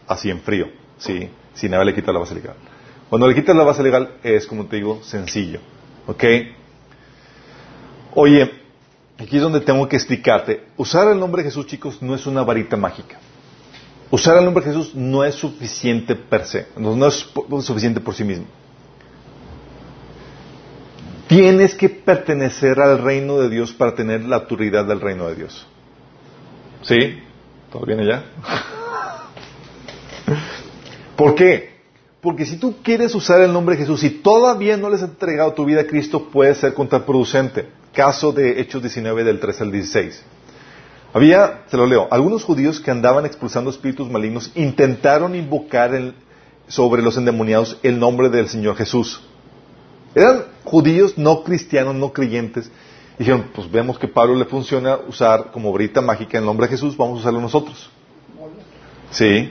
así 0.08 0.32
en 0.32 0.42
frío. 0.42 0.70
Sí 0.98 1.30
sin 1.60 1.74
haberle 1.74 1.94
quitado 1.94 2.14
la 2.14 2.20
base 2.20 2.36
legal. 2.36 2.56
Cuando 3.10 3.28
le 3.28 3.36
quitas 3.36 3.56
la 3.56 3.64
base 3.64 3.84
legal 3.84 4.16
es, 4.24 4.46
como 4.46 4.66
te 4.66 4.78
digo, 4.78 5.02
sencillo. 5.04 5.60
¿Ok? 6.08 6.24
Oye, 8.16 8.52
aquí 9.18 9.38
es 9.38 9.42
donde 9.42 9.60
tengo 9.62 9.88
que 9.88 9.96
explicarte. 9.96 10.66
Usar 10.78 11.12
el 11.12 11.20
nombre 11.20 11.44
de 11.44 11.50
Jesús, 11.50 11.68
chicos, 11.68 12.02
no 12.02 12.16
es 12.16 12.26
una 12.26 12.44
varita 12.44 12.78
mágica. 12.78 13.20
Usar 14.12 14.38
el 14.38 14.46
nombre 14.46 14.64
de 14.64 14.72
Jesús 14.72 14.96
no 14.96 15.24
es 15.24 15.36
suficiente 15.36 16.16
per 16.16 16.46
se, 16.46 16.68
no 16.78 17.06
es 17.08 17.30
suficiente 17.62 18.00
por 18.00 18.16
sí 18.16 18.24
mismo. 18.24 18.46
Tienes 21.28 21.76
que 21.76 21.90
pertenecer 21.90 22.80
al 22.80 22.98
reino 22.98 23.38
de 23.38 23.50
Dios 23.50 23.72
para 23.72 23.94
tener 23.94 24.26
la 24.26 24.38
autoridad 24.38 24.86
del 24.86 25.00
reino 25.00 25.28
de 25.28 25.36
Dios. 25.36 25.68
¿Sí? 26.82 27.20
¿Todo 27.72 27.86
bien 27.86 28.00
allá? 28.00 28.24
¿Por 31.20 31.36
qué? 31.36 31.72
Porque 32.22 32.46
si 32.46 32.56
tú 32.56 32.76
quieres 32.82 33.14
usar 33.14 33.42
el 33.42 33.52
nombre 33.52 33.76
de 33.76 33.82
Jesús 33.82 34.04
y 34.04 34.10
todavía 34.10 34.78
no 34.78 34.90
les 34.90 35.02
has 35.02 35.10
entregado 35.10 35.52
tu 35.52 35.66
vida 35.66 35.82
a 35.82 35.86
Cristo, 35.86 36.30
puede 36.30 36.56
ser 36.56 36.74
contraproducente. 36.74 37.68
Caso 37.92 38.32
de 38.32 38.62
Hechos 38.62 38.82
19 38.82 39.26
del 39.26 39.38
3 39.38 39.60
al 39.60 39.72
16. 39.74 40.24
Había, 41.12 41.64
se 41.68 41.76
lo 41.76 41.88
leo, 41.88 42.08
algunos 42.10 42.46
judíos 42.46 42.80
que 42.80 42.90
andaban 42.90 43.26
expulsando 43.26 43.70
espíritus 43.70 44.10
malignos 44.10 44.50
intentaron 44.56 45.36
invocar 45.36 45.92
sobre 46.70 47.02
los 47.02 47.18
endemoniados 47.18 47.78
el 47.84 48.00
nombre 48.00 48.30
del 48.30 48.48
Señor 48.48 48.78
Jesús. 48.78 49.22
Eran 50.16 50.46
judíos 50.64 51.18
no 51.18 51.44
cristianos, 51.44 51.96
no 51.96 52.14
creyentes. 52.14 52.72
Dijeron, 53.18 53.50
pues 53.54 53.70
vemos 53.70 54.00
que 54.00 54.08
Pablo 54.08 54.36
le 54.36 54.46
funciona 54.46 54.98
usar 55.06 55.52
como 55.52 55.74
brita 55.74 56.00
mágica 56.00 56.38
el 56.38 56.46
nombre 56.46 56.68
de 56.68 56.72
Jesús, 56.72 56.96
vamos 56.96 57.18
a 57.18 57.22
usarlo 57.24 57.42
nosotros. 57.42 57.90
Sí. 59.12 59.50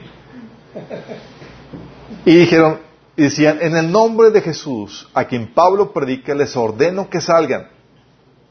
Y 2.25 2.35
dijeron, 2.35 2.79
decían, 3.15 3.59
en 3.61 3.75
el 3.75 3.91
nombre 3.91 4.31
de 4.31 4.41
Jesús, 4.41 5.07
a 5.13 5.25
quien 5.25 5.53
Pablo 5.53 5.91
predica, 5.91 6.33
les 6.33 6.55
ordeno 6.55 7.09
que 7.09 7.21
salgan. 7.21 7.67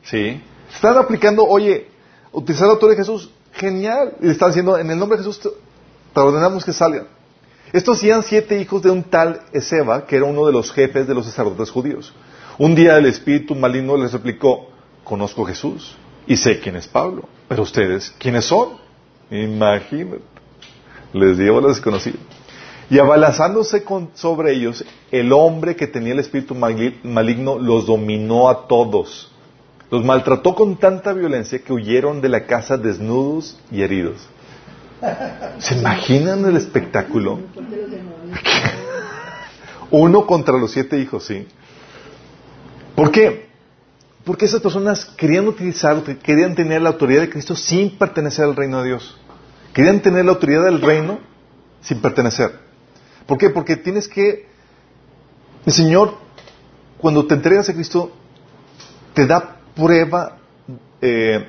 ¿Sí? 0.03 0.43
Están 0.73 0.97
aplicando, 0.97 1.45
oye, 1.45 1.89
utilizar 2.33 2.67
la 2.67 2.75
autoridad 2.75 2.99
de 2.99 3.05
Jesús, 3.05 3.31
genial. 3.53 4.15
Y 4.21 4.31
están 4.31 4.51
diciendo, 4.51 4.79
en 4.79 4.91
el 4.91 4.99
nombre 4.99 5.19
de 5.19 5.25
Jesús 5.25 5.41
te, 5.41 5.49
ordenamos 6.19 6.65
que 6.65 6.73
salgan. 6.73 7.07
Estos 7.73 8.03
eran 8.03 8.23
siete 8.23 8.61
hijos 8.61 8.83
de 8.83 8.91
un 8.91 9.03
tal 9.03 9.43
Ezeba, 9.53 10.07
que 10.07 10.17
era 10.17 10.25
uno 10.25 10.47
de 10.47 10.53
los 10.53 10.73
jefes 10.73 11.07
de 11.07 11.15
los 11.15 11.27
sacerdotes 11.27 11.71
judíos. 11.71 12.15
Un 12.57 12.75
día 12.75 12.97
el 12.97 13.07
espíritu 13.07 13.55
maligno 13.55 13.97
les 13.97 14.13
replicó, 14.13 14.71
conozco 15.05 15.45
a 15.45 15.49
Jesús 15.49 15.95
y 16.27 16.37
sé 16.37 16.61
quién 16.61 16.77
es 16.77 16.89
Pablo, 16.89 17.29
pero 17.47 17.63
ustedes, 17.63 18.13
¿quiénes 18.19 18.47
son? 18.47 18.71
Imagínate. 19.31 20.23
Les 21.13 21.39
dio 21.39 21.61
la 21.61 21.69
desconocida. 21.69 22.19
Y 22.91 22.99
abalazándose 22.99 23.85
sobre 24.15 24.55
ellos, 24.55 24.85
el 25.11 25.33
hombre 25.33 25.77
que 25.77 25.87
tenía 25.87 26.15
el 26.15 26.21
espíritu 26.21 26.55
maligno 26.55 27.59
los 27.59 27.87
dominó 27.87 28.49
a 28.49 28.67
todos 28.67 29.31
los 29.91 30.05
maltrató 30.05 30.55
con 30.55 30.77
tanta 30.77 31.13
violencia 31.13 31.61
que 31.61 31.73
huyeron 31.73 32.21
de 32.21 32.29
la 32.29 32.47
casa 32.47 32.77
desnudos 32.77 33.59
y 33.71 33.83
heridos. 33.83 34.29
¿Se 35.59 35.79
imaginan 35.79 36.45
el 36.45 36.57
espectáculo? 36.57 37.41
Uno 39.91 40.27
contra 40.27 40.59
los 40.59 40.73
siete 40.73 40.99
hijos, 40.99 41.25
sí. 41.25 41.47
¿Por 42.95 43.11
qué? 43.11 43.49
Porque 44.25 44.45
esas 44.45 44.61
personas 44.61 45.07
querían 45.07 45.49
utilizar, 45.49 46.03
querían 46.19 46.55
tener 46.55 46.83
la 46.83 46.91
autoridad 46.91 47.23
de 47.23 47.31
Cristo 47.31 47.55
sin 47.55 47.97
pertenecer 47.97 48.45
al 48.45 48.57
reino 48.57 48.83
de 48.83 48.89
Dios. 48.89 49.17
Querían 49.73 50.01
tener 50.01 50.27
la 50.27 50.33
autoridad 50.33 50.65
del 50.65 50.83
reino 50.83 51.21
sin 51.81 52.03
pertenecer. 52.03 52.68
¿Por 53.29 53.37
qué? 53.37 53.51
Porque 53.51 53.77
tienes 53.77 54.09
que... 54.09 54.49
El 55.67 55.73
Señor, 55.73 56.15
cuando 56.97 57.27
te 57.27 57.35
entregas 57.35 57.69
a 57.69 57.75
Cristo, 57.75 58.11
te 59.13 59.27
da 59.27 59.59
prueba 59.77 60.39
eh, 61.03 61.47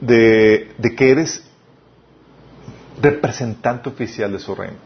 de, 0.00 0.94
que 0.96 1.10
eres 1.10 1.44
representante 3.00 3.88
oficial 3.88 4.32
de 4.32 4.40
su 4.40 4.56
reino. 4.56 4.76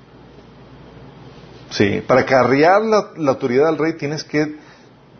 Sí, 1.70 2.02
para 2.06 2.26
carrear 2.26 2.82
la, 2.82 3.12
autoridad 3.30 3.66
del 3.68 3.78
rey 3.78 3.94
tienes 3.94 4.22
que, 4.22 4.56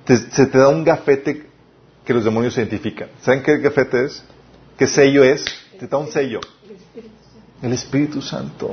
se 0.06 0.46
te 0.46 0.58
da 0.58 0.68
un 0.68 0.84
gafete 0.84 1.46
que 2.04 2.12
los 2.12 2.22
demonios 2.22 2.58
identifican. 2.58 3.08
¿Saben 3.22 3.42
qué 3.42 3.56
gafete 3.56 4.04
es? 4.04 4.22
¿Qué 4.76 4.86
sello 4.86 5.24
es? 5.24 5.46
Te 5.78 5.86
da 5.86 5.96
un 5.96 6.12
sello. 6.12 6.40
El 7.62 7.72
Espíritu 7.72 8.20
Santo. 8.20 8.72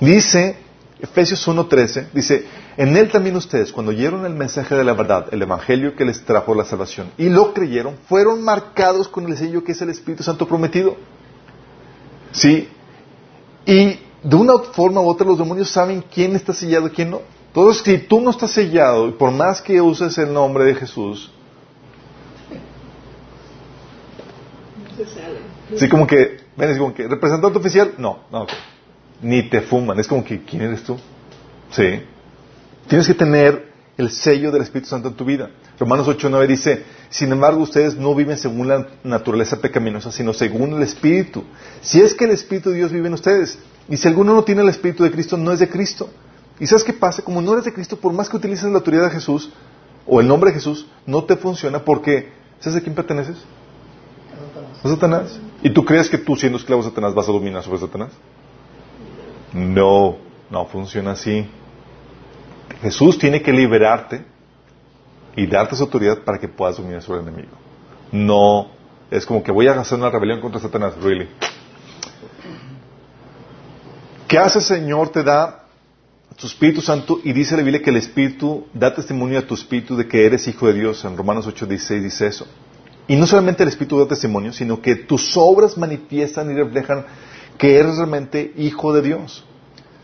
Dice, 0.00 0.63
Efesios 1.04 1.46
1.13, 1.46 2.06
dice, 2.14 2.46
en 2.78 2.96
él 2.96 3.10
también 3.10 3.36
ustedes, 3.36 3.72
cuando 3.72 3.92
oyeron 3.92 4.24
el 4.24 4.32
mensaje 4.32 4.74
de 4.74 4.84
la 4.84 4.94
verdad, 4.94 5.26
el 5.32 5.42
evangelio 5.42 5.94
que 5.94 6.04
les 6.06 6.24
trajo 6.24 6.54
la 6.54 6.64
salvación, 6.64 7.10
y 7.18 7.28
lo 7.28 7.52
creyeron, 7.52 7.96
fueron 8.08 8.42
marcados 8.42 9.06
con 9.08 9.26
el 9.26 9.36
sello 9.36 9.62
que 9.62 9.72
es 9.72 9.82
el 9.82 9.90
Espíritu 9.90 10.22
Santo 10.22 10.48
prometido. 10.48 10.96
¿Sí? 12.32 12.68
Y 13.66 13.98
de 14.22 14.36
una 14.36 14.58
forma 14.58 15.02
u 15.02 15.08
otra 15.08 15.26
los 15.26 15.38
demonios 15.38 15.68
saben 15.68 16.02
quién 16.02 16.34
está 16.36 16.54
sellado 16.54 16.86
y 16.86 16.90
quién 16.90 17.10
no. 17.10 17.20
Entonces, 17.48 17.82
si 17.84 17.98
tú 17.98 18.20
no 18.20 18.30
estás 18.30 18.52
sellado, 18.52 19.08
y 19.08 19.12
por 19.12 19.30
más 19.30 19.60
que 19.60 19.82
uses 19.82 20.16
el 20.16 20.32
nombre 20.32 20.64
de 20.64 20.74
Jesús, 20.74 21.30
Sí, 25.76 25.88
como 25.88 26.06
que, 26.06 26.38
ven, 26.56 26.78
como 26.78 26.94
que, 26.94 27.08
representante 27.08 27.58
oficial, 27.58 27.94
no, 27.98 28.20
no, 28.30 28.46
ni 29.22 29.48
te 29.48 29.60
fuman, 29.60 29.98
es 29.98 30.06
como 30.06 30.24
que, 30.24 30.42
¿quién 30.42 30.62
eres 30.62 30.82
tú? 30.82 30.96
Sí. 31.70 32.02
Tienes 32.88 33.06
que 33.06 33.14
tener 33.14 33.72
el 33.96 34.10
sello 34.10 34.50
del 34.50 34.62
Espíritu 34.62 34.90
Santo 34.90 35.08
en 35.08 35.14
tu 35.14 35.24
vida. 35.24 35.50
Romanos 35.78 36.06
8.9 36.06 36.46
dice, 36.46 36.84
sin 37.10 37.32
embargo 37.32 37.62
ustedes 37.62 37.96
no 37.96 38.14
viven 38.14 38.36
según 38.36 38.68
la 38.68 38.86
naturaleza 39.02 39.60
pecaminosa, 39.60 40.12
sino 40.12 40.32
según 40.32 40.74
el 40.74 40.82
Espíritu. 40.82 41.44
Si 41.80 42.00
es 42.00 42.14
que 42.14 42.24
el 42.24 42.30
Espíritu 42.30 42.70
de 42.70 42.76
Dios 42.76 42.92
vive 42.92 43.08
en 43.08 43.14
ustedes, 43.14 43.58
y 43.88 43.96
si 43.96 44.08
alguno 44.08 44.34
no 44.34 44.44
tiene 44.44 44.62
el 44.62 44.68
Espíritu 44.68 45.04
de 45.04 45.10
Cristo, 45.10 45.36
no 45.36 45.52
es 45.52 45.58
de 45.58 45.68
Cristo. 45.68 46.08
¿Y 46.60 46.66
sabes 46.66 46.84
qué 46.84 46.92
pasa? 46.92 47.22
Como 47.22 47.42
no 47.42 47.52
eres 47.52 47.64
de 47.64 47.72
Cristo, 47.72 47.96
por 47.96 48.12
más 48.12 48.28
que 48.28 48.36
utilices 48.36 48.64
la 48.64 48.78
autoridad 48.78 49.04
de 49.04 49.10
Jesús, 49.10 49.50
o 50.06 50.20
el 50.20 50.28
nombre 50.28 50.50
de 50.50 50.54
Jesús, 50.54 50.86
no 51.06 51.24
te 51.24 51.36
funciona 51.36 51.84
porque, 51.84 52.32
¿sabes 52.60 52.78
a 52.78 52.82
quién 52.82 52.94
perteneces? 52.94 53.36
A 54.82 54.88
Satanás. 54.88 55.40
¿Y 55.62 55.70
tú 55.70 55.84
crees 55.84 56.08
que 56.08 56.18
tú 56.18 56.36
siendo 56.36 56.58
esclavo 56.58 56.82
de 56.82 56.90
Satanás 56.90 57.14
vas 57.14 57.28
a 57.28 57.32
dominar 57.32 57.62
sobre 57.62 57.78
Satanás? 57.78 58.10
No, 59.54 60.16
no 60.50 60.66
funciona 60.66 61.12
así. 61.12 61.46
Jesús 62.82 63.18
tiene 63.18 63.40
que 63.40 63.52
liberarte 63.52 64.24
y 65.36 65.46
darte 65.46 65.76
su 65.76 65.84
autoridad 65.84 66.18
para 66.18 66.38
que 66.38 66.48
puedas 66.48 66.76
dominar 66.76 67.02
sobre 67.02 67.20
el 67.20 67.28
enemigo. 67.28 67.56
No 68.12 68.68
es 69.10 69.24
como 69.24 69.42
que 69.42 69.52
voy 69.52 69.68
a 69.68 69.80
hacer 69.80 69.98
una 69.98 70.10
rebelión 70.10 70.40
contra 70.40 70.60
Satanás, 70.60 70.94
really. 71.00 71.28
¿Qué 74.26 74.38
hace 74.38 74.58
el 74.58 74.64
Señor? 74.64 75.10
Te 75.10 75.22
da 75.22 75.66
su 76.36 76.48
Espíritu 76.48 76.80
Santo 76.80 77.20
y 77.22 77.32
dice 77.32 77.56
la 77.56 77.62
Biblia 77.62 77.80
que 77.80 77.90
el 77.90 77.96
Espíritu 77.96 78.66
da 78.74 78.92
testimonio 78.92 79.38
a 79.38 79.42
tu 79.42 79.54
Espíritu 79.54 79.96
de 79.96 80.08
que 80.08 80.26
eres 80.26 80.48
hijo 80.48 80.66
de 80.66 80.74
Dios. 80.74 81.04
En 81.04 81.16
Romanos 81.16 81.46
8, 81.46 81.66
16 81.66 82.02
dice 82.02 82.26
eso. 82.26 82.46
Y 83.06 83.14
no 83.16 83.26
solamente 83.26 83.62
el 83.62 83.68
Espíritu 83.68 83.98
da 83.98 84.08
testimonio, 84.08 84.52
sino 84.52 84.82
que 84.82 84.96
tus 84.96 85.36
obras 85.36 85.78
manifiestan 85.78 86.50
y 86.50 86.54
reflejan 86.54 87.06
que 87.58 87.76
eres 87.78 87.96
realmente 87.96 88.52
hijo 88.56 88.92
de 88.92 89.02
Dios. 89.02 89.44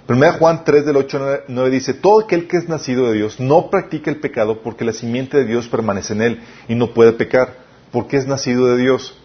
1 0.08 0.32
Juan 0.38 0.64
3 0.64 0.86
del 0.86 0.96
8 0.96 1.16
al 1.24 1.40
9 1.46 1.70
dice, 1.70 1.94
todo 1.94 2.20
aquel 2.20 2.48
que 2.48 2.56
es 2.56 2.68
nacido 2.68 3.06
de 3.06 3.14
Dios 3.14 3.38
no 3.38 3.70
practica 3.70 4.10
el 4.10 4.18
pecado 4.18 4.60
porque 4.60 4.84
la 4.84 4.92
simiente 4.92 5.36
de 5.36 5.44
Dios 5.44 5.68
permanece 5.68 6.14
en 6.14 6.22
él 6.22 6.40
y 6.68 6.74
no 6.74 6.92
puede 6.92 7.12
pecar 7.12 7.58
porque 7.92 8.16
es 8.16 8.26
nacido 8.26 8.66
de 8.66 8.76
Dios. 8.76 9.16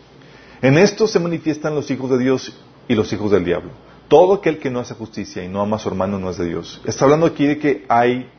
En 0.62 0.78
esto 0.78 1.08
se 1.08 1.20
manifiestan 1.20 1.74
los 1.74 1.90
hijos 1.90 2.12
de 2.12 2.20
Dios 2.20 2.56
y 2.88 2.96
los 2.96 3.12
hijos 3.14 3.32
del 3.32 3.46
diablo. 3.46 3.72
Todo 4.08 4.36
aquel 4.36 4.60
que 4.60 4.70
no 4.70 4.80
hace 4.80 4.94
justicia 4.94 5.44
y 5.44 5.48
no 5.48 5.62
ama 5.62 5.78
a 5.78 5.80
su 5.80 5.90
hermano 5.90 6.20
no 6.20 6.30
es 6.30 6.38
de 6.38 6.46
Dios. 6.46 6.82
Está 6.86 7.06
hablando 7.06 7.26
aquí 7.26 7.48
de 7.48 7.58
que 7.58 7.86
hay 7.90 8.30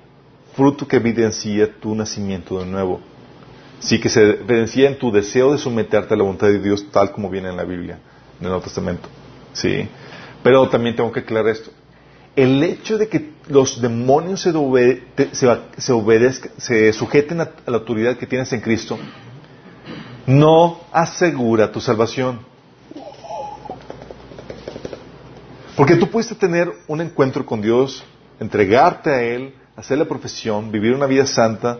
fruto 0.54 0.86
que 0.86 0.96
evidencia 0.96 1.68
tu 1.80 1.94
nacimiento 1.94 2.60
de 2.60 2.66
nuevo. 2.66 3.00
Sí, 3.80 4.00
que 4.00 4.08
se 4.08 4.22
evidencia 4.22 4.88
en 4.88 4.98
tu 4.98 5.10
deseo 5.10 5.52
de 5.52 5.58
someterte 5.58 6.14
a 6.14 6.16
la 6.16 6.22
voluntad 6.22 6.46
de 6.46 6.60
Dios 6.60 6.86
tal 6.92 7.10
como 7.10 7.28
viene 7.28 7.48
en 7.48 7.56
la 7.56 7.64
Biblia, 7.64 7.98
en 8.38 8.46
el 8.46 8.50
Nuevo 8.50 8.62
Testamento. 8.62 9.08
Sí. 9.56 9.88
Pero 10.42 10.68
también 10.68 10.94
tengo 10.94 11.10
que 11.10 11.20
aclarar 11.20 11.48
esto 11.48 11.70
el 12.36 12.62
hecho 12.62 12.98
de 12.98 13.08
que 13.08 13.32
los 13.48 13.80
demonios 13.80 14.42
se, 14.42 14.50
obedezcan, 14.50 16.50
se 16.58 16.92
sujeten 16.92 17.40
a, 17.40 17.50
la 17.66 17.78
autoridad 17.78 18.18
que 18.18 18.26
tienes 18.26 18.52
en 18.52 18.60
Cristo, 18.60 18.98
no 20.26 20.80
asegura 20.92 21.72
tu 21.72 21.80
salvación. 21.80 22.40
Porque 25.76 25.96
tú 25.96 26.10
puedes 26.10 26.36
tener 26.38 26.70
un 26.86 27.00
encuentro 27.00 27.44
con 27.44 27.62
Dios, 27.62 28.04
entregarte 28.38 29.10
a 29.10 29.22
Él, 29.22 29.54
hacer 29.74 29.98
la 29.98 30.04
profesión, 30.04 30.70
vivir 30.70 30.94
una 30.94 31.06
vida 31.06 31.26
santa, 31.26 31.78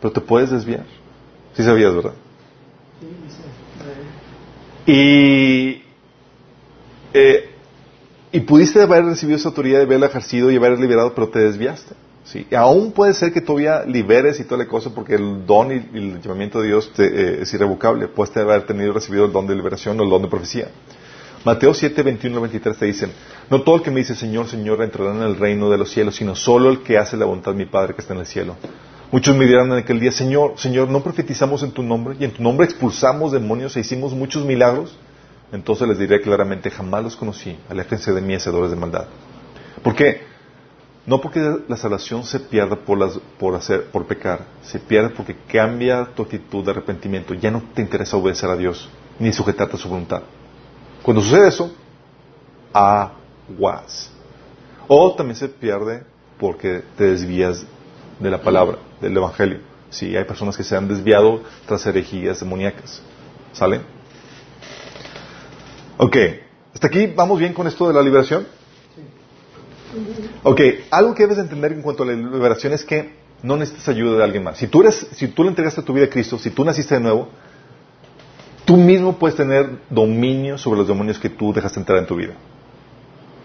pero 0.00 0.12
te 0.12 0.20
puedes 0.20 0.50
desviar. 0.50 0.84
Sí 1.54 1.64
sabías, 1.64 1.94
¿verdad? 1.94 2.14
Y 4.86 5.81
eh, 7.14 7.50
y 8.32 8.40
pudiste 8.40 8.80
haber 8.80 9.04
recibido 9.04 9.36
esa 9.36 9.48
autoridad 9.48 9.78
de 9.78 9.84
haberla 9.84 10.06
ejercido 10.06 10.50
y 10.50 10.56
haber 10.56 10.78
liberado, 10.78 11.14
pero 11.14 11.28
te 11.28 11.38
desviaste. 11.38 11.94
¿sí? 12.24 12.46
Y 12.50 12.54
aún 12.54 12.92
puede 12.92 13.12
ser 13.14 13.32
que 13.32 13.40
todavía 13.40 13.84
liberes 13.84 14.40
y 14.40 14.44
toda 14.44 14.64
la 14.64 14.68
cosa 14.68 14.90
porque 14.94 15.14
el 15.14 15.44
don 15.44 15.70
y, 15.70 15.98
el 15.98 16.20
llamamiento 16.22 16.60
de 16.60 16.68
Dios 16.68 16.90
eh, 16.98 17.40
es 17.42 17.52
irrevocable. 17.52 18.08
Puedes 18.08 18.34
haber 18.36 18.66
tenido 18.66 18.92
recibido 18.92 19.26
el 19.26 19.32
don 19.32 19.46
de 19.46 19.54
liberación 19.54 20.00
o 20.00 20.02
el 20.02 20.10
don 20.10 20.22
de 20.22 20.28
profecía. 20.28 20.68
Mateo 21.44 21.74
7, 21.74 22.02
21 22.02 22.40
23 22.40 22.76
te 22.76 22.86
dicen, 22.86 23.10
no 23.50 23.62
todo 23.62 23.76
el 23.76 23.82
que 23.82 23.90
me 23.90 23.98
dice 23.98 24.14
Señor, 24.14 24.46
Señor 24.48 24.80
entrará 24.80 25.12
en 25.12 25.22
el 25.22 25.36
reino 25.36 25.68
de 25.70 25.76
los 25.76 25.90
cielos, 25.90 26.14
sino 26.14 26.36
solo 26.36 26.70
el 26.70 26.82
que 26.82 26.98
hace 26.98 27.16
la 27.16 27.24
voluntad 27.24 27.50
de 27.50 27.58
mi 27.58 27.66
Padre 27.66 27.94
que 27.94 28.00
está 28.00 28.14
en 28.14 28.20
el 28.20 28.26
cielo. 28.26 28.56
Muchos 29.10 29.36
me 29.36 29.44
dirán 29.44 29.66
en 29.66 29.78
aquel 29.78 30.00
día, 30.00 30.12
Señor, 30.12 30.54
Señor, 30.56 30.88
¿no 30.88 31.02
profetizamos 31.02 31.62
en 31.64 31.72
tu 31.72 31.82
nombre? 31.82 32.16
Y 32.18 32.24
en 32.24 32.30
tu 32.30 32.42
nombre 32.42 32.64
expulsamos 32.64 33.32
demonios 33.32 33.76
e 33.76 33.80
hicimos 33.80 34.14
muchos 34.14 34.44
milagros. 34.46 34.96
Entonces 35.52 35.86
les 35.86 35.98
diré 35.98 36.20
claramente, 36.22 36.70
jamás 36.70 37.04
los 37.04 37.16
conocí, 37.16 37.58
aléjense 37.68 38.12
de 38.12 38.22
mí, 38.22 38.34
hacedores 38.34 38.70
de 38.70 38.76
maldad. 38.76 39.06
¿Por 39.82 39.94
qué? 39.94 40.22
No 41.04 41.20
porque 41.20 41.40
la 41.68 41.76
salvación 41.76 42.24
se 42.24 42.40
pierda 42.40 42.76
por, 42.76 43.54
hacer, 43.54 43.84
por 43.90 44.06
pecar, 44.06 44.46
se 44.62 44.78
pierde 44.78 45.10
porque 45.10 45.36
cambia 45.48 46.08
tu 46.14 46.22
actitud 46.22 46.64
de 46.64 46.70
arrepentimiento. 46.70 47.34
Ya 47.34 47.50
no 47.50 47.62
te 47.74 47.82
interesa 47.82 48.16
obedecer 48.16 48.48
a 48.48 48.56
Dios, 48.56 48.88
ni 49.18 49.32
sujetarte 49.32 49.76
a 49.76 49.78
su 49.78 49.88
voluntad. 49.88 50.22
Cuando 51.02 51.20
sucede 51.20 51.48
eso, 51.48 51.72
aguas. 52.72 54.10
O 54.86 55.14
también 55.14 55.36
se 55.36 55.48
pierde 55.48 56.04
porque 56.38 56.82
te 56.96 57.04
desvías 57.04 57.66
de 58.20 58.30
la 58.30 58.40
palabra, 58.40 58.78
del 59.00 59.16
Evangelio. 59.16 59.58
Sí, 59.90 60.16
hay 60.16 60.24
personas 60.24 60.56
que 60.56 60.64
se 60.64 60.76
han 60.76 60.88
desviado 60.88 61.42
tras 61.66 61.84
herejías 61.84 62.40
demoníacas. 62.40 63.02
¿Sale? 63.52 63.80
Ok, 66.02 66.16
¿hasta 66.74 66.88
aquí 66.88 67.06
vamos 67.06 67.38
bien 67.38 67.52
con 67.52 67.68
esto 67.68 67.86
de 67.86 67.94
la 67.94 68.02
liberación? 68.02 68.44
Ok, 70.42 70.60
algo 70.90 71.14
que 71.14 71.22
debes 71.22 71.38
entender 71.38 71.72
en 71.72 71.80
cuanto 71.80 72.02
a 72.02 72.06
la 72.06 72.12
liberación 72.14 72.72
es 72.72 72.84
que 72.84 73.12
no 73.44 73.56
necesitas 73.56 73.90
ayuda 73.90 74.18
de 74.18 74.24
alguien 74.24 74.42
más. 74.42 74.58
Si 74.58 74.66
tú, 74.66 74.80
eres, 74.80 75.06
si 75.12 75.28
tú 75.28 75.44
le 75.44 75.50
entregaste 75.50 75.80
tu 75.82 75.92
vida 75.92 76.06
a 76.06 76.10
Cristo, 76.10 76.40
si 76.40 76.50
tú 76.50 76.64
naciste 76.64 76.96
de 76.96 77.02
nuevo, 77.02 77.28
tú 78.64 78.76
mismo 78.76 79.16
puedes 79.16 79.36
tener 79.36 79.78
dominio 79.90 80.58
sobre 80.58 80.80
los 80.80 80.88
demonios 80.88 81.20
que 81.20 81.28
tú 81.28 81.52
dejaste 81.52 81.78
entrar 81.78 82.00
en 82.00 82.06
tu 82.06 82.16
vida. 82.16 82.34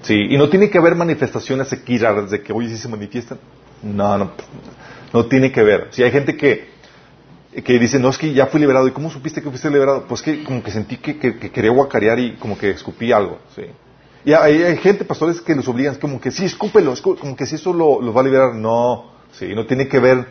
Sí, 0.02 0.16
y 0.16 0.36
no 0.36 0.50
tiene 0.50 0.72
que 0.72 0.80
haber 0.80 0.96
manifestaciones 0.96 1.72
aquí 1.74 2.00
de 2.00 2.42
que, 2.42 2.54
oye, 2.54 2.70
si 2.70 2.78
se 2.78 2.88
manifiestan. 2.88 3.38
No, 3.84 4.18
no, 4.18 4.32
no 5.14 5.26
tiene 5.28 5.52
que 5.52 5.62
ver. 5.62 5.90
Si 5.92 6.02
hay 6.02 6.10
gente 6.10 6.36
que, 6.36 6.70
que 7.64 7.80
dice, 7.80 7.98
no, 8.00 8.10
es 8.10 8.18
que 8.18 8.34
ya 8.34 8.48
fui 8.48 8.60
liberado. 8.60 8.88
¿Y 8.88 8.92
cómo 8.92 9.10
supiste 9.10 9.42
que 9.42 9.50
fuiste 9.50 9.70
liberado? 9.70 10.06
Pues 10.08 10.22
que 10.22 10.44
como 10.44 10.62
que 10.62 10.72
sentí 10.72 10.98
que, 10.98 11.18
quería 11.18 11.72
guacarear 11.72 12.20
y 12.20 12.36
como 12.36 12.58
que 12.58 12.70
escupí 12.70 13.12
algo. 13.12 13.40
Sí. 13.56 13.64
Y 14.26 14.34
hay, 14.34 14.78
gente, 14.78 15.06
pastores, 15.06 15.42
que 15.42 15.56
los 15.56 15.68
obligan, 15.68 15.96
como 15.96 16.20
que 16.20 16.32
sí, 16.32 16.46
escúpelo, 16.46 16.94
como 17.02 17.36
que 17.36 17.46
si 17.46 17.56
eso 17.56 17.74
lo, 17.74 18.02
los 18.02 18.16
va 18.16 18.22
a 18.22 18.24
liberar. 18.24 18.54
No, 18.54 19.12
sí, 19.32 19.56
no 19.56 19.66
tiene 19.66 19.88
que 19.88 20.00
ver 20.00 20.28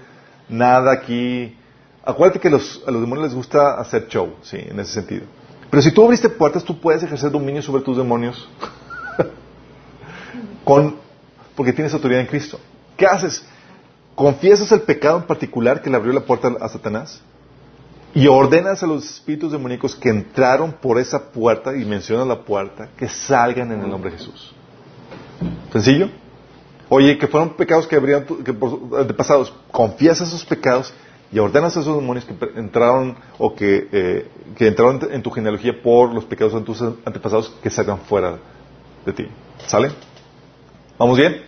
nada 0.48 0.92
aquí. 0.92 1.56
Acuérdate 2.04 2.38
que 2.38 2.50
los, 2.50 2.82
a 2.86 2.90
los 2.90 3.00
demonios 3.00 3.28
les 3.28 3.34
gusta 3.34 3.80
hacer 3.80 4.06
show, 4.06 4.34
sí, 4.42 4.58
en 4.58 4.78
ese 4.78 4.92
sentido. 4.92 5.24
Pero 5.70 5.82
si 5.82 5.90
tú 5.92 6.04
abriste 6.04 6.28
puertas, 6.28 6.62
tú 6.62 6.80
puedes 6.80 7.02
ejercer 7.02 7.30
dominio 7.30 7.60
sobre 7.62 7.82
tus 7.82 7.96
demonios 7.96 8.48
con, 10.64 10.96
porque 11.56 11.72
tienes 11.72 11.92
autoridad 11.92 12.20
en 12.20 12.28
Cristo. 12.28 12.60
¿Qué 12.96 13.06
haces? 13.06 13.44
¿Confiesas 14.16 14.72
el 14.72 14.80
pecado 14.80 15.18
en 15.18 15.24
particular 15.24 15.82
que 15.82 15.90
le 15.90 15.96
abrió 15.96 16.12
la 16.14 16.22
puerta 16.22 16.50
a 16.58 16.68
Satanás? 16.70 17.20
Y 18.14 18.26
ordenas 18.28 18.82
a 18.82 18.86
los 18.86 19.04
espíritus 19.04 19.52
demoníacos 19.52 19.94
que 19.94 20.08
entraron 20.08 20.72
por 20.72 20.98
esa 20.98 21.30
puerta, 21.30 21.76
y 21.76 21.84
mencionas 21.84 22.26
la 22.26 22.40
puerta, 22.42 22.88
que 22.96 23.10
salgan 23.10 23.70
en 23.72 23.82
el 23.82 23.90
nombre 23.90 24.10
de 24.10 24.16
Jesús. 24.16 24.54
¿Sencillo? 25.70 26.08
Oye, 26.88 27.18
que 27.18 27.26
fueron 27.26 27.50
pecados 27.50 27.86
que 27.86 27.96
habrían 27.96 28.24
que 28.24 28.52
de 28.52 29.14
pasados. 29.14 29.52
Esos 30.00 30.46
pecados 30.46 30.94
y 31.30 31.38
ordenas 31.38 31.76
a 31.76 31.80
esos 31.80 31.94
demonios 31.94 32.24
que 32.24 32.34
entraron 32.58 33.16
o 33.38 33.54
que, 33.54 33.86
eh, 33.92 34.30
que 34.56 34.68
entraron 34.68 35.00
en 35.10 35.22
tu 35.22 35.30
genealogía 35.30 35.82
por 35.82 36.14
los 36.14 36.24
pecados 36.24 36.54
de 36.54 36.62
tus 36.62 36.80
antepasados 36.80 37.54
que 37.62 37.68
salgan 37.68 37.98
fuera 37.98 38.38
de 39.04 39.12
ti. 39.12 39.28
¿Sale? 39.66 39.90
¿Vamos 40.98 41.18
bien? 41.18 41.42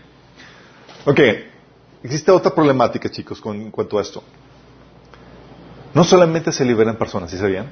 Ok. 1.07 1.21
Existe 2.09 2.30
otra 2.32 2.54
problemática, 2.54 3.11
chicos, 3.11 3.38
con 3.38 3.54
en 3.61 3.70
cuanto 3.70 3.98
a 3.98 4.00
esto. 4.00 4.22
No 5.92 6.02
solamente 6.04 6.50
se 6.52 6.64
liberan 6.64 6.96
personas, 6.96 7.30
¿sí 7.30 7.36
sabían? 7.36 7.70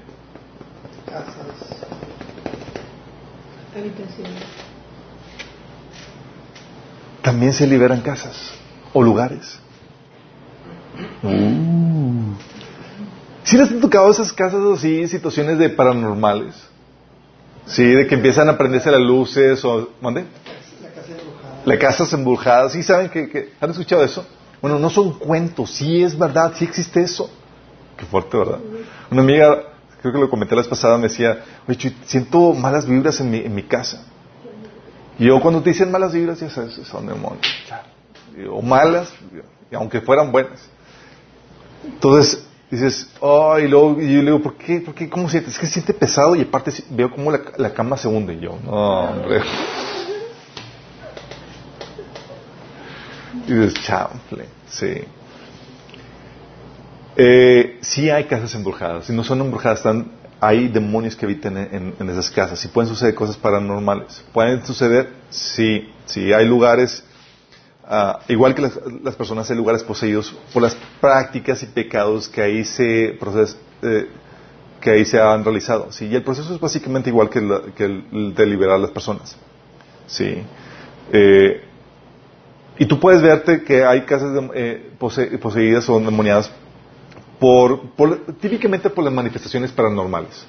También 7.22 7.54
se 7.54 7.66
liberan 7.66 8.02
casas 8.02 8.52
o 8.92 9.02
lugares. 9.02 9.58
Uh. 11.22 12.34
¿Sí 13.42 13.56
les 13.56 13.70
han 13.70 13.80
tocado 13.80 14.10
esas 14.10 14.34
casas 14.34 14.60
así, 14.70 15.08
situaciones 15.08 15.56
de 15.56 15.70
paranormales? 15.70 16.54
Sí, 17.64 17.86
de 17.86 18.06
que 18.06 18.16
empiezan 18.16 18.50
a 18.50 18.58
prenderse 18.58 18.90
las 18.90 19.00
luces 19.00 19.64
o... 19.64 19.92
¿Mande? 20.02 20.26
La 21.66 21.78
casa 21.78 22.04
es 22.04 22.12
embrujada. 22.12 22.70
¿Sí 22.70 22.82
saben 22.82 23.10
que, 23.10 23.52
han 23.60 23.70
escuchado 23.70 24.04
eso? 24.04 24.24
Bueno, 24.62 24.78
no 24.78 24.88
son 24.88 25.18
cuentos, 25.18 25.72
sí 25.72 26.02
es 26.02 26.16
verdad, 26.16 26.52
sí 26.56 26.64
existe 26.64 27.02
eso. 27.02 27.28
Qué 27.96 28.06
fuerte, 28.06 28.38
¿verdad? 28.38 28.60
Una 29.10 29.20
amiga, 29.20 29.62
creo 30.00 30.12
que 30.12 30.18
lo 30.20 30.30
comenté 30.30 30.54
la 30.54 30.60
vez 30.60 30.68
pasada, 30.68 30.96
me 30.96 31.08
decía, 31.08 31.44
oye, 31.66 31.92
siento 32.04 32.52
malas 32.52 32.86
vibras 32.86 33.20
en 33.20 33.30
mi, 33.30 33.38
en 33.38 33.52
mi 33.52 33.64
casa. 33.64 34.04
Y 35.18 35.26
yo 35.26 35.40
cuando 35.40 35.60
te 35.60 35.70
dicen 35.70 35.90
malas 35.90 36.12
vibras, 36.12 36.38
ya 36.38 36.48
sabes, 36.48 36.74
son 36.86 37.06
demonios. 37.06 37.46
O 38.50 38.62
malas, 38.62 39.12
aunque 39.72 40.00
fueran 40.00 40.30
buenas. 40.30 40.60
Entonces, 41.84 42.46
dices, 42.70 43.10
oh, 43.18 43.58
y 43.58 43.66
luego 43.66 44.00
y 44.00 44.12
yo 44.12 44.18
le 44.18 44.26
digo, 44.26 44.40
¿por 44.40 44.54
qué? 44.54 44.80
¿Por 44.80 44.94
qué? 44.94 45.10
¿Cómo 45.10 45.28
sientes? 45.28 45.54
Es 45.54 45.58
que 45.58 45.66
siente 45.66 45.92
pesado 45.92 46.36
y 46.36 46.42
aparte 46.42 46.72
veo 46.90 47.10
cómo 47.10 47.32
la, 47.32 47.40
la 47.56 47.74
cama 47.74 47.96
se 47.96 48.06
hunde. 48.06 48.34
Y 48.34 48.40
yo, 48.40 48.56
no, 48.64 49.10
hombre. 49.10 49.40
Y 53.46 53.52
dices, 53.52 53.74
chample, 53.84 54.46
sí. 54.68 55.04
Eh, 57.16 57.78
sí 57.80 58.10
hay 58.10 58.24
casas 58.24 58.54
embrujadas. 58.54 59.06
Si 59.06 59.12
no 59.12 59.24
son 59.24 59.40
embrujadas, 59.40 59.78
están, 59.78 60.10
hay 60.40 60.68
demonios 60.68 61.16
que 61.16 61.24
habitan 61.24 61.56
en, 61.56 62.10
esas 62.10 62.30
casas. 62.30 62.62
Y 62.64 62.68
pueden 62.68 62.88
suceder 62.88 63.14
cosas 63.14 63.36
paranormales. 63.36 64.22
Pueden 64.32 64.64
suceder, 64.64 65.10
sí, 65.30 65.90
sí. 66.04 66.32
Hay 66.32 66.46
lugares, 66.46 67.02
ah, 67.84 68.20
igual 68.28 68.54
que 68.54 68.62
las, 69.02 69.16
personas, 69.16 69.50
hay 69.50 69.56
lugares 69.56 69.82
poseídos 69.82 70.34
por 70.52 70.62
las 70.62 70.76
prácticas 71.00 71.62
y 71.62 71.66
pecados 71.66 72.28
que 72.28 72.42
ahí 72.42 72.64
se, 72.64 73.18
eh, 73.82 74.08
que 74.80 74.90
ahí 74.90 75.04
se 75.06 75.18
han 75.18 75.42
realizado. 75.42 75.90
Sí, 75.90 76.06
y 76.06 76.14
el 76.14 76.22
proceso 76.22 76.54
es 76.54 76.60
básicamente 76.60 77.08
igual 77.08 77.30
que, 77.30 77.38
el, 77.38 78.34
de 78.34 78.46
liberar 78.46 78.76
a 78.76 78.78
las 78.78 78.90
personas. 78.90 79.36
Sí. 80.06 80.42
Eh, 81.12 81.65
y 82.78 82.86
tú 82.86 83.00
puedes 83.00 83.22
verte 83.22 83.62
que 83.62 83.84
hay 83.84 84.02
casas 84.02 84.30
eh, 84.54 84.90
poseídas 84.98 85.88
o 85.88 85.98
demoniadas 85.98 86.50
por, 87.38 87.80
típicamente 88.40 88.90
por 88.90 89.04
las 89.04 89.12
manifestaciones 89.12 89.70
paranormales. 89.72 90.46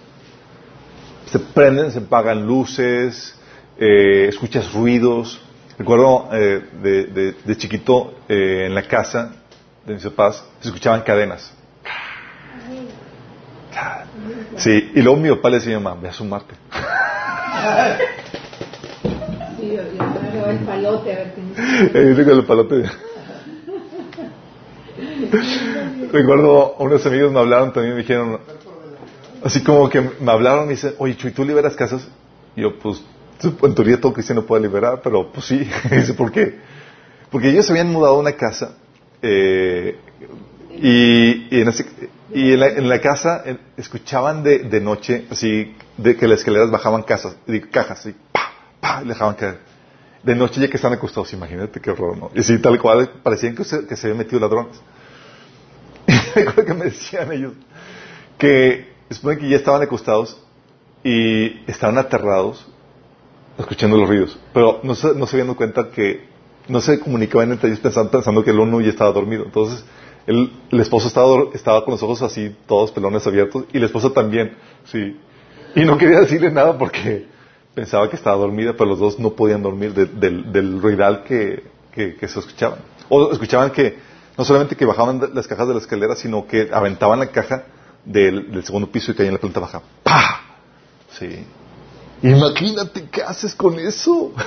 Se 1.32 1.40
prenden, 1.40 1.92
se 1.92 2.00
apagan 2.00 2.46
luces, 2.46 3.38
eh, 3.78 4.28
escuchas 4.30 4.74
ruidos. 4.74 5.42
Recuerdo 5.78 6.30
eh, 6.34 7.36
de, 7.46 7.58
chiquito 7.58 8.16
en 8.28 8.74
la 8.74 8.82
casa 8.88 9.34
de 9.86 9.94
mis 9.94 10.04
papás 10.04 10.44
se 10.60 10.68
escuchaban 10.68 11.02
cadenas. 11.02 11.54
Sí, 14.58 14.92
y 14.96 15.02
luego 15.02 15.18
mi 15.18 15.30
papá 15.30 15.50
le 15.50 15.58
decía 15.58 15.76
a 15.76 15.80
mi 15.80 15.84
mamá, 15.84 16.02
ve 16.02 16.10
a 16.10 16.14
sumarte. 16.14 16.56
el 20.60 20.66
palote, 20.66 21.14
a 21.14 21.16
ver 21.16 21.34
qué 22.26 22.32
el 22.32 22.46
palote. 22.46 22.84
Recuerdo, 26.12 26.76
unos 26.80 27.06
amigos 27.06 27.32
me 27.32 27.40
hablaron 27.40 27.74
también 27.74 27.96
me 27.96 28.02
dijeron, 28.02 28.40
así 29.44 29.64
como 29.64 29.90
que 29.90 30.02
me 30.02 30.32
hablaron 30.32 30.68
y 30.68 30.72
dicen, 30.72 30.94
oye, 30.98 31.16
Chuy, 31.16 31.32
¿tú 31.32 31.44
liberas 31.44 31.76
casas? 31.76 32.08
Y 32.56 32.62
yo, 32.62 32.78
pues, 32.80 33.04
en 33.44 33.76
teoría 33.76 34.00
todo 34.00 34.14
cristiano 34.14 34.44
puede 34.44 34.64
liberar, 34.64 35.02
pero 35.04 35.32
pues 35.32 35.46
sí. 35.46 35.60
dice, 35.92 36.14
¿por 36.14 36.32
qué? 36.32 36.60
Porque 37.32 37.50
ellos 37.50 37.66
se 37.66 37.74
habían 37.74 37.92
mudado 37.92 38.16
a 38.16 38.20
una 38.20 38.34
casa 38.34 38.78
eh, 39.22 39.98
y, 40.72 41.56
y, 41.56 41.62
en, 41.62 41.74
y 42.34 42.54
en, 42.54 42.90
la, 42.90 43.02
casa 43.02 43.44
escuchaban 43.76 44.44
de, 44.44 44.60
de, 44.60 44.80
noche, 44.80 45.26
así, 45.30 45.76
de 45.98 46.16
que 46.16 46.28
las 46.28 46.40
escaleras 46.40 46.72
bajaban 46.72 47.04
casas, 47.04 47.36
cajas, 47.72 48.06
y 48.06 48.16
pa, 48.32 48.54
pa, 48.80 49.02
y 49.04 49.08
dejaban 49.08 49.36
caer 49.36 49.67
de 50.28 50.36
noche 50.36 50.60
ya 50.60 50.68
que 50.68 50.76
están 50.76 50.92
acostados, 50.92 51.32
imagínate 51.32 51.80
qué 51.80 51.90
horror, 51.90 52.18
¿no? 52.18 52.32
Y 52.36 52.44
sí, 52.44 52.60
tal 52.60 52.78
cual, 52.82 53.10
parecían 53.24 53.56
que 53.56 53.64
se, 53.64 53.88
que 53.88 53.96
se 53.96 54.08
habían 54.08 54.18
metido 54.18 54.42
ladrones. 54.42 54.78
Recuerdo 56.36 56.66
que 56.66 56.74
me 56.74 56.86
decían 56.86 57.32
ellos 57.32 57.54
que 58.38 58.92
de 59.10 59.38
que 59.38 59.48
ya 59.48 59.56
estaban 59.56 59.82
acostados 59.82 60.38
y 61.02 61.62
estaban 61.72 61.98
aterrados 61.98 62.68
escuchando 63.58 63.96
los 63.96 64.10
ruidos, 64.10 64.38
pero 64.54 64.82
no 64.84 64.96
se, 64.96 65.16
no 65.16 65.26
se 65.28 65.38
habían 65.38 65.48
dado 65.48 65.56
cuenta 65.56 65.92
que 65.92 66.28
no 66.68 66.82
se 66.82 67.00
comunicaban 67.00 67.54
entre 67.54 67.70
ellos 67.70 67.80
pensando, 67.80 68.12
pensando 68.12 68.44
que 68.44 68.52
el 68.52 68.60
uno 68.60 68.82
ya 68.82 68.90
estaba 68.90 69.14
dormido. 69.14 69.46
Entonces, 69.46 69.86
el, 70.28 70.52
el 70.70 70.80
esposo 70.82 71.08
estaba, 71.08 71.46
estaba 71.54 71.86
con 71.86 71.94
los 71.94 72.04
ojos 72.04 72.22
así, 72.22 72.54
todos 72.68 72.92
pelones 72.92 73.26
abiertos, 73.26 73.64
y 73.72 73.80
la 73.80 73.86
esposa 73.86 74.10
también, 74.10 74.58
sí. 74.92 75.18
Y 75.74 75.86
no 75.86 75.98
quería 75.98 76.20
decirle 76.20 76.52
nada 76.52 76.78
porque 76.78 77.28
pensaba 77.78 78.10
que 78.10 78.16
estaba 78.16 78.36
dormida, 78.38 78.74
pero 78.74 78.90
los 78.90 78.98
dos 78.98 79.20
no 79.20 79.34
podían 79.34 79.62
dormir 79.62 79.94
del, 79.94 80.82
ruidal 80.82 81.24
que, 81.24 81.64
que, 81.94 82.28
se 82.28 82.40
escuchaban. 82.40 82.80
O 83.08 83.32
escuchaban 83.32 83.70
que 83.70 84.00
no 84.36 84.44
solamente 84.44 84.76
que 84.76 84.84
bajaban 84.84 85.22
las 85.32 85.46
cajas 85.46 85.68
de 85.68 85.76
la 85.76 85.80
escalera, 85.80 86.16
sino 86.16 86.48
que 86.48 86.70
aventaban 86.74 87.20
la 87.20 87.28
caja 87.28 87.66
del, 88.04 88.64
segundo 88.66 88.90
piso 88.90 89.12
y 89.12 89.14
caían 89.14 89.28
en 89.28 89.34
la 89.36 89.40
planta 89.40 89.60
baja. 89.60 89.84
¡Pah! 90.02 90.42
Sí. 91.20 91.46
Imagínate 92.24 93.10
qué 93.12 93.22
haces 93.22 93.54
con 93.54 93.78
eso. 93.78 94.34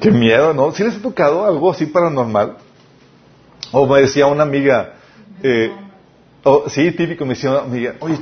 Qué 0.00 0.10
miedo, 0.10 0.54
¿no? 0.54 0.72
¿Sí 0.72 0.82
les 0.82 0.96
ha 0.96 1.02
tocado 1.02 1.44
algo 1.44 1.70
así 1.70 1.84
paranormal? 1.84 2.56
O 3.72 3.86
me 3.86 4.00
decía 4.00 4.26
una 4.26 4.44
amiga, 4.44 4.94
eh, 5.42 5.70
sí, 6.68 6.90
típico, 6.92 7.26
me 7.26 7.34
decía 7.34 7.50
una 7.50 7.60
amiga, 7.60 7.96
oye, 8.00 8.18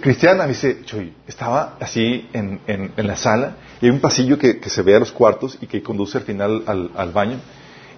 Cristiana, 0.00 0.44
me 0.44 0.50
dice, 0.50 0.82
Chuy, 0.84 1.12
estaba 1.26 1.76
así 1.80 2.28
en, 2.32 2.60
en, 2.68 2.92
la 2.96 3.16
sala 3.16 3.56
y 3.80 3.86
hay 3.86 3.90
un 3.90 4.00
pasillo 4.00 4.38
que, 4.38 4.60
se 4.68 4.82
ve 4.82 4.94
a 4.94 5.00
los 5.00 5.10
cuartos 5.10 5.58
y 5.60 5.66
que 5.66 5.82
conduce 5.82 6.18
al 6.18 6.24
final 6.24 6.62
al, 6.66 6.92
al, 6.96 7.10
baño 7.10 7.38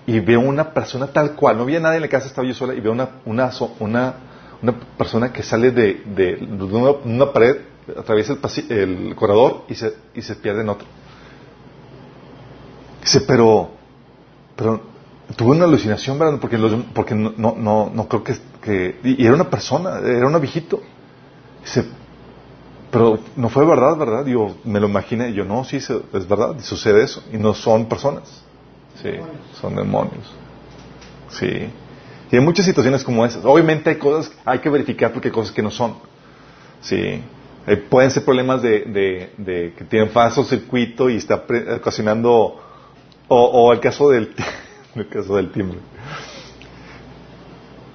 y 0.07 0.19
veo 0.21 0.41
una 0.41 0.73
persona 0.73 1.09
tal 1.09 1.35
cual, 1.35 1.59
no 1.59 1.65
había 1.65 1.79
nadie 1.79 1.97
en 1.97 2.03
la 2.03 2.09
casa, 2.09 2.29
estaba 2.29 2.49
yo 2.49 2.55
sola 2.55 2.75
y 2.75 2.81
veo 2.81 2.93
una, 2.93 3.21
una, 3.27 3.51
una, 3.81 4.15
una 4.63 4.81
persona 4.97 5.33
que 5.33 5.43
sale 5.43 5.71
de, 5.71 6.03
de, 6.07 6.49
una, 7.05 7.33
pared, 7.33 7.57
atraviesa 7.95 8.39
el, 8.69 8.79
el 8.79 9.15
corredor 9.15 9.65
y 9.69 9.75
se, 9.75 9.93
y 10.15 10.23
se 10.23 10.35
pierde 10.37 10.63
en 10.63 10.71
otro. 10.71 10.87
Dice, 13.03 13.21
pero, 13.21 13.71
pero 14.57 14.81
tuve 15.37 15.51
una 15.51 15.65
alucinación, 15.65 16.19
¿verdad? 16.19 16.39
Porque, 16.41 16.59
porque 16.95 17.15
no, 17.15 17.35
no, 17.37 17.91
no, 17.93 18.09
creo 18.09 18.25
que, 18.25 18.35
que, 18.63 18.99
Y 19.05 19.27
era 19.27 19.35
una 19.35 19.51
persona, 19.51 19.99
era 19.99 20.27
un 20.27 20.41
viejito. 20.41 20.83
Dice, 21.67 21.85
pero 22.93 23.19
no 23.35 23.49
fue 23.49 23.67
verdad, 23.67 23.97
¿verdad? 23.97 24.25
Yo 24.25 24.55
me 24.63 24.79
lo 24.79 24.87
imaginé. 24.87 25.33
Yo, 25.33 25.45
no, 25.45 25.65
sí, 25.65 25.79
es 25.79 26.29
verdad, 26.29 26.61
sucede 26.61 27.03
eso. 27.03 27.25
Y 27.33 27.39
no 27.39 27.55
son 27.55 27.87
personas. 27.87 28.23
Sí, 29.03 29.11
son 29.61 29.75
demonios. 29.75 30.33
Sí. 31.29 31.69
Y 32.31 32.37
hay 32.37 32.41
muchas 32.41 32.67
situaciones 32.67 33.03
como 33.03 33.27
esas. 33.27 33.45
Obviamente 33.45 33.91
hay 33.91 33.97
cosas, 33.97 34.33
hay 34.45 34.61
que 34.61 34.71
verificar 34.71 35.13
porque 35.13 35.29
hay 35.29 35.35
cosas 35.35 35.53
que 35.53 35.61
no 35.61 35.73
son. 35.73 35.97
Sí. 36.81 37.21
Eh, 37.67 37.77
pueden 37.77 38.13
ser 38.13 38.25
problemas 38.25 38.63
de, 38.63 38.83
de, 38.85 39.33
de, 39.37 39.75
que 39.77 39.85
tienen 39.85 40.11
falso 40.11 40.45
circuito 40.45 41.11
y 41.11 41.17
está 41.17 41.45
ocasionando 41.77 42.61
o, 43.27 43.73
el 43.73 43.81
caso 43.81 44.11
del, 44.11 44.33
el 44.95 45.09
caso 45.09 45.35
del 45.35 45.51
timbre. 45.51 45.81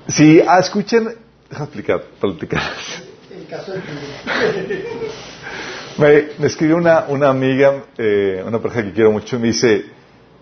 Si 0.09 0.41
ah, 0.41 0.59
escuchen, 0.59 1.15
déjame 1.49 1.65
explicar, 1.65 2.03
platicar. 2.19 2.61
Me, 5.97 6.45
escribió 6.45 6.77
una, 6.77 7.05
una 7.09 7.29
amiga, 7.29 7.83
eh, 7.97 8.41
una 8.45 8.59
pareja 8.59 8.83
que 8.83 8.93
quiero 8.93 9.11
mucho, 9.11 9.35
y 9.35 9.39
me 9.39 9.47
dice, 9.47 9.85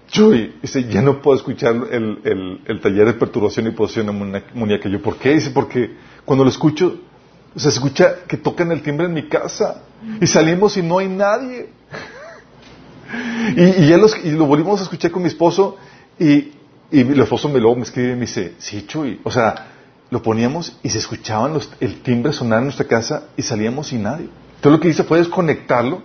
Chuy, 0.08 0.56
dice, 0.62 0.84
ya 0.86 1.02
no 1.02 1.22
puedo 1.22 1.38
escuchar 1.38 1.76
el, 1.92 2.20
el, 2.24 2.62
el 2.66 2.82
taller 2.82 3.08
de 3.08 3.14
perturbación 3.14 3.68
y 3.68 3.72
posesión 3.72 4.08
demoníaca. 4.08 4.90
Yo, 4.90 5.02
¿por 5.02 5.18
qué? 5.18 5.34
Dice, 5.34 5.52
porque 5.52 5.96
cuando 6.24 6.44
lo 6.44 6.50
escucho, 6.50 7.00
se 7.56 7.70
escucha 7.70 8.24
que 8.28 8.38
tocan 8.38 8.72
el 8.72 8.82
timbre 8.82 9.08
en 9.08 9.14
mi 9.14 9.28
casa 9.28 9.84
y 10.22 10.28
salimos 10.28 10.78
y 10.78 10.84
no 10.84 11.00
hay 11.00 11.08
nadie. 11.08 11.70
Y, 13.56 13.88
ya 13.88 13.98
lo 13.98 14.46
volvimos 14.46 14.80
a 14.80 14.84
escuchar 14.84 15.12
con 15.12 15.24
mi 15.24 15.30
esposo 15.30 15.78
y, 16.20 16.52
y 16.92 17.02
el 17.02 17.20
esposo 17.20 17.50
me, 17.50 17.60
luego 17.60 17.76
me 17.76 17.84
escribe 17.84 18.12
y 18.12 18.16
me 18.16 18.22
dice, 18.22 18.54
sí, 18.60 18.86
Chuy, 18.86 19.20
o 19.24 19.32
sea, 19.32 19.79
lo 20.12 20.22
poníamos 20.22 20.78
y 20.84 20.90
se 20.90 20.98
escuchaban 20.98 21.54
los, 21.54 21.70
el 21.80 22.02
timbre 22.02 22.34
sonar 22.34 22.60
en 22.60 22.66
nuestra 22.66 22.88
casa 22.88 23.24
y 23.38 23.44
salíamos 23.44 23.88
sin 23.88 24.04
nadie. 24.04 24.30
Entonces 24.56 24.72
lo 24.72 24.80
que 24.80 24.90
hice 24.90 25.04
fue 25.04 25.20
desconectarlo 25.20 26.02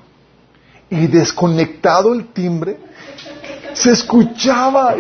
y 0.91 1.07
desconectado 1.07 2.13
el 2.13 2.29
timbre 2.29 2.79
se 3.73 3.91
escuchaba. 3.93 4.95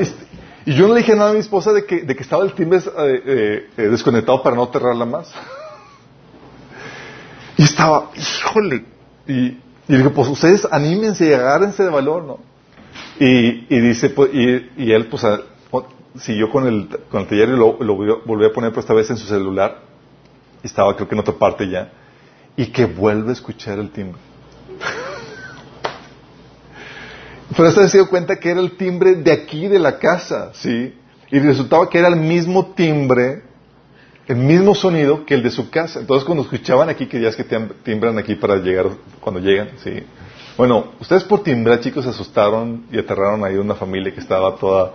Y 0.66 0.74
yo 0.74 0.88
no 0.88 0.94
le 0.94 1.00
dije 1.00 1.14
nada 1.14 1.30
a 1.30 1.32
mi 1.34 1.40
esposa 1.40 1.72
de 1.72 1.84
que, 1.84 2.02
de 2.02 2.16
que 2.16 2.22
estaba 2.22 2.44
el 2.44 2.54
timbre 2.54 2.78
eh, 2.78 2.82
eh, 2.98 3.70
eh, 3.76 3.82
desconectado 3.88 4.42
para 4.42 4.56
no 4.56 4.64
aterrarla 4.64 5.04
más. 5.04 5.32
y 7.56 7.62
estaba, 7.62 8.10
híjole. 8.16 8.84
Y, 9.26 9.58
y 9.86 9.96
dije, 9.96 10.10
pues 10.10 10.28
ustedes 10.28 10.66
anímense 10.70 11.26
y 11.26 11.32
agárrense 11.32 11.82
de 11.82 11.90
valor, 11.90 12.24
¿no? 12.24 12.38
Y, 13.20 13.66
y 13.74 13.80
dice, 13.80 14.10
pues, 14.10 14.30
y, 14.32 14.70
y, 14.76 14.92
él 14.92 15.06
pues 15.06 15.24
siguió 16.18 16.50
con 16.50 16.66
el, 16.66 16.88
con 17.10 17.22
el 17.22 17.28
taller 17.28 17.48
y 17.48 17.52
lo, 17.52 17.78
lo 17.80 17.96
volvió 18.24 18.48
a 18.48 18.52
poner 18.52 18.72
por 18.72 18.80
esta 18.80 18.94
vez 18.94 19.10
en 19.10 19.16
su 19.16 19.26
celular. 19.26 19.80
Estaba 20.62 20.94
creo 20.94 21.08
que 21.08 21.14
en 21.14 21.20
otra 21.20 21.34
parte 21.34 21.68
ya. 21.68 21.90
Y 22.56 22.66
que 22.66 22.86
vuelve 22.86 23.30
a 23.30 23.32
escuchar 23.32 23.78
el 23.78 23.90
timbre. 23.90 24.20
Pero 27.56 27.70
se 27.70 27.88
se 27.88 27.98
dio 27.98 28.08
cuenta 28.08 28.36
que 28.36 28.50
era 28.50 28.60
el 28.60 28.76
timbre 28.76 29.16
de 29.16 29.32
aquí 29.32 29.68
de 29.68 29.78
la 29.78 29.98
casa, 29.98 30.52
¿sí? 30.54 30.94
Y 31.30 31.38
resultaba 31.38 31.90
que 31.90 31.98
era 31.98 32.08
el 32.08 32.16
mismo 32.16 32.72
timbre 32.74 33.42
el 34.26 34.36
mismo 34.36 34.74
sonido 34.74 35.26
que 35.26 35.34
el 35.34 35.42
de 35.42 35.50
su 35.50 35.70
casa. 35.70 36.00
Entonces, 36.00 36.24
cuando 36.24 36.44
escuchaban 36.44 36.88
aquí, 36.88 37.06
que 37.06 37.20
ya 37.20 37.30
que 37.32 37.44
timbran 37.82 38.18
aquí 38.18 38.34
para 38.34 38.56
llegar, 38.56 38.88
cuando 39.20 39.40
llegan, 39.40 39.70
sí. 39.82 40.02
Bueno, 40.56 40.92
ustedes 41.00 41.24
por 41.24 41.42
timbrar, 41.42 41.80
chicos, 41.80 42.04
se 42.04 42.10
asustaron 42.10 42.86
y 42.92 42.98
aterraron 42.98 43.44
ahí 43.44 43.56
una 43.56 43.74
familia 43.74 44.14
que 44.14 44.20
estaba 44.20 44.54
toda. 44.54 44.92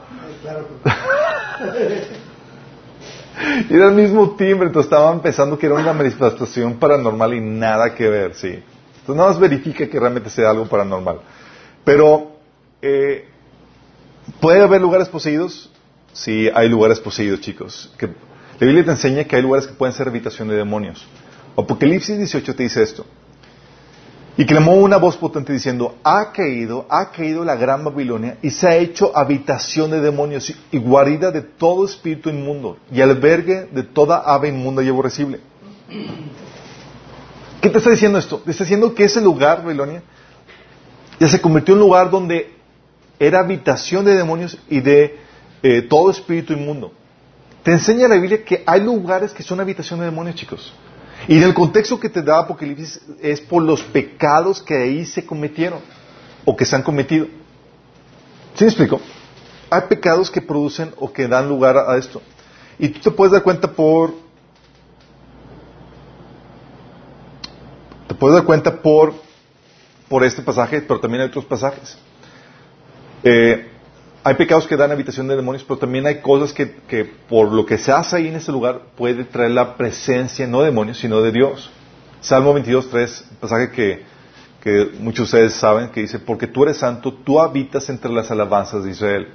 y 3.70 3.74
era 3.76 3.89
el 3.89 3.95
mismo 3.95 4.36
timbre, 4.38 4.68
entonces 4.68 4.89
estaban 4.89 5.20
pensando 5.22 5.60
que 5.60 5.66
era 5.66 5.76
una 5.76 5.91
manifestación 5.91 6.76
paranormal 6.76 7.34
y 7.34 7.41
nada 7.41 7.93
que 7.93 8.07
ver, 8.07 8.36
sí. 8.36 8.47
Entonces, 8.47 9.16
nada 9.16 9.30
más 9.30 9.39
verifica 9.39 9.86
que 9.86 9.99
realmente 9.99 10.30
sea 10.30 10.49
algo 10.49 10.66
paranormal. 10.66 11.20
Pero, 11.84 12.38
eh, 12.82 13.28
¿puede 14.39 14.62
haber 14.62 14.80
lugares 14.80 15.10
poseídos? 15.10 15.70
Sí, 16.14 16.49
hay 16.53 16.70
lugares 16.70 17.01
poseídos, 17.01 17.41
chicos. 17.41 17.93
Que 17.97 18.07
la 18.07 18.66
Biblia 18.66 18.86
te 18.86 18.91
enseña 18.91 19.26
que 19.26 19.36
hay 19.36 19.41
lugares 19.41 19.68
que 19.68 19.74
pueden 19.74 19.93
ser 19.93 20.07
habitación 20.07 20.47
de 20.47 20.55
demonios. 20.55 21.05
Apocalipsis 21.57 22.18
18 22.18 22.55
te 22.55 22.64
dice 22.64 22.82
esto. 22.82 23.05
Y 24.39 24.45
clamó 24.45 24.75
una 24.75 24.95
voz 24.95 25.17
potente 25.17 25.51
diciendo, 25.51 25.97
ha 26.01 26.31
caído, 26.31 26.85
ha 26.89 27.11
caído 27.11 27.43
la 27.43 27.57
gran 27.57 27.83
Babilonia 27.83 28.37
y 28.41 28.51
se 28.51 28.69
ha 28.69 28.77
hecho 28.77 29.11
habitación 29.13 29.91
de 29.91 29.99
demonios 29.99 30.53
y 30.71 30.77
guarida 30.77 31.29
de 31.29 31.41
todo 31.41 31.83
espíritu 31.83 32.29
inmundo 32.29 32.77
y 32.89 33.01
albergue 33.01 33.67
de 33.69 33.83
toda 33.83 34.19
ave 34.19 34.47
inmunda 34.47 34.81
y 34.81 34.87
aborrecible. 34.87 35.41
¿Qué 37.61 37.69
te 37.69 37.79
está 37.79 37.89
diciendo 37.89 38.17
esto? 38.17 38.37
Te 38.37 38.51
está 38.51 38.63
diciendo 38.63 38.95
que 38.95 39.03
ese 39.03 39.19
lugar, 39.19 39.61
Babilonia, 39.61 40.03
ya 41.19 41.27
se 41.27 41.41
convirtió 41.41 41.73
en 41.73 41.81
un 41.81 41.87
lugar 41.87 42.09
donde 42.09 42.53
era 43.19 43.39
habitación 43.39 44.05
de 44.05 44.15
demonios 44.15 44.57
y 44.69 44.79
de 44.79 45.17
eh, 45.61 45.81
todo 45.81 46.11
espíritu 46.11 46.53
inmundo. 46.53 46.93
Te 47.61 47.73
enseña 47.73 48.07
la 48.07 48.15
Biblia 48.15 48.45
que 48.45 48.63
hay 48.65 48.79
lugares 48.79 49.33
que 49.33 49.43
son 49.43 49.59
habitación 49.59 49.99
de 49.99 50.05
demonios, 50.05 50.37
chicos. 50.37 50.73
Y 51.28 51.38
en 51.38 51.43
el 51.43 51.53
contexto 51.53 51.99
que 51.99 52.09
te 52.09 52.22
da 52.22 52.39
Apocalipsis 52.39 53.01
es 53.22 53.41
por 53.41 53.61
los 53.63 53.82
pecados 53.82 54.61
que 54.61 54.76
ahí 54.76 55.05
se 55.05 55.26
cometieron 55.26 55.80
o 56.45 56.55
que 56.55 56.65
se 56.65 56.76
han 56.76 56.84
cometido. 56.84 57.28
¿Sí 58.55 58.63
me 58.63 58.70
explico? 58.70 58.99
Hay 59.70 59.82
pecados 59.89 60.32
que 60.32 60.41
producen 60.41 60.93
o 60.97 61.11
que 61.11 61.28
dan 61.28 61.47
lugar 61.47 61.78
a 61.78 61.97
esto. 61.97 62.22
Y 62.78 62.89
tú 62.89 62.99
te 62.99 63.11
puedes 63.11 63.32
dar 63.32 63.43
cuenta 63.43 63.72
por... 63.72 64.13
Te 68.07 68.15
puedes 68.15 68.36
dar 68.36 68.45
cuenta 68.45 68.82
por, 68.82 69.13
por 70.07 70.24
este 70.24 70.41
pasaje, 70.41 70.82
pero 70.82 70.99
también 70.99 71.22
hay 71.22 71.28
otros 71.28 71.45
pasajes. 71.45 71.97
Eh, 73.24 73.67
hay 74.24 74.36
pecados 74.36 74.67
que 74.67 74.76
dan 74.76 74.91
habitación 74.91 75.28
de 75.28 75.36
demonios, 75.36 75.63
pero 75.63 75.80
también 75.80 76.05
hay 76.05 76.20
cosas 76.20 76.53
que, 76.53 76.65
por 77.30 77.51
lo 77.51 77.65
que 77.65 77.78
se 77.78 77.91
hace 77.91 78.17
ahí 78.17 78.28
en 78.28 78.36
ese 78.36 78.51
lugar 78.51 78.82
puede 78.97 79.24
traer 79.24 79.51
la 79.51 79.78
presencia, 79.78 80.45
no 80.45 80.59
de 80.59 80.67
demonios, 80.67 80.99
sino 80.99 81.22
de 81.22 81.32
Dios. 81.32 81.72
Salmo 82.20 82.53
22, 82.53 82.89
3, 82.89 83.26
pasaje 83.39 83.72
que, 83.72 84.89
muchos 84.99 85.32
de 85.32 85.38
ustedes 85.38 85.53
saben, 85.53 85.89
que 85.89 86.01
dice, 86.01 86.20
porque 86.20 86.47
tú 86.47 86.63
eres 86.63 86.78
santo, 86.78 87.13
tú 87.13 87.39
habitas 87.39 87.89
entre 87.89 88.11
las 88.11 88.30
alabanzas 88.30 88.84
de 88.84 88.91
Israel. 88.91 89.30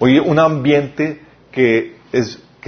Oye, 0.00 0.20
un 0.20 0.38
ambiente 0.38 1.22
que, 1.52 1.96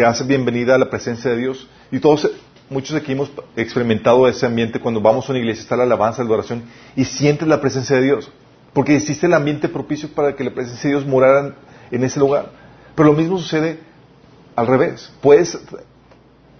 hace 0.05 0.25
bienvenida 0.25 0.77
a 0.77 0.79
la 0.79 0.89
presencia 0.89 1.33
de 1.33 1.37
Dios. 1.37 1.69
Y 1.91 1.99
todos, 1.99 2.31
muchos 2.71 2.97
aquí 2.97 3.13
hemos 3.13 3.31
experimentado 3.57 4.29
ese 4.29 4.47
ambiente 4.47 4.79
cuando 4.79 5.01
vamos 5.01 5.29
a 5.29 5.33
una 5.33 5.41
iglesia, 5.41 5.63
está 5.63 5.77
la 5.77 5.83
alabanza, 5.83 6.23
la 6.23 6.31
oración, 6.31 6.63
y 6.95 7.05
sientes 7.05 7.49
la 7.49 7.61
presencia 7.61 7.97
de 7.97 8.03
Dios. 8.03 8.31
Porque 8.73 8.97
existe 8.97 9.27
el 9.27 9.35
ambiente 9.35 9.69
propicio 9.69 10.09
para 10.11 10.35
que 10.37 10.45
la 10.45 10.53
presencia 10.53 10.89
de 10.89 10.97
Dios 10.97 11.07
morara 11.07 11.55
en 11.91 12.05
ese 12.05 12.21
lugar. 12.21 12.51
Pero 12.95 13.11
lo 13.11 13.17
mismo 13.17 13.39
sucede 13.39 13.81
al 14.55 14.67
revés. 14.67 15.11
Puedes 15.21 15.59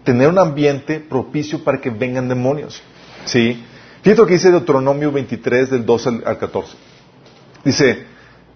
tener 0.05 0.29
un 0.29 0.39
ambiente 0.39 1.01
propicio 1.01 1.63
para 1.63 1.81
que 1.81 1.91
vengan 1.91 2.29
demonios. 2.29 2.83
¿Sí? 3.25 3.63
Fíjate 4.03 4.23
lo 4.23 4.27
que 4.27 4.35
dice 4.35 4.51
Deuteronomio 4.51 5.13
23 5.13 5.71
del 5.71 5.85
2 5.85 6.07
al, 6.07 6.39
14. 6.39 6.77
Dice, 7.65 8.07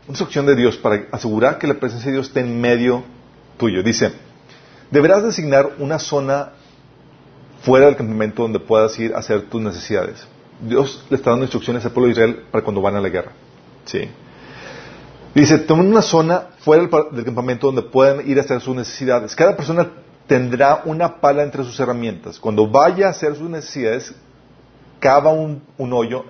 una 0.05 0.11
instrucción 0.11 0.47
de 0.47 0.57
Dios 0.57 0.77
para 0.79 1.05
asegurar 1.13 1.59
que 1.59 1.67
la 1.67 1.75
presencia 1.75 2.07
de 2.07 2.17
Dios 2.17 2.29
esté 2.29 2.41
en 2.41 2.61
medio 2.61 3.05
tuyo. 3.59 3.83
Dice, 3.83 4.13
deberás 4.91 5.23
designar 5.23 5.73
una 5.79 5.99
zona 5.99 6.53
fuera 7.63 7.87
del 7.87 7.97
campamento 7.97 8.43
donde 8.43 8.59
puedas 8.59 8.99
ir 8.99 9.15
a 9.15 9.19
hacer 9.19 9.43
tus 9.43 9.61
necesidades. 9.61 10.27
Dios 10.61 11.05
le 11.11 11.17
está 11.17 11.31
dando 11.31 11.45
instrucciones 11.45 11.85
al 11.85 11.93
pueblo 11.93 12.07
de 12.07 12.13
Israel 12.13 12.45
para 12.51 12.65
cuando 12.65 12.81
van 12.81 12.97
a 12.97 13.01
la 13.01 13.09
guerra. 13.09 13.33
¿Sí? 13.85 14.09
Dice, 15.35 15.59
tomen 15.59 15.89
una 15.89 16.03
zona 16.03 16.49
fuera 16.61 16.89
del 17.11 17.25
campamento 17.25 17.67
donde 17.67 17.83
puedan 17.83 18.29
ir 18.29 18.39
a 18.39 18.43
hacer 18.43 18.61
sus 18.61 18.77
necesidades. 18.77 19.35
Cada 19.35 19.57
persona 19.57 19.91
tendrá 20.27 20.83
una 20.85 21.21
pala 21.21 21.43
entre 21.43 21.65
sus 21.65 21.79
herramientas. 21.81 22.39
Cuando 22.39 22.69
vaya 22.69 23.09
a 23.09 23.11
hacer 23.11 23.35
sus 23.35 23.51
necesidades, 23.51 24.15
cava 25.01 25.33
un, 25.33 25.63
hoyo 25.77 26.25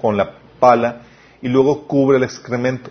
con 0.00 0.16
la 0.16 0.36
pala 0.58 1.02
y 1.42 1.48
luego 1.48 1.86
cubre 1.86 2.16
el 2.16 2.24
excremento. 2.24 2.90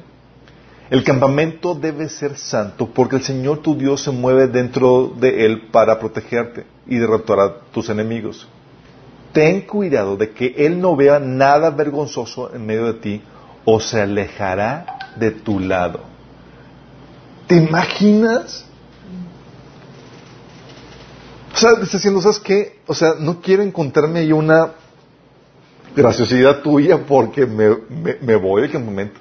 El 0.92 1.04
campamento 1.04 1.74
debe 1.74 2.10
ser 2.10 2.38
santo 2.38 2.88
porque 2.94 3.16
el 3.16 3.24
Señor 3.24 3.58
tu 3.58 3.76
Dios 3.76 4.02
se 4.02 4.12
mueve 4.12 4.48
dentro 4.48 5.12
de 5.20 5.46
él 5.46 5.70
para 5.72 6.00
protegerte 6.00 6.68
y 6.86 6.98
derrotar 6.98 7.40
a 7.40 7.60
tus 7.72 7.90
enemigos. 7.90 8.48
Ten 9.34 9.62
cuidado 9.62 10.16
de 10.16 10.30
que 10.30 10.54
Él 10.58 10.80
no 10.80 10.96
vea 10.96 11.20
nada 11.20 11.70
vergonzoso 11.72 12.56
en 12.56 12.66
medio 12.66 12.86
de 12.86 12.94
ti 12.94 13.22
o 13.66 13.80
se 13.80 14.02
alejará 14.02 14.86
de 15.16 15.32
tu 15.32 15.60
lado. 15.60 16.02
¿Te 17.48 17.56
imaginas? 17.56 18.66
O 21.54 21.58
sea, 21.58 21.72
está 21.82 21.98
diciendo, 21.98 22.22
¿sabes 22.22 22.40
qué? 22.40 22.80
O 22.86 22.94
sea, 22.94 23.14
no 23.20 23.42
quiero 23.42 23.64
encontrarme 23.64 24.20
ahí 24.20 24.32
una 24.32 24.72
graciosidad 25.96 26.62
tuya 26.62 27.06
porque 27.06 27.46
me, 27.46 27.78
me, 28.22 28.36
voy 28.36 28.64
del 28.64 28.72
campamento. 28.72 29.20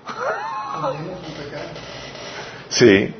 sí. 2.68 3.14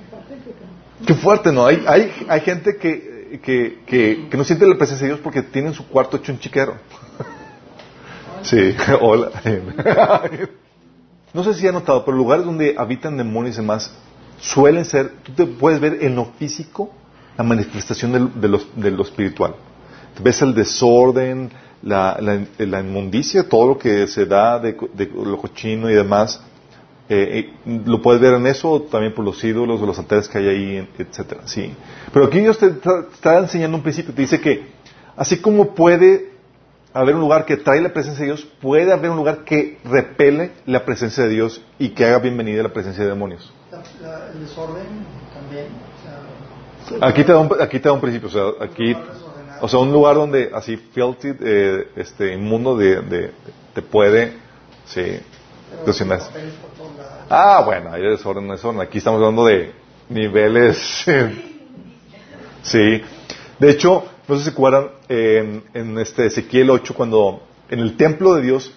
Qué 1.07 1.15
fuerte, 1.15 1.53
¿no? 1.53 1.67
Hay, 1.67 1.85
hay, 1.87 2.13
hay 2.29 2.41
gente 2.41 2.77
que, 2.77 3.41
que, 3.43 3.83
que, 3.87 4.29
que 4.31 4.37
no 4.37 4.43
siente 4.43 4.67
la 4.67 4.77
presencia 4.77 5.07
de 5.07 5.13
Dios 5.13 5.21
porque 5.23 5.43
tienen 5.43 5.75
su 5.75 5.87
cuarto 5.87 6.17
hecho 6.17 6.33
un 6.33 6.39
chiquero. 6.39 6.77
sí, 8.43 8.75
hola. 9.01 9.31
No 11.35 11.45
sé 11.45 11.55
si 11.55 11.67
ha 11.67 11.73
notado, 11.73 12.05
pero 12.05 12.17
lugares 12.17 12.47
donde 12.47 12.77
habitan 12.79 13.17
demonios 13.17 13.57
y 13.57 13.61
demás 13.61 13.93
suelen 14.41 14.85
ser, 14.85 15.13
tú 15.23 15.33
te 15.33 15.47
puedes 15.47 15.81
ver 15.81 15.99
en 16.03 16.15
lo 16.15 16.27
físico 16.27 16.91
la 17.37 17.45
manifestación 17.45 18.13
de, 18.13 18.49
de, 18.77 18.91
lo, 18.91 19.03
espiritual. 19.03 19.57
Ves 20.23 20.43
el 20.43 20.55
desorden, 20.55 21.51
la, 21.83 22.17
la, 22.21 22.81
inmundicia, 22.81 23.49
todo 23.49 23.67
lo 23.67 23.79
que 23.79 24.07
se 24.07 24.27
da 24.27 24.61
de, 24.61 24.77
lo 25.13 25.39
cochino 25.39 25.91
y 25.91 25.95
demás. 25.95 26.41
Eh, 27.09 27.53
eh, 27.67 27.81
lo 27.85 28.01
puedes 28.01 28.23
ver 28.23 28.35
en 28.35 28.47
eso, 28.47 28.83
también 28.83 29.13
por 29.13 29.25
los 29.25 29.43
ídolos 29.43 29.81
o 29.83 29.87
los 29.87 29.99
altares 29.99 30.29
que 30.29 30.39
hay 30.39 30.49
ahí, 30.49 30.89
etcétera. 30.99 31.43
Sí. 31.47 31.75
Pero 32.13 32.27
aquí 32.27 32.39
Dios 32.39 32.59
te 32.59 32.69
está, 32.69 33.39
enseñando 33.39 33.77
un 33.77 33.83
principio, 33.83 34.15
te 34.15 34.23
dice 34.23 34.41
que 34.41 34.69
así 35.17 35.39
como 35.39 35.75
puede 35.75 36.34
haber 36.95 37.17
un 37.17 37.21
lugar 37.21 37.45
que 37.45 37.57
trae 37.57 37.81
la 37.81 37.93
presencia 37.93 38.21
de 38.21 38.33
Dios, 38.33 38.47
puede 38.63 38.93
haber 38.93 39.11
un 39.11 39.17
lugar 39.17 39.45
que 39.45 39.79
repele 39.85 40.53
la 40.65 40.85
presencia 40.85 41.25
de 41.25 41.31
Dios 41.31 41.61
y 41.79 41.91
que 41.91 42.05
haga 42.05 42.21
bienvenida 42.21 42.63
la 42.63 42.73
presencia 42.73 43.03
de 43.03 43.11
demonios. 43.11 43.53
el 44.33 44.41
desorden 44.41 44.87
también. 45.35 45.67
Aquí 47.01 47.25
te, 47.25 47.33
da 47.33 47.39
un, 47.39 47.51
aquí 47.61 47.81
te 47.81 47.89
da 47.89 47.95
un 47.95 48.01
principio, 48.01 48.29
o 48.29 48.31
sea, 48.31 48.65
aquí, 48.65 48.95
o 49.61 49.69
sea, 49.69 49.81
un 49.81 49.91
lugar 49.91 50.15
donde 50.17 50.51
así 50.55 50.77
filthy, 50.77 51.33
eh, 51.41 51.89
este, 51.97 52.35
inmundo 52.35 52.77
de, 52.77 53.01
de, 53.01 53.33
te 53.73 53.83
puede, 53.83 54.35
sí, 54.85 55.19
Ah, 57.29 57.63
bueno, 57.65 57.91
hay 57.91 58.03
desorden, 58.03 58.47
desorden. 58.49 58.81
Aquí 58.83 58.99
estamos 58.99 59.19
hablando 59.19 59.47
de 59.47 59.73
niveles, 60.11 61.05
sí. 62.63 63.03
De 63.59 63.71
hecho, 63.71 64.05
no 64.27 64.35
sé 64.35 64.41
si 64.41 64.45
se 64.45 64.51
acuerdan 64.51 64.89
en, 65.09 65.99
este 65.99 66.27
Ezequiel 66.27 66.71
8 66.71 66.95
cuando 66.95 67.43
en 67.69 67.81
el 67.81 67.97
templo 67.97 68.35
de 68.35 68.43
Dios 68.43 68.73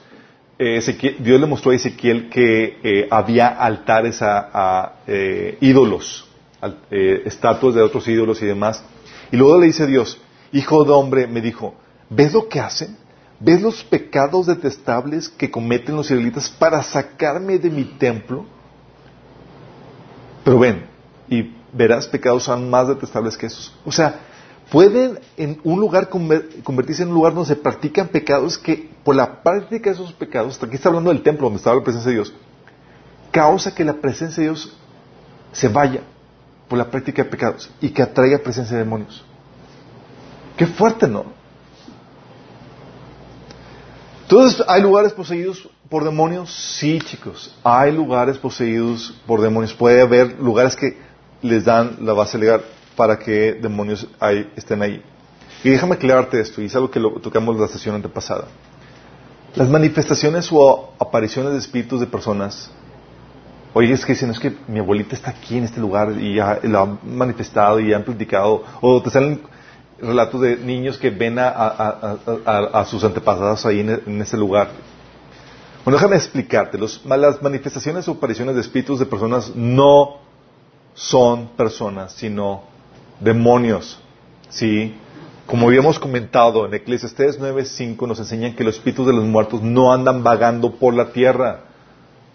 eh, 0.60 1.16
Dios 1.20 1.40
le 1.40 1.48
mostró 1.48 1.72
a 1.72 1.76
Ezequiel 1.76 2.30
que 2.30 2.80
eh, 2.84 3.08
había 3.12 3.48
altares 3.48 4.22
a, 4.22 4.94
eh, 5.08 5.58
ídolos 5.62 6.26
estatuas 6.82 7.76
de 7.76 7.84
otros 7.84 8.08
ídolos 8.08 8.42
y 8.42 8.48
demás. 8.48 8.84
Y 9.32 9.38
luego 9.38 9.60
le 9.60 9.68
dice 9.68 9.86
Dios, 9.86 10.20
hijo 10.52 10.84
de 10.84 10.92
hombre, 10.92 11.28
me 11.28 11.40
dijo, 11.40 11.76
¿ves 12.10 12.34
lo 12.34 12.50
que 12.50 12.60
hacen? 12.60 12.98
¿Ves 13.40 13.62
los 13.62 13.84
pecados 13.84 14.48
detestables 14.48 15.30
que 15.30 15.52
cometen 15.52 15.96
los 15.96 16.08
israelitas 16.08 16.50
para 16.50 16.82
sacarme 16.82 17.60
de 17.60 17.70
mi 17.70 17.84
templo? 17.84 18.46
Pero 20.44 20.58
ven, 20.58 20.88
y 21.30 21.54
verás 21.72 22.08
pecados 22.08 22.50
aún 22.50 22.70
más 22.70 22.88
detestables 22.88 23.38
que 23.38 23.46
esos. 23.46 23.72
O 23.86 23.92
sea, 23.92 24.22
pueden 24.72 25.20
en 25.38 25.60
un 25.64 25.80
lugar 25.80 26.10
convertirse 26.10 27.04
en 27.04 27.10
un 27.10 27.16
lugar 27.16 27.34
donde 27.34 27.48
se 27.48 27.56
practican 27.56 28.08
pecados 28.08 28.58
que 28.58 28.90
por 29.04 29.16
la 29.16 29.42
práctica 29.42 29.90
de 29.90 29.96
esos 29.96 30.12
pecados, 30.14 30.62
aquí 30.62 30.76
está 30.76 30.90
hablando 30.90 31.10
del 31.10 31.24
templo 31.24 31.46
donde 31.46 31.58
estaba 31.58 31.78
la 31.78 31.84
presencia 31.84 32.10
de 32.10 32.16
Dios, 32.16 32.34
causa 33.32 33.74
que 33.74 33.86
la 33.86 33.94
presencia 33.94 34.42
de 34.42 34.50
Dios 34.50 34.76
se 35.54 35.70
vaya 35.70 36.02
por 36.68 36.78
la 36.78 36.90
práctica 36.90 37.24
de 37.24 37.30
pecados 37.30 37.70
y 37.80 37.90
que 37.90 38.02
atraiga 38.02 38.40
presencia 38.40 38.76
de 38.76 38.84
demonios. 38.84 39.24
Qué 40.58 40.68
fuerte, 40.68 41.08
¿no? 41.08 41.26
Entonces, 44.24 44.62
¿hay 44.68 44.82
lugares 44.82 45.14
poseídos 45.14 45.70
por 45.88 46.04
demonios? 46.04 46.54
Sí, 46.54 47.00
chicos. 47.00 47.56
Hay 47.64 47.94
lugares 47.94 48.38
poseídos 48.38 49.16
por 49.26 49.40
demonios. 49.40 49.74
Puede 49.74 50.02
haber 50.02 50.38
lugares 50.40 50.76
que 50.76 50.98
les 51.42 51.64
dan 51.64 51.98
la 52.02 52.12
base 52.12 52.38
legal 52.38 52.62
para 52.98 53.18
que 53.18 53.54
demonios 53.54 54.06
estén 54.58 54.82
ahí. 54.82 55.02
Y 55.64 55.70
déjame 55.70 55.96
aclararte 55.96 56.42
esto, 56.42 56.62
y 56.62 56.66
es 56.66 56.76
algo 56.76 56.92
que 56.92 57.00
lo 57.00 57.12
tocamos 57.22 57.56
en 57.56 57.62
la 57.62 57.68
sesión 57.70 57.96
antepasada. 57.96 58.48
Las 59.56 59.70
manifestaciones 59.70 60.50
o 60.52 60.94
apariciones 61.00 61.54
de 61.54 61.60
espíritus 61.60 62.02
de 62.02 62.08
personas 62.08 62.72
Oye, 63.78 63.94
es 63.94 64.04
que 64.04 64.14
dicen, 64.14 64.32
es 64.32 64.40
que 64.40 64.56
mi 64.68 64.80
abuelita 64.80 65.14
está 65.14 65.30
aquí 65.30 65.56
en 65.56 65.64
este 65.64 65.80
lugar 65.80 66.12
y 66.20 66.34
ya 66.34 66.60
lo 66.64 66.82
han 66.82 67.00
manifestado 67.04 67.80
y 67.80 67.94
han 67.94 68.04
platicado. 68.04 68.64
O 68.82 69.00
te 69.04 69.12
salen 69.12 69.42
relatos 70.02 70.42
de 70.42 70.58
niños 70.58 70.98
que 70.98 71.12
ven 71.12 71.38
a, 71.38 72.84
sus 72.88 73.04
antepasados 73.04 73.68
ahí 73.68 73.82
en, 73.82 74.20
ese 74.20 74.36
lugar. 74.36 74.70
Bueno, 75.84 75.98
déjame 76.00 76.16
explicarte. 76.16 76.80
las 76.80 77.42
manifestaciones 77.44 78.08
o 78.08 78.14
apariciones 78.14 78.56
de 78.56 78.62
espíritus 78.62 78.98
de 78.98 79.06
personas 79.06 79.56
no 79.56 80.22
son 80.96 81.50
personas, 81.50 82.14
sino 82.14 82.64
demonios. 83.20 84.00
¿Sí? 84.50 84.96
Como 85.46 85.68
habíamos 85.68 86.00
comentado 86.00 86.66
en 86.66 86.74
Eclesiastes 86.74 87.40
9.5 87.40 88.08
nos 88.08 88.20
enseñan 88.20 88.54
que 88.54 88.64
los 88.64 88.76
espíritus 88.76 89.08
de 89.08 89.14
los 89.14 89.24
muertos 89.24 89.62
no 89.62 89.94
andan 89.94 90.24
vagando 90.24 90.76
por 90.76 90.94
la 90.94 91.12
tierra 91.12 91.68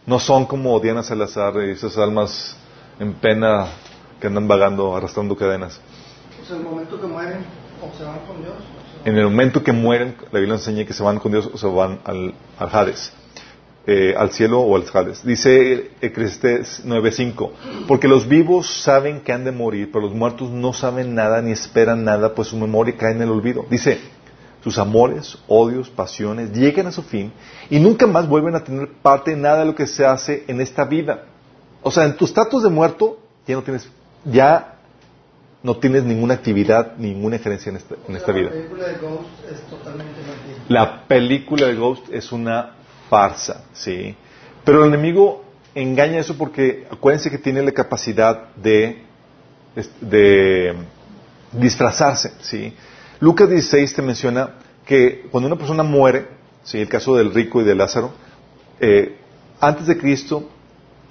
no 0.06 0.18
son 0.18 0.46
como 0.46 0.78
Diana 0.80 1.02
Salazar 1.02 1.54
y 1.64 1.70
esas 1.70 1.96
almas 1.96 2.56
en 2.98 3.14
pena 3.14 3.66
que 4.20 4.26
andan 4.26 4.48
vagando, 4.48 4.96
arrastrando 4.96 5.36
cadenas. 5.36 5.80
Pues 6.36 6.50
en 6.50 6.56
el 6.56 6.62
momento 6.64 7.00
que 7.00 7.06
mueren, 7.06 7.44
o 7.80 7.96
se 7.96 8.04
van 8.04 8.18
con 8.26 8.42
Dios. 8.42 8.54
En 9.04 9.16
el 9.16 9.24
momento 9.24 9.62
que 9.62 9.72
mueren, 9.72 10.16
la 10.30 10.38
Biblia 10.38 10.56
enseña 10.56 10.84
que 10.84 10.92
se 10.92 11.02
van 11.02 11.18
con 11.18 11.32
Dios 11.32 11.48
o 11.52 11.58
se 11.58 11.66
van 11.66 12.00
al, 12.04 12.34
Hades, 12.58 13.12
eh, 13.86 14.14
al 14.16 14.30
cielo 14.30 14.60
o 14.60 14.76
al 14.76 14.84
Hades. 14.92 15.24
Dice 15.24 15.90
Eclesiastes 16.00 16.84
9:5, 16.84 17.50
porque 17.88 18.06
los 18.06 18.28
vivos 18.28 18.82
saben 18.82 19.20
que 19.20 19.32
han 19.32 19.44
de 19.44 19.50
morir, 19.50 19.90
pero 19.92 20.06
los 20.06 20.14
muertos 20.14 20.50
no 20.50 20.72
saben 20.72 21.14
nada 21.14 21.42
ni 21.42 21.50
esperan 21.50 22.04
nada, 22.04 22.34
pues 22.34 22.48
su 22.48 22.56
memoria 22.56 22.96
cae 22.96 23.12
en 23.12 23.22
el 23.22 23.30
olvido. 23.30 23.66
Dice, 23.68 23.98
sus 24.62 24.78
amores, 24.78 25.36
odios, 25.48 25.90
pasiones, 25.90 26.52
llegan 26.52 26.86
a 26.86 26.92
su 26.92 27.02
fin 27.02 27.32
y 27.68 27.80
nunca 27.80 28.06
más 28.06 28.28
vuelven 28.28 28.54
a 28.54 28.62
tener 28.62 28.88
parte 29.02 29.32
en 29.32 29.42
nada 29.42 29.60
de 29.60 29.64
lo 29.64 29.74
que 29.74 29.88
se 29.88 30.06
hace 30.06 30.44
en 30.46 30.60
esta 30.60 30.84
vida. 30.84 31.24
O 31.82 31.90
sea, 31.90 32.04
en 32.04 32.16
tu 32.16 32.24
estatus 32.24 32.62
de 32.62 32.70
muerto 32.70 33.18
ya 33.46 33.56
no 33.56 33.62
tienes, 33.62 33.88
ya 34.24 34.76
no 35.64 35.76
tienes 35.78 36.04
ninguna 36.04 36.34
actividad, 36.34 36.96
ninguna 36.98 37.36
injerencia 37.36 37.70
en 37.70 37.76
esta, 37.76 37.96
en 38.06 38.14
esta 38.14 38.30
vida. 38.30 38.50
La 38.50 38.52
película 38.52 38.86
de 38.86 38.98
Ghost 38.98 39.28
es 39.50 39.60
totalmente 39.62 40.20
mentira. 40.20 40.64
La 40.68 41.08
película 41.08 41.66
de 41.66 41.74
Ghost 41.74 42.06
es 42.12 42.30
una 42.30 42.76
farsa, 43.12 43.64
sí. 43.74 44.16
Pero 44.64 44.84
el 44.84 44.88
enemigo 44.88 45.44
engaña 45.74 46.18
eso 46.18 46.34
porque 46.38 46.86
acuérdense 46.90 47.30
que 47.30 47.36
tiene 47.36 47.60
la 47.62 47.72
capacidad 47.72 48.54
de, 48.54 49.02
de 50.00 50.74
disfrazarse, 51.52 52.32
sí. 52.40 52.74
Lucas 53.20 53.50
16 53.50 53.94
te 53.94 54.00
menciona 54.00 54.54
que 54.86 55.28
cuando 55.30 55.46
una 55.46 55.56
persona 55.56 55.82
muere, 55.82 56.26
¿sí? 56.64 56.78
el 56.78 56.88
caso 56.88 57.14
del 57.14 57.34
rico 57.34 57.60
y 57.60 57.64
de 57.64 57.74
Lázaro, 57.74 58.12
eh, 58.80 59.18
antes 59.60 59.86
de 59.88 59.98
Cristo, 59.98 60.48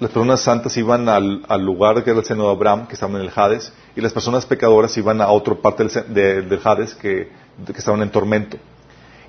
las 0.00 0.10
personas 0.10 0.40
santas 0.40 0.76
iban 0.76 1.08
al, 1.08 1.44
lugar 1.64 2.02
que 2.02 2.10
era 2.10 2.18
el 2.18 2.24
seno 2.24 2.46
de 2.46 2.50
Abraham, 2.50 2.88
que 2.88 2.94
estaban 2.94 3.14
en 3.14 3.22
el 3.22 3.30
Hades, 3.32 3.72
y 3.94 4.00
las 4.00 4.12
personas 4.12 4.44
pecadoras 4.44 4.96
iban 4.96 5.20
a 5.20 5.28
otra 5.28 5.54
parte 5.54 5.84
del, 5.84 6.48
del 6.48 6.60
Hades, 6.64 6.96
que, 6.96 7.28
estaban 7.76 8.02
en 8.02 8.10
tormento. 8.10 8.56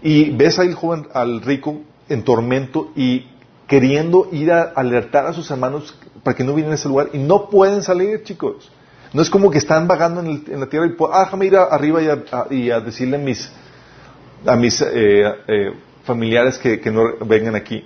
Y 0.01 0.31
ves 0.31 0.57
ahí 0.57 0.69
el 0.69 0.73
joven, 0.73 1.07
al 1.13 1.41
rico, 1.41 1.83
en 2.13 2.23
tormento 2.23 2.91
y 2.95 3.27
queriendo 3.67 4.27
ir 4.31 4.51
a 4.51 4.61
alertar 4.75 5.25
a 5.25 5.33
sus 5.33 5.49
hermanos 5.51 5.95
para 6.23 6.35
que 6.35 6.43
no 6.43 6.53
vienen 6.53 6.73
a 6.73 6.75
ese 6.75 6.87
lugar 6.87 7.09
y 7.13 7.17
no 7.17 7.49
pueden 7.49 7.81
salir, 7.81 8.23
chicos. 8.23 8.71
No 9.13 9.21
es 9.21 9.29
como 9.29 9.51
que 9.51 9.57
están 9.59 9.87
vagando 9.87 10.21
en, 10.21 10.59
la 10.59 10.67
tierra 10.67 10.87
y 10.87 10.95
ah, 11.11 11.23
déjame 11.25 11.45
ir 11.45 11.55
arriba 11.55 12.01
y 12.01 12.07
a, 12.07 12.75
a- 12.75 12.79
decirle 12.79 13.17
a 13.17 13.19
mis, 13.19 13.51
a 14.45 14.55
mis 14.55 14.81
eh, 14.81 15.23
eh, 15.47 15.73
familiares 16.03 16.57
que, 16.57 16.79
que 16.79 16.91
no 16.91 17.03
vengan 17.25 17.55
aquí. 17.55 17.83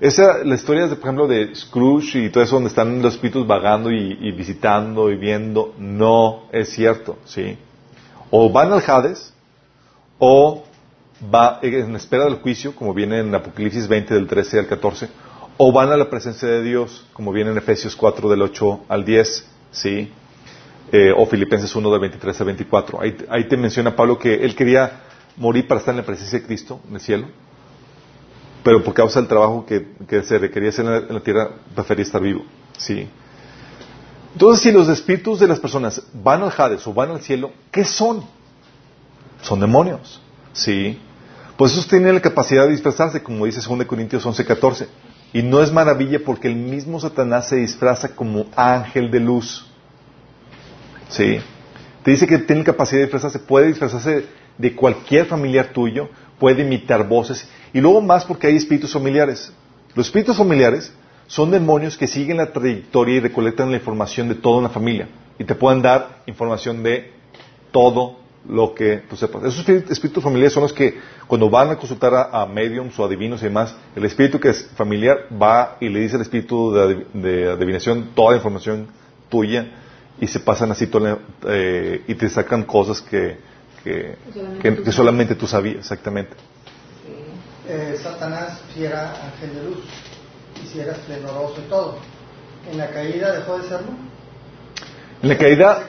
Esa, 0.00 0.38
la 0.44 0.54
historia, 0.56 0.88
de, 0.88 0.96
por 0.96 1.04
ejemplo, 1.04 1.28
de 1.28 1.54
Scrooge 1.54 2.24
y 2.24 2.30
todo 2.30 2.42
eso, 2.42 2.56
donde 2.56 2.70
están 2.70 3.00
los 3.02 3.14
espíritus 3.14 3.46
vagando 3.46 3.90
y, 3.90 4.18
y 4.20 4.32
visitando 4.32 5.10
y 5.10 5.16
viendo, 5.16 5.74
no 5.78 6.44
es 6.50 6.70
cierto, 6.70 7.18
¿sí? 7.24 7.56
O 8.30 8.50
van 8.50 8.72
al 8.72 8.82
Hades, 8.84 9.32
o 10.18 10.64
va 11.32 11.58
en 11.62 11.94
espera 11.96 12.24
del 12.24 12.36
juicio, 12.36 12.74
como 12.74 12.94
viene 12.94 13.20
en 13.20 13.34
Apocalipsis 13.34 13.86
20 13.86 14.14
del 14.14 14.26
13 14.26 14.60
al 14.60 14.66
14, 14.66 15.08
o 15.56 15.72
van 15.72 15.90
a 15.90 15.96
la 15.96 16.08
presencia 16.10 16.48
de 16.48 16.62
Dios, 16.62 17.06
como 17.12 17.32
viene 17.32 17.50
en 17.50 17.58
Efesios 17.58 17.94
4 17.94 18.28
del 18.28 18.42
8 18.42 18.84
al 18.88 19.04
10, 19.04 19.46
¿sí? 19.70 20.10
Eh, 20.90 21.12
o 21.16 21.24
Filipenses 21.26 21.74
1 21.74 21.90
del 21.90 22.00
23 22.00 22.40
al 22.40 22.46
24. 22.46 23.00
Ahí, 23.00 23.16
ahí 23.28 23.48
te 23.48 23.56
menciona 23.56 23.94
Pablo 23.94 24.18
que 24.18 24.34
él 24.34 24.54
quería 24.54 25.02
morir 25.36 25.66
para 25.66 25.80
estar 25.80 25.92
en 25.92 25.98
la 26.00 26.06
presencia 26.06 26.40
de 26.40 26.44
Cristo, 26.46 26.80
en 26.88 26.94
el 26.94 27.00
cielo, 27.00 27.26
pero 28.62 28.82
por 28.82 28.94
causa 28.94 29.20
del 29.20 29.28
trabajo 29.28 29.64
que, 29.64 29.92
que 30.08 30.22
se 30.22 30.38
requería 30.38 30.70
hacer 30.70 30.84
en 30.84 31.14
la, 31.14 31.20
tierra, 31.20 31.50
prefería 31.74 32.04
estar 32.04 32.20
vivo, 32.20 32.44
¿sí? 32.76 33.08
Entonces, 34.32 34.62
si 34.62 34.72
los 34.72 34.88
espíritus 34.88 35.40
de 35.40 35.46
las 35.46 35.60
personas 35.60 36.02
van 36.12 36.42
al 36.42 36.52
Hades 36.56 36.86
o 36.86 36.94
van 36.94 37.10
al 37.10 37.20
cielo, 37.20 37.52
¿qué 37.70 37.84
son? 37.84 38.24
Son 39.42 39.60
demonios, 39.60 40.20
¿sí? 40.52 40.98
Pues 41.56 41.72
esos 41.72 41.86
tienen 41.86 42.14
la 42.14 42.20
capacidad 42.20 42.64
de 42.64 42.72
disfrazarse, 42.72 43.22
como 43.22 43.46
dice 43.46 43.60
2 43.60 43.84
Corintios 43.86 44.24
11:14. 44.24 44.86
Y 45.32 45.42
no 45.42 45.62
es 45.62 45.72
maravilla 45.72 46.20
porque 46.24 46.48
el 46.48 46.56
mismo 46.56 47.00
Satanás 47.00 47.48
se 47.48 47.56
disfraza 47.56 48.14
como 48.14 48.46
ángel 48.54 49.10
de 49.10 49.20
luz. 49.20 49.66
¿Sí? 51.08 51.38
Te 52.02 52.10
dice 52.10 52.26
que 52.26 52.38
tiene 52.38 52.64
capacidad 52.64 52.98
de 52.98 53.04
disfrazarse, 53.04 53.38
puede 53.38 53.68
disfrazarse 53.68 54.26
de 54.58 54.74
cualquier 54.74 55.26
familiar 55.26 55.68
tuyo, 55.72 56.08
puede 56.38 56.62
imitar 56.62 57.06
voces, 57.06 57.48
y 57.72 57.80
luego 57.80 58.00
más 58.00 58.24
porque 58.24 58.48
hay 58.48 58.56
espíritus 58.56 58.92
familiares. 58.92 59.52
Los 59.94 60.06
espíritus 60.06 60.36
familiares 60.36 60.92
son 61.26 61.50
demonios 61.50 61.96
que 61.96 62.06
siguen 62.06 62.38
la 62.38 62.52
trayectoria 62.52 63.16
y 63.16 63.20
recolectan 63.20 63.70
la 63.70 63.76
información 63.76 64.28
de 64.28 64.34
toda 64.34 64.58
una 64.58 64.68
familia, 64.68 65.08
y 65.38 65.44
te 65.44 65.54
pueden 65.54 65.80
dar 65.80 66.22
información 66.26 66.82
de 66.82 67.12
todo 67.70 68.18
lo 68.48 68.74
que 68.74 68.98
tú 69.08 69.16
sepas. 69.16 69.44
Esos 69.44 69.68
espíritus, 69.68 70.22
familiares 70.22 70.52
son 70.52 70.64
los 70.64 70.72
que 70.72 70.98
cuando 71.26 71.48
van 71.48 71.70
a 71.70 71.76
consultar 71.76 72.12
a, 72.14 72.42
a 72.42 72.46
mediums 72.46 72.98
o 72.98 73.04
adivinos 73.04 73.40
y 73.40 73.44
demás, 73.44 73.74
el 73.94 74.04
espíritu 74.04 74.40
que 74.40 74.48
es 74.50 74.68
familiar 74.76 75.26
va 75.40 75.76
y 75.80 75.88
le 75.88 76.00
dice 76.00 76.16
al 76.16 76.22
espíritu 76.22 76.72
de, 76.72 76.80
adiv- 76.84 77.06
de 77.12 77.50
adivinación 77.52 78.10
toda 78.14 78.30
la 78.32 78.36
información 78.38 78.88
tuya 79.28 79.70
y 80.20 80.26
se 80.26 80.40
pasan 80.40 80.70
así 80.72 80.86
la- 80.92 81.18
eh, 81.46 82.02
y 82.08 82.14
te 82.14 82.28
sacan 82.28 82.64
cosas 82.64 83.00
que, 83.00 83.38
que, 83.84 84.16
Solamente 84.32 84.60
que- 84.62 84.72
tú 84.76 84.82
que 84.84 84.92
solamente 84.92 85.34
tú 85.36 85.46
sabías, 85.46 85.76
exactamente. 85.78 86.34
Eh, 87.68 87.96
Satanás 88.02 88.60
si 88.74 88.84
era 88.84 89.12
ángel 89.24 89.54
de 89.54 89.62
luz 89.64 89.84
y 90.62 90.66
si 90.66 90.80
era 90.80 90.92
esplendoroso 90.92 91.56
y 91.64 91.68
todo. 91.70 91.98
En 92.70 92.76
la 92.78 92.88
caída 92.90 93.32
dejó 93.32 93.58
de 93.58 93.68
serlo. 93.68 93.92
En 95.22 95.28
la 95.28 95.38
caída, 95.38 95.88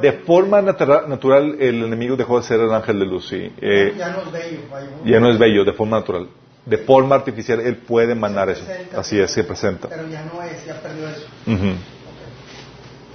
de 0.00 0.12
forma 0.12 0.62
natura- 0.62 1.06
natural, 1.06 1.56
el 1.60 1.82
enemigo 1.84 2.16
dejó 2.16 2.38
de 2.40 2.46
ser 2.46 2.60
el 2.60 2.72
ángel 2.72 2.98
de 2.98 3.06
luz, 3.06 3.28
sí. 3.28 3.52
Eh, 3.60 3.94
ya 3.96 4.10
no 4.10 4.22
es 4.22 4.32
bello. 4.32 4.60
vaya. 4.70 4.88
ya 5.04 5.20
no 5.20 5.30
es 5.30 5.38
bello, 5.38 5.64
de 5.64 5.72
forma 5.72 5.98
natural. 5.98 6.28
De 6.64 6.78
forma 6.78 7.16
artificial, 7.16 7.58
él 7.60 7.76
puede 7.76 8.12
emanar 8.12 8.48
eso. 8.48 8.64
Así 8.96 9.18
es, 9.18 9.30
se 9.32 9.42
presenta. 9.42 9.88
Pero 9.88 10.06
ya 10.08 10.24
no 10.24 10.40
es, 10.42 10.64
ya 10.64 10.80
perdió 10.80 11.08
eso. 11.08 11.26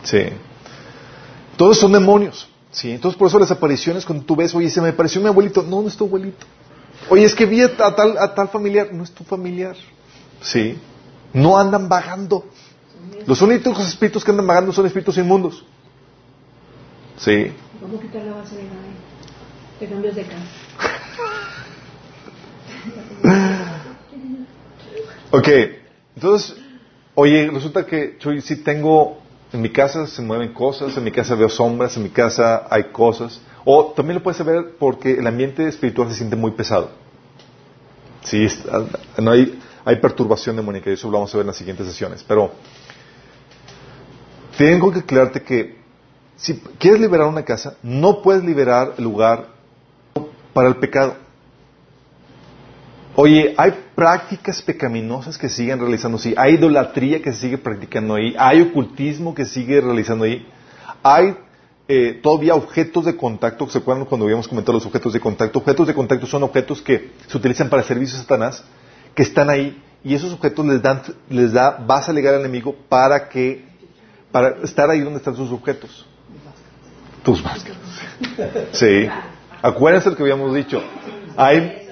Sí. 0.03 0.23
Todos 1.55 1.77
son 1.79 1.91
demonios. 1.93 2.47
Sí. 2.71 2.91
Entonces, 2.91 3.17
por 3.17 3.27
eso 3.29 3.39
las 3.39 3.51
apariciones, 3.51 4.05
cuando 4.05 4.25
tú 4.25 4.35
ves, 4.35 4.53
oye, 4.53 4.69
se 4.69 4.81
me 4.81 4.89
apareció 4.89 5.21
mi 5.21 5.27
abuelito. 5.27 5.63
No, 5.63 5.81
no 5.81 5.87
es 5.87 5.95
tu 5.97 6.05
abuelito. 6.05 6.45
Oye, 7.09 7.23
es 7.23 7.33
que 7.33 7.45
vi 7.45 7.61
a 7.61 7.75
tal, 7.75 8.17
a 8.17 8.33
tal 8.35 8.49
familiar. 8.49 8.89
No 8.91 9.03
es 9.03 9.11
tu 9.11 9.23
familiar. 9.23 9.75
Sí. 10.41 10.77
No 11.33 11.57
andan 11.57 11.87
vagando. 11.87 12.45
Los 13.25 13.41
únicos 13.41 13.79
espíritus 13.87 14.23
que 14.23 14.31
andan 14.31 14.45
vagando 14.47 14.71
son 14.71 14.85
espíritus 14.85 15.17
inmundos. 15.17 15.65
Sí. 17.17 17.51
¿Cómo 17.79 17.99
quitar 17.99 18.23
la 18.23 18.33
base 18.35 18.55
legal? 18.55 18.77
Te 19.79 19.87
cambios 19.87 20.15
de 20.15 20.23
casa. 20.23 20.45
Ok. 25.31 25.47
Entonces, 26.15 26.55
oye, 27.15 27.49
resulta 27.51 27.85
que 27.85 28.17
yo 28.19 28.31
sí 28.41 28.57
tengo, 28.57 29.21
en 29.53 29.61
mi 29.61 29.69
casa 29.69 30.07
se 30.07 30.21
mueven 30.21 30.53
cosas, 30.53 30.95
en 30.97 31.03
mi 31.03 31.11
casa 31.11 31.35
veo 31.35 31.49
sombras, 31.49 31.95
en 31.97 32.03
mi 32.03 32.09
casa 32.09 32.67
hay 32.69 32.85
cosas. 32.85 33.39
O 33.65 33.93
también 33.95 34.15
lo 34.17 34.23
puedes 34.23 34.37
saber 34.37 34.75
porque 34.79 35.13
el 35.13 35.27
ambiente 35.27 35.67
espiritual 35.67 36.09
se 36.09 36.15
siente 36.15 36.35
muy 36.35 36.51
pesado. 36.51 36.91
Sí, 38.23 38.45
está- 38.45 38.85
no 39.21 39.31
hay, 39.31 39.59
hay 39.85 39.95
perturbación 39.97 40.55
demoníaca 40.55 40.89
y 40.89 40.93
eso 40.93 41.07
lo 41.07 41.13
vamos 41.17 41.33
a 41.33 41.37
ver 41.37 41.43
en 41.43 41.47
las 41.47 41.57
siguientes 41.57 41.85
sesiones. 41.87 42.23
Pero 42.27 42.51
tengo 44.57 44.91
que 44.91 44.99
aclararte 44.99 45.41
que 45.43 45.77
si 46.37 46.59
quieres 46.79 47.01
liberar 47.01 47.27
una 47.27 47.43
casa, 47.43 47.75
no 47.83 48.21
puedes 48.21 48.43
liberar 48.43 48.93
el 48.97 49.03
lugar 49.03 49.47
para 50.53 50.69
el 50.69 50.75
pecado. 50.77 51.15
Oye, 53.15 53.55
hay 53.57 53.73
prácticas 53.95 54.61
pecaminosas 54.61 55.39
que 55.39 55.49
siguen 55.49 55.79
realizando 55.79 56.19
ahí, 56.23 56.35
hay 56.37 56.53
idolatría 56.53 57.19
que 57.19 57.33
se 57.33 57.39
sigue 57.39 57.57
practicando 57.57 58.13
ahí, 58.13 58.35
hay 58.37 58.61
ocultismo 58.61 59.33
que 59.33 59.45
sigue 59.45 59.81
realizando 59.81 60.25
ahí, 60.25 60.47
hay 61.01 61.35
eh, 61.87 62.19
todavía 62.21 62.53
objetos 62.53 63.05
de 63.05 63.17
contacto, 63.17 63.67
¿se 63.69 63.79
acuerdan 63.79 64.05
cuando 64.05 64.25
habíamos 64.25 64.47
comentado 64.47 64.73
los 64.73 64.85
objetos 64.85 65.13
de 65.13 65.19
contacto? 65.19 65.57
Objetos 65.57 65.87
de 65.87 65.95
contacto 65.95 66.27
son 66.27 66.43
objetos 66.43 66.79
que 66.79 67.11
se 67.27 67.35
utilizan 67.35 67.69
para 67.69 67.81
servicios 67.81 68.21
Satanás, 68.21 68.63
que 69.15 69.23
están 69.23 69.49
ahí, 69.49 69.81
y 70.03 70.13
esos 70.13 70.31
objetos 70.33 70.63
les 70.67 70.79
dan, 70.83 71.01
les 71.29 71.53
da 71.53 71.71
base 71.71 72.13
legal 72.13 72.35
al 72.35 72.41
enemigo 72.41 72.75
para 72.87 73.29
que, 73.29 73.65
para 74.31 74.57
estar 74.63 74.91
ahí 74.91 74.99
donde 74.99 75.17
están 75.17 75.35
sus 75.35 75.51
objetos. 75.51 76.05
Tus 77.27 77.43
máscaras. 77.43 77.77
Sí. 78.71 79.05
Acuérdense 79.61 80.09
lo 80.09 80.15
que 80.15 80.23
habíamos 80.23 80.55
dicho. 80.55 80.81
Hay, 81.35 81.85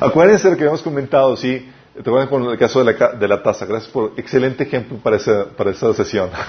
Acuérdense 0.00 0.44
de 0.46 0.50
lo 0.52 0.56
que 0.56 0.62
habíamos 0.64 0.82
comentado, 0.82 1.36
sí. 1.36 1.68
¿Te 1.94 2.00
acuerdas 2.00 2.28
con 2.28 2.44
el 2.44 2.56
caso 2.58 2.84
de 2.84 2.92
la, 2.92 3.08
de 3.14 3.26
la 3.26 3.42
taza? 3.42 3.64
Gracias 3.66 3.90
por 3.90 4.12
excelente 4.16 4.62
ejemplo 4.64 4.98
para 4.98 5.16
esa, 5.16 5.46
para 5.56 5.70
esa 5.72 5.92
sesión. 5.94 6.30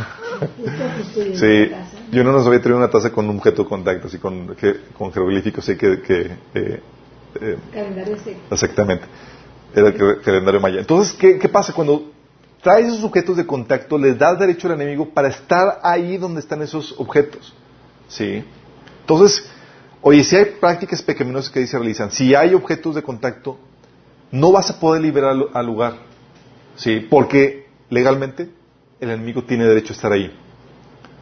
Sí, 1.33 1.71
yo 2.11 2.23
no 2.23 2.31
nos 2.31 2.45
había 2.45 2.61
traído 2.61 2.77
una 2.77 2.91
taza 2.91 3.11
con 3.11 3.27
un 3.27 3.37
objeto 3.37 3.63
de 3.63 3.69
contacto, 3.69 4.05
así 4.07 4.19
con, 4.19 4.55
que- 4.55 4.75
con 4.95 5.11
jeroglíficos, 5.11 5.63
así 5.67 5.75
que, 5.75 5.99
que 6.01 6.21
eh, 6.53 6.81
eh, 7.41 7.57
Calendario 7.73 8.15
seco. 8.23 8.39
exactamente, 8.51 9.05
era 9.73 9.87
el 9.87 9.95
cal- 9.95 10.21
calendario 10.23 10.59
maya. 10.61 10.79
Entonces, 10.81 11.13
¿qué, 11.13 11.39
qué 11.39 11.49
pasa? 11.49 11.73
Cuando 11.73 12.11
traes 12.67 12.87
esos 12.87 13.03
objetos 13.05 13.37
de 13.37 13.45
contacto, 13.45 13.97
les 13.97 14.17
das 14.17 14.37
derecho 14.37 14.67
al 14.67 14.73
enemigo 14.73 15.07
para 15.09 15.29
estar 15.29 15.79
ahí 15.83 16.17
donde 16.17 16.41
están 16.41 16.61
esos 16.61 16.93
objetos. 16.97 17.53
¿Sí? 18.09 18.43
Entonces, 19.01 19.49
oye, 20.01 20.21
si 20.23 20.35
hay 20.35 20.45
prácticas 20.59 21.01
pecaminosas 21.01 21.49
que 21.49 21.59
ahí 21.59 21.67
se 21.67 21.77
realizan, 21.77 22.11
si 22.11 22.35
hay 22.35 22.53
objetos 22.53 22.95
de 22.95 23.01
contacto, 23.03 23.57
no 24.31 24.51
vas 24.51 24.69
a 24.69 24.79
poder 24.81 25.01
liberar 25.01 25.35
al- 25.53 25.65
lugar. 25.65 25.93
¿Sí? 26.75 26.99
Porque 27.09 27.67
legalmente 27.89 28.49
el 28.99 29.09
enemigo 29.11 29.43
tiene 29.43 29.63
derecho 29.65 29.93
a 29.93 29.95
estar 29.95 30.11
ahí. 30.11 30.29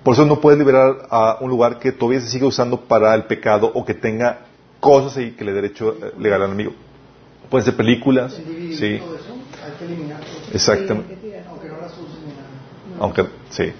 Por 0.03 0.13
eso 0.15 0.25
no 0.25 0.41
puedes 0.41 0.57
liberar 0.59 1.07
a 1.11 1.37
un 1.41 1.49
lugar 1.51 1.77
que 1.79 1.91
todavía 1.91 2.21
se 2.21 2.27
siga 2.29 2.47
usando 2.47 2.81
para 2.81 3.13
el 3.13 3.25
pecado 3.25 3.71
o 3.73 3.85
que 3.85 3.93
tenga 3.93 4.47
cosas 4.79 5.17
ahí 5.17 5.31
que 5.37 5.43
le 5.45 5.53
derecho 5.53 5.93
eh, 5.93 6.11
legal 6.19 6.41
al 6.41 6.47
enemigo. 6.49 6.73
Pueden 7.49 7.65
ser 7.65 7.75
películas, 7.77 8.33
sí, 8.33 8.41
todo 8.99 9.15
eso, 9.15 9.33
hay 9.63 9.71
que 9.79 9.85
eliminarlo. 9.85 10.25
exactamente. 10.53 11.07
Sí, 11.09 11.13
hay 11.13 11.21
que 11.21 11.27
tirar. 11.27 11.45
Aunque 11.49 11.67
no 11.69 11.77
las 11.81 11.91
uses 11.93 12.19
ni 12.25 12.33
nada. 12.33 12.49
No. 12.84 12.84
Aunque, 12.99 13.25
sí. 13.49 13.73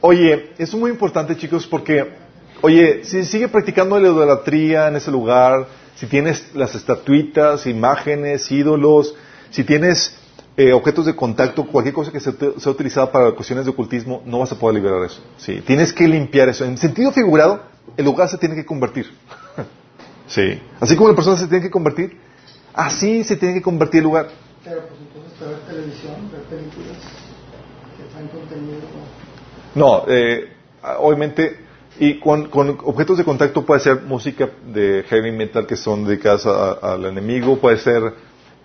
Oye, 0.00 0.50
es 0.58 0.74
muy 0.74 0.90
importante, 0.90 1.36
chicos, 1.36 1.66
porque, 1.66 2.12
oye, 2.62 3.04
si 3.04 3.24
sigue 3.24 3.48
practicando 3.48 3.98
la 3.98 4.08
idolatría 4.08 4.88
en 4.88 4.96
ese 4.96 5.10
lugar, 5.10 5.66
si 5.96 6.06
tienes 6.06 6.54
las 6.54 6.74
estatuitas, 6.74 7.66
imágenes, 7.66 8.50
ídolos, 8.50 9.14
si 9.50 9.62
tienes 9.62 10.16
eh, 10.56 10.72
objetos 10.72 11.06
de 11.06 11.14
contacto, 11.14 11.64
cualquier 11.66 11.94
cosa 11.94 12.10
que 12.10 12.20
se 12.20 12.32
te- 12.32 12.58
sea 12.58 12.72
utilizada 12.72 13.12
para 13.12 13.32
cuestiones 13.32 13.64
de 13.64 13.70
ocultismo, 13.70 14.22
no 14.26 14.38
vas 14.40 14.50
a 14.52 14.58
poder 14.58 14.74
liberar 14.76 15.04
eso. 15.04 15.20
Sí, 15.38 15.60
tienes 15.60 15.92
que 15.92 16.08
limpiar 16.08 16.48
eso. 16.48 16.64
En 16.64 16.76
sentido 16.78 17.12
figurado, 17.12 17.62
el 17.96 18.04
lugar 18.04 18.28
se 18.28 18.38
tiene 18.38 18.54
que 18.54 18.64
convertir. 18.64 19.06
sí. 20.26 20.60
Así 20.80 20.96
como 20.96 21.10
la 21.10 21.14
persona 21.14 21.36
se 21.36 21.46
tiene 21.46 21.62
que 21.62 21.70
convertir, 21.70 22.16
así 22.74 23.22
se 23.24 23.36
tiene 23.36 23.54
que 23.54 23.62
convertir 23.62 23.98
el 23.98 24.04
lugar. 24.04 24.28
Pero 24.64 24.80
pues 24.80 24.92
entonces 25.00 25.48
ver 25.48 25.58
televisión, 25.66 26.30
ver 26.32 26.42
películas 26.42 26.96
contenido. 28.28 28.80
No, 29.74 30.04
eh, 30.08 30.48
obviamente, 30.98 31.56
y 31.98 32.18
con, 32.20 32.48
con 32.48 32.78
objetos 32.84 33.18
de 33.18 33.24
contacto 33.24 33.64
puede 33.64 33.80
ser 33.80 34.02
música 34.02 34.48
de 34.72 35.04
heavy 35.08 35.32
metal 35.32 35.66
que 35.66 35.76
son 35.76 36.04
dedicadas 36.04 36.46
a- 36.46 36.72
al 36.94 37.04
enemigo, 37.06 37.58
puede 37.58 37.78
ser 37.78 38.02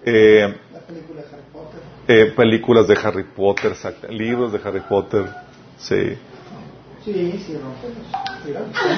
eh, 0.05 0.55
películas 0.87 1.25
de 1.29 1.35
Harry 1.35 1.43
Potter. 1.53 1.79
Eh, 2.07 2.33
películas 2.35 2.87
de 2.87 2.97
Harry 3.03 3.23
Potter, 3.23 3.71
exacto. 3.71 4.07
libros 4.07 4.51
de 4.53 4.59
Harry 4.63 4.81
Potter, 4.81 5.25
sí. 5.77 6.17
Sí, 7.03 7.43
sí, 7.45 7.57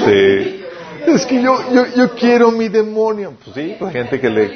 Sí. 0.06 0.64
Es 1.08 1.26
que 1.26 1.42
yo, 1.42 1.56
yo, 1.72 1.86
yo 1.96 2.16
quiero 2.16 2.52
mi 2.52 2.68
demonio. 2.70 3.34
Pues 3.44 3.56
sí, 3.56 3.76
hay 3.80 3.92
gente 3.92 4.20
que 4.20 4.30
le... 4.30 4.52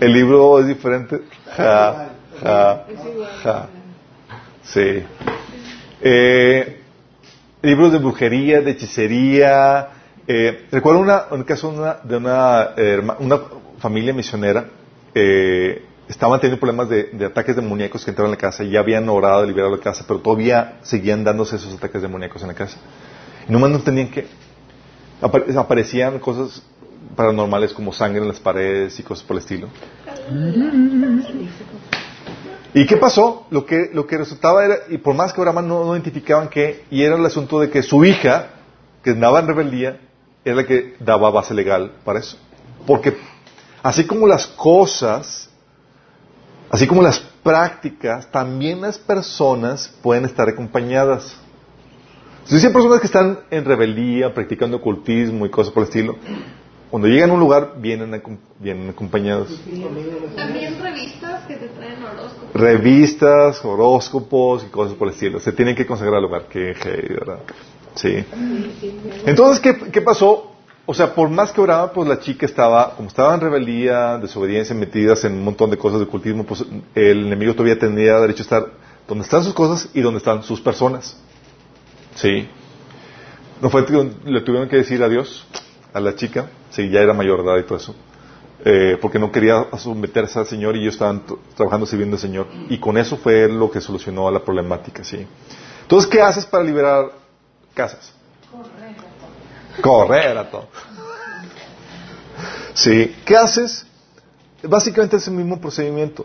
El 0.00 0.12
libro 0.12 0.58
es 0.58 0.66
diferente. 0.66 1.20
Ja, 1.56 2.11
ja, 2.42 2.86
ja. 3.42 3.68
Sí. 4.62 5.02
Eh, 6.00 6.80
libros 7.62 7.92
de 7.92 7.98
brujería, 7.98 8.60
de 8.60 8.70
hechicería. 8.72 9.88
Eh, 10.26 10.66
recuerdo 10.70 11.00
una, 11.00 11.24
un 11.30 11.44
caso 11.44 11.68
una, 11.68 11.98
de 12.02 12.16
una, 12.16 12.70
eh, 12.76 13.02
una 13.18 13.40
familia 13.78 14.12
misionera. 14.12 14.66
Eh, 15.14 15.84
estaban 16.08 16.40
teniendo 16.40 16.60
problemas 16.60 16.88
de, 16.88 17.04
de, 17.12 17.26
ataques 17.26 17.56
demoníacos 17.56 18.04
que 18.04 18.10
entraron 18.10 18.32
en 18.32 18.38
la 18.38 18.40
casa. 18.40 18.64
Ya 18.64 18.80
habían 18.80 19.08
orado 19.08 19.42
de 19.42 19.48
liberar 19.48 19.70
la 19.70 19.78
casa, 19.78 20.04
pero 20.06 20.20
todavía 20.20 20.78
seguían 20.82 21.24
dándose 21.24 21.56
esos 21.56 21.74
ataques 21.74 22.02
demoníacos 22.02 22.42
en 22.42 22.48
la 22.48 22.54
casa. 22.54 22.78
Y 23.48 23.52
nomás 23.52 23.70
no 23.70 23.80
tenían 23.80 24.08
que. 24.08 24.26
Aparecían 25.20 26.18
cosas 26.18 26.62
paranormales 27.14 27.72
como 27.72 27.92
sangre 27.92 28.22
en 28.22 28.28
las 28.28 28.40
paredes 28.40 28.98
y 28.98 29.02
cosas 29.02 29.24
por 29.24 29.36
el 29.36 29.42
estilo. 29.42 29.68
¿Y 32.74 32.86
qué 32.86 32.96
pasó? 32.96 33.46
Lo 33.50 33.66
que, 33.66 33.90
lo 33.92 34.06
que 34.06 34.16
resultaba 34.16 34.64
era, 34.64 34.76
y 34.88 34.98
por 34.98 35.14
más 35.14 35.32
que 35.32 35.40
oraban 35.40 35.68
no, 35.68 35.84
no 35.84 35.94
identificaban 35.94 36.48
qué, 36.48 36.84
y 36.90 37.02
era 37.02 37.16
el 37.16 37.26
asunto 37.26 37.60
de 37.60 37.68
que 37.70 37.82
su 37.82 38.04
hija, 38.04 38.48
que 39.02 39.10
andaba 39.10 39.40
en 39.40 39.46
rebeldía, 39.46 40.00
era 40.44 40.56
la 40.56 40.66
que 40.66 40.96
daba 40.98 41.30
base 41.30 41.54
legal 41.54 41.92
para 42.04 42.20
eso. 42.20 42.38
Porque 42.86 43.16
así 43.82 44.06
como 44.06 44.26
las 44.26 44.46
cosas, 44.46 45.50
así 46.70 46.86
como 46.86 47.02
las 47.02 47.20
prácticas, 47.42 48.30
también 48.30 48.80
las 48.80 48.98
personas 48.98 49.94
pueden 50.02 50.24
estar 50.24 50.48
acompañadas. 50.48 51.36
Si 52.44 52.56
hay 52.56 52.72
personas 52.72 53.00
que 53.00 53.06
están 53.06 53.40
en 53.50 53.64
rebeldía, 53.64 54.32
practicando 54.34 54.78
ocultismo 54.78 55.46
y 55.46 55.50
cosas 55.50 55.72
por 55.72 55.82
el 55.82 55.88
estilo, 55.88 56.16
cuando 56.92 57.08
llegan 57.08 57.30
a 57.30 57.32
un 57.32 57.40
lugar 57.40 57.76
vienen, 57.78 58.22
vienen 58.58 58.90
acompañados. 58.90 59.48
También 60.36 60.78
revistas 60.78 61.46
que 61.46 61.54
te 61.56 61.68
traen 61.68 62.04
horóscopos. 62.04 62.52
Revistas, 62.52 63.64
horóscopos 63.64 64.64
y 64.64 64.66
cosas 64.66 64.94
por 64.98 65.08
el 65.08 65.14
estilo. 65.14 65.40
Se 65.40 65.52
tienen 65.52 65.74
que 65.74 65.86
consagrar 65.86 66.16
al 66.16 66.24
lugar. 66.24 66.48
Que, 66.48 66.74
¿verdad? 67.08 67.38
Sí. 67.94 68.22
Entonces, 69.24 69.60
¿qué, 69.60 69.90
¿qué, 69.90 70.02
pasó? 70.02 70.52
O 70.84 70.92
sea, 70.92 71.14
por 71.14 71.30
más 71.30 71.50
que 71.50 71.62
oraba, 71.62 71.94
pues 71.94 72.06
la 72.06 72.20
chica 72.20 72.44
estaba, 72.44 72.94
como 72.94 73.08
estaba 73.08 73.34
en 73.36 73.40
rebeldía, 73.40 74.18
desobediencia, 74.18 74.76
metidas 74.76 75.24
en 75.24 75.32
un 75.32 75.44
montón 75.44 75.70
de 75.70 75.78
cosas 75.78 75.98
de 75.98 76.04
ocultismo, 76.04 76.44
pues 76.44 76.62
el 76.94 77.26
enemigo 77.26 77.54
todavía 77.54 77.78
tendría 77.78 78.20
derecho 78.20 78.42
a 78.42 78.44
estar 78.44 78.66
donde 79.08 79.24
están 79.24 79.42
sus 79.42 79.54
cosas 79.54 79.88
y 79.94 80.02
donde 80.02 80.18
están 80.18 80.42
sus 80.42 80.60
personas. 80.60 81.16
Sí. 82.16 82.46
No 83.62 83.70
fue 83.70 83.86
le 84.26 84.40
tuvieron 84.42 84.68
que 84.68 84.76
decir 84.76 85.02
adiós 85.02 85.46
a 85.92 86.00
la 86.00 86.14
chica, 86.14 86.50
sí, 86.70 86.88
ya 86.90 87.00
era 87.00 87.12
mayor 87.12 87.42
de 87.42 87.50
edad 87.50 87.58
y 87.58 87.62
todo 87.64 87.78
eso, 87.78 87.94
eh, 88.64 88.96
porque 89.00 89.18
no 89.18 89.30
quería 89.30 89.66
someterse 89.78 90.38
al 90.38 90.46
Señor 90.46 90.76
y 90.76 90.82
ellos 90.82 90.94
estaban 90.94 91.22
trabajando 91.54 91.86
sirviendo 91.86 92.16
al 92.16 92.20
Señor. 92.20 92.46
Y 92.68 92.78
con 92.78 92.96
eso 92.96 93.16
fue 93.16 93.48
lo 93.48 93.70
que 93.70 93.80
solucionó 93.80 94.30
la 94.30 94.40
problemática, 94.40 95.04
sí. 95.04 95.26
Entonces, 95.82 96.10
¿qué 96.10 96.22
haces 96.22 96.46
para 96.46 96.64
liberar 96.64 97.10
casas? 97.74 98.12
Correr. 98.50 98.96
Correr 99.80 100.38
a 100.38 100.50
todo. 100.50 100.68
Sí, 102.74 103.14
¿qué 103.24 103.36
haces? 103.36 103.86
Básicamente 104.62 105.16
es 105.16 105.26
el 105.26 105.34
mismo 105.34 105.60
procedimiento. 105.60 106.24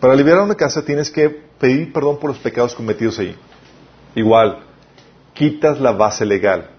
Para 0.00 0.14
liberar 0.14 0.42
una 0.42 0.54
casa 0.54 0.84
tienes 0.84 1.10
que 1.10 1.28
pedir 1.28 1.92
perdón 1.92 2.18
por 2.18 2.30
los 2.30 2.38
pecados 2.38 2.74
cometidos 2.74 3.18
ahí. 3.18 3.36
Igual, 4.14 4.60
quitas 5.34 5.80
la 5.80 5.92
base 5.92 6.24
legal. 6.24 6.70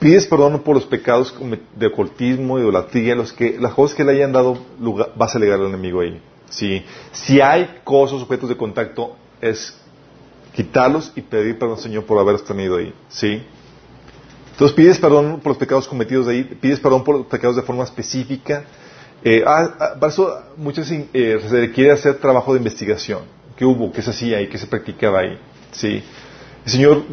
Pides 0.00 0.26
perdón 0.26 0.58
por 0.60 0.74
los 0.74 0.86
pecados 0.86 1.34
de 1.76 1.86
ocultismo, 1.86 2.58
idolatría, 2.58 3.14
los 3.14 3.34
que, 3.34 3.58
las 3.60 3.74
cosas 3.74 3.94
que 3.94 4.02
le 4.02 4.12
hayan 4.12 4.32
dado 4.32 4.56
lugar, 4.80 5.12
base 5.14 5.38
legal 5.38 5.60
al 5.60 5.66
enemigo 5.68 6.00
ahí. 6.00 6.20
¿sí? 6.48 6.82
Si 7.12 7.38
hay 7.42 7.80
cosas, 7.84 8.22
objetos 8.22 8.48
de 8.48 8.56
contacto, 8.56 9.14
es 9.42 9.78
quitarlos 10.54 11.12
y 11.14 11.20
pedir 11.20 11.58
perdón, 11.58 11.76
Señor, 11.76 12.04
por 12.04 12.18
haberlos 12.18 12.44
tenido 12.44 12.78
ahí. 12.78 12.94
¿sí? 13.10 13.42
Entonces 14.52 14.74
pides 14.74 14.98
perdón 14.98 15.40
por 15.40 15.50
los 15.50 15.58
pecados 15.58 15.86
cometidos 15.86 16.28
ahí, 16.28 16.44
pides 16.44 16.80
perdón 16.80 17.04
por 17.04 17.18
los 17.18 17.26
pecados 17.26 17.56
de 17.56 17.62
forma 17.62 17.84
específica. 17.84 18.64
Eh, 19.22 19.44
ah, 19.46 19.74
ah, 19.78 19.94
para 20.00 20.10
eso 20.10 20.42
muchas 20.56 20.90
eh, 20.90 21.06
se 21.12 21.60
requiere 21.60 21.90
hacer 21.90 22.14
trabajo 22.14 22.54
de 22.54 22.58
investigación. 22.58 23.20
¿Qué 23.54 23.66
hubo? 23.66 23.92
¿Qué 23.92 24.00
se 24.00 24.10
hacía 24.10 24.38
ahí? 24.38 24.48
¿Qué 24.48 24.56
se 24.56 24.66
practicaba 24.66 25.20
ahí? 25.20 25.38
¿Sí? 25.72 26.02
Señor, 26.70 27.04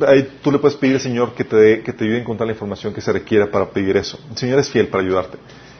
tú 0.41 0.51
le 0.51 0.59
puedes 0.59 0.77
pedir 0.77 0.95
al 0.95 1.01
Señor 1.01 1.33
que 1.33 1.43
te, 1.43 1.81
que 1.81 1.93
te 1.93 2.03
ayude 2.03 2.17
a 2.17 2.21
encontrar 2.21 2.47
la 2.47 2.53
información 2.53 2.93
que 2.93 3.01
se 3.01 3.11
requiera 3.11 3.49
para 3.49 3.69
pedir 3.69 3.97
eso. 3.97 4.19
El 4.31 4.37
Señor 4.37 4.59
es 4.59 4.69
fiel 4.69 4.87
para 4.87 5.03
ayudarte. 5.03 5.37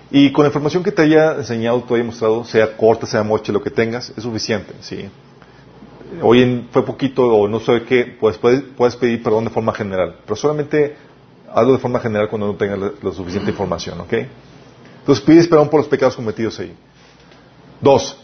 Y 0.10 0.32
con 0.32 0.44
la 0.44 0.48
información 0.48 0.84
que 0.84 0.92
te 0.92 1.02
haya 1.02 1.36
enseñado, 1.36 1.82
te 1.84 1.94
haya 1.96 2.04
mostrado, 2.04 2.44
sea 2.46 2.78
corta, 2.78 3.06
sea 3.06 3.24
moche, 3.24 3.52
lo 3.52 3.62
que 3.62 3.70
tengas, 3.70 4.14
es 4.16 4.24
suficiente. 4.24 4.74
¿sí? 4.80 5.10
Hoy 6.22 6.42
en, 6.42 6.70
fue 6.72 6.86
poquito 6.86 7.24
o 7.24 7.48
no 7.48 7.60
sé 7.60 7.84
qué, 7.84 8.16
pues 8.20 8.38
puedes, 8.38 8.62
puedes 8.62 8.96
pedir 8.96 9.22
perdón 9.22 9.46
de 9.46 9.50
forma 9.50 9.74
general. 9.74 10.18
Pero 10.24 10.36
solamente 10.38 10.96
hazlo 11.54 11.74
de 11.74 11.80
forma 11.80 12.00
general 12.00 12.30
cuando 12.30 12.48
no 12.48 12.56
tengas 12.56 12.80
la, 12.80 12.92
la 13.02 13.12
suficiente 13.12 13.52
información. 13.52 14.00
¿ok? 14.00 14.14
Entonces 15.00 15.24
pides 15.26 15.48
perdón 15.48 15.70
por 15.70 15.82
los 15.82 15.90
pecados 15.90 16.16
cometidos 16.16 16.58
ahí. 16.60 16.74
Dos. 17.82 18.18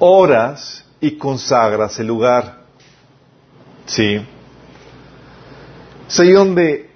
Oras 0.00 0.84
y 1.00 1.12
consagras 1.12 1.98
el 2.00 2.08
lugar. 2.08 2.57
Sí. 3.88 4.20
Es 6.08 6.20
ahí 6.20 6.32
donde 6.32 6.90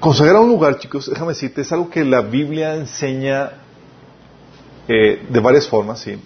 consagrar 0.00 0.40
un 0.40 0.48
lugar, 0.48 0.78
chicos, 0.78 1.08
déjame 1.10 1.32
decirte, 1.32 1.62
es 1.62 1.72
algo 1.72 1.90
que 1.90 2.04
la 2.04 2.20
Biblia 2.20 2.74
enseña 2.74 3.52
eh, 4.86 5.26
de 5.28 5.40
varias 5.40 5.66
formas, 5.66 6.00
sí. 6.00 6.18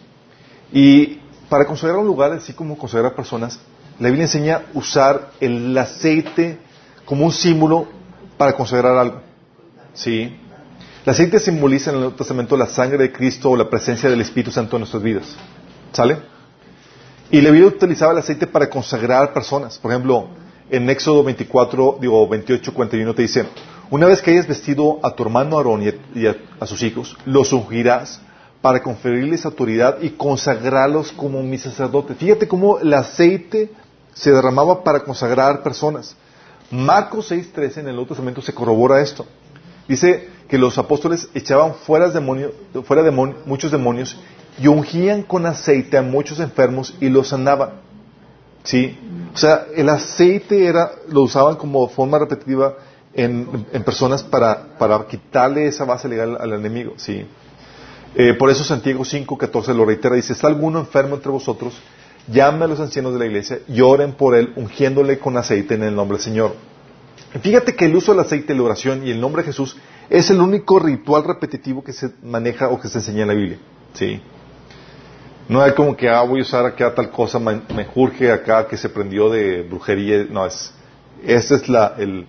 Y 0.73 1.21
para 1.49 1.65
consagrar 1.65 1.99
un 1.99 2.07
lugar, 2.07 2.33
así 2.33 2.53
como 2.53 2.77
consagrar 2.77 3.15
personas, 3.15 3.61
la 4.01 4.09
Biblia 4.09 4.25
enseña 4.25 4.63
usar 4.75 5.31
el 5.41 5.77
aceite 5.79 6.59
como 7.05 7.25
un 7.27 7.33
símbolo 7.33 7.87
para 8.37 8.55
consagrar 8.55 8.97
algo. 8.97 9.21
Sí. 9.93 10.37
El 11.05 11.11
aceite 11.11 11.39
simboliza 11.39 11.91
en 11.91 11.97
el 11.97 12.03
Nuevo 12.03 12.17
Testamento 12.17 12.57
la 12.57 12.67
sangre 12.67 12.99
de 12.99 13.13
Cristo 13.13 13.51
o 13.51 13.57
la 13.57 13.71
presencia 13.71 14.11
del 14.11 14.21
Espíritu 14.21 14.51
Santo 14.51 14.77
en 14.77 14.81
nuestras 14.81 15.03
vidas. 15.03 15.37
¿Sale? 15.93 16.34
Y 17.31 17.41
Biblia 17.41 17.67
utilizaba 17.67 18.13
el 18.13 18.19
aceite 18.19 18.47
para 18.47 18.69
consagrar 18.69 19.33
personas. 19.33 19.79
Por 19.79 19.91
ejemplo, 19.91 20.29
en 20.71 20.89
Éxodo 20.91 21.25
24, 21.25 21.99
digo 22.01 22.29
28, 22.29 22.75
41 22.75 23.15
te 23.15 23.23
dice, 23.23 23.47
una 23.91 24.07
vez 24.07 24.23
que 24.23 24.31
hayas 24.31 24.47
vestido 24.47 24.99
a 25.03 25.15
tu 25.15 25.23
hermano 25.23 25.57
Aarón 25.57 25.83
y, 26.15 26.27
a, 26.27 26.67
sus 26.67 26.83
hijos, 26.83 27.17
los 27.25 27.53
ungirás 27.53 28.21
para 28.61 28.83
conferirles 28.83 29.45
autoridad 29.45 29.99
y 30.01 30.11
consagrarlos 30.11 31.13
como 31.13 31.43
mi 31.43 31.59
sacerdote. 31.59 32.15
Fíjate 32.15 32.49
cómo 32.49 32.79
el 32.79 32.93
aceite 32.95 33.71
se 34.15 34.33
derramaba 34.33 34.83
para 34.83 35.01
consagrar 35.01 35.63
personas. 35.63 36.17
Marcos 36.71 37.31
6.13 37.31 37.79
en 37.79 37.89
el 37.89 37.95
Nuevo 37.95 38.09
Testamento 38.09 38.41
se 38.41 38.55
corrobora 38.55 39.03
esto. 39.03 39.27
Dice 39.87 40.29
que 40.49 40.57
los 40.57 40.79
apóstoles 40.79 41.29
echaban 41.35 41.75
fuera, 41.75 42.09
demonio, 42.09 42.53
fuera 42.85 43.11
muchos 43.11 43.71
demonios 43.71 44.17
y 44.59 44.69
ungían 44.69 45.23
con 45.23 45.47
aceite 45.47 45.97
a 45.97 46.03
muchos 46.03 46.41
enfermos 46.41 46.95
y 47.01 47.09
los 47.09 47.29
sanaban. 47.29 47.83
¿Sí? 48.63 48.99
O 49.35 49.37
sea, 49.37 49.67
el 49.75 49.89
aceite 49.89 50.67
era, 50.67 50.93
lo 51.09 51.23
usaban 51.23 51.57
como 51.57 51.89
forma 51.89 52.19
repetitiva 52.19 52.75
en, 53.13 53.67
en 53.73 53.83
personas 53.85 54.23
para, 54.23 54.79
para, 54.79 55.07
quitarle 55.07 55.67
esa 55.67 55.85
base 55.85 56.09
legal 56.09 56.37
al 56.41 56.53
enemigo. 56.53 56.95
¿Sí? 56.97 57.27
Eh, 58.15 58.35
por 58.35 58.49
eso 58.49 58.63
Santiago 58.65 59.03
5.14 59.03 59.75
lo 59.75 59.85
reitera, 59.85 60.15
dice, 60.15 60.33
¿está 60.33 60.47
alguno 60.47 60.79
enfermo 60.79 61.17
entre 61.17 61.33
vosotros? 61.33 61.75
Llame 62.29 62.65
a 62.65 62.69
los 62.69 62.81
ancianos 62.81 63.13
de 63.13 63.19
la 63.19 63.27
iglesia 63.27 63.59
y 63.69 63.81
oren 63.81 64.13
por 64.13 64.35
él, 64.35 64.53
ungiéndole 64.57 65.19
con 65.19 65.37
aceite 65.37 65.75
en 65.75 65.83
el 65.83 65.95
nombre 65.95 66.17
del 66.17 66.25
Señor. 66.25 66.55
Fíjate 67.43 67.75
que 67.75 67.87
el 67.87 67.97
uso 67.97 68.13
del 68.13 68.21
aceite, 68.21 68.55
la 68.55 68.63
oración 68.63 69.07
y 69.07 69.11
el 69.11 69.21
nombre 69.21 69.43
de 69.43 69.47
Jesús 69.47 69.77
es 70.09 70.31
el 70.31 70.41
único 70.41 70.79
ritual 70.79 71.25
repetitivo 71.25 71.83
que 71.83 71.93
se 71.93 72.13
maneja 72.23 72.69
o 72.69 72.81
que 72.81 72.89
se 72.89 72.99
enseña 72.99 73.23
en 73.23 73.29
la 73.29 73.35
Biblia. 73.35 73.59
¿sí? 73.95 74.21
No 75.49 75.61
hay 75.61 75.73
como 75.75 75.97
que, 75.97 76.09
ah, 76.09 76.23
voy 76.23 76.41
a 76.41 76.43
usar 76.43 76.65
acá 76.65 76.95
tal 76.95 77.11
cosa, 77.11 77.39
me, 77.39 77.61
acá 78.33 78.67
que 78.67 78.77
se 78.77 78.89
prendió 78.89 79.29
de 79.29 79.63
brujería. 79.63 80.27
No, 80.31 80.47
es, 80.47 80.73
este 81.23 81.57
es 81.57 81.69
la, 81.69 81.95
el, 81.99 82.27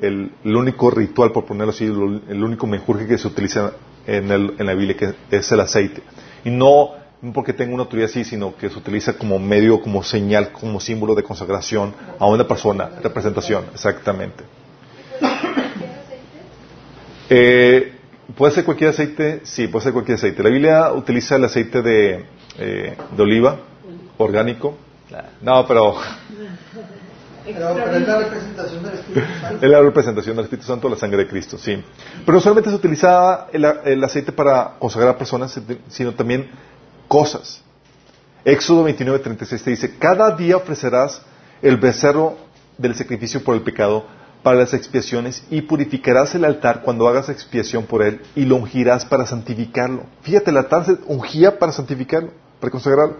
el, 0.00 0.30
único 0.44 0.90
ritual, 0.90 1.32
por 1.32 1.44
ponerlo 1.44 1.72
así, 1.72 1.84
el, 1.84 2.22
el 2.28 2.42
único 2.42 2.66
menjurje 2.66 3.06
que 3.06 3.18
se 3.18 3.28
utiliza 3.28 3.72
en, 4.06 4.30
el, 4.30 4.54
en 4.58 4.66
la 4.66 4.74
Biblia, 4.74 4.96
que 4.96 5.14
es 5.36 5.52
el 5.52 5.60
aceite. 5.60 6.02
Y 6.44 6.50
no 6.50 6.92
porque 7.32 7.52
tenga 7.52 7.72
una 7.72 7.84
autoridad 7.84 8.10
así, 8.10 8.24
sino 8.24 8.56
que 8.56 8.68
se 8.68 8.78
utiliza 8.78 9.14
como 9.14 9.38
medio, 9.38 9.80
como 9.80 10.02
señal, 10.02 10.52
como 10.52 10.80
símbolo 10.80 11.14
de 11.14 11.22
consagración 11.22 11.94
a 12.18 12.26
una 12.26 12.46
persona, 12.46 12.90
representación, 13.02 13.64
exactamente. 13.72 14.44
Eh, 17.30 17.92
¿Puede 18.36 18.54
ser 18.54 18.64
cualquier 18.64 18.90
aceite? 18.90 19.40
Sí, 19.44 19.68
puede 19.68 19.84
ser 19.84 19.92
cualquier 19.92 20.16
aceite. 20.16 20.42
La 20.42 20.50
Biblia 20.50 20.92
utiliza 20.92 21.36
el 21.36 21.44
aceite 21.44 21.82
de, 21.82 22.24
eh, 22.58 22.96
de 23.16 23.22
oliva 23.22 23.56
orgánico. 24.18 24.76
No, 25.42 25.66
pero 25.66 25.94
Pero, 27.44 27.74
pero 27.74 27.96
es 27.96 28.08
la 28.08 28.18
representación 28.18 28.82
del 28.82 28.94
Espíritu 28.94 29.30
Santo. 29.40 29.66
es 29.66 29.70
la 29.70 29.80
representación 29.82 30.36
del 30.36 30.44
Espíritu 30.44 30.66
Santo, 30.66 30.88
la 30.88 30.96
sangre 30.96 31.18
de 31.18 31.28
Cristo, 31.28 31.58
sí. 31.58 31.82
Pero 32.24 32.36
no 32.36 32.40
solamente 32.40 32.70
se 32.70 32.76
utilizaba 32.76 33.48
el, 33.52 33.64
el 33.84 34.02
aceite 34.02 34.32
para 34.32 34.76
consagrar 34.78 35.18
personas, 35.18 35.60
sino 35.88 36.14
también 36.14 36.50
cosas. 37.06 37.62
Éxodo 38.44 38.84
29, 38.84 39.18
36 39.20 39.62
te 39.62 39.70
dice, 39.70 39.98
cada 39.98 40.34
día 40.36 40.56
ofrecerás 40.56 41.22
el 41.62 41.76
becerro 41.76 42.36
del 42.78 42.94
sacrificio 42.94 43.42
por 43.44 43.54
el 43.54 43.62
pecado 43.62 44.06
para 44.42 44.58
las 44.58 44.74
expiaciones 44.74 45.42
y 45.50 45.62
purificarás 45.62 46.34
el 46.34 46.44
altar 46.44 46.82
cuando 46.82 47.08
hagas 47.08 47.30
expiación 47.30 47.84
por 47.86 48.02
él 48.02 48.20
y 48.36 48.44
lo 48.44 48.56
ungirás 48.56 49.06
para 49.06 49.26
santificarlo. 49.26 50.04
Fíjate, 50.22 50.50
el 50.50 50.58
altar 50.58 50.84
se 50.84 50.98
ungía 51.06 51.58
para 51.58 51.72
santificarlo, 51.72 52.30
para 52.64 52.70
consagrarlo. 52.70 53.16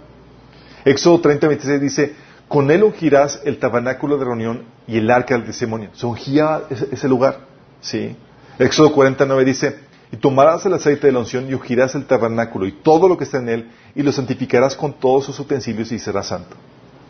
Éxodo 0.87 1.21
30, 1.21 1.49
26 1.49 1.81
dice, 1.81 2.15
con 2.49 2.71
él 2.71 2.83
ungirás 2.83 3.41
el 3.45 3.59
tabernáculo 3.59 4.17
de 4.17 4.25
reunión 4.25 4.63
y 4.87 4.97
el 4.99 5.11
arca 5.11 5.35
del 5.35 5.45
testimonio. 5.45 5.91
Se 5.93 6.07
ungía 6.07 6.63
ese, 6.71 6.89
ese 6.93 7.09
lugar. 7.09 7.41
¿sí? 7.83 8.17
Éxodo 8.59 8.93
49 8.93 9.45
dice, 9.45 9.77
y 10.13 10.17
tomarás 10.17 10.65
el 10.65 10.73
aceite 10.75 11.09
de 11.09 11.13
la 11.13 11.19
unción 11.19 11.49
y 11.49 11.55
ungirás 11.55 11.95
el 11.95 12.07
tabernáculo 12.07 12.67
y 12.67 12.73
todo 12.73 13.07
lo 13.07 13.19
que 13.19 13.25
está 13.25 13.39
en 13.39 13.49
él 13.51 13.71
y 13.95 14.03
lo 14.03 14.13
santificarás 14.13 14.77
con 14.77 14.95
todos 14.95 15.25
sus 15.27 15.39
utensilios 15.41 15.93
y 15.93 15.99
será 15.99 16.23
santo. 16.23 16.57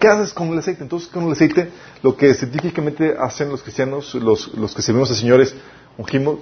¿Qué 0.00 0.08
haces 0.08 0.32
con 0.32 0.48
el 0.48 0.58
aceite? 0.58 0.82
Entonces, 0.82 1.08
con 1.08 1.24
el 1.24 1.32
aceite, 1.32 1.70
lo 2.02 2.16
que 2.16 2.34
científicamente 2.34 3.14
hacen 3.18 3.48
los 3.48 3.62
cristianos, 3.62 4.14
los, 4.16 4.52
los 4.54 4.74
que 4.74 4.82
servimos 4.82 5.08
al 5.10 5.16
Señor 5.16 5.40
es 5.40 5.54
ungimos, 5.96 6.38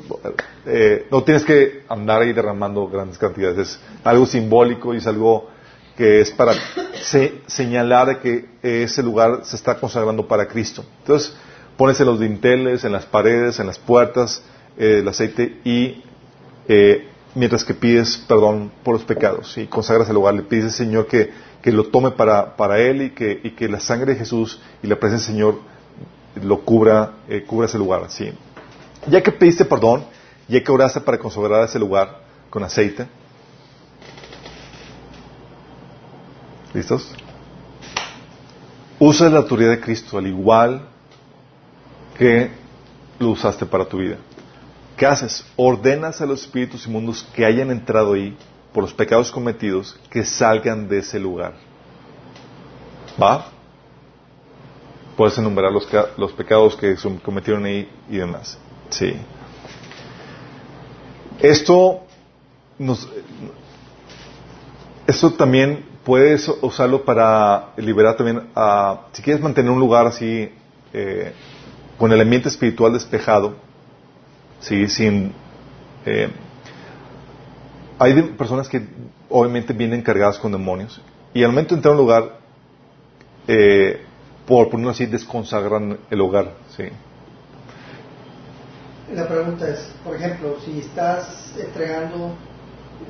eh, 0.67 1.07
no 1.11 1.23
tienes 1.23 1.45
que 1.45 1.83
andar 1.89 2.23
ahí 2.23 2.33
derramando 2.33 2.89
grandes 2.89 3.19
cantidades, 3.19 3.59
es 3.59 3.81
algo 4.05 4.25
simbólico 4.27 4.95
y 4.95 4.99
es 4.99 5.07
algo 5.07 5.51
que 5.97 6.21
es 6.21 6.31
para 6.31 6.55
se- 7.03 7.41
señalar 7.47 8.21
que 8.21 8.47
ese 8.63 9.03
lugar 9.03 9.41
se 9.45 9.57
está 9.57 9.77
consagrando 9.79 10.27
para 10.27 10.47
Cristo. 10.49 10.85
Entonces, 11.01 11.35
pones 11.77 12.01
en 12.01 12.07
los 12.07 12.21
dinteles, 12.21 12.85
en 12.85 12.93
las 12.93 13.05
paredes, 13.07 13.59
en 13.61 13.67
las 13.67 13.79
puertas, 13.79 14.43
eh, 14.79 14.99
el 15.01 15.09
aceite 15.09 15.59
y 15.65 16.03
eh, 16.69 17.09
mientras 17.35 17.65
que 17.65 17.75
pides 17.75 18.17
perdón 18.29 18.71
por 18.83 18.95
los 18.95 19.05
pecados 19.05 19.57
y 19.59 19.67
consagras 19.67 20.09
el 20.09 20.15
lugar, 20.15 20.35
le 20.35 20.43
pides 20.43 20.65
al 20.67 20.71
Señor 20.73 21.07
que, 21.07 21.31
que 21.63 21.73
lo 21.73 21.85
tome 21.85 22.11
para, 22.13 22.57
para 22.57 22.79
Él 22.79 23.03
y 23.03 23.11
que, 23.11 23.41
y 23.43 23.51
que 23.51 23.69
la 23.69 23.81
sangre 23.81 24.13
de 24.13 24.19
Jesús 24.19 24.61
y 24.83 24.87
la 24.87 24.97
presencia 24.97 25.27
del 25.29 25.37
Señor 25.37 25.61
lo 26.43 26.61
cubra, 26.61 27.13
eh, 27.29 27.45
cubra 27.47 27.67
ese 27.67 27.79
lugar. 27.79 28.05
¿sí? 28.09 28.33
Ya 29.09 29.23
que 29.23 29.33
pediste 29.33 29.65
perdón, 29.65 30.05
ya 30.49 30.63
que 30.63 30.73
oraste 30.73 31.01
para 31.01 31.19
consagrar 31.19 31.65
ese 31.65 31.79
lugar 31.79 32.21
con 32.51 32.63
aceite, 32.63 33.07
¿listos? 36.75 37.15
Usa 38.99 39.29
la 39.29 39.39
autoridad 39.39 39.71
de 39.71 39.81
Cristo 39.81 40.19
al 40.19 40.27
igual 40.27 40.83
que 42.17 42.51
lo 43.19 43.31
usaste 43.31 43.67
para 43.67 43.85
tu 43.85 43.99
vida. 43.99 44.17
¿Qué 44.97 45.07
haces? 45.07 45.45
Ordenas 45.57 46.21
a 46.21 46.27
los 46.27 46.43
espíritus 46.43 46.87
inmundos 46.87 47.27
que 47.35 47.45
hayan 47.45 47.71
entrado 47.71 48.13
ahí 48.13 48.37
por 48.73 48.85
los 48.85 48.95
pecados 48.95 49.31
cometidos 49.31 49.99
que 50.11 50.25
salgan 50.25 50.89
de 50.89 50.99
ese 50.99 51.19
lugar. 51.19 51.55
¿Va? 53.21 53.47
Puedes 55.17 55.37
enumerar 55.37 55.73
los, 55.73 55.89
los 56.17 56.33
pecados 56.33 56.77
que 56.77 56.97
cometieron 57.23 57.65
ahí 57.65 57.91
y 58.09 58.17
demás. 58.17 58.59
Sí. 58.91 59.15
Esto 61.41 62.07
nos, 62.79 63.09
esto 65.07 65.33
también 65.33 65.92
puedes 66.05 66.49
usarlo 66.61 67.05
para 67.05 67.71
liberar 67.77 68.17
también 68.17 68.49
a, 68.55 69.03
si 69.13 69.23
quieres 69.23 69.43
mantener 69.43 69.71
un 69.71 69.79
lugar 69.79 70.07
así, 70.07 70.51
eh, 70.93 71.33
con 71.99 72.13
el 72.13 72.21
ambiente 72.21 72.49
espiritual 72.49 72.93
despejado, 72.93 73.55
sí, 74.61 74.89
sin, 74.89 75.33
eh, 76.05 76.29
hay 77.99 78.23
personas 78.37 78.69
que 78.69 78.83
obviamente 79.29 79.73
vienen 79.73 80.03
cargadas 80.03 80.39
con 80.39 80.53
demonios 80.53 81.01
y 81.33 81.43
al 81.45 81.51
momento 81.51 81.75
de 81.75 81.79
entrar 81.79 81.93
a 81.93 81.97
un 81.97 82.03
lugar, 82.03 82.39
eh, 83.47 84.03
por 84.47 84.69
ponerlo 84.69 84.91
así, 84.91 85.07
desconsagran 85.07 85.99
el 86.11 86.21
hogar, 86.21 86.53
sí. 86.77 86.85
La 89.15 89.29
pregunta 89.29 89.69
es, 89.69 89.95
por 90.03 90.17
ejemplo, 90.17 90.57
si 90.65 90.81
estás 90.81 91.55
entregando, 91.59 92.35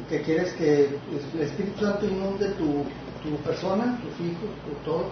que 0.09 0.23
quieres 0.23 0.53
que 0.55 0.99
el 1.35 1.41
Espíritu 1.41 1.85
Santo 1.85 2.07
inunde 2.07 2.49
tu, 2.51 2.85
tu 3.23 3.37
persona, 3.43 3.99
tus 4.03 4.27
hijos, 4.27 4.51
tu 4.65 4.73
todo, 4.85 5.07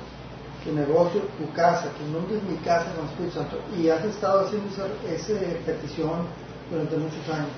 tu 0.64 0.72
negocio, 0.72 1.22
tu 1.38 1.50
casa, 1.52 1.90
que 1.96 2.04
inundes 2.04 2.42
mi 2.42 2.56
casa 2.58 2.92
con 2.92 3.04
el 3.04 3.10
Espíritu 3.10 3.38
Santo, 3.38 3.60
y 3.78 3.88
has 3.88 4.04
estado 4.04 4.46
haciendo 4.46 4.68
esa, 4.68 4.86
esa 5.14 5.40
petición 5.64 6.26
durante 6.70 6.96
muchos 6.96 7.28
años. 7.28 7.50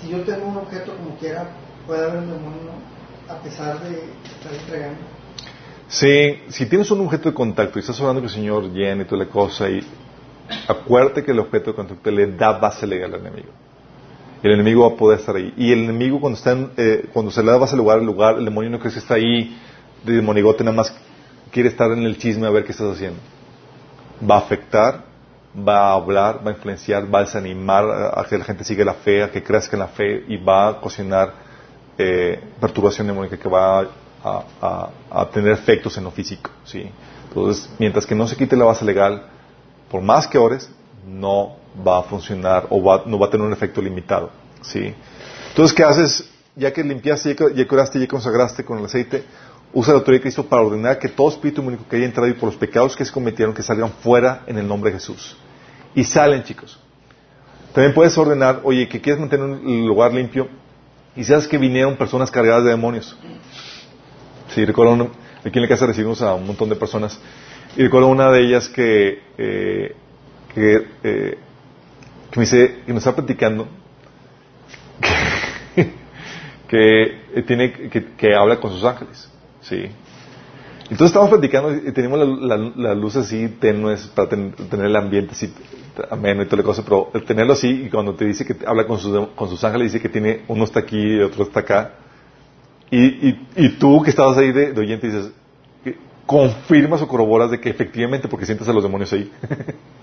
Si 0.00 0.08
yo 0.08 0.22
tengo 0.22 0.46
un 0.46 0.56
objeto 0.58 0.96
como 0.96 1.16
quiera, 1.16 1.48
puede 1.86 2.04
haber 2.04 2.18
un 2.18 2.30
demonio 2.30 2.70
a 3.28 3.34
pesar 3.42 3.80
de 3.80 3.96
estar 4.24 4.54
entregando. 4.54 4.98
Sí, 5.88 6.42
si 6.48 6.66
tienes 6.66 6.90
un 6.90 7.00
objeto 7.00 7.30
de 7.30 7.34
contacto 7.34 7.78
y 7.78 7.80
estás 7.80 7.98
hablando 8.00 8.20
que 8.20 8.28
el 8.28 8.32
Señor 8.32 8.70
llene 8.72 9.02
y 9.02 9.06
toda 9.06 9.24
la 9.24 9.30
cosa, 9.30 9.68
y 9.68 9.80
acuérdate 10.68 11.24
que 11.24 11.32
el 11.32 11.38
objeto 11.38 11.70
de 11.70 11.76
contacto 11.76 12.10
le 12.10 12.26
da 12.32 12.58
base 12.58 12.86
legal 12.86 13.14
al 13.14 13.20
enemigo. 13.20 13.48
El 14.42 14.52
enemigo 14.52 14.88
va 14.88 14.94
a 14.94 14.98
poder 14.98 15.18
estar 15.20 15.34
ahí. 15.36 15.52
Y 15.56 15.72
el 15.72 15.84
enemigo 15.84 16.20
cuando 16.20 16.36
está 16.38 16.52
en, 16.52 16.70
eh, 16.76 17.06
cuando 17.12 17.30
se 17.30 17.42
le 17.42 17.50
da 17.50 17.58
base 17.58 17.76
lugar 17.76 17.98
al 17.98 18.06
lugar, 18.06 18.36
el 18.38 18.44
demonio 18.44 18.70
no 18.70 18.78
cree 18.78 18.92
que 18.92 18.98
está 19.00 19.14
ahí 19.14 19.56
de 20.04 20.22
monigote, 20.22 20.62
nada 20.64 20.76
más 20.76 20.94
quiere 21.50 21.68
estar 21.68 21.90
en 21.90 22.02
el 22.04 22.16
chisme 22.18 22.46
a 22.46 22.50
ver 22.50 22.64
qué 22.64 22.72
estás 22.72 22.92
haciendo. 22.94 23.18
Va 24.28 24.36
a 24.36 24.38
afectar, 24.38 25.04
va 25.56 25.90
a 25.90 25.94
hablar, 25.94 26.40
va 26.46 26.50
a 26.50 26.54
influenciar, 26.54 27.12
va 27.12 27.20
a 27.20 27.22
desanimar 27.24 27.84
a, 27.84 28.20
a 28.20 28.24
que 28.24 28.38
la 28.38 28.44
gente 28.44 28.64
siga 28.64 28.84
la 28.84 28.94
fe, 28.94 29.22
a 29.22 29.30
que 29.30 29.42
crezca 29.42 29.76
en 29.76 29.80
la 29.80 29.88
fe 29.88 30.24
y 30.28 30.36
va 30.36 30.68
a 30.68 30.80
cocinar 30.80 31.32
eh, 31.98 32.40
perturbación 32.60 33.06
demoníaca 33.08 33.36
que 33.38 33.48
va 33.48 33.80
a, 33.80 33.86
a- 34.60 34.90
a 35.10 35.28
tener 35.30 35.52
efectos 35.52 35.96
en 35.98 36.04
lo 36.04 36.10
físico. 36.12 36.50
¿sí? 36.64 36.88
Entonces, 37.28 37.68
mientras 37.78 38.06
que 38.06 38.14
no 38.14 38.26
se 38.28 38.36
quite 38.36 38.56
la 38.56 38.66
base 38.66 38.84
legal, 38.84 39.22
por 39.90 40.00
más 40.02 40.26
que 40.28 40.38
ores, 40.38 40.70
no 41.06 41.56
va 41.86 41.98
a 41.98 42.02
funcionar 42.02 42.66
o 42.70 42.82
va- 42.82 43.02
no 43.06 43.18
va 43.18 43.26
a 43.26 43.30
tener 43.30 43.46
un 43.46 43.52
efecto 43.52 43.80
limitado. 43.82 44.30
¿sí? 44.62 44.94
Entonces, 45.50 45.74
¿qué 45.76 45.82
haces? 45.84 46.30
Ya 46.56 46.72
que 46.72 46.82
limpiaste, 46.82 47.36
ya 47.54 47.66
que, 47.66 47.74
oraste, 47.74 47.98
ya 47.98 48.04
que 48.04 48.08
consagraste 48.10 48.64
con 48.64 48.78
el 48.78 48.84
aceite, 48.86 49.24
usa 49.72 49.92
la 49.92 49.98
autoridad 50.00 50.18
de 50.18 50.22
Cristo 50.22 50.44
para 50.46 50.62
ordenar 50.62 50.98
que 50.98 51.08
todo 51.08 51.28
espíritu 51.28 51.62
único 51.62 51.86
que 51.88 51.96
haya 51.96 52.06
entrado 52.06 52.28
y 52.28 52.32
por 52.34 52.48
los 52.48 52.56
pecados 52.56 52.96
que 52.96 53.04
se 53.04 53.12
cometieron, 53.12 53.54
que 53.54 53.62
salgan 53.62 53.90
fuera 54.02 54.42
en 54.46 54.58
el 54.58 54.66
nombre 54.66 54.90
de 54.90 54.98
Jesús. 54.98 55.36
Y 55.94 56.04
salen, 56.04 56.42
chicos. 56.42 56.78
También 57.72 57.94
puedes 57.94 58.16
ordenar, 58.18 58.60
oye, 58.64 58.88
que 58.88 59.00
quieres 59.00 59.20
mantener 59.20 59.44
un 59.46 59.86
lugar 59.86 60.12
limpio 60.12 60.48
y 61.14 61.22
sabes 61.24 61.46
que 61.46 61.58
vinieron 61.58 61.96
personas 61.96 62.30
cargadas 62.30 62.64
de 62.64 62.70
demonios. 62.70 63.16
Sí, 64.54 64.64
recuerdo 64.64 65.10
aquí 65.44 65.58
en 65.58 65.62
la 65.62 65.68
casa 65.68 65.86
recibimos 65.86 66.22
a 66.22 66.34
un 66.34 66.46
montón 66.46 66.68
de 66.68 66.76
personas 66.76 67.18
y 67.76 67.82
recuerdo 67.82 68.08
una 68.08 68.30
de 68.30 68.40
ellas 68.40 68.68
que, 68.68 69.22
eh, 69.36 69.94
que, 70.54 70.86
eh, 71.04 71.38
que 72.30 72.40
me 72.40 72.44
dice, 72.46 72.78
que 72.86 72.92
nos 72.92 73.02
está 73.02 73.14
platicando 73.14 73.66
que, 75.00 75.92
que, 77.34 77.42
tiene, 77.42 77.72
que, 77.72 78.04
que 78.16 78.34
habla 78.34 78.60
con 78.60 78.72
sus 78.72 78.84
ángeles. 78.84 79.30
Sí. 79.60 79.88
Entonces 80.84 81.08
estamos 81.08 81.28
platicando 81.28 81.74
y 81.74 81.92
tenemos 81.92 82.18
la, 82.18 82.56
la, 82.56 82.72
la 82.76 82.94
luz 82.94 83.16
así 83.16 83.48
tenues 83.60 84.06
para 84.08 84.28
ten- 84.30 84.52
tener 84.52 84.86
el 84.86 84.96
ambiente 84.96 85.32
así 85.32 85.52
ameno 86.10 86.42
y 86.42 86.46
toda 86.46 86.58
la 86.58 86.62
cosa, 86.62 86.82
pero 86.82 87.10
el 87.12 87.24
tenerlo 87.24 87.52
así 87.52 87.82
y 87.86 87.90
cuando 87.90 88.14
te 88.14 88.24
dice 88.24 88.46
que 88.46 88.56
habla 88.66 88.86
con 88.86 88.98
sus, 88.98 89.28
con 89.34 89.48
sus 89.50 89.62
ángeles, 89.64 89.92
dice 89.92 90.02
que 90.02 90.08
tiene 90.08 90.42
uno 90.48 90.64
está 90.64 90.80
aquí 90.80 90.96
y 91.16 91.20
otro 91.20 91.42
está 91.44 91.60
acá. 91.60 91.94
Y, 92.90 93.04
y, 93.28 93.46
y 93.56 93.68
tú 93.78 94.00
que 94.02 94.08
estabas 94.10 94.38
ahí 94.38 94.50
de, 94.52 94.72
de 94.72 94.80
oyente 94.80 95.08
dices, 95.08 95.30
confirmas 96.24 97.02
o 97.02 97.08
corroboras 97.08 97.50
de 97.50 97.60
que 97.60 97.68
efectivamente, 97.68 98.28
porque 98.28 98.46
sientes 98.46 98.66
a 98.68 98.72
los 98.72 98.82
demonios 98.82 99.12
ahí. 99.12 99.30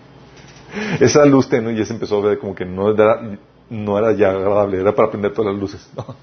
Esa 1.00 1.26
luz 1.26 1.48
tenue 1.50 1.76
ya 1.76 1.86
se 1.86 1.94
empezó 1.94 2.18
a 2.18 2.30
ver 2.30 2.40
como 2.40 2.56
que 2.56 2.66
no 2.66 2.92
era, 2.92 3.38
no 3.70 3.98
era 3.98 4.14
ya 4.14 4.32
agradable, 4.32 4.80
era 4.80 4.94
para 4.94 5.10
prender 5.10 5.34
todas 5.34 5.54
las 5.54 5.62
luces. 5.62 5.90
¿no? 5.96 6.16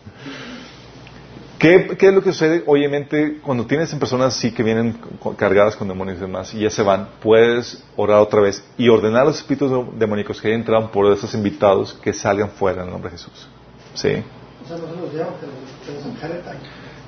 ¿Qué, 1.63 1.97
¿Qué 1.97 2.09
es 2.09 2.13
lo 2.13 2.23
que 2.23 2.33
sucede? 2.33 2.65
Obviamente, 2.67 3.39
cuando 3.41 3.65
tienes 3.67 3.93
en 3.93 4.01
personas 4.01 4.37
así 4.37 4.51
que 4.51 4.65
vienen 4.65 4.99
cargadas 5.37 5.77
con 5.77 5.87
demonios 5.87 6.19
y 6.19 6.23
demás 6.23 6.53
y 6.55 6.59
ya 6.59 6.71
se 6.71 6.83
van, 6.83 7.09
puedes 7.23 7.85
orar 7.95 8.19
otra 8.19 8.41
vez 8.41 8.65
y 8.77 8.89
ordenar 8.89 9.23
a 9.23 9.25
los 9.27 9.37
espíritus 9.37 9.71
demoníacos 9.97 10.41
que 10.41 10.53
entran 10.53 10.91
por 10.91 11.13
esos 11.13 11.33
invitados 11.35 11.93
que 12.03 12.13
salgan 12.13 12.51
fuera 12.51 12.83
en 12.83 12.89
el 12.89 12.93
nombre 12.93 13.13
de 13.13 13.17
Jesús. 13.17 13.49
¿Sí? 13.95 14.25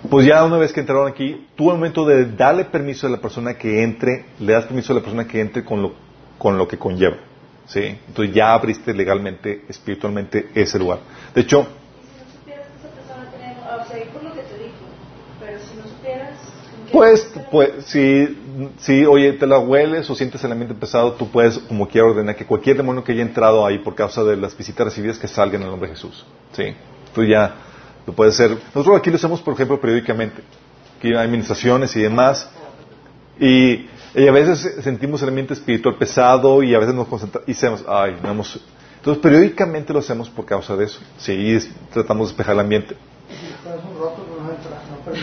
Pues 0.08 0.26
ya 0.26 0.44
una 0.44 0.58
vez 0.58 0.72
que 0.72 0.80
entraron 0.80 1.08
aquí, 1.08 1.48
tú 1.56 1.70
al 1.70 1.78
momento 1.78 2.04
de 2.04 2.26
darle 2.26 2.66
permiso 2.66 3.08
a 3.08 3.10
la 3.10 3.20
persona 3.20 3.54
que 3.54 3.82
entre, 3.82 4.26
le 4.38 4.52
das 4.52 4.66
permiso 4.66 4.92
a 4.92 4.96
la 4.96 5.02
persona 5.02 5.26
que 5.26 5.40
entre 5.40 5.64
con 5.64 5.82
lo, 5.82 5.94
con 6.38 6.58
lo 6.58 6.68
que 6.68 6.78
conlleva. 6.78 7.16
¿Sí? 7.66 7.98
Entonces 8.08 8.34
ya 8.34 8.54
abriste 8.54 8.92
legalmente, 8.92 9.64
espiritualmente 9.68 10.50
ese 10.54 10.78
lugar. 10.78 11.00
De 11.34 11.40
hecho, 11.40 11.66
Pues, 16.94 17.28
pues 17.50 17.86
si, 17.86 18.38
si, 18.78 19.04
oye, 19.04 19.32
te 19.32 19.48
la 19.48 19.58
hueles 19.58 20.08
o 20.08 20.14
sientes 20.14 20.44
el 20.44 20.52
ambiente 20.52 20.76
pesado, 20.76 21.14
tú 21.14 21.28
puedes, 21.28 21.58
como 21.58 21.88
quiera, 21.88 22.06
ordenar 22.06 22.36
que 22.36 22.46
cualquier 22.46 22.76
demonio 22.76 23.02
que 23.02 23.10
haya 23.10 23.22
entrado 23.22 23.66
ahí 23.66 23.78
por 23.78 23.96
causa 23.96 24.22
de 24.22 24.36
las 24.36 24.56
visitas 24.56 24.86
recibidas, 24.86 25.18
que 25.18 25.26
salgan 25.26 25.62
en 25.62 25.62
el 25.62 25.70
nombre 25.70 25.88
de 25.88 25.96
Jesús. 25.96 26.24
Sí. 26.52 26.72
Tú 27.12 27.24
ya 27.24 27.52
lo 28.06 28.12
puedes 28.12 28.34
hacer. 28.34 28.56
Nosotros 28.74 28.96
aquí 28.96 29.10
lo 29.10 29.16
hacemos, 29.16 29.40
por 29.40 29.54
ejemplo, 29.54 29.80
periódicamente. 29.80 30.40
Aquí 30.96 31.08
hay 31.08 31.16
administraciones 31.16 31.96
y 31.96 32.02
demás. 32.02 32.48
Y, 34.14 34.28
a 34.28 34.32
veces 34.32 34.82
sentimos 34.82 35.22
el 35.22 35.28
ambiente 35.28 35.54
espiritual 35.54 35.96
pesado 35.96 36.62
y 36.62 36.74
a 36.74 36.78
veces 36.78 36.94
nos 36.94 37.08
concentramos 37.08 37.48
y 37.48 37.52
decimos, 37.52 37.84
ay, 37.88 38.16
no 38.22 38.30
hemos... 38.30 38.60
Entonces, 38.96 39.22
periódicamente 39.22 39.92
lo 39.92 39.98
hacemos 39.98 40.30
por 40.30 40.46
causa 40.46 40.76
de 40.76 40.84
eso. 40.86 41.00
Sí, 41.18 41.58
tratamos 41.92 42.28
de 42.28 42.32
despejar 42.32 42.54
el 42.54 42.60
ambiente. 42.60 42.96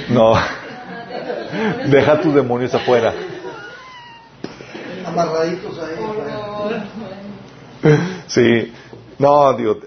No. 0.10 0.34
Deja 1.90 2.22
tus 2.22 2.34
demonios 2.34 2.74
afuera. 2.74 3.14
Amarraditos 5.06 5.80
ahí. 5.80 5.96
Sí. 8.28 8.74
No, 9.18 9.54
digo, 9.54 9.78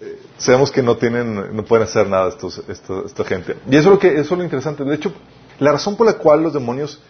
eh, 0.00 0.18
sabemos 0.38 0.70
que 0.70 0.82
no 0.82 0.96
tienen, 0.96 1.56
no 1.56 1.64
pueden 1.64 1.84
hacer 1.86 2.08
nada 2.08 2.28
estos, 2.28 2.62
esta 2.68 3.24
gente. 3.24 3.56
Y 3.70 3.76
eso 3.76 3.88
es 3.88 3.94
lo 3.94 3.98
que, 3.98 4.08
eso 4.08 4.34
es 4.34 4.38
lo 4.38 4.44
interesante. 4.44 4.84
De 4.84 4.94
hecho, 4.94 5.12
la 5.58 5.72
razón 5.72 5.96
por 5.96 6.06
la 6.06 6.14
cual 6.14 6.42
los 6.42 6.52
demonios 6.52 7.00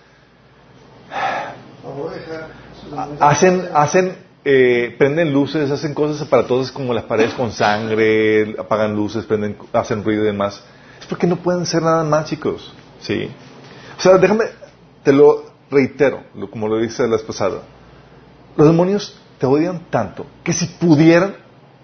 hacen, 3.20 3.68
hacen, 3.74 4.16
eh, 4.44 4.94
prenden 4.98 5.32
luces, 5.32 5.70
hacen 5.70 5.94
cosas 5.94 6.26
para 6.28 6.46
todos 6.46 6.70
como 6.70 6.92
las 6.92 7.04
paredes 7.04 7.34
con 7.34 7.52
sangre, 7.52 8.56
apagan 8.58 8.94
luces, 8.94 9.24
prenden, 9.24 9.56
hacen 9.72 10.04
ruido 10.04 10.22
y 10.22 10.26
demás, 10.26 10.62
es 11.00 11.06
porque 11.06 11.26
no 11.26 11.36
pueden 11.36 11.62
hacer 11.62 11.82
nada 11.82 12.04
más, 12.04 12.26
chicos. 12.26 12.72
Sí. 13.00 13.30
O 13.96 14.00
sea, 14.00 14.18
déjame, 14.18 14.44
te 15.02 15.12
lo 15.12 15.44
reitero, 15.70 16.22
como 16.50 16.68
lo 16.68 16.78
dice 16.78 17.06
la 17.06 17.18
pasada. 17.18 17.62
Los 18.56 18.66
demonios 18.66 19.18
te 19.38 19.46
odian 19.46 19.90
tanto 19.90 20.26
que 20.42 20.52
si 20.52 20.66
pudieran, 20.66 21.36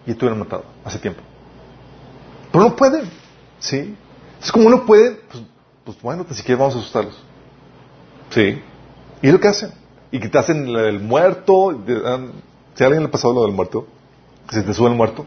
ya 0.06 0.14
te 0.14 0.20
hubieran 0.20 0.38
matado 0.38 0.64
hace 0.84 0.98
tiempo. 0.98 1.20
Pero 2.52 2.64
no 2.64 2.76
pueden, 2.76 3.10
¿sí? 3.58 3.94
Es 4.42 4.50
como 4.50 4.70
no 4.70 4.86
pueden, 4.86 5.20
pues, 5.30 5.44
pues, 5.84 6.02
bueno, 6.02 6.26
ni 6.28 6.34
siquiera 6.34 6.60
vamos 6.60 6.76
a 6.76 6.78
asustarlos. 6.78 7.16
¿Sí? 8.30 8.62
Y 9.22 9.30
lo 9.30 9.40
que 9.40 9.48
hacen. 9.48 9.79
Y 10.12 10.18
que 10.18 10.28
te 10.28 10.38
hacen 10.38 10.68
el 10.68 11.00
muerto. 11.00 11.82
Si 12.74 12.82
a 12.82 12.86
alguien 12.86 13.02
le 13.02 13.08
ha 13.08 13.10
pasado 13.10 13.34
lo 13.34 13.42
del 13.42 13.52
muerto, 13.52 13.86
que 14.48 14.56
se 14.56 14.62
te 14.62 14.74
sube 14.74 14.88
el 14.88 14.94
muerto. 14.94 15.26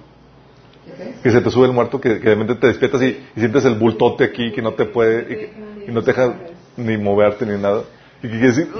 Que 1.23 1.31
se 1.31 1.41
te 1.41 1.49
sube 1.49 1.65
el 1.65 1.71
muerto, 1.71 2.01
que, 2.01 2.19
que 2.19 2.29
de 2.29 2.35
repente 2.35 2.55
te 2.55 2.67
despiertas 2.67 3.01
y, 3.01 3.17
sientes 3.35 3.63
el 3.65 3.75
bultote 3.75 4.25
aquí 4.25 4.51
que 4.51 4.61
no 4.61 4.73
te 4.73 4.85
puede, 4.85 5.51
y, 5.87 5.91
no 5.91 6.01
te 6.01 6.11
deja 6.11 6.35
ni 6.75 6.97
moverte 6.97 7.45
ni 7.45 7.57
nada. 7.57 7.83
Y 8.21 8.27
que 8.27 8.39
quieres 8.39 8.57
decir, 8.57 8.73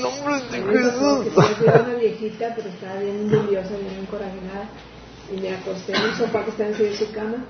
nombre 0.00 0.34
de 0.50 0.78
Jesús. 0.78 1.26
Una 1.62 1.94
viejita, 1.98 2.54
pero 2.54 2.68
estaba 2.68 3.00
bien 3.00 3.30
nerviosa, 3.30 3.70
bien 3.76 4.00
encorajada. 4.00 4.68
Y 5.34 5.40
me 5.40 5.54
acosté 5.54 5.92
en 5.92 6.02
el 6.02 6.14
sofá 6.14 6.44
que 6.44 6.50
estaba 6.50 6.70
en 6.70 6.94
su 6.94 7.12
cama. 7.12 7.44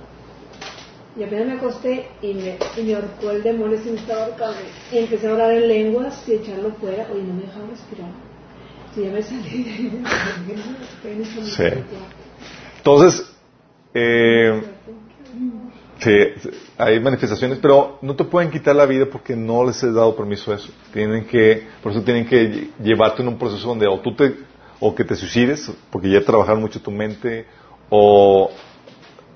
Y 1.16 1.22
apenas 1.22 1.47
me 1.47 1.52
acosté 1.55 2.09
y 2.22 2.34
me, 2.34 2.59
y 2.76 2.82
me 2.84 2.94
ahorcó 2.94 3.30
el 3.30 3.43
demonio 3.43 3.78
sin 3.78 3.97
estaba 3.98 4.24
ahorcando. 4.24 4.59
Y 4.90 4.98
empecé 4.98 5.28
a 5.28 5.34
orar 5.34 5.52
en 5.52 5.68
lenguas 5.68 6.26
y 6.26 6.32
echarlo 6.32 6.70
fuera. 6.72 7.06
Oye, 7.12 7.22
no 7.22 7.34
me 7.34 7.43
dejaba 7.43 7.66
respirar. 7.66 8.10
Y 8.97 9.02
ya 9.02 9.10
me 9.10 9.22
salí. 9.22 10.02
Entonces, 12.78 13.32
eh, 13.94 14.62
Sí, 16.02 16.10
hay 16.78 16.98
manifestaciones, 16.98 17.60
pero 17.62 17.98
no 18.02 18.16
te 18.16 18.24
pueden 18.24 18.51
quitar 18.51 18.74
la 18.74 18.86
vida 18.86 19.06
porque 19.06 19.36
no 19.36 19.64
les 19.64 19.80
he 19.84 19.93
dado 19.93 20.16
permiso 20.16 20.51
a 20.51 20.56
eso. 20.56 20.68
Tienen 20.93 21.26
que, 21.26 21.68
por 21.80 21.93
eso 21.93 22.02
tienen 22.02 22.26
que 22.26 22.70
llevarte 22.82 23.22
en 23.22 23.28
un 23.28 23.39
proceso 23.39 23.68
donde 23.68 23.86
o 23.86 24.01
tú 24.01 24.12
te, 24.16 24.34
o 24.80 24.93
que 24.97 25.05
te 25.05 25.14
suicides, 25.14 25.70
porque 25.90 26.10
ya 26.10 26.24
trabajaron 26.24 26.60
mucho 26.60 26.82
tu 26.82 26.90
mente, 26.90 27.47
o 27.89 28.51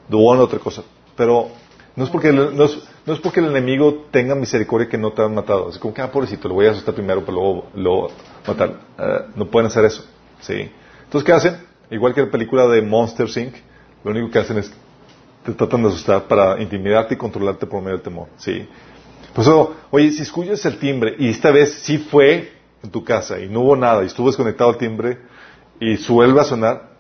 de 0.09 0.17
otra 0.17 0.59
cosa. 0.59 0.83
Pero 1.17 1.51
no 1.97 2.05
es 2.05 2.11
porque 2.11 2.33
no 2.33 2.65
es, 2.65 2.79
no 3.07 3.15
es, 3.15 3.21
porque 3.21 3.41
el 3.41 3.47
enemigo 3.47 4.07
tenga 4.11 4.35
misericordia 4.35 4.89
que 4.89 4.99
no 4.99 5.13
te 5.13 5.23
han 5.23 5.35
matado. 5.35 5.71
Es 5.71 5.79
como 5.79 5.95
que, 5.95 6.03
ah, 6.03 6.13
pobrecito, 6.13 6.47
lo 6.47 6.55
voy 6.55 6.67
a 6.67 6.73
asustar 6.73 6.95
primero, 6.95 7.23
pero 7.25 7.33
luego 7.33 7.67
lo 7.75 8.11
matar. 8.47 8.71
Uh, 8.99 9.39
no 9.39 9.47
pueden 9.47 9.69
hacer 9.69 9.87
eso. 9.87 10.05
¿sí? 10.41 10.71
Entonces, 11.05 11.25
¿qué 11.25 11.33
hacen? 11.33 11.57
Igual 11.91 12.13
que 12.15 12.21
la 12.21 12.31
película 12.31 12.67
de 12.67 12.83
Monster 12.83 13.27
Inc., 13.37 13.55
lo 14.05 14.11
único 14.11 14.31
que 14.31 14.39
hacen 14.39 14.59
es 14.59 14.71
te 15.47 15.53
tratan 15.53 15.83
de 15.83 15.89
asustar 15.89 16.25
para 16.25 16.61
intimidarte 16.61 17.15
y 17.15 17.17
controlarte 17.17 17.67
por 17.67 17.81
medio 17.81 17.95
del 17.95 18.03
temor. 18.03 18.29
¿sí? 18.37 18.69
Por 19.33 19.43
eso, 19.43 19.77
oye, 19.91 20.11
si 20.11 20.23
escuchas 20.23 20.65
el 20.67 20.79
timbre 20.79 21.15
y 21.19 21.29
esta 21.29 21.51
vez 21.51 21.73
sí 21.83 21.99
fue 21.99 22.53
en 22.83 22.91
tu 22.91 23.05
casa 23.05 23.39
y 23.39 23.49
no 23.49 23.61
hubo 23.61 23.77
nada 23.77 24.03
y 24.03 24.07
estuvo 24.07 24.27
desconectado 24.27 24.71
el 24.71 24.77
timbre 24.77 25.19
y 25.79 25.97
vuelve 26.09 26.41
a 26.41 26.45
sonar, 26.45 26.96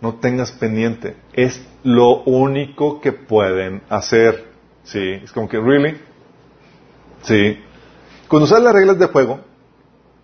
no 0.00 0.14
tengas 0.14 0.52
pendiente. 0.52 1.16
Es 1.32 1.62
lo 1.82 2.22
único 2.22 3.00
que 3.00 3.12
pueden 3.12 3.82
hacer. 3.88 4.50
¿sí? 4.84 4.98
Es 5.22 5.32
como 5.32 5.48
que, 5.48 5.58
¿really? 5.58 6.00
¿Sí? 7.22 7.58
Cuando 8.28 8.46
sabes 8.46 8.64
las 8.64 8.74
reglas 8.74 8.98
de 8.98 9.06
juego, 9.06 9.40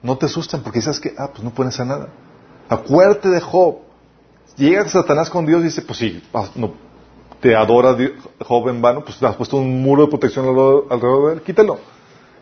no 0.02 0.16
te 0.16 0.26
asustan 0.26 0.62
porque 0.62 0.80
sabes 0.80 1.00
que, 1.00 1.14
ah, 1.18 1.30
pues 1.32 1.42
no 1.42 1.50
pueden 1.50 1.68
hacer 1.68 1.86
nada. 1.86 2.08
Acuérdate 2.68 3.28
de 3.28 3.40
Job. 3.40 3.78
Llega 4.56 4.88
Satanás 4.88 5.28
con 5.28 5.44
Dios 5.44 5.60
y 5.60 5.64
dice, 5.64 5.82
pues 5.82 5.98
sí, 5.98 6.22
no, 6.54 6.74
te 7.40 7.54
adora 7.54 7.96
Job 8.40 8.68
en 8.68 8.80
vano, 8.80 9.04
pues 9.04 9.22
has 9.22 9.36
puesto 9.36 9.56
un 9.56 9.82
muro 9.82 10.04
de 10.04 10.08
protección 10.08 10.46
alrededor, 10.46 11.28
de 11.28 11.34
él, 11.34 11.42
quítalo. 11.42 11.78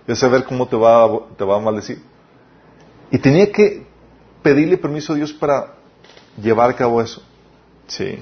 Y 0.07 0.25
a 0.25 0.29
ver 0.29 0.45
cómo 0.45 0.69
te 0.69 0.77
va, 0.77 1.09
te 1.37 1.45
va 1.45 1.57
a 1.57 1.61
maldecir. 1.61 2.03
Y 3.11 3.19
tenía 3.19 3.51
que 3.51 3.87
pedirle 4.43 4.77
permiso 4.77 5.15
a 5.15 5.17
Dios 5.17 5.33
para 5.33 5.75
llevar 6.41 6.71
a 6.71 6.77
cabo 6.77 7.01
eso. 7.01 7.23
Sí. 7.87 8.19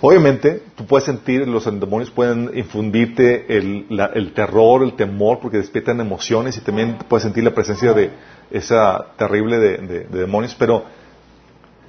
Obviamente, 0.00 0.62
tú 0.74 0.86
puedes 0.86 1.04
sentir, 1.04 1.48
los 1.48 1.64
demonios 1.64 2.10
pueden 2.10 2.50
infundirte 2.54 3.56
el, 3.56 3.86
el, 4.14 4.32
terror, 4.32 4.82
el 4.82 4.94
temor, 4.94 5.38
porque 5.40 5.56
despiertan 5.56 6.00
emociones 6.00 6.56
y 6.58 6.60
también 6.60 6.98
puedes 7.08 7.22
sentir 7.22 7.44
la 7.44 7.54
presencia 7.54 7.94
de 7.94 8.10
esa 8.50 9.06
terrible 9.16 9.58
de, 9.58 10.04
demonios, 10.10 10.54
pero 10.54 10.84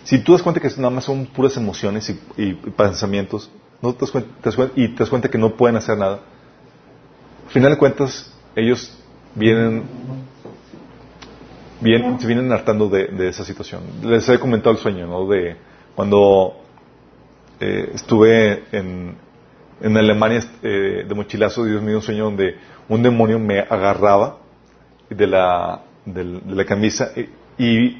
si 0.04 0.20
tú 0.20 0.32
das 0.32 0.42
cuenta 0.42 0.62
que 0.62 0.70
nada 0.78 0.90
más 0.90 1.04
son 1.04 1.26
puras 1.26 1.58
emociones 1.58 2.10
y 2.38 2.54
pensamientos, 2.54 3.52
no 3.82 3.94
te 3.94 4.06
das 4.06 4.58
y 4.76 4.88
te 4.90 5.00
das 5.00 5.10
cuenta 5.10 5.30
que 5.30 5.38
no 5.38 5.56
pueden 5.56 5.76
hacer 5.76 5.98
nada. 5.98 6.20
Al 7.46 7.52
final 7.52 7.72
de 7.72 7.78
cuentas, 7.78 8.34
ellos 8.56 8.98
vienen, 9.36 9.84
vienen 11.82 12.20
se 12.20 12.28
vienen 12.28 12.52
hartando 12.52 12.90
de, 12.90 13.28
esa 13.28 13.44
situación. 13.44 13.82
Les 14.04 14.28
he 14.30 14.40
comentado 14.40 14.72
el 14.72 14.82
sueño, 14.82 15.08
¿no? 15.08 15.28
De 15.28 15.56
cuando 15.96 16.56
eh, 17.60 17.92
estuve 17.94 18.64
en, 18.72 19.16
en 19.82 19.98
Alemania 19.98 20.44
eh, 20.62 21.06
de 21.08 21.16
mochilazo, 21.16 21.66
Dios 21.66 21.82
mío, 21.82 21.98
un 21.98 22.02
sueño 22.02 22.26
donde 22.26 22.56
un 22.90 23.04
demonio 23.04 23.40
me 23.40 23.60
agarraba 23.60 24.38
de 25.10 25.28
la, 25.28 25.82
de, 26.06 26.42
la 26.48 26.66
camisa 26.66 27.12
y, 27.58 27.98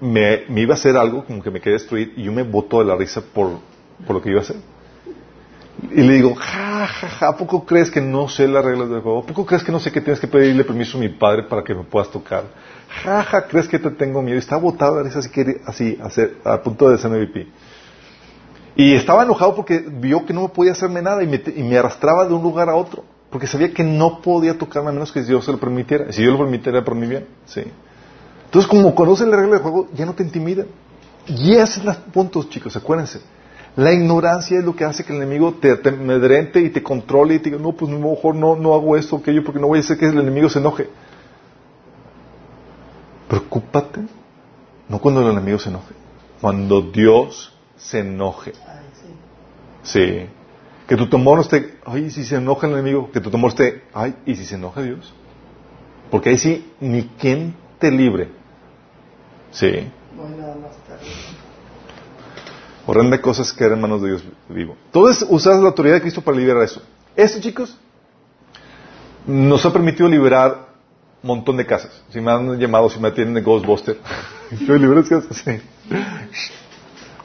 me, 0.00 0.44
me, 0.48 0.60
iba 0.62 0.74
a 0.74 0.74
hacer 0.74 0.96
algo 0.96 1.24
como 1.24 1.42
que 1.42 1.50
me 1.50 1.60
quería 1.60 1.78
destruir 1.78 2.14
y 2.16 2.24
yo 2.24 2.32
me 2.32 2.42
botó 2.42 2.78
de 2.80 2.86
la 2.86 2.96
risa 2.96 3.20
por, 3.20 3.58
por 4.06 4.16
lo 4.16 4.22
que 4.22 4.30
iba 4.30 4.40
a 4.40 4.42
hacer. 4.42 4.56
Y 5.90 6.02
le 6.02 6.14
digo, 6.14 6.34
ja, 6.34 6.86
ja, 6.86 7.08
ja, 7.08 7.28
¿a 7.28 7.36
poco 7.36 7.64
crees 7.64 7.90
que 7.90 8.00
no 8.00 8.28
sé 8.28 8.46
las 8.46 8.64
reglas 8.64 8.90
del 8.90 9.00
juego? 9.00 9.20
¿A 9.20 9.26
poco 9.26 9.46
crees 9.46 9.64
que 9.64 9.72
no 9.72 9.80
sé 9.80 9.90
que 9.90 10.00
tienes 10.00 10.20
que 10.20 10.26
pedirle 10.26 10.64
permiso 10.64 10.98
a 10.98 11.00
mi 11.00 11.08
padre 11.08 11.44
para 11.44 11.64
que 11.64 11.74
me 11.74 11.84
puedas 11.84 12.10
tocar? 12.10 12.44
Ja, 13.02 13.22
ja, 13.22 13.46
¿crees 13.46 13.66
que 13.66 13.78
te 13.78 13.90
tengo 13.90 14.20
miedo? 14.20 14.36
Y 14.36 14.40
estaba 14.40 14.60
botado 14.60 15.00
así, 15.00 15.98
así, 16.02 16.32
a 16.44 16.62
punto 16.62 16.90
de 16.90 16.98
ser 16.98 17.10
MVP. 17.10 17.46
Y 18.76 18.94
estaba 18.94 19.22
enojado 19.22 19.54
porque 19.54 19.78
vio 19.78 20.24
que 20.26 20.32
no 20.32 20.48
podía 20.48 20.72
hacerme 20.72 21.02
nada 21.02 21.22
y 21.22 21.26
me, 21.26 21.42
y 21.56 21.62
me, 21.62 21.78
arrastraba 21.78 22.26
de 22.26 22.34
un 22.34 22.42
lugar 22.42 22.68
a 22.68 22.74
otro. 22.74 23.04
Porque 23.30 23.46
sabía 23.46 23.72
que 23.72 23.84
no 23.84 24.20
podía 24.20 24.58
tocarme 24.58 24.90
a 24.90 24.92
menos 24.92 25.12
que 25.12 25.22
Dios 25.22 25.44
se 25.44 25.52
lo 25.52 25.58
permitiera. 25.58 26.12
Si 26.12 26.22
yo 26.22 26.32
lo 26.32 26.38
permitiera, 26.38 26.84
por 26.84 26.94
mi 26.94 27.06
bien. 27.06 27.26
Sí. 27.46 27.62
Entonces, 28.44 28.68
como 28.68 28.94
conocen 28.94 29.30
la 29.30 29.36
regla 29.36 29.54
del 29.54 29.62
juego, 29.62 29.88
ya 29.94 30.04
no 30.04 30.14
te 30.14 30.24
intimidan. 30.24 30.66
Y 31.26 31.54
esos 31.54 31.76
son 31.76 31.86
los 31.86 31.96
puntos, 31.96 32.48
chicos, 32.50 32.76
acuérdense. 32.76 33.20
La 33.76 33.92
ignorancia 33.92 34.58
es 34.58 34.64
lo 34.64 34.74
que 34.74 34.84
hace 34.84 35.04
que 35.04 35.12
el 35.12 35.22
enemigo 35.22 35.54
te, 35.54 35.80
amedrente 35.88 36.60
y 36.60 36.70
te 36.70 36.82
controle 36.82 37.36
y 37.36 37.38
te 37.38 37.50
diga, 37.50 37.62
no, 37.62 37.72
pues 37.72 37.90
mejor 37.90 38.34
no, 38.34 38.56
no 38.56 38.74
hago 38.74 38.96
esto 38.96 39.16
o 39.16 39.20
porque 39.20 39.60
no 39.60 39.68
voy 39.68 39.78
a 39.78 39.80
hacer 39.80 39.96
que 39.96 40.06
el 40.06 40.18
enemigo 40.18 40.48
se 40.48 40.58
enoje. 40.58 40.88
Preocúpate, 43.28 44.00
no 44.88 44.98
cuando 44.98 45.22
el 45.22 45.30
enemigo 45.30 45.58
se 45.58 45.68
enoje, 45.68 45.94
cuando 46.40 46.82
Dios 46.82 47.54
se 47.76 48.00
enoje. 48.00 48.52
Sí. 49.84 50.26
Que 50.88 50.96
tu 50.96 51.08
temor 51.08 51.36
no 51.36 51.42
esté, 51.42 51.78
ay, 51.86 52.10
si 52.10 52.24
se 52.24 52.36
enoja 52.36 52.66
el 52.66 52.72
enemigo, 52.72 53.10
que 53.12 53.20
tu 53.20 53.30
temor 53.30 53.50
esté, 53.50 53.84
ay, 53.94 54.16
y 54.26 54.34
si 54.34 54.44
se 54.44 54.56
enoja 54.56 54.82
Dios. 54.82 55.14
Porque 56.10 56.30
ahí 56.30 56.38
sí, 56.38 56.72
ni 56.80 57.04
quien 57.04 57.54
te 57.78 57.92
libre. 57.92 58.28
Sí. 59.52 59.88
No 60.16 60.26
hay 60.26 60.34
nada 60.34 60.56
más. 60.56 61.39
Horrenda 62.86 63.20
cosas 63.20 63.52
que 63.52 63.64
eran 63.64 63.80
manos 63.80 64.02
de 64.02 64.08
Dios 64.08 64.24
vivo. 64.48 64.76
Entonces, 64.86 65.26
usas 65.28 65.60
la 65.60 65.68
autoridad 65.68 65.96
de 65.96 66.00
Cristo 66.02 66.22
para 66.22 66.36
liberar 66.36 66.62
eso. 66.62 66.82
Esto, 67.14 67.40
chicos, 67.40 67.76
nos 69.26 69.64
ha 69.66 69.72
permitido 69.72 70.08
liberar 70.08 70.68
un 71.22 71.28
montón 71.28 71.56
de 71.56 71.66
casas. 71.66 72.02
Si 72.10 72.20
me 72.20 72.30
han 72.30 72.58
llamado, 72.58 72.88
si 72.88 72.98
me 72.98 73.08
atienden 73.08 73.34
de 73.34 73.42
Ghostbuster, 73.42 73.98
yo 74.66 74.76
liberas 74.76 75.08
casas. 75.08 75.36
Sí. 75.44 75.60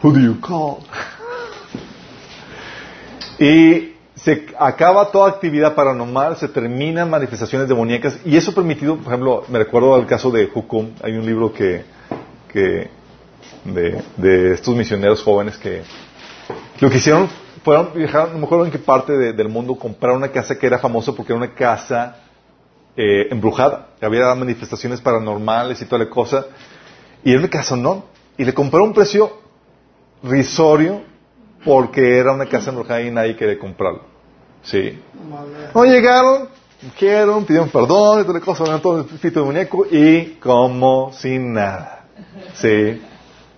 Who 0.01 0.11
do 0.11 0.19
you 0.19 0.39
call? 0.39 0.83
Y 3.39 3.95
se 4.15 4.47
acaba 4.59 5.11
toda 5.11 5.29
actividad 5.29 5.75
paranormal, 5.75 6.37
se 6.37 6.47
terminan 6.47 7.09
manifestaciones 7.09 7.67
demoníacas 7.67 8.19
y 8.25 8.37
eso 8.37 8.51
ha 8.51 8.55
permitido, 8.55 8.95
por 8.97 9.07
ejemplo, 9.07 9.43
me 9.49 9.59
recuerdo 9.59 9.93
al 9.93 10.05
caso 10.05 10.31
de 10.31 10.49
Hukum, 10.53 10.91
hay 11.03 11.13
un 11.13 11.25
libro 11.25 11.51
que, 11.51 11.83
que 12.51 12.89
de, 13.65 14.01
de 14.17 14.53
estos 14.53 14.75
misioneros 14.75 15.21
jóvenes 15.23 15.57
que 15.57 15.81
lo 16.79 16.89
que 16.89 16.97
hicieron 16.97 17.27
fueron 17.63 17.89
viajaron, 17.95 18.33
no 18.33 18.39
me 18.39 18.45
acuerdo 18.45 18.65
en 18.65 18.71
qué 18.71 18.77
parte 18.79 19.13
de- 19.13 19.33
del 19.33 19.49
mundo, 19.49 19.75
compraron 19.75 20.17
una 20.17 20.29
casa 20.31 20.57
que 20.57 20.67
era 20.67 20.77
famosa 20.79 21.13
porque 21.13 21.33
era 21.33 21.37
una 21.41 21.53
casa 21.53 22.17
eh, 22.95 23.27
embrujada, 23.31 23.89
había 24.01 24.33
manifestaciones 24.35 25.01
paranormales 25.01 25.81
y 25.81 25.85
toda 25.85 26.03
la 26.05 26.09
cosa, 26.09 26.45
y 27.23 27.31
era 27.31 27.39
una 27.39 27.49
casa 27.49 27.75
no, 27.75 28.05
y 28.37 28.45
le 28.45 28.53
compraron 28.53 28.89
un 28.89 28.93
precio 28.93 29.37
risorio 30.23 31.01
porque 31.63 32.17
era 32.19 32.31
una 32.33 32.45
casa 32.45 32.69
embrujada 32.69 33.01
y 33.01 33.11
nadie 33.11 33.35
quería 33.35 33.57
comprarlo. 33.59 34.03
Sí. 34.63 34.99
No 35.73 35.85
llegaron, 35.85 36.49
dijeron, 36.81 37.45
pidieron 37.45 37.69
perdón 37.69 38.21
y 38.21 38.23
toda 38.23 38.39
la 38.39 38.45
cosa, 38.45 38.79
todo 38.81 38.99
el 38.99 39.05
espíritu 39.05 39.39
de 39.41 39.45
muñeco 39.45 39.85
y 39.89 40.37
como 40.39 41.11
sin 41.13 41.53
nada. 41.53 42.05
Sí. 42.53 43.01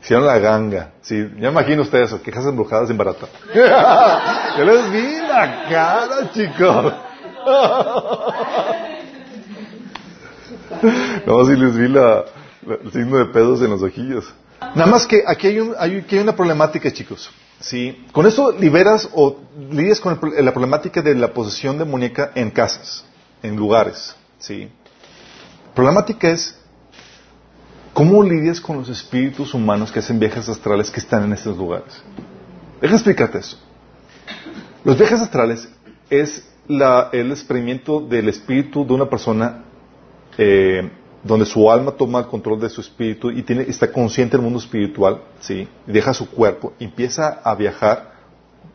Hicieron 0.08 0.26
la 0.26 0.40
ganga. 0.40 0.92
Sí. 1.02 1.30
Ya 1.38 1.50
imagino 1.50 1.82
ustedes 1.82 2.08
eso, 2.08 2.22
que 2.22 2.32
casas 2.32 2.52
embrujadas 2.52 2.90
en 2.90 2.98
barata. 2.98 3.28
Yo 4.58 4.64
les 4.64 4.90
vi 4.90 5.18
la 5.28 5.66
cara, 5.70 6.32
chicos. 6.32 6.94
No, 11.26 11.46
sí 11.46 11.56
les 11.58 11.76
vi 11.76 11.88
la, 11.90 12.24
la- 12.66 12.76
el 12.84 12.92
signo 12.94 13.18
de 13.18 13.26
pedos 13.26 13.62
en 13.62 13.70
los 13.72 13.82
ojillos. 13.82 14.34
Nada 14.76 14.86
más 14.86 15.06
que 15.06 15.24
aquí 15.28 15.48
hay, 15.48 15.60
un- 15.60 15.76
hay- 15.78 15.98
aquí 15.98 16.16
hay 16.16 16.22
una 16.24 16.36
problemática, 16.36 16.90
chicos. 16.92 17.30
Sí. 17.60 18.06
Con 18.14 18.26
esto 18.28 18.52
liberas 18.52 19.10
o 19.14 19.38
lidias 19.72 20.00
con 20.00 20.18
el 20.38 20.46
la 20.46 20.52
problemática 20.54 21.02
de 21.02 21.16
la 21.16 21.34
posesión 21.34 21.78
demoníaca 21.78 22.32
en 22.36 22.52
casas, 22.52 23.04
en 23.44 23.56
lugares. 23.58 24.16
Sí. 24.40 24.70
Problemática 25.74 26.30
es 26.30 26.58
cómo 27.98 28.22
lidias 28.22 28.62
con 28.62 28.78
los 28.78 28.90
espíritus 28.90 29.56
humanos 29.56 29.92
que 29.92 29.98
hacen 29.98 30.20
viajes 30.20 30.48
astrales 30.48 30.92
que 30.92 31.00
están 31.00 31.24
en 31.24 31.34
estos 31.34 31.58
lugares. 31.58 32.04
Deja 32.80 32.94
explicarte 32.94 33.40
eso. 33.40 33.58
Los 34.84 35.00
viajes 35.00 35.20
astrales 35.20 35.68
es 36.08 36.48
la- 36.68 37.10
el 37.12 37.32
experimento 37.32 38.00
del 38.00 38.30
espíritu 38.30 38.86
de 38.86 38.94
una 38.94 39.10
persona 39.10 39.64
eh, 40.38 40.92
donde 41.24 41.48
su 41.48 41.72
alma 41.72 41.90
toma 41.94 42.20
el 42.20 42.28
control 42.28 42.60
de 42.60 42.70
su 42.70 42.82
espíritu 42.82 43.32
y 43.32 43.42
tiene, 43.42 43.64
está 43.64 43.92
consciente 43.92 44.38
del 44.38 44.44
mundo 44.44 44.60
espiritual, 44.60 45.22
¿sí? 45.40 45.68
Deja 45.88 46.14
su 46.14 46.30
cuerpo, 46.30 46.74
empieza 46.80 47.42
a 47.44 47.56
viajar 47.56 48.12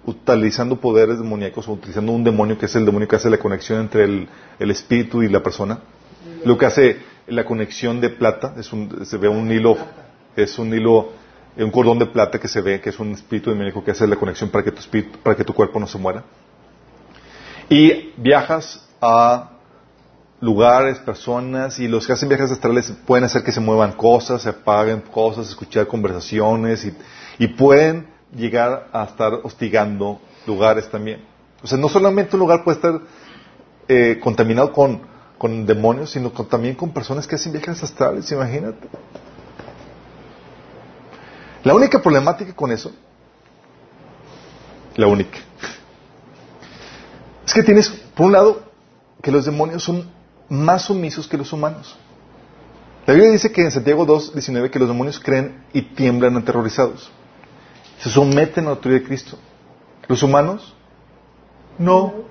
utilizando 0.05 0.81
poderes 0.81 1.19
demoníacos 1.19 1.69
o 1.69 1.75
utilizando 1.75 2.11
un 2.11 2.25
demonio 2.25 2.59
que 2.59 2.67
es 2.67 2.75
el 2.75 2.85
demonio 2.85 3.07
que 3.07 3.15
hace 3.15 3.31
la 3.31 3.39
conexión 3.39 3.79
entre 3.83 4.03
el 4.59 4.71
espíritu 4.73 5.23
y 5.23 5.29
la 5.29 5.41
persona. 5.45 5.79
Lo 6.45 6.59
que 6.59 6.67
hace 6.67 7.12
la 7.27 7.45
conexión 7.45 8.01
de 8.01 8.11
plata, 8.11 8.55
es 8.59 8.73
un, 8.73 9.05
se 9.07 9.17
ve 9.17 9.29
un 9.29 9.51
hilo, 9.51 9.77
es 10.37 10.59
un 10.59 10.73
hilo, 10.73 11.11
un 11.57 11.71
cordón 11.71 11.99
de 11.99 12.07
plata 12.07 12.39
que 12.39 12.49
se 12.49 12.61
ve, 12.61 12.81
que 12.81 12.91
es 12.91 12.99
un 12.99 13.13
espíritu 13.13 13.51
demoníaco 13.51 13.85
que 13.85 13.91
hace 13.91 14.07
la 14.07 14.17
conexión 14.17 14.51
para 14.51 14.65
que 14.65 14.73
tu 14.73 14.81
espíritu, 14.81 15.19
para 15.19 15.37
que 15.37 15.45
tu 15.45 15.53
cuerpo 15.53 15.79
no 15.79 15.87
se 15.87 15.99
muera. 15.99 16.25
Y 17.69 18.13
viajas 18.17 18.89
a 19.01 19.51
lugares, 20.41 20.99
personas, 20.99 21.79
y 21.79 21.87
los 21.87 22.07
que 22.07 22.13
hacen 22.13 22.29
viajes 22.29 22.51
astrales 22.51 22.93
pueden 23.07 23.25
hacer 23.25 23.45
que 23.45 23.53
se 23.53 23.61
muevan 23.61 23.93
cosas, 23.93 24.43
se 24.43 24.49
apaguen 24.49 25.01
cosas, 25.01 25.49
escuchar 25.49 25.87
conversaciones, 25.87 26.85
y, 26.85 26.95
y 27.39 27.49
pueden 27.49 28.09
llegar 28.35 28.89
a 28.93 29.05
estar 29.05 29.33
hostigando 29.45 30.21
lugares 30.47 30.91
también. 30.91 31.25
O 31.63 31.67
sea, 31.67 31.79
no 31.79 31.89
solamente 31.89 32.35
un 32.35 32.41
lugar 32.41 32.65
puede 32.65 32.77
estar 32.77 33.01
eh, 33.89 34.19
contaminado 34.21 34.73
con, 34.73 35.12
con 35.43 35.67
demonios, 35.67 36.13
sino 36.13 36.31
también 36.31 36.77
con 36.77 36.93
personas 36.93 37.27
que 37.27 37.35
hacen 37.35 37.51
viajes 37.51 37.83
astrales, 37.83 38.31
imagínate. 38.31 38.89
La 41.65 41.75
única 41.75 42.01
problemática 42.01 42.55
con 42.55 42.71
eso, 42.71 42.93
la 44.95 45.09
única, 45.09 45.39
es 47.45 47.53
que 47.53 47.65
tienes, 47.65 47.89
por 47.89 48.27
un 48.27 48.33
lado, 48.35 48.63
que 49.21 49.33
los 49.33 49.45
demonios 49.45 49.83
son 49.83 50.09
más 50.49 50.83
sumisos 50.83 51.27
que 51.27 51.37
los 51.37 51.53
humanos. 51.53 51.97
La 53.05 53.15
Biblia 53.15 53.33
dice 53.33 53.51
que 53.51 53.63
en 53.63 53.73
Santiago 53.73 54.05
2, 54.05 54.35
19 54.35 54.71
que 54.71 54.79
los 54.79 54.87
demonios 54.87 55.19
creen 55.19 55.65
y 55.73 55.83
tiemblan 55.83 56.37
aterrorizados. 56.37 57.11
Se 57.99 58.11
someten 58.11 58.63
a 58.63 58.67
la 58.69 58.75
autoridad 58.77 59.01
de 59.01 59.07
Cristo. 59.09 59.37
Los 60.07 60.23
humanos, 60.23 60.73
no. 61.79 62.31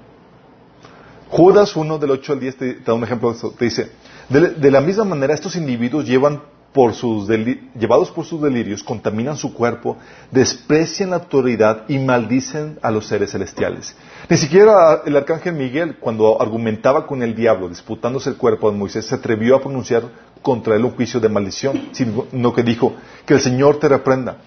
Judas 1.31 1.77
1 1.77 1.97
del 1.97 2.11
8 2.11 2.33
al 2.33 2.39
10 2.41 2.57
te, 2.57 2.73
da 2.85 2.93
un 2.93 3.03
ejemplo 3.05 3.29
de 3.29 3.35
esto. 3.35 3.51
Te 3.51 3.65
dice, 3.65 3.89
de, 4.27 4.69
la 4.69 4.81
misma 4.81 5.05
manera 5.05 5.33
estos 5.33 5.55
individuos 5.55 6.05
llevan 6.05 6.41
por 6.73 6.93
sus 6.93 7.27
llevados 7.27 8.11
por 8.11 8.25
sus 8.25 8.41
delirios, 8.41 8.83
contaminan 8.83 9.37
su 9.37 9.53
cuerpo, 9.53 9.97
desprecian 10.29 11.11
la 11.11 11.17
autoridad 11.17 11.83
y 11.87 11.99
maldicen 11.99 12.79
a 12.81 12.91
los 12.91 13.07
seres 13.07 13.31
celestiales. 13.31 13.95
Ni 14.29 14.37
siquiera 14.37 15.03
el 15.05 15.15
arcángel 15.15 15.53
Miguel, 15.53 15.97
cuando 15.99 16.41
argumentaba 16.41 17.07
con 17.07 17.23
el 17.23 17.33
diablo, 17.33 17.69
disputándose 17.69 18.29
el 18.29 18.37
cuerpo 18.37 18.69
de 18.69 18.77
Moisés, 18.77 19.05
se 19.05 19.15
atrevió 19.15 19.55
a 19.55 19.61
pronunciar 19.61 20.03
contra 20.41 20.75
él 20.75 20.83
un 20.83 20.91
juicio 20.91 21.19
de 21.19 21.29
maldición, 21.29 21.89
sino 21.93 22.53
que 22.53 22.63
dijo, 22.63 22.93
que 23.25 23.35
el 23.35 23.39
Señor 23.41 23.79
te 23.79 23.87
reprenda. 23.87 24.37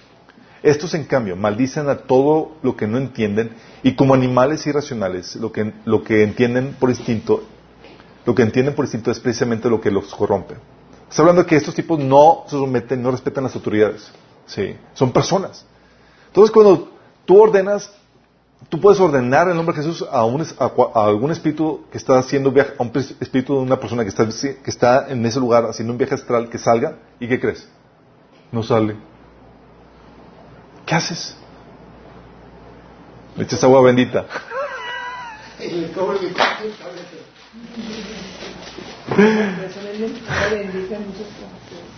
Estos, 0.64 0.94
en 0.94 1.04
cambio, 1.04 1.36
maldicen 1.36 1.90
a 1.90 1.98
todo 1.98 2.52
lo 2.62 2.74
que 2.74 2.86
no 2.86 2.96
entienden 2.96 3.50
y 3.82 3.94
como 3.94 4.14
animales 4.14 4.66
irracionales, 4.66 5.36
lo 5.36 5.52
que, 5.52 5.74
lo 5.84 6.02
que 6.02 6.22
entienden 6.22 6.74
por 6.80 6.88
instinto, 6.88 7.44
lo 8.24 8.34
que 8.34 8.40
entienden 8.40 8.74
por 8.74 8.86
instinto 8.86 9.10
es 9.10 9.20
precisamente 9.20 9.68
lo 9.68 9.78
que 9.78 9.90
los 9.90 10.14
corrompe. 10.14 10.54
Está 11.06 11.20
hablando 11.20 11.42
de 11.42 11.48
que 11.48 11.56
estos 11.56 11.74
tipos 11.74 11.98
no 11.98 12.44
se 12.46 12.52
someten, 12.52 13.02
no 13.02 13.10
respetan 13.10 13.44
las 13.44 13.54
autoridades. 13.54 14.10
Sí, 14.46 14.74
son 14.94 15.12
personas. 15.12 15.66
Entonces, 16.28 16.50
cuando 16.50 16.88
tú 17.26 17.42
ordenas, 17.42 17.92
tú 18.70 18.80
puedes 18.80 18.98
ordenar 19.00 19.50
en 19.50 19.56
nombre 19.56 19.76
de 19.76 19.82
Jesús 19.82 20.08
a, 20.10 20.24
un, 20.24 20.40
a, 20.40 20.72
a 20.94 21.04
algún 21.04 21.30
espíritu 21.30 21.84
que 21.92 21.98
está 21.98 22.18
haciendo 22.18 22.50
viaje, 22.50 22.72
a 22.78 22.82
un 22.82 22.90
espíritu 23.20 23.56
de 23.56 23.60
una 23.60 23.78
persona 23.78 24.02
que 24.02 24.08
está, 24.08 24.26
que 24.26 24.70
está 24.70 25.08
en 25.10 25.26
ese 25.26 25.40
lugar 25.40 25.66
haciendo 25.66 25.92
un 25.92 25.98
viaje 25.98 26.14
astral, 26.14 26.48
que 26.48 26.56
salga, 26.56 26.96
¿y 27.20 27.28
qué 27.28 27.38
crees? 27.38 27.68
No 28.50 28.62
sale. 28.62 28.96
¿Qué 30.86 30.94
haces? 30.94 31.36
Le 33.36 33.44
echas 33.44 33.64
agua 33.64 33.82
bendita. 33.82 34.26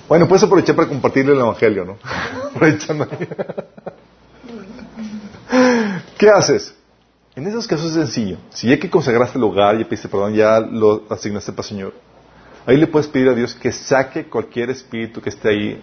Bueno, 0.09 0.29
puedes 0.29 0.45
aprovechar 0.45 0.77
para 0.77 0.89
compartirle 0.89 1.33
el 1.33 1.41
Evangelio, 1.41 1.85
¿no? 1.85 1.99
Aprovechando. 2.55 3.09
¿Qué 6.19 6.31
haces? 6.31 6.75
En 7.35 7.47
esos 7.47 7.67
casos 7.67 7.89
es 7.89 7.95
sencillo. 7.95 8.39
Si 8.51 8.69
ya 8.69 8.79
que 8.79 8.89
consagraste 8.89 9.37
el 9.37 9.45
hogar, 9.45 9.77
ya 9.77 9.85
pediste 9.85 10.09
perdón, 10.09 10.35
ya 10.35 10.61
lo 10.61 11.05
asignaste 11.11 11.53
para 11.53 11.63
el 11.63 11.69
Señor, 11.69 11.95
ahí 12.65 12.77
le 12.79 12.87
puedes 12.87 13.09
pedir 13.09 13.29
a 13.29 13.35
Dios 13.35 13.55
que 13.55 13.73
saque 13.73 14.25
cualquier 14.27 14.71
espíritu 14.71 15.21
que 15.21 15.29
esté 15.29 15.51
ahí, 15.51 15.83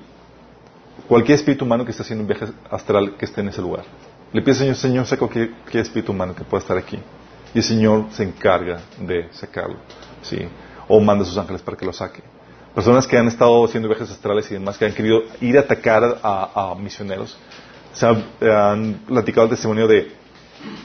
cualquier 1.07 1.37
espíritu 1.37 1.65
humano 1.65 1.85
que 1.85 1.91
esté 1.91 2.03
haciendo 2.03 2.23
un 2.23 2.27
viaje 2.27 2.45
astral 2.69 3.15
que 3.17 3.25
esté 3.25 3.41
en 3.41 3.49
ese 3.49 3.61
lugar. 3.61 3.85
Le 4.31 4.41
pides 4.41 4.61
al 4.61 4.65
Señor, 4.65 4.75
Señor, 4.75 5.05
saca 5.05 5.19
cualquier, 5.19 5.51
cualquier 5.51 5.83
espíritu 5.83 6.11
humano 6.11 6.35
que 6.35 6.43
pueda 6.43 6.61
estar 6.61 6.77
aquí. 6.77 6.99
Y 7.53 7.59
el 7.59 7.63
Señor 7.63 8.07
se 8.11 8.23
encarga 8.23 8.79
de 8.99 9.27
sacarlo. 9.31 9.77
¿sí? 10.21 10.39
O 10.87 10.99
manda 10.99 11.23
a 11.23 11.27
sus 11.27 11.37
ángeles 11.37 11.61
para 11.61 11.77
que 11.77 11.85
lo 11.85 11.93
saque. 11.93 12.23
Personas 12.73 13.05
que 13.05 13.17
han 13.17 13.27
estado 13.27 13.63
haciendo 13.63 13.87
viajes 13.87 14.09
astrales 14.09 14.49
y 14.49 14.55
demás, 14.55 14.77
que 14.77 14.85
han 14.85 14.93
querido 14.93 15.21
ir 15.41 15.57
a 15.57 15.61
atacar 15.61 16.19
a, 16.23 16.71
a 16.71 16.75
misioneros, 16.75 17.37
se 17.93 18.07
han, 18.07 18.25
han 18.41 18.93
platicado 19.05 19.45
el 19.45 19.51
testimonio 19.51 19.87
de 19.87 20.11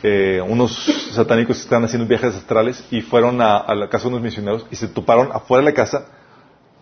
eh, 0.02 0.42
unos 0.46 0.76
satánicos 1.12 1.56
que 1.56 1.62
están 1.62 1.84
haciendo 1.84 2.06
viajes 2.06 2.34
astrales 2.34 2.84
y 2.90 3.00
fueron 3.00 3.40
a, 3.40 3.56
a 3.56 3.74
la 3.74 3.88
casa 3.88 4.04
de 4.04 4.08
unos 4.10 4.22
misioneros 4.22 4.66
y 4.70 4.76
se 4.76 4.88
toparon 4.88 5.30
afuera 5.32 5.64
de 5.64 5.70
la 5.70 5.74
casa 5.74 6.06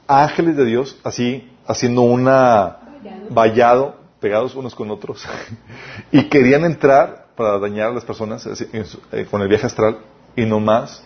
ángeles 0.09 0.57
de 0.57 0.65
Dios 0.65 0.97
así 1.05 1.51
haciendo 1.67 2.03
una 2.03 2.86
vallado 3.31 3.97
pegados 4.21 4.55
unos 4.55 4.75
con 4.75 4.91
otros 4.91 5.27
y 6.13 6.25
querían 6.29 6.65
entrar 6.65 7.27
para 7.37 7.59
dañar 7.59 7.91
a 7.91 7.93
las 7.93 8.05
personas 8.05 8.47
eh, 8.47 9.27
con 9.31 9.43
el 9.43 9.49
viaje 9.49 9.67
astral 9.67 9.99
y 10.35 10.45
nomás 10.47 11.05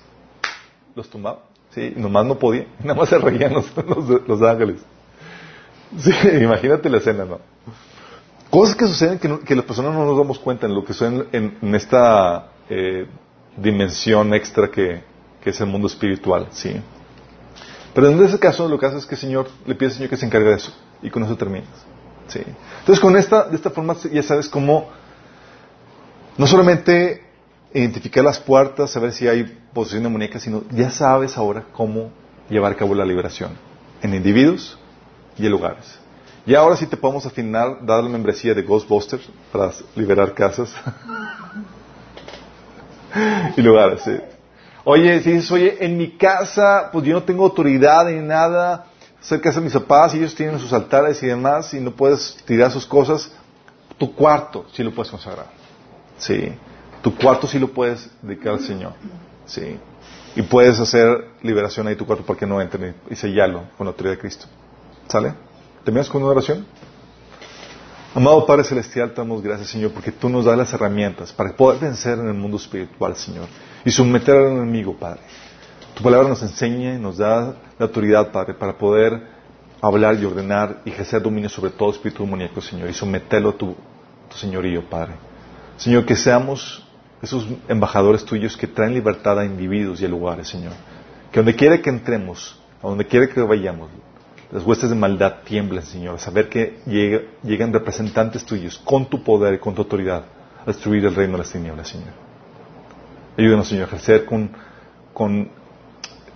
los 0.94 1.08
tumbaban 1.08 1.40
sí, 1.70 1.92
nomás 1.96 2.26
no 2.26 2.38
podían 2.38 2.66
nada 2.80 2.94
más 2.94 3.08
se 3.08 3.18
reían 3.18 3.54
los, 3.54 3.66
los, 3.76 4.28
los 4.28 4.42
ángeles 4.42 4.80
Sí, 5.98 6.12
imagínate 6.40 6.88
la 6.88 6.98
escena, 6.98 7.24
¿no? 7.24 7.40
Cosas 8.48 8.74
que 8.74 8.86
suceden 8.86 9.18
que, 9.18 9.54
las 9.54 9.64
personas 9.64 9.94
no 9.94 10.04
nos 10.04 10.18
damos 10.18 10.38
cuenta 10.38 10.66
en 10.66 10.74
lo 10.74 10.84
que 10.84 10.92
sucede 10.92 11.26
en, 11.32 11.74
esta 11.74 12.48
eh, 12.68 13.06
dimensión 13.56 14.34
extra 14.34 14.70
que, 14.70 15.02
es 15.44 15.60
el 15.60 15.66
mundo 15.66 15.86
espiritual, 15.86 16.48
¿sí? 16.50 16.80
Pero 17.94 18.08
en 18.08 18.22
ese 18.22 18.38
caso 18.38 18.68
lo 18.68 18.78
que 18.78 18.86
hace 18.86 18.98
es 18.98 19.06
que 19.06 19.14
el 19.14 19.20
Señor 19.20 19.48
le 19.66 19.74
pide 19.74 19.86
al 19.86 19.94
Señor 19.94 20.10
que 20.10 20.16
se 20.16 20.26
encargue 20.26 20.50
de 20.50 20.56
eso 20.56 20.72
y 21.02 21.10
con 21.10 21.22
eso 21.22 21.36
terminas. 21.36 21.68
¿Sí? 22.30 22.40
Entonces 22.80 23.00
con 23.00 23.16
esta, 23.16 23.44
de 23.44 23.56
esta 23.56 23.70
forma 23.70 23.96
ya 24.12 24.22
sabes 24.22 24.48
cómo 24.48 24.88
no 26.36 26.46
solamente 26.46 27.22
identificar 27.72 28.24
las 28.24 28.38
puertas, 28.38 28.90
saber 28.90 29.12
si 29.12 29.28
hay 29.28 29.44
posesión 29.72 30.02
demoníaca, 30.02 30.38
sino 30.38 30.62
ya 30.70 30.90
sabes 30.90 31.36
ahora 31.36 31.64
cómo 31.72 32.10
llevar 32.48 32.72
a 32.72 32.76
cabo 32.76 32.94
la 32.94 33.04
liberación 33.04 33.50
en 34.02 34.14
individuos 34.14 34.78
y 35.36 35.46
en 35.46 35.52
lugares. 35.52 35.98
Y 36.46 36.54
ahora 36.54 36.76
sí 36.76 36.86
te 36.86 36.96
podemos 36.96 37.26
afinar, 37.26 37.84
dar 37.84 38.02
la 38.02 38.08
membresía 38.08 38.54
de 38.54 38.62
Ghostbusters 38.62 39.28
para 39.52 39.72
liberar 39.94 40.34
casas 40.34 40.74
y 43.56 43.60
lugares. 43.60 44.02
Oye, 44.84 45.22
si 45.22 45.32
dices, 45.32 45.50
oye, 45.52 45.76
en 45.84 45.96
mi 45.98 46.16
casa, 46.16 46.88
pues 46.92 47.04
yo 47.04 47.12
no 47.12 47.22
tengo 47.22 47.44
autoridad 47.44 48.06
ni 48.06 48.20
nada, 48.26 48.86
casa 49.20 49.60
de 49.60 49.64
mis 49.64 49.74
papás 49.74 50.14
y 50.14 50.18
ellos 50.18 50.34
tienen 50.34 50.58
sus 50.58 50.72
altares 50.72 51.22
y 51.22 51.26
demás, 51.26 51.72
y 51.74 51.80
no 51.80 51.90
puedes 51.90 52.36
tirar 52.46 52.70
sus 52.70 52.86
cosas, 52.86 53.30
tu 53.98 54.14
cuarto 54.14 54.66
sí 54.72 54.82
lo 54.82 54.94
puedes 54.94 55.10
consagrar. 55.10 55.46
Sí. 56.18 56.52
Tu 57.02 57.14
cuarto 57.14 57.46
sí 57.46 57.58
lo 57.58 57.68
puedes 57.68 58.10
dedicar 58.22 58.54
al 58.54 58.60
Señor. 58.60 58.92
Sí. 59.46 59.78
Y 60.36 60.42
puedes 60.42 60.78
hacer 60.78 61.28
liberación 61.42 61.86
ahí 61.86 61.96
tu 61.96 62.06
cuarto 62.06 62.24
para 62.24 62.38
que 62.38 62.46
no 62.46 62.60
entre 62.60 62.94
y 63.10 63.16
sellarlo 63.16 63.64
con 63.76 63.86
la 63.86 63.90
autoridad 63.90 64.14
de 64.14 64.20
Cristo. 64.20 64.46
¿Sale? 65.08 65.34
¿Terminas 65.84 66.08
con 66.08 66.22
una 66.22 66.32
oración? 66.32 66.66
Amado 68.14 68.44
Padre 68.44 68.64
Celestial, 68.64 69.10
te 69.10 69.20
damos 69.20 69.40
gracias, 69.40 69.70
Señor, 69.70 69.92
porque 69.92 70.10
tú 70.10 70.28
nos 70.28 70.44
das 70.44 70.58
las 70.58 70.72
herramientas 70.72 71.32
para 71.32 71.52
poder 71.52 71.80
vencer 71.80 72.18
en 72.18 72.26
el 72.26 72.34
mundo 72.34 72.56
espiritual, 72.56 73.14
Señor, 73.16 73.46
y 73.84 73.90
someter 73.90 74.36
al 74.36 74.48
enemigo, 74.48 74.94
Padre. 74.94 75.20
Tu 76.00 76.04
palabra 76.04 76.30
nos 76.30 76.40
enseña 76.40 76.94
y 76.94 76.98
nos 76.98 77.18
da 77.18 77.56
la 77.78 77.84
autoridad, 77.84 78.32
Padre, 78.32 78.54
para 78.54 78.72
poder 78.72 79.20
hablar 79.82 80.18
y 80.18 80.24
ordenar 80.24 80.80
y 80.86 80.88
ejercer 80.88 81.20
dominio 81.20 81.50
sobre 81.50 81.72
todo 81.72 81.90
espíritu 81.90 82.24
demoníaco, 82.24 82.62
Señor, 82.62 82.88
y 82.88 82.94
someterlo 82.94 83.50
a 83.50 83.52
tu, 83.52 83.76
tu 84.30 84.36
señorío, 84.38 84.82
Padre. 84.88 85.12
Señor, 85.76 86.06
que 86.06 86.16
seamos 86.16 86.82
esos 87.20 87.46
embajadores 87.68 88.24
tuyos 88.24 88.56
que 88.56 88.66
traen 88.66 88.94
libertad 88.94 89.40
a 89.40 89.44
individuos 89.44 90.00
y 90.00 90.06
a 90.06 90.08
lugares, 90.08 90.48
Señor. 90.48 90.72
Que 91.30 91.40
donde 91.40 91.54
quiera 91.54 91.82
que 91.82 91.90
entremos, 91.90 92.58
a 92.82 92.88
donde 92.88 93.04
quiera 93.06 93.28
que 93.28 93.42
vayamos, 93.42 93.90
las 94.50 94.64
huestes 94.64 94.88
de 94.88 94.96
maldad 94.96 95.40
tiemblen, 95.44 95.82
Señor, 95.82 96.18
saber 96.18 96.48
que 96.48 96.78
llegan 97.42 97.74
representantes 97.74 98.46
tuyos 98.46 98.78
con 98.78 99.04
tu 99.04 99.22
poder 99.22 99.52
y 99.52 99.58
con 99.58 99.74
tu 99.74 99.82
autoridad 99.82 100.24
a 100.62 100.64
destruir 100.64 101.04
el 101.04 101.14
reino 101.14 101.32
de 101.32 101.38
las 101.40 101.52
tinieblas, 101.52 101.88
Señor. 101.88 102.14
Ayúdanos, 103.36 103.68
Señor, 103.68 103.84
a 103.84 103.88
ejercer 103.88 104.24
con, 104.24 104.50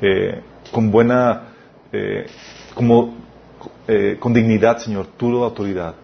eh, 0.01 0.41
con 0.73 0.91
buena, 0.91 1.49
eh, 1.93 2.27
como, 2.75 3.15
eh, 3.87 4.17
con 4.19 4.33
dignidad, 4.33 4.79
Señor, 4.79 5.07
tu 5.17 5.43
autoridad, 5.43 5.95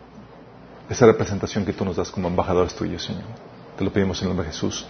esa 0.88 1.06
representación 1.06 1.64
que 1.64 1.72
tú 1.72 1.84
nos 1.84 1.96
das 1.96 2.10
como 2.10 2.28
embajadores 2.28 2.74
tuyos, 2.74 3.04
Señor. 3.04 3.24
Te 3.76 3.84
lo 3.84 3.92
pedimos 3.92 4.18
en 4.20 4.24
el 4.24 4.28
nombre 4.30 4.46
de 4.46 4.52
Jesús. 4.52 4.86